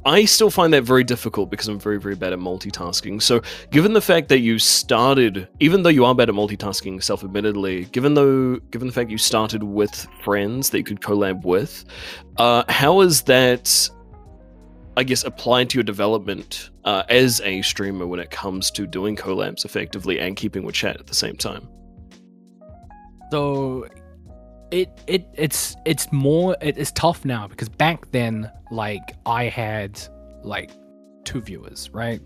I 0.05 0.25
still 0.25 0.49
find 0.49 0.73
that 0.73 0.83
very 0.83 1.03
difficult 1.03 1.49
because 1.49 1.67
I'm 1.67 1.79
very, 1.79 1.99
very 1.99 2.15
bad 2.15 2.31
at 2.31 2.39
multitasking. 2.39 3.21
So, 3.21 3.41
given 3.71 3.93
the 3.93 4.01
fact 4.01 4.29
that 4.29 4.39
you 4.39 4.57
started, 4.57 5.49
even 5.59 5.83
though 5.83 5.89
you 5.89 6.05
are 6.05 6.15
bad 6.15 6.29
at 6.29 6.35
multitasking, 6.35 7.03
self-admittedly, 7.03 7.85
given 7.85 8.13
though, 8.13 8.57
given 8.71 8.87
the 8.87 8.93
fact 8.93 9.09
you 9.09 9.17
started 9.17 9.63
with 9.63 10.07
friends 10.23 10.69
that 10.69 10.77
you 10.77 10.83
could 10.83 11.01
collab 11.01 11.43
with, 11.43 11.83
uh, 12.37 12.63
how 12.69 13.01
is 13.01 13.23
that? 13.23 13.89
I 14.97 15.03
guess 15.03 15.25
applied 15.25 15.69
to 15.71 15.77
your 15.77 15.83
development 15.83 16.69
uh, 16.85 17.03
as 17.09 17.41
a 17.41 17.61
streamer 17.63 18.07
when 18.07 18.21
it 18.21 18.31
comes 18.31 18.71
to 18.71 18.87
doing 18.87 19.17
collabs 19.17 19.65
effectively 19.65 20.21
and 20.21 20.37
keeping 20.37 20.63
with 20.63 20.73
chat 20.73 20.97
at 20.97 21.07
the 21.07 21.13
same 21.13 21.35
time. 21.35 21.67
So 23.29 23.85
it 24.71 24.89
it 25.07 25.25
it's 25.33 25.75
it's 25.85 26.11
more 26.11 26.55
it, 26.61 26.77
it's 26.77 26.91
tough 26.91 27.25
now 27.25 27.47
because 27.47 27.69
back 27.69 28.11
then 28.11 28.51
like 28.71 29.15
I 29.25 29.45
had 29.45 29.99
like 30.43 30.71
two 31.23 31.41
viewers, 31.41 31.89
right? 31.91 32.21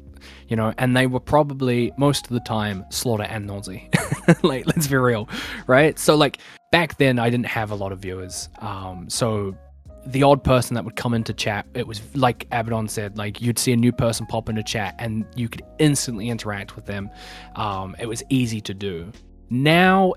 You 0.47 0.55
know, 0.55 0.73
and 0.77 0.95
they 0.95 1.07
were 1.07 1.19
probably 1.19 1.91
most 1.97 2.25
of 2.25 2.33
the 2.33 2.41
time 2.41 2.85
Slaughter 2.89 3.23
and 3.23 3.47
Nausea. 3.47 3.81
like, 4.43 4.65
let's 4.67 4.87
be 4.87 4.97
real, 4.97 5.29
right? 5.67 5.97
So 5.97 6.15
like 6.15 6.39
back 6.71 6.97
then 6.97 7.19
I 7.19 7.29
didn't 7.29 7.47
have 7.47 7.71
a 7.71 7.75
lot 7.75 7.91
of 7.91 7.99
viewers. 7.99 8.49
Um 8.59 9.09
so 9.09 9.57
the 10.05 10.23
odd 10.23 10.43
person 10.43 10.75
that 10.75 10.85
would 10.85 10.95
come 10.95 11.13
into 11.13 11.33
chat, 11.33 11.67
it 11.73 11.85
was 11.85 12.01
like 12.15 12.47
Abaddon 12.51 12.87
said, 12.87 13.17
like 13.17 13.41
you'd 13.41 13.59
see 13.59 13.73
a 13.73 13.77
new 13.77 13.91
person 13.91 14.25
pop 14.25 14.49
into 14.49 14.63
chat 14.63 14.95
and 14.97 15.25
you 15.35 15.49
could 15.49 15.63
instantly 15.77 16.29
interact 16.29 16.75
with 16.75 16.85
them. 16.85 17.09
Um, 17.55 17.95
it 17.99 18.05
was 18.05 18.23
easy 18.29 18.61
to 18.61 18.73
do. 18.73 19.11
Now, 19.49 20.13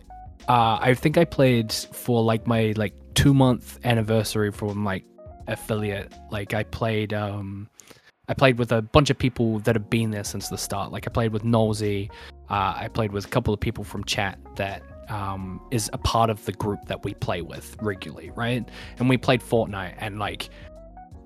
uh, 0.48 0.78
I 0.80 0.94
think 0.94 1.18
I 1.18 1.24
played 1.24 1.72
for 1.72 2.22
like 2.22 2.46
my 2.46 2.74
like 2.76 2.94
two 3.14 3.34
month 3.34 3.78
anniversary 3.84 4.50
from 4.52 4.84
like 4.84 5.04
affiliate. 5.46 6.12
Like 6.30 6.54
I 6.54 6.64
played, 6.64 7.12
um, 7.12 7.68
I 8.28 8.34
played 8.34 8.58
with 8.58 8.72
a 8.72 8.82
bunch 8.82 9.10
of 9.10 9.18
people 9.18 9.58
that 9.60 9.76
have 9.76 9.90
been 9.90 10.10
there 10.10 10.24
since 10.24 10.48
the 10.48 10.58
start. 10.58 10.92
Like 10.92 11.06
I 11.06 11.10
played 11.10 11.32
with 11.32 11.42
Nolsey. 11.42 12.10
Uh, 12.50 12.74
I 12.76 12.88
played 12.88 13.12
with 13.12 13.26
a 13.26 13.28
couple 13.28 13.54
of 13.54 13.60
people 13.60 13.84
from 13.84 14.04
chat 14.04 14.38
that 14.56 14.82
um, 15.08 15.60
is 15.70 15.90
a 15.92 15.98
part 15.98 16.30
of 16.30 16.44
the 16.44 16.52
group 16.52 16.86
that 16.86 17.04
we 17.04 17.14
play 17.14 17.42
with 17.42 17.76
regularly, 17.80 18.30
right? 18.34 18.68
And 18.98 19.08
we 19.08 19.16
played 19.16 19.40
Fortnite, 19.40 19.94
and 19.98 20.18
like, 20.18 20.48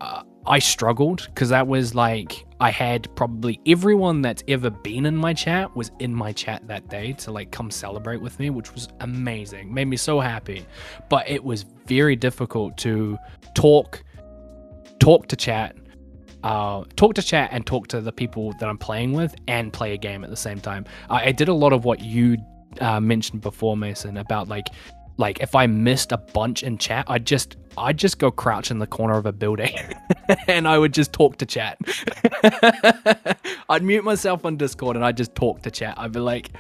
uh, 0.01 0.23
I 0.49 0.61
struggled 0.61 1.27
because 1.27 1.49
that 1.49 1.67
was 1.67 1.95
like 1.95 2.47
I 2.61 2.71
had 2.71 3.15
probably 3.17 3.61
everyone 3.67 4.23
that's 4.23 4.43
ever 4.49 4.71
been 4.71 5.05
in 5.07 5.17
my 5.17 5.35
chat 5.35 5.75
was 5.77 5.91
in 5.99 6.15
my 6.15 6.33
chat 6.33 6.67
that 6.69 6.89
day 6.89 7.13
to 7.15 7.33
like 7.33 7.51
come 7.51 7.71
celebrate 7.71 8.21
with 8.21 8.39
me, 8.39 8.51
which 8.51 8.73
was 8.73 8.89
amazing, 9.01 9.73
made 9.73 9.87
me 9.87 9.97
so 9.97 10.21
happy. 10.21 10.65
But 11.09 11.29
it 11.29 11.43
was 11.43 11.65
very 11.87 12.17
difficult 12.17 12.77
to 12.79 13.19
talk, 13.55 14.03
talk 15.01 15.27
to 15.29 15.37
chat, 15.37 15.77
uh, 16.45 16.85
talk 16.95 17.15
to 17.15 17.23
chat 17.23 17.51
and 17.53 17.67
talk 17.67 17.89
to 17.89 18.01
the 18.01 18.13
people 18.13 18.53
that 18.61 18.69
I'm 18.69 18.79
playing 18.79 19.13
with 19.13 19.35
and 19.49 19.73
play 19.73 19.95
a 19.95 19.99
game 19.99 20.23
at 20.23 20.31
the 20.31 20.37
same 20.37 20.61
time. 20.61 20.85
I 21.11 21.33
did 21.33 21.49
a 21.49 21.55
lot 21.55 21.73
of 21.73 21.85
what 21.85 22.01
you 22.01 22.39
uh, 22.81 23.01
mentioned 23.01 23.43
before, 23.43 23.77
Mason, 23.77 24.17
about 24.17 24.49
like 24.49 24.69
like 25.17 25.41
if 25.41 25.55
I 25.55 25.67
missed 25.67 26.13
a 26.13 26.19
bunch 26.19 26.63
in 26.63 26.79
chat, 26.79 27.07
I'd 27.09 27.27
just 27.27 27.57
I'd 27.79 27.99
just 27.99 28.19
go 28.19 28.31
crouch 28.31 28.71
in 28.71 28.79
the 28.79 28.87
corner 28.87 29.17
of 29.17 29.27
a 29.27 29.33
building 29.33 29.75
and 30.49 30.67
I 30.67 30.79
would 30.79 30.95
just 30.95 31.13
talk 31.13 31.39
to 31.39 31.47
chat. 31.47 31.79
I'd 33.69 33.83
mute 33.83 34.05
myself 34.05 34.45
on 34.45 34.57
Discord 34.57 34.97
and 34.97 35.05
I'd 35.05 35.17
just 35.17 35.35
talk 35.35 35.63
to 35.63 35.71
chat. 35.71 35.95
I'd 35.99 36.13
be 36.13 36.21
like 36.21 36.51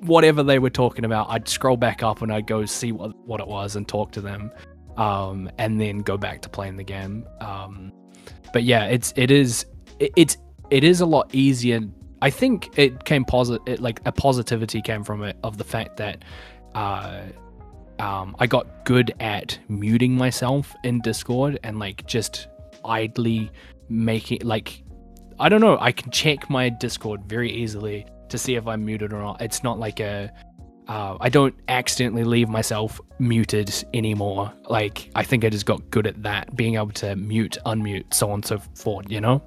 whatever 0.00 0.42
they 0.42 0.58
were 0.58 0.70
talking 0.70 1.04
about, 1.04 1.28
I'd 1.30 1.48
scroll 1.48 1.76
back 1.76 2.02
up 2.02 2.22
and 2.22 2.32
I'd 2.32 2.46
go 2.46 2.64
see 2.64 2.92
what 2.92 3.16
what 3.26 3.40
it 3.40 3.46
was 3.46 3.76
and 3.76 3.86
talk 3.86 4.12
to 4.12 4.20
them. 4.20 4.50
Um, 4.96 5.50
and 5.56 5.80
then 5.80 6.00
go 6.00 6.18
back 6.18 6.42
to 6.42 6.50
playing 6.50 6.76
the 6.76 6.84
game. 6.84 7.26
Um, 7.40 7.92
but 8.52 8.62
yeah, 8.62 8.84
it's 8.84 9.14
it 9.16 9.30
is 9.30 9.64
it, 9.98 10.12
it's 10.16 10.36
it 10.70 10.84
is 10.84 11.00
a 11.00 11.06
lot 11.06 11.34
easier 11.34 11.80
I 12.22 12.30
think 12.30 12.78
it 12.78 13.04
came 13.04 13.24
positive. 13.24 13.80
Like 13.80 14.00
a 14.06 14.12
positivity 14.12 14.80
came 14.80 15.02
from 15.02 15.24
it 15.24 15.36
of 15.42 15.58
the 15.58 15.64
fact 15.64 15.96
that 15.96 16.24
uh, 16.74 17.22
um, 17.98 18.34
I 18.38 18.46
got 18.46 18.84
good 18.84 19.14
at 19.20 19.58
muting 19.68 20.16
myself 20.16 20.74
in 20.84 21.00
Discord 21.00 21.58
and 21.62 21.78
like 21.78 22.06
just 22.06 22.48
idly 22.84 23.50
making 23.88 24.40
like 24.42 24.82
I 25.38 25.48
don't 25.48 25.60
know. 25.60 25.78
I 25.80 25.92
can 25.92 26.10
check 26.10 26.48
my 26.50 26.68
Discord 26.68 27.24
very 27.26 27.50
easily 27.50 28.06
to 28.28 28.38
see 28.38 28.54
if 28.54 28.66
I'm 28.66 28.84
muted 28.84 29.12
or 29.12 29.20
not. 29.20 29.40
It's 29.40 29.62
not 29.62 29.78
like 29.78 30.00
a 30.00 30.32
uh, 30.88 31.16
I 31.20 31.28
don't 31.28 31.54
accidentally 31.68 32.24
leave 32.24 32.48
myself 32.48 33.00
muted 33.18 33.72
anymore. 33.94 34.52
Like 34.68 35.10
I 35.14 35.22
think 35.22 35.44
I 35.44 35.48
just 35.48 35.66
got 35.66 35.88
good 35.90 36.06
at 36.06 36.22
that, 36.22 36.56
being 36.56 36.74
able 36.74 36.90
to 36.92 37.14
mute, 37.16 37.56
unmute, 37.66 38.12
so 38.12 38.28
on 38.28 38.34
and 38.34 38.44
so 38.44 38.58
forth. 38.74 39.10
You 39.10 39.20
know. 39.20 39.42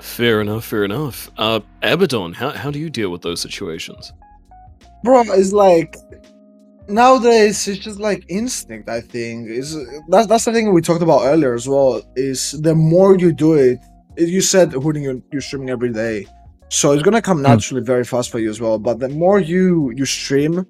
Fair 0.00 0.42
enough, 0.42 0.64
fair 0.64 0.84
enough. 0.84 1.30
Uh, 1.38 1.60
Abaddon, 1.82 2.34
how, 2.34 2.50
how 2.50 2.70
do 2.70 2.78
you 2.78 2.90
deal 2.90 3.08
with 3.08 3.22
those 3.22 3.40
situations? 3.40 4.12
Bro, 5.02 5.22
it's 5.28 5.52
like 5.52 5.96
nowadays 6.88 7.66
it's 7.68 7.78
just 7.78 7.98
like 7.98 8.24
instinct. 8.28 8.88
I 8.88 9.00
think 9.00 9.48
is 9.48 9.76
that's 10.08 10.26
that's 10.26 10.44
the 10.44 10.52
thing 10.52 10.72
we 10.72 10.82
talked 10.82 11.02
about 11.02 11.22
earlier 11.24 11.54
as 11.54 11.68
well. 11.68 12.02
Is 12.16 12.52
the 12.52 12.74
more 12.74 13.16
you 13.16 13.32
do 13.32 13.54
it, 13.54 13.78
you 14.16 14.40
said 14.40 14.70
Hoodin 14.72 15.02
you're, 15.02 15.20
you're 15.32 15.40
streaming 15.40 15.70
every 15.70 15.92
day, 15.92 16.26
so 16.68 16.92
it's 16.92 17.02
gonna 17.02 17.22
come 17.22 17.38
hmm. 17.38 17.44
naturally 17.44 17.82
very 17.82 18.04
fast 18.04 18.30
for 18.30 18.38
you 18.38 18.50
as 18.50 18.60
well. 18.60 18.78
But 18.78 18.98
the 18.98 19.08
more 19.08 19.40
you 19.40 19.92
you 19.96 20.04
stream, 20.04 20.66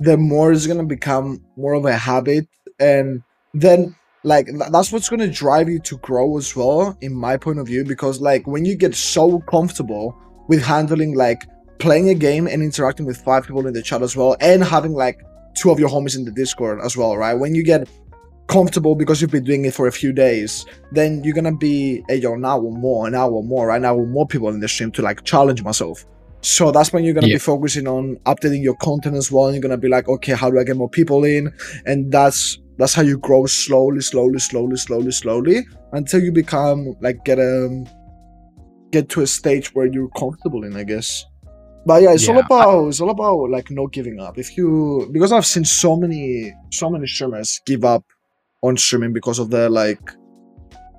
the 0.00 0.16
more 0.16 0.52
it's 0.52 0.66
gonna 0.66 0.84
become 0.84 1.42
more 1.56 1.74
of 1.74 1.84
a 1.84 1.96
habit, 1.96 2.46
and 2.78 3.22
then 3.54 3.94
like 4.24 4.48
that's 4.70 4.92
what's 4.92 5.08
going 5.08 5.20
to 5.20 5.28
drive 5.28 5.68
you 5.68 5.80
to 5.80 5.98
grow 5.98 6.36
as 6.38 6.54
well 6.54 6.96
in 7.00 7.14
my 7.14 7.36
point 7.36 7.58
of 7.58 7.66
view 7.66 7.84
because 7.84 8.20
like 8.20 8.46
when 8.46 8.64
you 8.64 8.76
get 8.76 8.94
so 8.94 9.40
comfortable 9.40 10.16
with 10.48 10.62
handling 10.62 11.14
like 11.16 11.42
playing 11.78 12.08
a 12.08 12.14
game 12.14 12.46
and 12.46 12.62
interacting 12.62 13.04
with 13.04 13.16
five 13.16 13.44
people 13.44 13.66
in 13.66 13.74
the 13.74 13.82
chat 13.82 14.02
as 14.02 14.16
well 14.16 14.36
and 14.40 14.62
having 14.62 14.92
like 14.92 15.20
two 15.54 15.70
of 15.70 15.78
your 15.78 15.88
homies 15.88 16.16
in 16.16 16.24
the 16.24 16.30
discord 16.30 16.80
as 16.82 16.96
well 16.96 17.16
right 17.16 17.34
when 17.34 17.54
you 17.54 17.62
get 17.62 17.88
comfortable 18.48 18.94
because 18.94 19.20
you've 19.20 19.30
been 19.30 19.44
doing 19.44 19.64
it 19.64 19.72
for 19.72 19.86
a 19.86 19.92
few 19.92 20.12
days 20.12 20.66
then 20.90 21.22
you're 21.24 21.34
gonna 21.34 21.56
be 21.56 22.02
hey 22.08 22.16
yo 22.16 22.34
now 22.34 22.60
more 22.60 23.06
an 23.06 23.14
hour 23.14 23.42
more 23.42 23.68
right 23.68 23.80
now 23.80 23.96
more 23.96 24.26
people 24.26 24.48
in 24.48 24.60
the 24.60 24.68
stream 24.68 24.90
to 24.90 25.02
like 25.02 25.22
challenge 25.24 25.62
myself 25.62 26.04
so 26.40 26.72
that's 26.72 26.92
when 26.92 27.04
you're 27.04 27.14
gonna 27.14 27.28
yeah. 27.28 27.36
be 27.36 27.38
focusing 27.38 27.86
on 27.86 28.16
updating 28.26 28.62
your 28.62 28.74
content 28.76 29.16
as 29.16 29.30
well 29.30 29.46
and 29.46 29.54
you're 29.54 29.62
gonna 29.62 29.76
be 29.76 29.88
like 29.88 30.08
okay 30.08 30.32
how 30.32 30.50
do 30.50 30.58
i 30.58 30.64
get 30.64 30.76
more 30.76 30.90
people 30.90 31.24
in 31.24 31.52
and 31.86 32.10
that's 32.12 32.58
that's 32.78 32.94
how 32.94 33.02
you 33.02 33.18
grow 33.18 33.46
slowly, 33.46 34.00
slowly, 34.00 34.38
slowly, 34.38 34.76
slowly, 34.76 35.12
slowly 35.12 35.66
until 35.92 36.20
you 36.20 36.32
become 36.32 36.96
like 37.00 37.24
get 37.24 37.38
a 37.38 37.66
um, 37.66 37.86
get 38.90 39.08
to 39.10 39.20
a 39.22 39.26
stage 39.26 39.74
where 39.74 39.86
you're 39.86 40.08
comfortable 40.10 40.64
in, 40.64 40.76
I 40.76 40.84
guess. 40.84 41.24
But 41.84 42.02
yeah, 42.02 42.12
it's 42.12 42.26
yeah, 42.26 42.34
all 42.34 42.40
about 42.40 42.68
I, 42.68 42.88
it's 42.88 43.00
all 43.00 43.10
about 43.10 43.50
like 43.50 43.70
not 43.70 43.92
giving 43.92 44.20
up. 44.20 44.38
If 44.38 44.56
you 44.56 45.08
because 45.12 45.32
I've 45.32 45.46
seen 45.46 45.64
so 45.64 45.96
many 45.96 46.54
so 46.70 46.88
many 46.88 47.06
streamers 47.06 47.60
give 47.66 47.84
up 47.84 48.04
on 48.62 48.76
streaming 48.76 49.12
because 49.12 49.38
of 49.38 49.50
their 49.50 49.68
like 49.68 50.00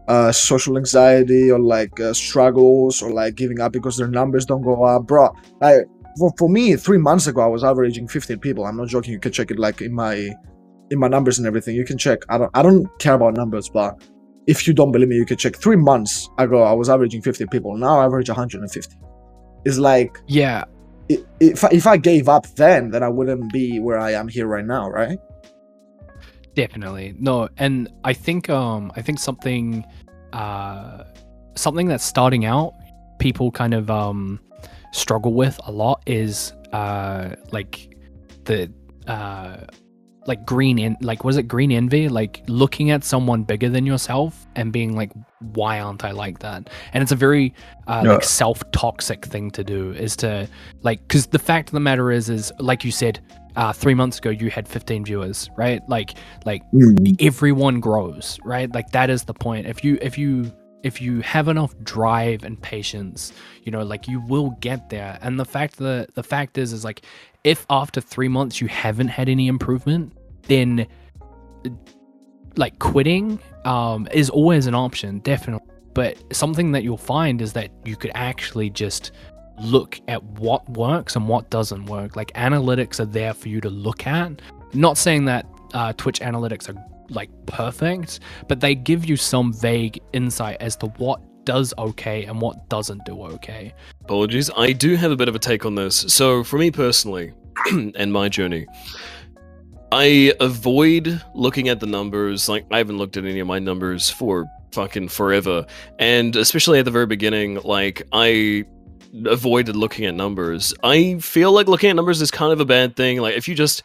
uh 0.10 0.34
social 0.34 0.77
anxiety 0.77 1.49
or 1.49 1.60
like 1.60 1.97
uh, 2.01 2.14
struggles 2.14 3.01
or 3.01 3.11
like 3.11 3.35
giving 3.35 3.61
up 3.61 3.72
because 3.72 3.95
their 3.95 4.10
numbers 4.10 4.45
don't 4.45 4.61
go 4.61 4.84
up, 4.84 5.07
bro. 5.07 5.34
Like 5.61 5.85
for, 6.18 6.34
for 6.38 6.49
me, 6.49 6.76
three 6.76 6.97
months 6.97 7.27
ago, 7.27 7.41
I 7.41 7.47
was 7.47 7.64
averaging 7.64 8.07
15 8.07 8.39
people. 8.39 8.65
I'm 8.65 8.77
not 8.77 8.88
joking. 8.88 9.14
You 9.14 9.19
can 9.19 9.31
check 9.31 9.51
it 9.51 9.60
like 9.60 9.81
in 9.81 9.93
my 9.93 10.31
in 10.89 10.99
my 10.99 11.07
numbers 11.07 11.38
and 11.38 11.47
everything. 11.47 11.76
You 11.76 11.85
can 11.85 11.97
check. 11.97 12.19
I 12.30 12.38
don't 12.38 12.51
I 12.53 12.61
don't 12.61 12.88
care 12.99 13.14
about 13.14 13.35
numbers, 13.35 13.69
but 13.69 14.01
if 14.47 14.68
you 14.68 14.73
don't 14.73 14.91
believe 14.91 15.07
me, 15.07 15.15
you 15.15 15.26
can 15.26 15.38
check. 15.38 15.55
Three 15.55 15.77
months 15.77 16.30
ago, 16.38 16.64
I 16.64 16.73
was 16.73 16.89
averaging 16.89 17.22
50 17.22 17.45
people. 17.47 17.77
Now 17.77 17.99
I 17.99 18.05
average 18.05 18.30
150. 18.30 18.95
It's 19.65 19.77
like 19.77 20.18
yeah. 20.27 20.65
If 21.10 21.64
if 21.72 21.86
I 21.88 21.98
gave 21.98 22.30
up 22.30 22.48
then, 22.56 22.92
then 22.92 23.04
I 23.04 23.10
wouldn't 23.10 23.52
be 23.52 23.80
where 23.80 24.00
I 24.00 24.12
am 24.12 24.28
here 24.28 24.48
right 24.48 24.66
now, 24.66 24.90
right? 24.90 25.20
Definitely 26.56 27.16
no, 27.20 27.50
and 27.58 27.90
I 28.04 28.14
think 28.14 28.50
um 28.50 28.92
I 28.96 29.02
think 29.02 29.20
something 29.20 29.84
uh 30.32 31.04
something 31.56 31.88
that's 31.88 32.04
starting 32.06 32.46
out 32.46 32.74
people 33.20 33.52
kind 33.52 33.74
of 33.74 33.90
um 33.90 34.40
struggle 34.92 35.34
with 35.34 35.60
a 35.66 35.72
lot 35.72 36.02
is 36.06 36.54
uh 36.72 37.36
like 37.52 37.96
the 38.46 38.72
uh 39.08 39.58
like 40.28 40.45
green 40.45 40.80
in 40.80 40.98
like 41.02 41.24
was 41.24 41.38
it 41.38 41.44
green 41.44 41.72
envy? 41.72 42.10
Like 42.10 42.44
looking 42.48 42.91
at 42.91 43.04
someone 43.04 43.44
bigger 43.44 43.70
than 43.70 43.86
yourself 43.86 44.45
and 44.56 44.72
being 44.72 44.95
like 44.95 45.12
why 45.40 45.80
aren't 45.80 46.04
i 46.06 46.12
like 46.12 46.40
that? 46.40 46.70
And 46.94 47.02
it's 47.02 47.12
a 47.12 47.16
very 47.16 47.54
uh, 47.88 48.04
like 48.06 48.24
self-toxic 48.24 49.26
thing 49.26 49.52
to 49.52 49.64
do 49.64 49.91
is 49.91 50.16
to 50.18 50.48
like 50.82 51.06
because 51.08 51.28
the 51.28 51.40
fact 51.40 51.70
of 51.70 51.74
the 51.74 51.80
matter 51.80 52.12
is 52.12 52.30
is 52.30 52.52
like 52.60 52.84
you 52.84 52.91
said 52.91 53.20
uh, 53.56 53.72
three 53.72 53.94
months 53.94 54.18
ago 54.18 54.30
you 54.30 54.50
had 54.50 54.68
15 54.68 55.06
viewers 55.06 55.50
right? 55.58 55.82
Like 55.88 56.16
like 56.45 56.64
mm. 56.72 57.16
everyone 57.20 57.80
grows 57.80 58.40
right? 58.44 58.74
Like 58.74 58.91
that 58.91 59.10
is 59.10 59.24
the 59.24 59.34
point. 59.34 59.68
If 59.68 59.84
you 59.84 59.98
if 60.02 60.18
you 60.18 60.52
if 60.84 61.02
you 61.02 61.22
have 61.22 61.48
enough 61.48 61.74
drive 61.84 62.44
and 62.44 62.62
patience 62.62 63.32
you 63.64 63.72
know 63.72 63.84
like 63.84 64.08
you 64.08 64.22
will 64.22 64.52
get 64.60 64.90
there. 64.90 65.18
And 65.22 65.40
the 65.40 65.45
fact 65.45 65.78
that 65.78 66.16
the 66.16 66.24
fact 66.24 66.58
is 66.58 66.74
is 66.74 66.84
like 66.84 67.04
if 67.44 67.65
after 67.70 67.99
three 68.02 68.28
months 68.28 68.61
you 68.61 68.68
haven't 68.68 69.10
had 69.10 69.30
any 69.30 69.48
improvement, 69.48 70.14
then 70.44 70.88
like 72.56 72.80
quitting 72.80 73.40
um, 73.65 74.07
is 74.11 74.30
always 74.30 74.68
an 74.68 74.76
option, 74.76 75.20
definitely. 75.20 75.68
But 75.94 76.18
something 76.36 76.72
that 76.72 76.84
you'll 76.84 76.98
find 76.98 77.41
is 77.41 77.53
that 77.53 77.72
you 77.86 77.95
could 77.95 78.11
actually 78.15 78.70
just 78.70 79.11
look 79.60 79.99
at 80.07 80.24
what 80.24 80.68
works 80.70 81.15
and 81.15 81.28
what 81.28 81.49
doesn't 81.49 81.86
work. 81.86 82.15
Like 82.15 82.32
analytics 82.34 82.99
are 82.99 83.06
there 83.06 83.34
for 83.34 83.49
you 83.49 83.61
to 83.61 83.70
look 83.70 84.07
at. 84.07 84.41
Not 84.74 84.98
saying 84.98 85.26
that 85.26 85.45
uh, 85.74 85.94
Twitch 85.94 86.20
analytics 86.20 86.70
are 86.70 86.84
like 87.10 87.30
perfect, 87.45 88.22
but 88.48 88.60
they 88.60 88.74
give 88.74 89.06
you 89.06 89.15
some 89.15 89.53
vague 89.53 89.99
insight 90.14 90.57
as 90.60 90.76
to 90.78 90.88
what 90.98 91.22
does 91.45 91.74
okay 91.78 92.24
and 92.26 92.40
what 92.41 92.70
doesn't 92.70 93.03
do 93.06 93.22
okay. 93.24 93.74
Apologies, 94.04 94.50
I 94.58 94.74
do 94.74 94.96
have 94.96 95.12
a 95.12 95.16
bit 95.16 95.30
of 95.30 95.36
a 95.36 95.40
take 95.40 95.66
on 95.66 95.76
this. 95.76 95.96
So, 95.96 96.44
for 96.44 96.58
me 96.58 96.72
personally, 96.72 97.34
and 97.72 98.12
my 98.12 98.28
journey, 98.28 98.68
I 99.94 100.34
avoid 100.40 101.22
looking 101.36 101.70
at 101.70 101.80
the 101.80 101.86
numbers. 101.86 102.50
Like 102.50 102.66
I 102.72 102.80
haven't 102.80 102.98
looked 102.98 103.16
at 103.16 103.26
any 103.26 103.40
of 103.40 103.48
my 103.48 103.60
numbers 103.60 104.10
for 104.10 104.46
fucking 104.72 105.10
forever, 105.10 105.68
and 106.00 106.36
especially 106.36 106.80
at 106.80 106.86
the 106.86 106.92
very 106.92 107.06
beginning, 107.06 107.62
like 107.64 108.02
I 108.12 108.66
avoided 109.26 109.76
looking 109.76 110.06
at 110.06 110.16
numbers. 110.16 110.74
I 110.84 111.20
feel 111.20 111.52
like 111.52 111.68
looking 111.68 111.92
at 111.92 111.96
numbers 111.96 112.22
is 112.22 112.32
kind 112.32 112.52
of 112.52 112.60
a 112.60 112.66
bad 112.66 112.96
thing. 112.96 113.22
Like 113.22 113.36
if 113.36 113.48
you 113.48 113.54
just 113.54 113.84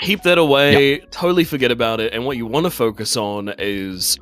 keep 0.00 0.22
that 0.22 0.38
away, 0.38 1.00
totally 1.10 1.44
forget 1.44 1.70
about 1.70 2.00
it, 2.00 2.14
and 2.14 2.24
what 2.24 2.38
you 2.38 2.46
want 2.46 2.64
to 2.64 2.70
focus 2.70 3.16
on 3.16 3.52
is 3.58 4.18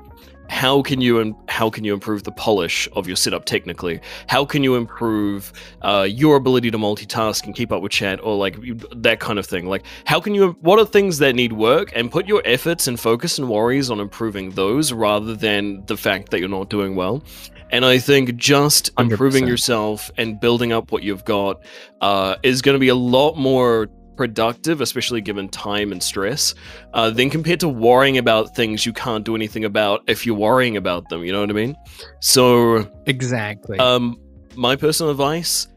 how 0.48 0.82
can 0.82 1.00
you 1.00 1.18
and 1.20 1.34
how 1.48 1.70
can 1.70 1.84
you 1.84 1.94
improve 1.94 2.24
the 2.24 2.32
polish 2.32 2.88
of 2.92 3.06
your 3.06 3.16
setup 3.16 3.44
technically? 3.44 4.00
How 4.28 4.44
can 4.44 4.62
you 4.62 4.76
improve 4.76 5.52
uh, 5.82 6.06
your 6.08 6.36
ability 6.36 6.70
to 6.70 6.78
multitask 6.78 7.44
and 7.44 7.54
keep 7.54 7.72
up 7.72 7.82
with 7.82 7.92
chat 7.92 8.20
or 8.22 8.36
like 8.36 8.56
that 8.94 9.20
kind 9.20 9.38
of 9.38 9.46
thing? 9.46 9.66
Like 9.66 9.84
how 10.04 10.20
can 10.20 10.34
you 10.34 10.56
what 10.60 10.78
are 10.78 10.86
things 10.86 11.18
that 11.18 11.34
need 11.34 11.52
work? 11.52 11.92
And 11.94 12.10
put 12.10 12.26
your 12.26 12.42
efforts 12.44 12.86
and 12.86 12.98
focus 12.98 13.38
and 13.38 13.48
worries 13.48 13.90
on 13.90 14.00
improving 14.00 14.50
those 14.50 14.92
rather 14.92 15.34
than 15.34 15.84
the 15.86 15.96
fact 15.96 16.30
that 16.30 16.40
you're 16.40 16.48
not 16.48 16.70
doing 16.70 16.94
well. 16.94 17.22
And 17.70 17.84
I 17.84 17.98
think 17.98 18.36
just 18.36 18.90
improving 18.98 19.44
100%. 19.44 19.48
yourself 19.48 20.10
and 20.16 20.38
building 20.38 20.72
up 20.72 20.92
what 20.92 21.02
you've 21.02 21.24
got 21.24 21.62
uh, 22.00 22.36
is 22.42 22.62
going 22.62 22.74
to 22.74 22.78
be 22.78 22.88
a 22.88 22.94
lot 22.94 23.36
more 23.36 23.88
productive, 24.16 24.80
especially 24.80 25.20
given 25.20 25.48
time 25.48 25.92
and 25.92 26.02
stress, 26.02 26.54
uh, 26.92 27.10
than 27.10 27.30
compared 27.30 27.60
to 27.60 27.68
worrying 27.68 28.18
about 28.18 28.54
things 28.54 28.84
you 28.86 28.92
can't 28.92 29.24
do 29.24 29.34
anything 29.34 29.64
about 29.64 30.02
if 30.06 30.24
you're 30.26 30.36
worrying 30.36 30.76
about 30.76 31.08
them. 31.08 31.24
You 31.24 31.32
know 31.32 31.40
what 31.40 31.50
I 31.50 31.54
mean? 31.54 31.76
So, 32.20 32.90
Exactly. 33.06 33.78
um, 33.78 34.18
my 34.56 34.76
personal 34.76 35.10
advice: 35.10 35.68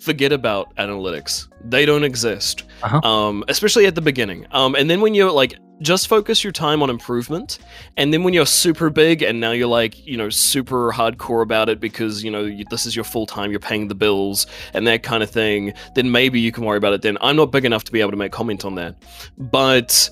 forget 0.00 0.32
about 0.32 0.74
analytics. 0.76 1.48
They 1.64 1.86
don't 1.86 2.04
exist, 2.04 2.64
Uh-huh. 2.82 3.00
um, 3.08 3.44
especially 3.48 3.86
at 3.86 3.94
the 3.94 4.02
beginning. 4.02 4.46
Um, 4.50 4.74
and 4.74 4.90
then 4.90 5.00
when 5.00 5.14
you're 5.14 5.30
like, 5.32 5.54
just 5.80 6.08
focus 6.08 6.44
your 6.44 6.52
time 6.52 6.82
on 6.82 6.90
improvement. 6.90 7.58
And 7.96 8.12
then 8.12 8.22
when 8.22 8.34
you're 8.34 8.46
super 8.46 8.90
big 8.90 9.22
and 9.22 9.40
now 9.40 9.52
you're 9.52 9.68
like, 9.68 10.06
you 10.06 10.16
know, 10.16 10.30
super 10.30 10.92
hardcore 10.92 11.42
about 11.42 11.68
it 11.68 11.80
because 11.80 12.22
you 12.22 12.30
know 12.30 12.44
you, 12.44 12.64
this 12.70 12.86
is 12.86 12.94
your 12.94 13.04
full 13.04 13.26
time, 13.26 13.50
you're 13.50 13.60
paying 13.60 13.88
the 13.88 13.94
bills 13.94 14.46
and 14.72 14.86
that 14.86 15.02
kind 15.02 15.22
of 15.22 15.30
thing. 15.30 15.72
Then 15.94 16.10
maybe 16.10 16.40
you 16.40 16.52
can 16.52 16.64
worry 16.64 16.78
about 16.78 16.92
it. 16.92 17.02
Then 17.02 17.18
I'm 17.20 17.36
not 17.36 17.50
big 17.50 17.64
enough 17.64 17.84
to 17.84 17.92
be 17.92 18.00
able 18.00 18.12
to 18.12 18.16
make 18.16 18.32
comment 18.32 18.64
on 18.64 18.76
that, 18.76 18.96
but 19.36 20.10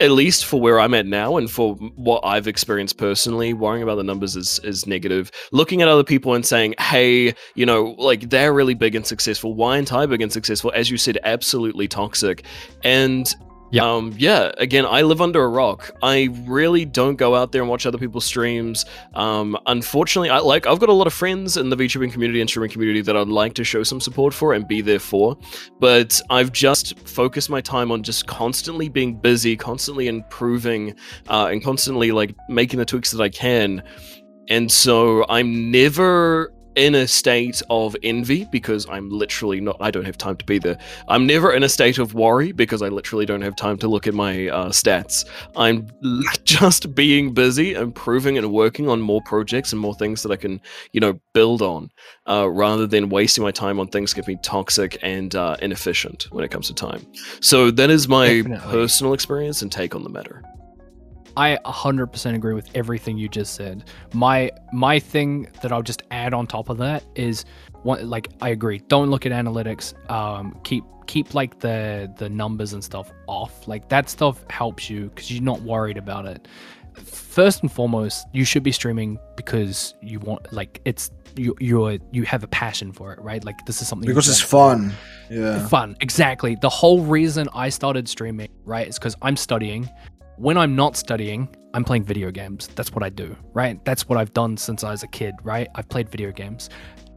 at 0.00 0.10
least 0.10 0.44
for 0.46 0.60
where 0.60 0.80
I'm 0.80 0.94
at 0.94 1.06
now 1.06 1.36
and 1.36 1.50
for 1.50 1.74
what 1.74 2.22
I've 2.24 2.48
experienced 2.48 2.98
personally, 2.98 3.52
worrying 3.52 3.82
about 3.82 3.96
the 3.96 4.02
numbers 4.02 4.36
is 4.36 4.58
is 4.60 4.86
negative. 4.86 5.30
Looking 5.52 5.82
at 5.82 5.88
other 5.88 6.04
people 6.04 6.34
and 6.34 6.44
saying, 6.44 6.74
"Hey, 6.78 7.34
you 7.54 7.66
know, 7.66 7.94
like 7.98 8.30
they're 8.30 8.52
really 8.52 8.74
big 8.74 8.94
and 8.94 9.06
successful. 9.06 9.54
Why 9.54 9.76
aren't 9.76 9.92
I 9.92 10.06
big 10.06 10.22
and 10.22 10.32
successful?" 10.32 10.72
As 10.74 10.90
you 10.90 10.96
said, 10.96 11.18
absolutely 11.24 11.86
toxic. 11.86 12.44
And 12.82 13.32
Yeah. 13.72 13.90
um, 13.90 14.14
yeah. 14.16 14.52
Again, 14.58 14.86
I 14.86 15.02
live 15.02 15.20
under 15.20 15.42
a 15.42 15.48
rock. 15.48 15.90
I 16.02 16.28
really 16.44 16.84
don't 16.84 17.16
go 17.16 17.34
out 17.34 17.52
there 17.52 17.62
and 17.62 17.70
watch 17.70 17.86
other 17.86 17.98
people's 17.98 18.24
streams. 18.24 18.84
Um, 19.14 19.58
unfortunately, 19.66 20.30
I 20.30 20.38
like 20.38 20.66
I've 20.66 20.78
got 20.78 20.88
a 20.88 20.92
lot 20.92 21.06
of 21.06 21.12
friends 21.12 21.56
in 21.56 21.70
the 21.70 21.76
VTubing 21.76 22.12
community 22.12 22.40
and 22.40 22.48
streaming 22.48 22.70
community 22.70 23.00
that 23.00 23.16
I'd 23.16 23.28
like 23.28 23.54
to 23.54 23.64
show 23.64 23.82
some 23.82 24.00
support 24.00 24.32
for 24.32 24.52
and 24.52 24.68
be 24.68 24.80
there 24.80 24.98
for 24.98 25.36
but 25.80 26.20
I've 26.30 26.52
just 26.52 26.98
focused 27.00 27.50
my 27.50 27.60
time 27.60 27.90
on 27.90 28.02
just 28.02 28.26
constantly 28.26 28.88
being 28.88 29.16
busy, 29.16 29.56
constantly 29.56 30.08
improving, 30.08 30.94
uh, 31.28 31.48
and 31.50 31.62
constantly 31.62 32.12
like 32.12 32.34
making 32.48 32.78
the 32.78 32.84
tweaks 32.84 33.10
that 33.10 33.22
I 33.22 33.28
can. 33.28 33.82
And 34.48 34.70
so 34.70 35.24
I'm 35.28 35.70
never 35.70 36.52
in 36.76 36.94
a 36.94 37.06
state 37.06 37.62
of 37.70 37.96
envy 38.02 38.44
because 38.50 38.88
I'm 38.88 39.10
literally 39.10 39.60
not, 39.60 39.76
I 39.80 39.90
don't 39.90 40.04
have 40.04 40.18
time 40.18 40.36
to 40.36 40.44
be 40.44 40.58
there. 40.58 40.78
I'm 41.08 41.26
never 41.26 41.52
in 41.52 41.62
a 41.62 41.68
state 41.68 41.98
of 41.98 42.14
worry 42.14 42.52
because 42.52 42.82
I 42.82 42.88
literally 42.88 43.26
don't 43.26 43.42
have 43.42 43.56
time 43.56 43.78
to 43.78 43.88
look 43.88 44.06
at 44.06 44.14
my 44.14 44.48
uh, 44.48 44.68
stats. 44.68 45.24
I'm 45.56 45.88
just 46.44 46.94
being 46.94 47.34
busy, 47.34 47.74
improving 47.74 48.38
and 48.38 48.52
working 48.52 48.88
on 48.88 49.00
more 49.00 49.20
projects 49.22 49.72
and 49.72 49.80
more 49.80 49.94
things 49.94 50.22
that 50.22 50.32
I 50.32 50.36
can, 50.36 50.60
you 50.92 51.00
know, 51.00 51.18
build 51.32 51.62
on 51.62 51.90
uh, 52.28 52.48
rather 52.48 52.86
than 52.86 53.08
wasting 53.08 53.44
my 53.44 53.50
time 53.50 53.78
on 53.80 53.88
things 53.88 54.12
that 54.14 54.22
can 54.22 54.34
be 54.34 54.40
toxic 54.42 54.98
and 55.02 55.34
uh, 55.34 55.56
inefficient 55.60 56.28
when 56.30 56.44
it 56.44 56.50
comes 56.50 56.68
to 56.68 56.74
time. 56.74 57.06
So 57.40 57.70
that 57.70 57.90
is 57.90 58.08
my 58.08 58.28
Definitely. 58.42 58.70
personal 58.70 59.12
experience 59.12 59.62
and 59.62 59.70
take 59.70 59.94
on 59.94 60.02
the 60.04 60.10
matter. 60.10 60.42
I 61.36 61.58
100% 61.64 62.34
agree 62.34 62.54
with 62.54 62.68
everything 62.74 63.18
you 63.18 63.28
just 63.28 63.54
said. 63.54 63.84
My 64.12 64.50
my 64.72 64.98
thing 64.98 65.48
that 65.62 65.72
I'll 65.72 65.82
just 65.82 66.02
add 66.10 66.34
on 66.34 66.46
top 66.46 66.68
of 66.68 66.78
that 66.78 67.04
is 67.14 67.44
one 67.82 68.08
like 68.08 68.28
I 68.40 68.50
agree. 68.50 68.78
Don't 68.88 69.10
look 69.10 69.26
at 69.26 69.32
analytics. 69.32 69.94
Um 70.10 70.58
keep 70.64 70.84
keep 71.06 71.34
like 71.34 71.60
the 71.60 72.12
the 72.18 72.28
numbers 72.28 72.72
and 72.72 72.82
stuff 72.82 73.12
off. 73.26 73.66
Like 73.66 73.88
that 73.88 74.08
stuff 74.08 74.44
helps 74.50 74.88
you 74.90 75.10
cuz 75.10 75.30
you're 75.30 75.42
not 75.42 75.60
worried 75.62 75.96
about 75.96 76.26
it. 76.26 76.48
First 76.94 77.62
and 77.62 77.72
foremost, 77.72 78.26
you 78.32 78.44
should 78.44 78.62
be 78.62 78.72
streaming 78.72 79.18
because 79.36 79.94
you 80.02 80.18
want 80.20 80.52
like 80.52 80.80
it's 80.84 81.10
you 81.36 81.56
you're 81.60 81.98
you 82.12 82.24
have 82.24 82.44
a 82.44 82.48
passion 82.48 82.92
for 82.92 83.12
it, 83.14 83.20
right? 83.20 83.42
Like 83.42 83.64
this 83.66 83.80
is 83.80 83.88
something 83.88 84.06
because 84.06 84.28
it's 84.28 84.40
fun. 84.40 84.92
Yeah. 85.32 85.66
fun 85.68 85.96
exactly 86.02 86.56
the 86.56 86.68
whole 86.68 87.00
reason 87.00 87.48
i 87.54 87.70
started 87.70 88.06
streaming 88.06 88.50
right 88.66 88.86
is 88.86 88.98
because 88.98 89.16
i'm 89.22 89.36
studying 89.36 89.88
when 90.42 90.58
i'm 90.58 90.74
not 90.74 90.96
studying 90.96 91.48
i'm 91.72 91.84
playing 91.84 92.02
video 92.02 92.28
games 92.28 92.66
that's 92.74 92.90
what 92.90 93.04
i 93.04 93.08
do 93.08 93.36
right 93.52 93.82
that's 93.84 94.08
what 94.08 94.18
i've 94.18 94.34
done 94.34 94.56
since 94.56 94.82
i 94.82 94.90
was 94.90 95.04
a 95.04 95.06
kid 95.06 95.36
right 95.44 95.68
i've 95.76 95.88
played 95.88 96.08
video 96.08 96.32
games 96.32 96.68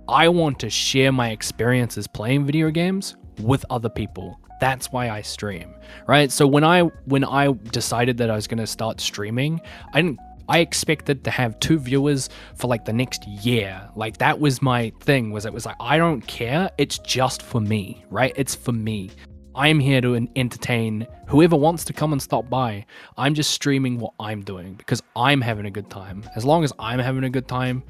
i 0.07 0.29
want 0.29 0.59
to 0.59 0.69
share 0.69 1.11
my 1.11 1.31
experiences 1.31 2.05
playing 2.05 2.45
video 2.45 2.69
games 2.69 3.15
with 3.41 3.65
other 3.71 3.89
people 3.89 4.39
that's 4.61 4.91
why 4.91 5.09
i 5.09 5.23
stream 5.23 5.73
right 6.07 6.31
so 6.31 6.45
when 6.45 6.63
i 6.63 6.81
when 7.05 7.23
i 7.25 7.51
decided 7.71 8.15
that 8.15 8.29
i 8.29 8.35
was 8.35 8.45
going 8.45 8.59
to 8.59 8.67
start 8.67 9.01
streaming 9.01 9.59
i 9.93 10.01
didn't 10.01 10.19
I 10.47 10.59
expected 10.59 11.23
to 11.23 11.31
have 11.31 11.59
two 11.59 11.79
viewers 11.79 12.29
for 12.53 12.67
like 12.67 12.85
the 12.85 12.93
next 12.93 13.27
year. 13.27 13.89
Like 13.95 14.19
that 14.19 14.39
was 14.39 14.61
my 14.61 14.91
thing 14.99 15.31
was 15.31 15.47
it 15.47 15.51
was 15.51 15.65
like 15.65 15.75
I 15.79 15.97
don't 15.97 16.21
care. 16.27 16.69
It's 16.77 16.99
just 16.99 17.41
for 17.41 17.59
me, 17.59 18.05
right? 18.11 18.31
It's 18.35 18.53
for 18.53 18.71
me. 18.71 19.09
I'm 19.55 19.79
here 19.79 20.01
to 20.01 20.27
entertain 20.35 21.07
whoever 21.27 21.55
wants 21.55 21.85
to 21.85 21.93
come 21.93 22.11
and 22.11 22.21
stop 22.21 22.49
by. 22.49 22.85
I'm 23.17 23.33
just 23.33 23.51
streaming 23.51 23.97
what 23.99 24.13
I'm 24.19 24.41
doing 24.41 24.73
because 24.73 25.01
I'm 25.15 25.39
having 25.41 25.65
a 25.65 25.71
good 25.71 25.89
time. 25.89 26.23
As 26.35 26.43
long 26.45 26.63
as 26.63 26.73
I'm 26.77 26.99
having 26.99 27.23
a 27.23 27.29
good 27.29 27.47
time, 27.47 27.83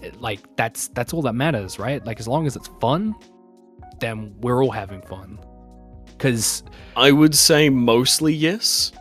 it- 0.00 0.20
like 0.20 0.40
that's 0.56 0.88
that's 0.88 1.12
all 1.14 1.22
that 1.22 1.34
matters, 1.34 1.78
right? 1.78 2.04
Like 2.04 2.18
as 2.18 2.26
long 2.26 2.46
as 2.46 2.56
it's 2.56 2.68
fun, 2.80 3.14
then 4.00 4.34
we're 4.40 4.62
all 4.64 4.72
having 4.72 5.02
fun. 5.02 5.38
Cuz 6.18 6.62
I 6.96 7.12
would 7.12 7.34
say 7.34 7.68
mostly 7.68 8.34
yes. 8.34 8.92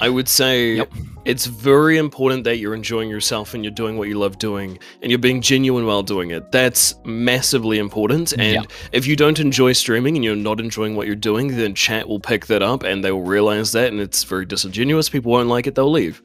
I 0.00 0.08
would 0.08 0.28
say 0.28 0.76
Yep. 0.76 0.92
it's 1.24 1.46
very 1.46 1.96
important 1.96 2.44
that 2.44 2.58
you're 2.58 2.74
enjoying 2.74 3.08
yourself 3.08 3.54
and 3.54 3.64
you're 3.64 3.72
doing 3.72 3.96
what 3.96 4.08
you 4.08 4.18
love 4.18 4.38
doing 4.38 4.78
and 5.02 5.10
you're 5.10 5.18
being 5.18 5.40
genuine 5.40 5.86
while 5.86 6.02
doing 6.02 6.30
it. 6.30 6.52
That's 6.52 6.94
massively 7.04 7.78
important. 7.78 8.32
And 8.32 8.54
Yeah. 8.54 8.62
if 8.92 9.06
you 9.06 9.16
don't 9.16 9.38
enjoy 9.38 9.72
streaming 9.72 10.14
and 10.16 10.24
you're 10.24 10.36
not 10.36 10.60
enjoying 10.60 10.96
what 10.96 11.06
you're 11.06 11.16
doing, 11.16 11.56
then 11.56 11.74
chat 11.74 12.08
will 12.08 12.20
pick 12.20 12.46
that 12.46 12.62
up 12.62 12.82
and 12.82 13.02
they 13.02 13.10
will 13.10 13.22
realize 13.22 13.72
that 13.72 13.90
and 13.92 14.00
it's 14.00 14.22
very 14.24 14.44
disingenuous. 14.44 15.08
People 15.08 15.32
won't 15.32 15.48
like 15.48 15.66
it, 15.66 15.74
they'll 15.74 15.90
leave. 15.90 16.22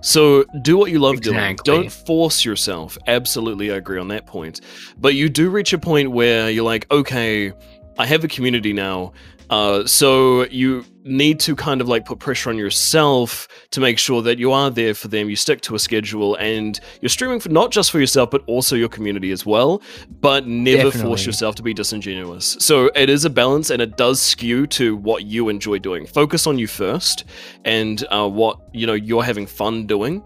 So 0.00 0.44
do 0.62 0.76
what 0.76 0.90
you 0.90 0.98
love 0.98 1.20
doing. 1.20 1.58
Don't 1.64 1.90
force 1.90 2.44
yourself. 2.44 2.96
Absolutely, 3.06 3.70
I 3.72 3.76
agree 3.76 3.98
on 3.98 4.08
that 4.08 4.26
point. 4.26 4.60
But 4.98 5.14
you 5.14 5.28
do 5.28 5.50
reach 5.50 5.72
a 5.72 5.78
point 5.78 6.10
where 6.10 6.48
you're 6.50 6.64
like, 6.64 6.86
okay, 6.90 7.52
I 7.98 8.06
have 8.06 8.24
a 8.24 8.28
community 8.28 8.72
now. 8.72 9.12
Uh, 9.50 9.84
so 9.86 10.44
you 10.46 10.84
need 11.04 11.38
to 11.40 11.54
kind 11.54 11.80
of 11.80 11.88
like 11.88 12.06
put 12.06 12.18
pressure 12.18 12.50
on 12.50 12.56
yourself 12.56 13.46
to 13.70 13.80
make 13.80 13.98
sure 13.98 14.22
that 14.22 14.38
you 14.38 14.52
are 14.52 14.70
there 14.70 14.94
for 14.94 15.08
them. 15.08 15.28
You 15.28 15.36
stick 15.36 15.60
to 15.62 15.74
a 15.74 15.78
schedule 15.78 16.34
and 16.36 16.80
you're 17.00 17.10
streaming 17.10 17.40
for 17.40 17.50
not 17.50 17.70
just 17.70 17.90
for 17.90 18.00
yourself, 18.00 18.30
but 18.30 18.42
also 18.46 18.74
your 18.74 18.88
community 18.88 19.30
as 19.30 19.44
well. 19.44 19.82
But 20.20 20.46
never 20.46 20.90
force 20.90 21.26
yourself 21.26 21.54
to 21.56 21.62
be 21.62 21.74
disingenuous. 21.74 22.56
So 22.58 22.90
it 22.94 23.10
is 23.10 23.24
a 23.24 23.30
balance 23.30 23.70
and 23.70 23.82
it 23.82 23.96
does 23.96 24.20
skew 24.20 24.66
to 24.68 24.96
what 24.96 25.24
you 25.24 25.48
enjoy 25.50 25.78
doing. 25.78 26.06
Focus 26.06 26.46
on 26.46 26.58
you 26.58 26.66
first 26.66 27.24
and 27.64 28.04
uh, 28.10 28.28
what 28.28 28.58
you 28.72 28.86
know 28.86 28.94
you're 28.94 29.24
having 29.24 29.46
fun 29.46 29.86
doing. 29.86 30.22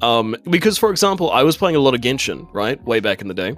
Um, 0.00 0.34
because, 0.50 0.78
for 0.78 0.90
example, 0.90 1.30
I 1.30 1.44
was 1.44 1.56
playing 1.56 1.76
a 1.76 1.78
lot 1.78 1.94
of 1.94 2.00
Genshin, 2.00 2.48
right, 2.52 2.82
way 2.84 2.98
back 2.98 3.20
in 3.20 3.28
the 3.28 3.34
day. 3.34 3.54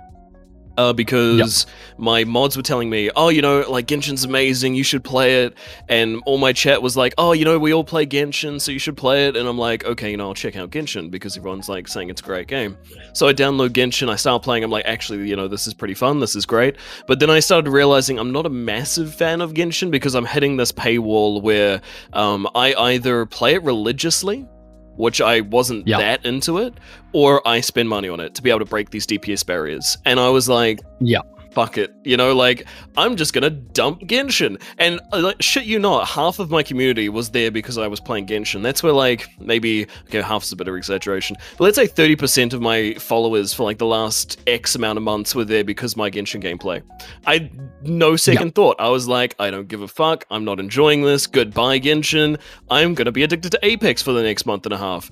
Uh, 0.76 0.92
because 0.92 1.66
my 1.98 2.24
mods 2.24 2.56
were 2.56 2.62
telling 2.62 2.90
me, 2.90 3.10
oh, 3.14 3.28
you 3.28 3.42
know, 3.42 3.64
like 3.68 3.86
Genshin's 3.86 4.24
amazing, 4.24 4.74
you 4.74 4.82
should 4.82 5.04
play 5.04 5.44
it. 5.44 5.54
And 5.88 6.20
all 6.26 6.38
my 6.38 6.52
chat 6.52 6.82
was 6.82 6.96
like, 6.96 7.14
oh, 7.16 7.32
you 7.32 7.44
know, 7.44 7.58
we 7.58 7.72
all 7.72 7.84
play 7.84 8.06
Genshin, 8.06 8.60
so 8.60 8.72
you 8.72 8.78
should 8.78 8.96
play 8.96 9.28
it. 9.28 9.36
And 9.36 9.48
I'm 9.48 9.58
like, 9.58 9.84
okay, 9.84 10.10
you 10.10 10.16
know, 10.16 10.28
I'll 10.28 10.34
check 10.34 10.56
out 10.56 10.70
Genshin 10.70 11.10
because 11.10 11.36
everyone's 11.36 11.68
like 11.68 11.86
saying 11.86 12.10
it's 12.10 12.20
a 12.20 12.24
great 12.24 12.48
game. 12.48 12.76
So 13.12 13.28
I 13.28 13.32
download 13.32 13.70
Genshin, 13.70 14.10
I 14.10 14.16
start 14.16 14.42
playing, 14.42 14.64
I'm 14.64 14.70
like, 14.70 14.84
actually, 14.86 15.28
you 15.28 15.36
know, 15.36 15.46
this 15.46 15.66
is 15.66 15.74
pretty 15.74 15.94
fun, 15.94 16.18
this 16.20 16.34
is 16.34 16.44
great. 16.44 16.76
But 17.06 17.20
then 17.20 17.30
I 17.30 17.40
started 17.40 17.70
realizing 17.70 18.18
I'm 18.18 18.32
not 18.32 18.46
a 18.46 18.50
massive 18.50 19.14
fan 19.14 19.40
of 19.40 19.54
Genshin 19.54 19.90
because 19.90 20.14
I'm 20.14 20.26
hitting 20.26 20.56
this 20.56 20.72
paywall 20.72 21.40
where 21.40 21.80
um, 22.12 22.48
I 22.54 22.74
either 22.74 23.26
play 23.26 23.54
it 23.54 23.62
religiously, 23.62 24.48
which 24.96 25.20
I 25.20 25.40
wasn't 25.40 25.86
Yeah. 25.86 25.98
that 25.98 26.24
into 26.24 26.58
it, 26.58 26.74
or 27.12 27.46
I 27.46 27.60
spend 27.60 27.88
money 27.88 28.08
on 28.08 28.20
it 28.20 28.34
to 28.36 28.42
be 28.42 28.50
able 28.50 28.60
to 28.60 28.64
break 28.64 28.90
these 28.90 29.06
DPS 29.06 29.44
barriers. 29.44 29.98
And 30.04 30.18
I 30.20 30.28
was 30.30 30.48
like, 30.48 30.80
Yeah. 31.00 31.20
Fuck 31.54 31.78
it. 31.78 31.94
You 32.04 32.16
know, 32.16 32.34
like, 32.34 32.66
I'm 32.96 33.16
just 33.16 33.32
gonna 33.32 33.50
dump 33.50 34.02
Genshin. 34.02 34.60
And 34.78 35.00
uh, 35.12 35.20
like, 35.20 35.40
shit 35.40 35.64
you 35.64 35.78
not, 35.78 36.08
half 36.08 36.38
of 36.38 36.50
my 36.50 36.62
community 36.62 37.08
was 37.08 37.30
there 37.30 37.50
because 37.50 37.78
I 37.78 37.86
was 37.86 38.00
playing 38.00 38.26
Genshin. 38.26 38.62
That's 38.62 38.82
where, 38.82 38.92
like, 38.92 39.28
maybe, 39.38 39.86
okay, 40.08 40.20
half's 40.20 40.52
a 40.52 40.56
bit 40.56 40.68
of 40.68 40.74
exaggeration, 40.74 41.36
but 41.56 41.64
let's 41.64 41.76
say 41.76 41.86
30% 41.86 42.52
of 42.52 42.60
my 42.60 42.94
followers 42.94 43.54
for 43.54 43.62
like 43.62 43.78
the 43.78 43.86
last 43.86 44.40
X 44.46 44.74
amount 44.74 44.98
of 44.98 45.02
months 45.04 45.34
were 45.34 45.44
there 45.44 45.64
because 45.64 45.96
my 45.96 46.10
Genshin 46.10 46.42
gameplay. 46.42 46.82
I 47.26 47.50
no 47.82 48.16
second 48.16 48.54
thought. 48.54 48.76
I 48.78 48.88
was 48.88 49.06
like, 49.06 49.34
I 49.38 49.50
don't 49.50 49.68
give 49.68 49.82
a 49.82 49.88
fuck. 49.88 50.24
I'm 50.30 50.44
not 50.44 50.58
enjoying 50.58 51.02
this. 51.02 51.26
Goodbye, 51.26 51.80
Genshin. 51.80 52.40
I'm 52.70 52.94
gonna 52.94 53.12
be 53.12 53.22
addicted 53.22 53.52
to 53.52 53.58
Apex 53.62 54.02
for 54.02 54.12
the 54.12 54.22
next 54.22 54.46
month 54.46 54.66
and 54.66 54.72
a 54.72 54.78
half 54.78 55.10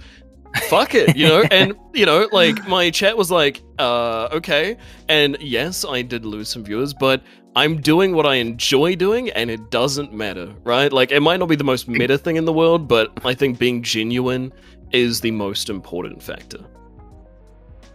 fuck 0.68 0.94
it, 0.94 1.16
you 1.16 1.26
know? 1.26 1.42
and, 1.50 1.74
you 1.94 2.06
know, 2.06 2.28
like 2.32 2.66
my 2.68 2.90
chat 2.90 3.16
was 3.16 3.30
like, 3.30 3.62
uh, 3.78 4.28
okay. 4.32 4.76
And 5.08 5.36
yes, 5.40 5.84
I 5.84 6.02
did 6.02 6.24
lose 6.24 6.48
some 6.48 6.64
viewers, 6.64 6.94
but 6.94 7.22
I'm 7.54 7.80
doing 7.80 8.14
what 8.14 8.26
I 8.26 8.36
enjoy 8.36 8.96
doing 8.96 9.30
and 9.30 9.50
it 9.50 9.70
doesn't 9.70 10.12
matter, 10.12 10.54
right? 10.64 10.92
Like 10.92 11.12
it 11.12 11.20
might 11.20 11.38
not 11.38 11.48
be 11.48 11.56
the 11.56 11.64
most 11.64 11.88
meta 11.88 12.16
thing 12.16 12.36
in 12.36 12.44
the 12.44 12.52
world, 12.52 12.88
but 12.88 13.12
I 13.24 13.34
think 13.34 13.58
being 13.58 13.82
genuine 13.82 14.52
is 14.92 15.20
the 15.20 15.30
most 15.30 15.68
important 15.68 16.22
factor. 16.22 16.58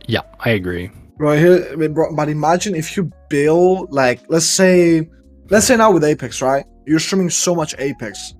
Yeah, 0.07 0.21
I 0.39 0.51
agree. 0.51 0.91
Right 1.17 1.39
here, 1.39 1.89
but 2.15 2.29
imagine 2.29 2.75
if 2.75 2.95
you 2.95 3.11
build 3.29 3.91
like, 3.91 4.21
let's 4.29 4.45
say, 4.45 5.09
let's 5.49 5.65
say 5.65 5.75
now 5.75 5.91
with 5.91 6.03
Apex, 6.03 6.41
right? 6.41 6.63
You're 6.85 6.99
streaming 6.99 7.31
so 7.31 7.55
much 7.55 7.73
Apex, 7.79 8.35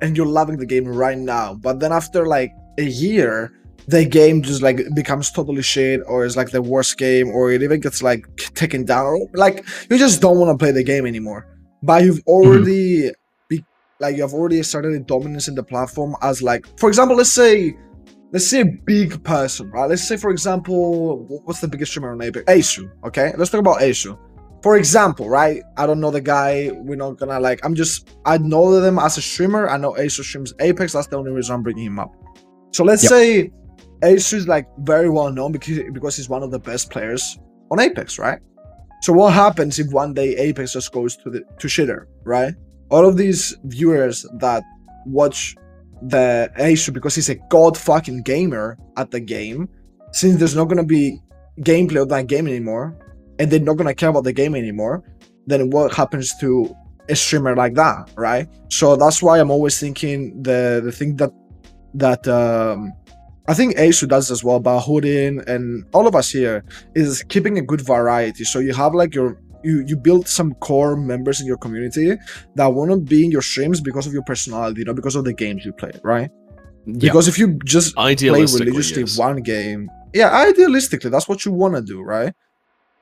and 0.00 0.16
you're 0.16 0.26
loving 0.26 0.56
the 0.56 0.66
game 0.66 0.86
right 0.86 1.18
now. 1.18 1.54
But 1.54 1.80
then 1.80 1.92
after 1.92 2.26
like 2.26 2.52
a 2.78 2.84
year, 2.84 3.52
the 3.88 4.04
game 4.04 4.42
just 4.42 4.62
like 4.62 4.80
becomes 4.94 5.30
totally 5.30 5.62
shit, 5.62 6.00
or 6.06 6.24
is 6.24 6.36
like 6.36 6.50
the 6.50 6.62
worst 6.62 6.98
game, 6.98 7.28
or 7.28 7.52
it 7.52 7.62
even 7.62 7.80
gets 7.80 8.02
like 8.02 8.26
taken 8.54 8.84
down, 8.84 9.06
or 9.06 9.18
like 9.34 9.64
you 9.90 9.98
just 9.98 10.20
don't 10.20 10.38
want 10.38 10.56
to 10.56 10.62
play 10.62 10.72
the 10.72 10.84
game 10.84 11.06
anymore. 11.06 11.46
But 11.82 12.04
you've 12.04 12.22
already 12.26 13.02
mm-hmm. 13.02 13.12
be, 13.48 13.64
like 14.00 14.16
you 14.16 14.22
have 14.22 14.34
already 14.34 14.62
started 14.62 14.92
a 14.92 15.00
dominance 15.00 15.48
in 15.48 15.54
the 15.54 15.64
platform 15.64 16.14
as 16.22 16.42
like, 16.42 16.66
for 16.78 16.88
example, 16.88 17.16
let's 17.16 17.32
say 17.32 17.76
let's 18.32 18.48
say 18.48 18.60
a 18.60 18.66
big 18.66 19.22
person, 19.22 19.70
right? 19.70 19.88
Let's 19.88 20.06
say, 20.06 20.16
for 20.16 20.30
example, 20.30 21.24
what's 21.44 21.60
the 21.60 21.68
biggest 21.68 21.92
streamer 21.92 22.12
on 22.12 22.22
Apex? 22.22 22.44
Aceu, 22.46 22.90
okay? 23.04 23.32
Let's 23.36 23.50
talk 23.50 23.60
about 23.60 23.80
Aceu. 23.80 24.18
For 24.62 24.76
example, 24.76 25.28
right? 25.28 25.62
I 25.76 25.86
don't 25.86 26.00
know 26.00 26.10
the 26.10 26.20
guy. 26.20 26.70
We're 26.72 26.96
not 26.96 27.18
gonna 27.18 27.40
like. 27.40 27.64
I'm 27.64 27.74
just. 27.74 28.16
I 28.24 28.38
know 28.38 28.80
them 28.80 28.98
as 28.98 29.18
a 29.18 29.22
streamer. 29.22 29.68
I 29.68 29.76
know 29.76 29.92
Aceu 29.94 30.22
streams 30.22 30.54
Apex. 30.60 30.92
That's 30.92 31.08
the 31.08 31.16
only 31.16 31.32
reason 31.32 31.54
I'm 31.54 31.62
bringing 31.62 31.86
him 31.86 31.98
up. 31.98 32.14
So 32.72 32.84
let's 32.84 33.02
yep. 33.02 33.10
say 33.10 33.50
Aceu 34.02 34.34
is 34.34 34.48
like 34.48 34.66
very 34.78 35.08
well 35.08 35.30
known 35.30 35.52
because 35.52 35.78
because 35.92 36.16
he's 36.16 36.28
one 36.28 36.42
of 36.42 36.50
the 36.50 36.58
best 36.58 36.90
players 36.90 37.38
on 37.70 37.78
Apex, 37.80 38.18
right? 38.18 38.40
So 39.02 39.12
what 39.12 39.32
happens 39.32 39.78
if 39.78 39.92
one 39.92 40.14
day 40.14 40.36
Apex 40.36 40.72
just 40.72 40.92
goes 40.92 41.16
to 41.18 41.30
the 41.30 41.42
to 41.58 41.68
shitter, 41.68 42.06
right? 42.24 42.54
All 42.90 43.06
of 43.06 43.16
these 43.16 43.56
viewers 43.64 44.26
that 44.38 44.62
watch 45.06 45.54
the 46.02 46.50
Aceu 46.58 46.92
because 46.92 47.14
he's 47.14 47.28
a 47.28 47.36
god 47.50 47.76
fucking 47.76 48.22
gamer 48.22 48.78
at 48.96 49.10
the 49.10 49.20
game, 49.20 49.68
since 50.12 50.38
there's 50.38 50.56
not 50.56 50.64
gonna 50.64 50.84
be 50.84 51.20
gameplay 51.60 52.02
of 52.02 52.08
that 52.08 52.26
game 52.26 52.46
anymore, 52.46 52.96
and 53.38 53.50
they're 53.50 53.60
not 53.60 53.76
gonna 53.76 53.94
care 53.94 54.08
about 54.08 54.24
the 54.24 54.32
game 54.32 54.54
anymore, 54.54 55.02
then 55.46 55.70
what 55.70 55.92
happens 55.92 56.32
to 56.40 56.74
a 57.08 57.16
streamer 57.16 57.54
like 57.56 57.74
that, 57.74 58.10
right? 58.16 58.48
So 58.68 58.96
that's 58.96 59.22
why 59.22 59.40
I'm 59.40 59.50
always 59.50 59.78
thinking 59.78 60.42
the 60.42 60.80
the 60.84 60.92
thing 60.92 61.16
that 61.16 61.30
that 61.94 62.26
um, 62.28 62.92
I 63.48 63.54
think 63.54 63.76
Aceu 63.76 64.08
does 64.08 64.30
as 64.30 64.44
well, 64.44 64.60
Hoodin 64.60 65.46
and 65.46 65.84
all 65.92 66.06
of 66.06 66.14
us 66.14 66.30
here 66.30 66.64
is 66.94 67.22
keeping 67.24 67.58
a 67.58 67.62
good 67.62 67.80
variety. 67.80 68.44
So 68.44 68.58
you 68.58 68.72
have 68.72 68.94
like 68.94 69.14
your 69.14 69.38
you 69.64 69.84
you 69.86 69.96
build 69.96 70.28
some 70.28 70.54
core 70.54 70.96
members 70.96 71.40
in 71.40 71.46
your 71.46 71.56
community 71.56 72.16
that 72.54 72.66
want 72.66 72.90
to 72.90 72.96
be 72.98 73.24
in 73.24 73.30
your 73.30 73.42
streams 73.42 73.80
because 73.80 74.06
of 74.06 74.12
your 74.12 74.22
personality, 74.22 74.84
not 74.84 74.96
because 74.96 75.16
of 75.16 75.24
the 75.24 75.32
games 75.32 75.64
you 75.64 75.72
play, 75.72 75.92
right? 76.02 76.30
Yeah. 76.86 76.98
Because 76.98 77.28
if 77.28 77.38
you 77.38 77.58
just 77.64 77.94
play 77.94 78.14
religiously 78.14 79.02
yes. 79.02 79.18
one 79.18 79.36
game, 79.42 79.88
yeah, 80.12 80.30
idealistically, 80.46 81.10
that's 81.10 81.28
what 81.28 81.44
you 81.44 81.52
want 81.52 81.74
to 81.76 81.82
do, 81.82 82.02
right? 82.02 82.32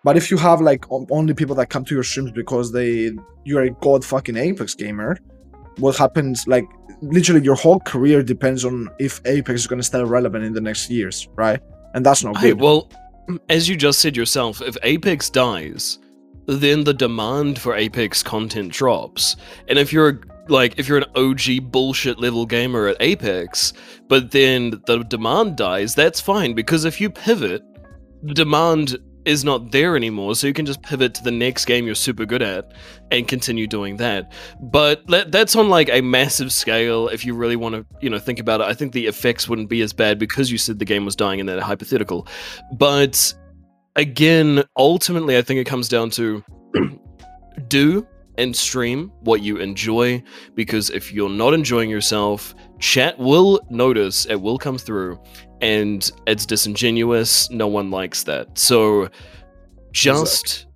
But 0.05 0.17
if 0.17 0.31
you 0.31 0.39
have 0.39 0.61
like 0.61 0.85
only 0.91 1.35
people 1.35 1.55
that 1.57 1.69
come 1.71 1.85
to 1.85 1.95
your 1.95 2.05
streams 2.05 2.31
because 2.31 2.73
they 2.73 3.11
you're 3.45 3.63
a 3.63 3.71
god 3.71 4.05
fucking 4.05 4.37
Apex 4.37 4.75
gamer, 4.75 5.19
what 5.79 5.97
happens 5.97 6.47
like 6.47 6.65
literally 7.03 7.43
your 7.43 7.55
whole 7.55 7.81
career 7.81 8.23
depends 8.23 8.65
on 8.65 8.89
if 8.99 9.21
Apex 9.25 9.61
is 9.61 9.67
going 9.67 9.81
to 9.81 9.85
stay 9.87 10.03
relevant 10.03 10.45
in 10.45 10.53
the 10.53 10.61
next 10.61 10.91
years, 10.91 11.29
right? 11.35 11.61
And 11.95 12.05
that's 12.05 12.23
not 12.23 12.41
good. 12.41 12.61
well, 12.61 12.91
as 13.49 13.69
you 13.69 13.77
just 13.77 14.01
said 14.01 14.17
yourself, 14.17 14.61
if 14.61 14.77
Apex 14.83 15.31
dies, 15.31 15.99
then 16.47 16.85
the 16.85 16.95
demand 16.95 17.59
for 17.59 17.75
Apex 17.75 18.23
content 18.23 18.73
drops. 18.73 19.37
And 19.69 19.79
if 19.79 19.93
you're 19.93 20.21
like 20.49 20.79
if 20.79 20.89
you're 20.89 20.99
an 20.99 21.05
OG 21.15 21.71
bullshit 21.71 22.19
level 22.19 22.45
gamer 22.45 22.89
at 22.89 22.97
Apex, 23.01 23.73
but 24.09 24.31
then 24.31 24.83
the 24.87 25.05
demand 25.05 25.57
dies, 25.57 25.95
that's 25.95 26.21
fine 26.21 26.55
because 26.55 26.85
if 26.85 27.01
you 27.01 27.09
pivot, 27.09 27.63
the 28.23 28.35
demand 28.35 28.97
is 29.25 29.45
not 29.45 29.71
there 29.73 29.97
anymore, 29.97 30.35
so 30.35 30.47
you 30.47 30.53
can 30.53 30.67
just 30.67 30.83
pivot 30.83 31.15
to 31.15 31.23
the 31.23 31.31
next 31.31 31.67
game 31.67 31.87
you're 31.87 31.95
super 31.95 32.25
good 32.25 32.43
at 32.43 32.73
and 33.11 33.29
continue 33.29 33.67
doing 33.67 33.97
that. 33.99 34.33
But 34.61 35.07
that, 35.09 35.33
that's 35.33 35.57
on 35.57 35.69
like 35.69 35.89
a 35.91 36.01
massive 36.01 36.53
scale. 36.53 37.09
If 37.09 37.25
you 37.25 37.35
really 37.35 37.57
want 37.57 37.75
to, 37.75 37.87
you 38.01 38.11
know, 38.11 38.19
think 38.19 38.39
about 38.39 38.61
it, 38.61 38.65
I 38.65 38.75
think 38.75 38.93
the 38.93 39.07
effects 39.07 39.49
wouldn't 39.49 39.69
be 39.69 39.83
as 39.83 39.93
bad 39.93 40.19
because 40.19 40.51
you 40.51 40.59
said 40.59 40.79
the 40.79 40.85
game 40.85 41.05
was 41.05 41.17
dying 41.17 41.39
in 41.39 41.47
that 41.47 41.61
hypothetical. 41.61 42.27
But 42.73 43.35
again, 43.97 44.65
ultimately, 44.77 45.37
I 45.37 45.43
think 45.43 45.61
it 45.61 45.65
comes 45.65 45.89
down 45.89 46.11
to 46.11 46.43
do 47.69 48.07
and 48.39 48.57
stream 48.57 49.13
what 49.21 49.43
you 49.43 49.59
enjoy 49.59 50.23
because 50.55 50.89
if 50.91 51.13
you're 51.13 51.29
not 51.29 51.53
enjoying 51.53 51.91
yourself, 51.91 52.55
chat 52.79 53.19
will 53.19 53.61
notice, 53.69 54.25
it 54.25 54.37
will 54.37 54.57
come 54.57 54.79
through, 54.79 55.21
and 55.61 56.11
it's 56.27 56.47
disingenuous. 56.47 57.51
No 57.51 57.67
one 57.67 57.91
likes 57.91 58.23
that. 58.25 58.59
So 58.59 59.09
just 59.93 60.67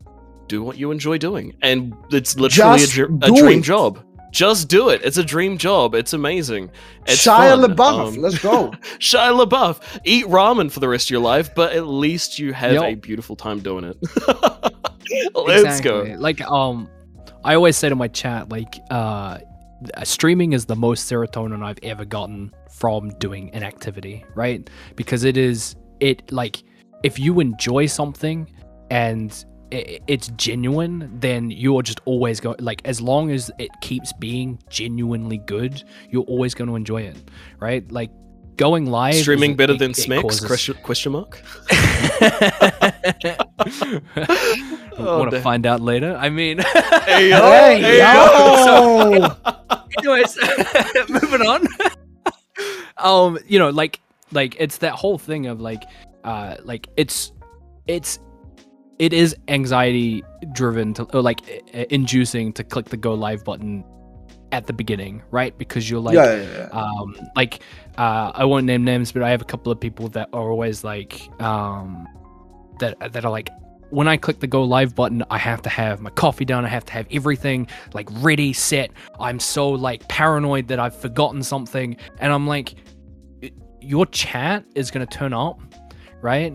do 0.48 0.62
what 0.62 0.76
you 0.76 0.90
enjoy 0.90 1.18
doing. 1.18 1.56
And 1.62 1.94
it's 2.10 2.36
literally 2.36 2.84
a, 2.84 2.86
dr- 2.86 3.22
a, 3.22 3.28
dream 3.28 3.60
it. 3.60 3.62
job. 3.62 4.04
Just 4.30 4.68
do 4.68 4.88
it. 4.88 5.00
It's 5.04 5.16
a 5.16 5.24
dream 5.24 5.58
job. 5.58 5.94
It's 5.94 6.12
amazing. 6.12 6.70
It's 7.06 7.24
Shia 7.24 7.60
fun. 7.60 7.76
LaBeouf, 7.76 8.08
um, 8.08 8.16
let's 8.16 8.38
go. 8.38 8.70
Shia 8.98 9.46
LaBeouf, 9.46 10.00
eat 10.04 10.26
ramen 10.26 10.70
for 10.70 10.80
the 10.80 10.88
rest 10.88 11.06
of 11.06 11.10
your 11.10 11.20
life, 11.20 11.54
but 11.54 11.72
at 11.72 11.86
least 11.86 12.38
you 12.38 12.52
have 12.52 12.72
yep. 12.72 12.82
a 12.82 12.94
beautiful 12.96 13.36
time 13.36 13.60
doing 13.60 13.84
it. 13.84 13.96
let's 15.34 15.62
exactly. 15.62 16.10
go. 16.10 16.16
Like 16.18 16.40
um, 16.42 16.90
I 17.44 17.54
always 17.54 17.76
say 17.76 17.88
to 17.88 17.94
my 17.94 18.08
chat, 18.08 18.48
like 18.48 18.74
uh, 18.90 19.38
streaming 20.02 20.52
is 20.52 20.64
the 20.66 20.76
most 20.76 21.10
serotonin 21.10 21.62
I've 21.62 21.78
ever 21.84 22.04
gotten 22.04 22.52
from 22.74 23.10
doing 23.18 23.50
an 23.54 23.62
activity, 23.62 24.24
right? 24.34 24.68
Because 24.96 25.24
it 25.24 25.36
is 25.36 25.76
it 26.00 26.30
like 26.32 26.64
if 27.02 27.18
you 27.18 27.40
enjoy 27.40 27.86
something 27.86 28.50
and 28.90 29.44
it's 29.70 30.28
genuine, 30.36 31.10
then 31.20 31.50
you're 31.50 31.82
just 31.82 32.00
always 32.04 32.40
going 32.40 32.56
like 32.60 32.80
as 32.84 33.00
long 33.00 33.30
as 33.30 33.50
it 33.58 33.70
keeps 33.80 34.12
being 34.12 34.58
genuinely 34.68 35.38
good, 35.38 35.82
you're 36.10 36.24
always 36.24 36.54
going 36.54 36.68
to 36.68 36.76
enjoy 36.76 37.02
it, 37.02 37.16
right? 37.60 37.90
Like 37.92 38.10
going 38.56 38.86
live 38.86 39.14
streaming 39.14 39.56
better 39.56 39.74
it, 39.74 39.78
than 39.78 39.92
Smex? 39.92 40.22
Causes... 40.22 40.46
Question, 40.46 40.76
question 40.82 41.12
mark. 41.12 41.42
oh, 44.98 45.18
Want 45.18 45.30
to 45.30 45.40
find 45.40 45.66
out 45.66 45.80
later? 45.80 46.16
I 46.16 46.28
mean, 46.28 46.58
hey 46.58 47.30
yo, 47.30 47.40
hey, 47.50 47.98
yo. 47.98 49.12
yo. 49.12 49.36
anyways, 49.98 50.38
moving 51.08 51.46
on. 51.46 51.66
Um, 52.98 53.38
you 53.46 53.58
know, 53.58 53.70
like, 53.70 54.00
like 54.32 54.56
it's 54.58 54.78
that 54.78 54.94
whole 54.94 55.18
thing 55.18 55.46
of 55.46 55.60
like, 55.60 55.82
uh, 56.24 56.56
like 56.64 56.88
it's, 56.96 57.32
it's, 57.86 58.18
it 58.98 59.12
is 59.12 59.36
anxiety 59.48 60.22
driven 60.52 60.94
to, 60.94 61.04
or 61.16 61.22
like 61.22 61.40
inducing 61.90 62.52
to 62.52 62.64
click 62.64 62.86
the 62.86 62.96
go 62.96 63.14
live 63.14 63.44
button 63.44 63.84
at 64.52 64.68
the 64.68 64.72
beginning, 64.72 65.20
right? 65.32 65.56
Because 65.58 65.90
you're 65.90 66.00
like, 66.00 66.14
yeah, 66.14 66.36
yeah, 66.36 66.56
yeah. 66.58 66.68
um, 66.68 67.16
like, 67.34 67.60
uh, 67.98 68.30
I 68.34 68.44
won't 68.44 68.66
name 68.66 68.84
names, 68.84 69.10
but 69.10 69.22
I 69.22 69.30
have 69.30 69.42
a 69.42 69.44
couple 69.44 69.72
of 69.72 69.80
people 69.80 70.08
that 70.10 70.28
are 70.32 70.50
always 70.50 70.84
like, 70.84 71.28
um, 71.42 72.06
that 72.78 73.12
that 73.12 73.24
are 73.24 73.30
like, 73.32 73.50
when 73.90 74.08
I 74.08 74.16
click 74.16 74.40
the 74.40 74.46
go 74.46 74.62
live 74.62 74.94
button, 74.94 75.24
I 75.30 75.38
have 75.38 75.60
to 75.62 75.68
have 75.68 76.00
my 76.00 76.10
coffee 76.10 76.44
down. 76.44 76.64
I 76.64 76.68
have 76.68 76.84
to 76.86 76.92
have 76.92 77.06
everything 77.10 77.68
like 77.92 78.08
ready, 78.14 78.52
set. 78.52 78.90
I'm 79.20 79.38
so 79.38 79.70
like 79.70 80.08
paranoid 80.08 80.68
that 80.68 80.78
I've 80.78 80.96
forgotten 80.96 81.42
something, 81.42 81.96
and 82.18 82.32
I'm 82.32 82.46
like, 82.46 82.74
your 83.84 84.06
chat 84.06 84.64
is 84.74 84.90
gonna 84.90 85.06
turn 85.06 85.32
up, 85.32 85.60
right? 86.20 86.52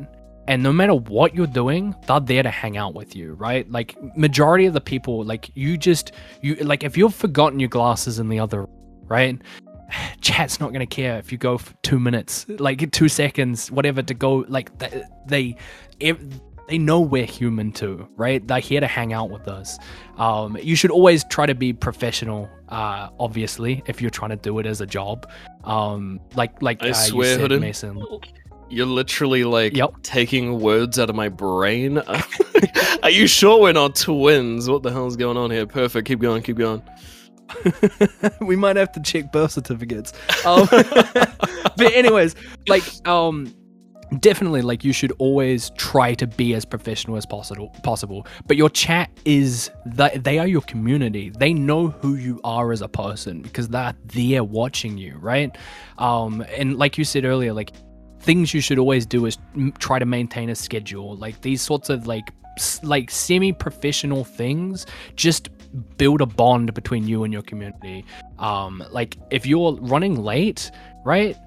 and 0.49 0.64
no 0.64 0.73
matter 0.73 0.95
what 0.95 1.34
you're 1.35 1.47
doing 1.47 1.95
they're 2.07 2.19
there 2.19 2.43
to 2.43 2.49
hang 2.49 2.76
out 2.76 2.93
with 2.95 3.15
you 3.15 3.34
right 3.34 3.72
like 3.72 3.95
majority 4.18 4.65
of 4.65 4.73
the 4.73 4.81
people 4.81 5.23
like 5.23 5.51
you 5.56 5.77
just 5.77 6.11
you 6.41 6.56
like 6.56 6.84
if 6.84 6.97
you've 6.97 7.15
forgotten 7.15 7.60
your 7.60 7.69
glasses 7.69 8.19
in 8.19 8.27
the 8.27 8.39
other 8.39 8.68
right 9.03 9.39
chat's 10.22 10.60
not 10.60 10.69
going 10.73 10.85
to 10.85 10.95
care 10.95 11.18
if 11.19 11.31
you 11.31 11.38
go 11.38 11.57
for 11.57 11.73
two 11.84 11.99
minutes 11.99 12.45
like 12.57 12.91
two 12.91 13.07
seconds 13.07 13.72
whatever 13.72 14.01
to 14.01 14.14
go 14.14 14.43
like 14.49 14.76
they, 14.80 15.03
they 15.27 15.56
they 16.70 16.78
know 16.78 17.02
we're 17.02 17.26
human 17.26 17.72
too, 17.72 18.08
right? 18.16 18.48
They're 18.48 18.60
here 18.60 18.80
to 18.80 18.88
hang 18.88 19.12
out 19.12 19.32
with 19.32 19.48
us. 19.48 19.80
Um, 20.18 20.56
you 20.62 20.76
should 20.76 20.91
always 20.91 21.24
try 21.26 21.48
to 21.48 21.56
be 21.56 21.74
professional. 21.74 22.48
Uh, 22.70 23.10
obviously, 23.20 23.84
if 23.88 24.02
you're 24.02 24.12
trying 24.12 24.30
to 24.30 24.36
do 24.36 24.60
it 24.60 24.68
as 24.68 24.80
a 24.80 24.86
job, 24.86 25.30
um, 25.64 26.20
like 26.36 26.62
like 26.62 26.84
I 26.84 26.91
uh, 26.91 26.94
swear, 26.94 27.40
you 27.40 27.50
said, 27.50 27.60
Mason. 27.60 28.06
You're 28.70 28.86
literally 28.86 29.46
like 29.46 29.76
Yep. 29.76 30.04
taking 30.04 30.60
words 30.60 31.00
out 31.00 31.10
of 31.10 31.16
my 31.16 31.28
brain. 31.28 31.98
Are 33.04 33.10
you 33.10 33.26
sure 33.26 33.60
we're 33.60 33.74
not 33.74 33.96
twins? 33.96 34.70
What 34.70 34.84
the 34.84 34.91
hell's 34.91 35.18
going 35.18 35.38
on 35.38 35.50
here? 35.50 35.66
Perfect. 35.66 36.08
Keep 36.08 36.20
going. 36.20 36.44
Keep 36.44 36.58
going. 36.58 36.84
we 38.41 38.56
might 38.56 38.76
have 38.76 38.91
to 38.91 39.02
check 39.02 39.32
birth 39.32 39.54
certificates. 39.54 40.14
Um, 40.46 40.68
but 40.72 41.94
anyways, 41.94 42.36
like 42.68 42.84
um 43.08 43.52
definitely 44.18 44.61
like 44.61 44.84
you 44.84 44.94
should 44.94 45.11
always 45.19 45.69
try 45.72 46.14
to 46.15 46.26
be 46.26 46.53
as 46.56 46.65
professional 46.65 47.15
as 47.18 47.26
possible 47.26 47.69
possible. 47.84 48.26
But 48.48 48.57
your 48.57 48.69
chat 48.69 49.10
is 49.26 49.69
that 49.86 50.23
they 50.23 50.40
are 50.40 50.48
your 50.48 50.61
community. 50.61 51.30
They 51.30 51.53
know 51.53 51.90
who 51.90 52.15
you 52.15 52.40
are 52.44 52.72
as 52.72 52.81
a 52.81 52.88
person 52.88 53.41
because 53.41 53.69
they're 53.69 53.95
there 54.06 54.44
watching 54.44 54.98
you, 54.98 55.18
right? 55.19 55.56
Um 55.98 56.44
and 56.57 56.77
like 56.77 56.98
you 56.98 57.03
said 57.03 57.26
earlier, 57.26 57.53
like 57.53 57.72
things 58.22 58.53
you 58.53 58.61
should 58.61 58.80
always 58.80 59.06
do 59.06 59.26
is 59.26 59.38
try 59.77 59.99
to 59.99 60.06
maintain 60.06 60.49
a 60.49 60.56
schedule. 60.56 61.15
Like 61.15 61.41
these 61.41 61.61
sorts 61.61 61.90
of 61.90 62.07
like 62.07 62.31
like 62.84 63.10
semi-professional 63.10 64.26
things 64.26 64.86
just 65.15 65.49
build 65.98 66.19
a 66.19 66.26
bond 66.26 66.73
between 66.73 67.07
you 67.07 67.23
and 67.23 67.31
your 67.31 67.44
community. 67.44 68.06
Um 68.40 68.84
like 68.91 69.18
if 69.30 69.45
you're 69.45 69.73
running 69.81 70.15
late, 70.23 70.72
right? 71.06 71.38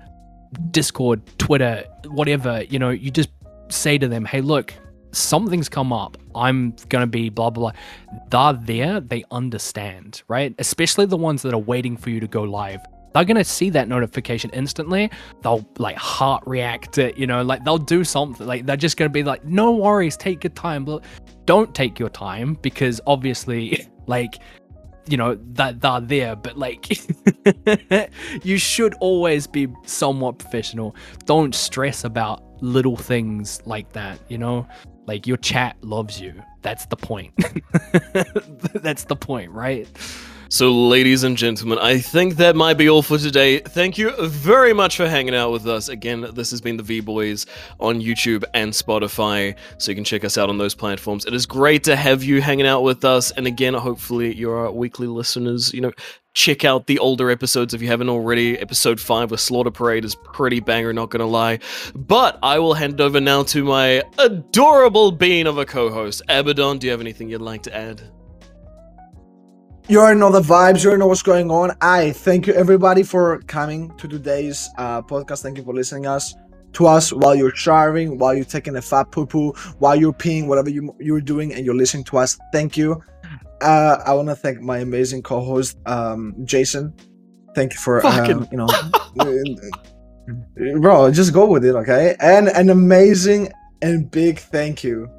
Discord, 0.70 1.20
Twitter, 1.38 1.84
whatever, 2.06 2.62
you 2.68 2.78
know, 2.78 2.90
you 2.90 3.10
just 3.10 3.30
say 3.68 3.98
to 3.98 4.08
them, 4.08 4.24
"Hey, 4.24 4.40
look, 4.40 4.74
something's 5.12 5.68
come 5.68 5.92
up. 5.92 6.16
I'm 6.34 6.74
gonna 6.88 7.06
be 7.06 7.30
blah 7.30 7.50
blah 7.50 7.72
blah." 7.72 8.52
They're 8.52 8.60
there. 8.62 9.00
They 9.00 9.24
understand, 9.30 10.22
right? 10.28 10.54
Especially 10.58 11.06
the 11.06 11.16
ones 11.16 11.42
that 11.42 11.54
are 11.54 11.58
waiting 11.58 11.96
for 11.96 12.10
you 12.10 12.20
to 12.20 12.26
go 12.26 12.42
live. 12.42 12.80
They're 13.14 13.24
gonna 13.24 13.44
see 13.44 13.70
that 13.70 13.88
notification 13.88 14.50
instantly. 14.52 15.10
They'll 15.42 15.66
like 15.78 15.96
heart 15.96 16.42
react 16.46 16.98
it, 16.98 17.18
you 17.18 17.26
know, 17.26 17.42
like 17.42 17.64
they'll 17.64 17.78
do 17.78 18.04
something. 18.04 18.46
Like 18.46 18.66
they're 18.66 18.76
just 18.76 18.96
gonna 18.96 19.10
be 19.10 19.22
like, 19.22 19.44
"No 19.44 19.72
worries, 19.72 20.16
take 20.16 20.44
your 20.44 20.52
time." 20.52 20.86
Don't 21.44 21.74
take 21.74 21.98
your 21.98 22.08
time 22.08 22.56
because 22.62 23.00
obviously, 23.06 23.86
like 24.06 24.38
you 25.06 25.16
know 25.16 25.36
that 25.54 25.80
they're 25.80 26.00
there 26.00 26.36
but 26.36 26.56
like 26.56 26.88
you 28.44 28.56
should 28.58 28.94
always 28.94 29.46
be 29.46 29.68
somewhat 29.84 30.38
professional. 30.38 30.94
Don't 31.26 31.54
stress 31.54 32.04
about 32.04 32.42
little 32.62 32.96
things 32.96 33.60
like 33.66 33.92
that 33.92 34.18
you 34.28 34.38
know? 34.38 34.66
Like 35.06 35.26
your 35.26 35.36
chat 35.38 35.76
loves 35.82 36.20
you. 36.20 36.32
That's 36.62 36.86
the 36.86 36.96
point. 36.96 37.34
That's 38.74 39.04
the 39.04 39.16
point 39.16 39.50
right 39.50 39.88
So, 40.52 40.70
ladies 40.70 41.24
and 41.24 41.34
gentlemen, 41.34 41.78
I 41.78 41.98
think 41.98 42.36
that 42.36 42.54
might 42.56 42.74
be 42.74 42.86
all 42.86 43.00
for 43.00 43.16
today. 43.16 43.60
Thank 43.60 43.96
you 43.96 44.12
very 44.20 44.74
much 44.74 44.98
for 44.98 45.08
hanging 45.08 45.34
out 45.34 45.50
with 45.50 45.66
us. 45.66 45.88
Again, 45.88 46.26
this 46.34 46.50
has 46.50 46.60
been 46.60 46.76
the 46.76 46.82
VBois 46.82 47.46
on 47.80 48.02
YouTube 48.02 48.44
and 48.52 48.70
Spotify, 48.70 49.56
so 49.78 49.90
you 49.90 49.94
can 49.94 50.04
check 50.04 50.24
us 50.24 50.36
out 50.36 50.50
on 50.50 50.58
those 50.58 50.74
platforms. 50.74 51.24
It 51.24 51.32
is 51.32 51.46
great 51.46 51.84
to 51.84 51.96
have 51.96 52.22
you 52.22 52.42
hanging 52.42 52.66
out 52.66 52.82
with 52.82 53.02
us. 53.02 53.30
And 53.30 53.46
again, 53.46 53.72
hopefully, 53.72 54.34
you're 54.34 54.66
our 54.66 54.70
weekly 54.70 55.06
listeners. 55.06 55.72
You 55.72 55.80
know, 55.80 55.92
check 56.34 56.66
out 56.66 56.86
the 56.86 56.98
older 56.98 57.30
episodes 57.30 57.72
if 57.72 57.80
you 57.80 57.88
haven't 57.88 58.10
already. 58.10 58.58
Episode 58.58 59.00
5 59.00 59.30
with 59.30 59.40
Slaughter 59.40 59.70
Parade 59.70 60.04
is 60.04 60.16
pretty 60.16 60.60
banger, 60.60 60.92
not 60.92 61.08
gonna 61.08 61.24
lie. 61.24 61.60
But 61.94 62.38
I 62.42 62.58
will 62.58 62.74
hand 62.74 63.00
over 63.00 63.22
now 63.22 63.42
to 63.44 63.64
my 63.64 64.02
adorable 64.18 65.12
being 65.12 65.46
of 65.46 65.56
a 65.56 65.64
co 65.64 65.88
host. 65.88 66.20
Abaddon, 66.28 66.76
do 66.76 66.88
you 66.88 66.90
have 66.90 67.00
anything 67.00 67.30
you'd 67.30 67.40
like 67.40 67.62
to 67.62 67.74
add? 67.74 68.02
You 69.88 69.98
already 69.98 70.20
know 70.20 70.30
the 70.30 70.40
vibes. 70.40 70.82
You 70.82 70.90
already 70.90 71.00
know 71.00 71.08
what's 71.08 71.22
going 71.22 71.50
on. 71.50 71.76
I 71.80 72.12
thank 72.12 72.46
you 72.46 72.54
everybody 72.54 73.02
for 73.02 73.40
coming 73.42 73.90
to 73.98 74.06
today's 74.06 74.70
uh, 74.78 75.02
podcast. 75.02 75.42
Thank 75.42 75.58
you 75.58 75.64
for 75.64 75.74
listening 75.74 76.06
us 76.06 76.34
to 76.74 76.86
us 76.86 77.12
while 77.12 77.34
you're 77.34 77.54
showering, 77.54 78.16
while 78.16 78.32
you're 78.32 78.44
taking 78.44 78.76
a 78.76 78.82
fat 78.82 79.10
poo 79.10 79.26
poo, 79.26 79.52
while 79.78 79.96
you're 79.96 80.12
peeing, 80.12 80.46
whatever 80.46 80.70
you 80.70 80.94
you're 81.00 81.20
doing, 81.20 81.52
and 81.52 81.66
you're 81.66 81.74
listening 81.74 82.04
to 82.04 82.18
us. 82.18 82.38
Thank 82.52 82.76
you. 82.76 83.02
Uh, 83.60 83.98
I 84.06 84.14
want 84.14 84.28
to 84.28 84.36
thank 84.36 84.60
my 84.60 84.78
amazing 84.78 85.22
co-host, 85.22 85.76
um, 85.86 86.34
Jason. 86.44 86.94
Thank 87.54 87.74
you 87.74 87.80
for 87.80 88.04
uh, 88.06 88.26
you 88.26 88.56
know, 88.56 88.68
bro. 90.80 91.10
Just 91.10 91.32
go 91.32 91.46
with 91.46 91.64
it, 91.64 91.74
okay? 91.74 92.16
And 92.20 92.48
an 92.48 92.70
amazing 92.70 93.52
and 93.82 94.10
big 94.10 94.38
thank 94.38 94.84
you 94.84 95.10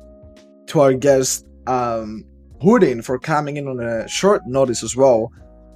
to 0.67 0.79
our 0.79 0.93
guest, 0.93 1.45
um, 1.67 2.25
Hoodin 2.63 3.01
for 3.03 3.19
coming 3.19 3.57
in 3.57 3.67
on 3.67 3.79
a 3.79 4.07
short 4.07 4.41
notice 4.47 4.83
as 4.83 4.95
well, 4.95 5.31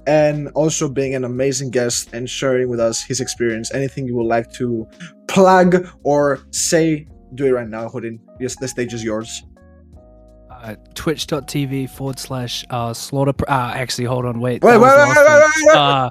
and 0.06 0.48
also 0.54 0.88
being 0.88 1.14
an 1.14 1.24
amazing 1.24 1.70
guest 1.70 2.10
and 2.14 2.28
sharing 2.28 2.68
with 2.68 2.80
us 2.80 3.02
his 3.02 3.20
experience. 3.20 3.72
Anything 3.74 4.06
you 4.06 4.16
would 4.16 4.26
like 4.26 4.50
to 4.54 4.86
plug 5.28 5.86
or 6.02 6.40
say, 6.50 7.06
do 7.34 7.44
it 7.46 7.50
right 7.50 7.68
now, 7.68 7.88
Hoodin. 7.88 8.18
Yes, 8.40 8.56
the 8.56 8.66
stage 8.68 8.94
is 8.94 9.04
yours. 9.04 9.44
uh, 10.50 10.74
twitch.tv 10.94 11.88
forward 11.90 12.18
slash 12.18 12.64
uh 12.70 12.92
slaughter 12.92 13.32
pr- 13.32 13.44
uh 13.48 13.72
actually 13.74 14.04
hold 14.06 14.24
on 14.26 14.40
wait 14.40 14.60
Wait, 14.62 14.76
wait, 14.76 14.90
wait, 14.98 15.08
wait, 15.08 15.26
wait, 15.26 15.66
wait. 15.66 15.76
uh 15.76 16.10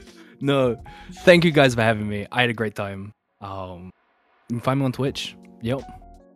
no 0.40 0.76
thank 1.24 1.44
you 1.44 1.50
guys 1.50 1.74
for 1.74 1.82
having 1.82 2.08
me 2.08 2.26
i 2.32 2.40
had 2.40 2.48
a 2.50 2.54
great 2.54 2.74
time 2.74 3.12
um 3.42 3.90
you 4.48 4.56
can 4.56 4.60
find 4.60 4.80
me 4.80 4.86
on 4.86 4.92
twitch 4.92 5.36
yep 5.60 5.80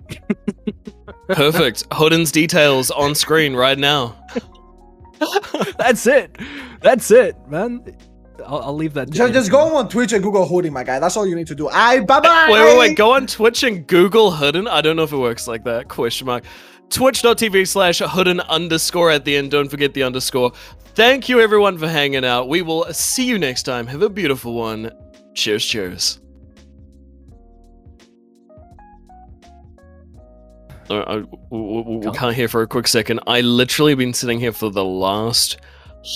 Perfect. 1.28 1.85
Hoodin's 1.93 2.32
details 2.32 2.90
on 2.90 3.14
screen 3.14 3.55
right 3.55 3.78
now. 3.78 4.16
that's 5.78 6.06
it 6.06 6.36
that's 6.80 7.10
it 7.10 7.36
man 7.48 7.85
i'll, 8.47 8.60
I'll 8.60 8.74
leave 8.74 8.94
that 8.94 9.10
Just, 9.10 9.32
just 9.32 9.51
go 9.51 9.76
on 9.76 9.89
Twitch 9.89 10.12
and 10.12 10.22
Google 10.22 10.47
Hoodin, 10.47 10.72
my 10.72 10.85
guy. 10.85 10.98
That's 11.01 11.16
all 11.16 11.26
you 11.26 11.35
need 11.35 11.48
to 11.48 11.55
do. 11.55 11.68
I 11.68 12.01
bye 12.01 12.20
bye. 12.20 12.48
Wait, 12.51 12.64
wait, 12.64 12.78
wait. 12.78 12.97
Go 12.97 13.12
on 13.12 13.26
Twitch 13.26 13.62
and 13.64 13.86
Google 13.86 14.30
Hoodin. 14.30 14.68
I 14.68 14.80
don't 14.80 14.97
know 14.97 15.02
if 15.02 15.12
it 15.12 15.16
works 15.16 15.48
like 15.48 15.64
that. 15.64 15.89
Question 15.89 16.26
mark. 16.26 16.44
Twitch.tv 16.90 17.66
slash 17.66 18.01
Hoodin 18.01 18.40
underscore 18.48 19.10
at 19.10 19.24
the 19.24 19.36
end. 19.36 19.51
Don't 19.51 19.68
forget 19.68 19.93
the 19.93 20.05
underscore. 20.05 20.52
Thank 20.94 21.28
you, 21.28 21.40
everyone, 21.40 21.78
for 21.78 21.89
hanging 21.89 22.24
out. 22.24 22.48
We 22.48 22.62
will 22.62 22.85
see 22.93 23.24
you 23.24 23.39
next 23.39 23.64
time. 23.64 23.86
Have 23.89 24.02
a 24.02 24.09
beautiful 24.09 24.55
one. 24.55 24.90
Cheers, 25.35 25.64
cheers. 25.64 26.20
Uh, 30.90 31.01
I, 31.01 31.16
we, 31.51 31.82
we- 31.82 31.97
we 32.06 32.10
can't 32.12 32.35
hear 32.35 32.48
for 32.48 32.62
a 32.62 32.66
quick 32.66 32.86
second. 32.89 33.20
I 33.27 33.40
literally 33.43 33.94
been 33.94 34.15
sitting 34.15 34.40
here 34.40 34.52
for 34.52 34.70
the 34.70 34.85
last 34.85 35.59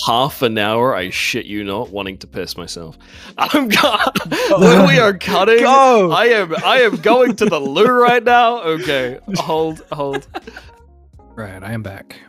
half 0.07 0.41
an 0.41 0.57
hour. 0.57 0.95
I 0.95 1.09
shit 1.09 1.45
you 1.45 1.63
not, 1.63 1.89
wanting 1.91 2.17
to 2.19 2.27
piss 2.27 2.57
myself. 2.57 2.97
I'm 3.37 3.69
cut. 3.69 4.17
when 4.59 4.87
we 4.87 4.97
are 4.99 5.13
cutting, 5.17 5.59
Go. 5.59 6.11
I 6.11 6.25
am 6.25 6.55
I 6.63 6.81
am 6.81 6.95
going 6.97 7.35
to 7.37 7.45
the 7.45 7.59
loo 7.59 7.85
right 7.85 8.23
now. 8.23 8.61
Okay, 8.63 9.19
hold, 9.35 9.81
hold, 9.91 10.27
right 11.35 11.61
i 11.63 11.71
am 11.71 11.83
back 11.83 12.19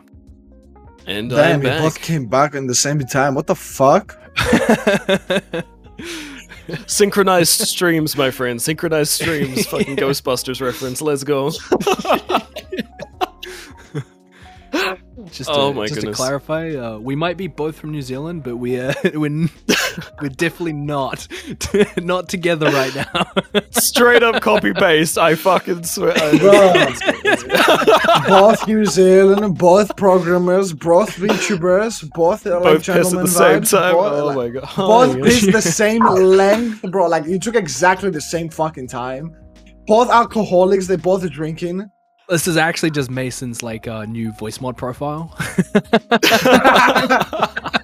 and 1.07 1.33
I'm 1.33 1.39
Damn, 1.39 1.61
we 1.61 1.67
back. 1.67 1.83
both 1.83 2.01
came 2.01 2.27
back 2.27 2.55
in 2.55 2.67
the 2.67 2.75
same 2.75 2.99
time. 3.01 3.35
What 3.35 3.47
the 3.47 3.55
fuck? 3.55 4.19
Synchronized 6.87 7.61
streams, 7.69 8.17
my 8.17 8.31
friend. 8.31 8.61
Synchronized 8.61 9.13
streams. 9.13 9.67
Fucking 9.71 9.97
Ghostbusters 9.97 10.61
reference. 10.61 11.01
Let's 11.03 11.25
go. 11.25 11.51
just 15.31 15.51
Oh 15.51 15.71
to, 15.73 15.77
my 15.79 15.87
just 15.87 16.01
goodness. 16.01 16.17
to 16.17 16.23
clarify 16.23 16.75
uh, 16.75 16.99
we 16.99 17.15
might 17.17 17.37
be 17.37 17.47
both 17.47 17.77
from 17.79 17.91
new 17.93 18.03
zealand 18.03 18.43
but 18.43 18.57
we 18.57 18.79
uh, 18.81 18.93
we're, 19.15 19.49
we're 20.23 20.29
definitely 20.29 20.73
not 20.73 21.27
not 21.99 22.29
together 22.29 22.71
right 22.71 22.95
now 22.95 23.25
Straight 23.71 24.23
up 24.23 24.43
copy 24.43 24.73
paste. 24.73 25.19
I 25.19 25.35
fucking 25.35 25.85
swear. 25.85 26.15
Bro. 26.39 26.73
both 28.29 28.67
New 28.67 28.85
Zealand, 28.85 29.59
both 29.59 29.97
programmers, 29.97 30.73
both 30.73 31.17
VTubers, 31.17 32.09
both 32.11 32.47
uh, 32.47 32.55
like 32.61 32.63
Both 32.63 32.79
piss 32.87 32.89
at 32.89 32.95
gentlemen 32.97 33.25
the 33.27 33.31
same 33.31 33.61
vibes, 33.63 33.71
time. 33.71 33.95
both, 33.95 34.13
Oh 34.13 34.27
like, 34.27 34.37
my 34.37 34.49
god. 34.49 34.63
both 34.77 35.17
Oh, 35.17 35.23
piss 35.23 35.47
the 35.53 35.63
same 35.63 36.05
length, 36.05 36.83
bro. 36.91 37.07
Like 37.09 37.27
you 37.27 37.39
took 37.39 37.55
exactly 37.57 38.11
the 38.11 38.21
same 38.21 38.49
fucking 38.49 38.89
time. 38.89 39.35
Both 39.87 40.09
alcoholics, 40.11 40.87
they 40.87 40.97
both 40.97 41.25
are 41.25 41.29
drinking. 41.29 41.89
This 42.29 42.49
is 42.49 42.57
actually 42.57 42.91
just 42.91 43.11
Mason's 43.11 43.63
like 43.63 43.87
uh, 43.87 44.07
new 44.07 44.33
voice 44.33 44.61
mod 44.61 44.77
profile. 44.77 45.37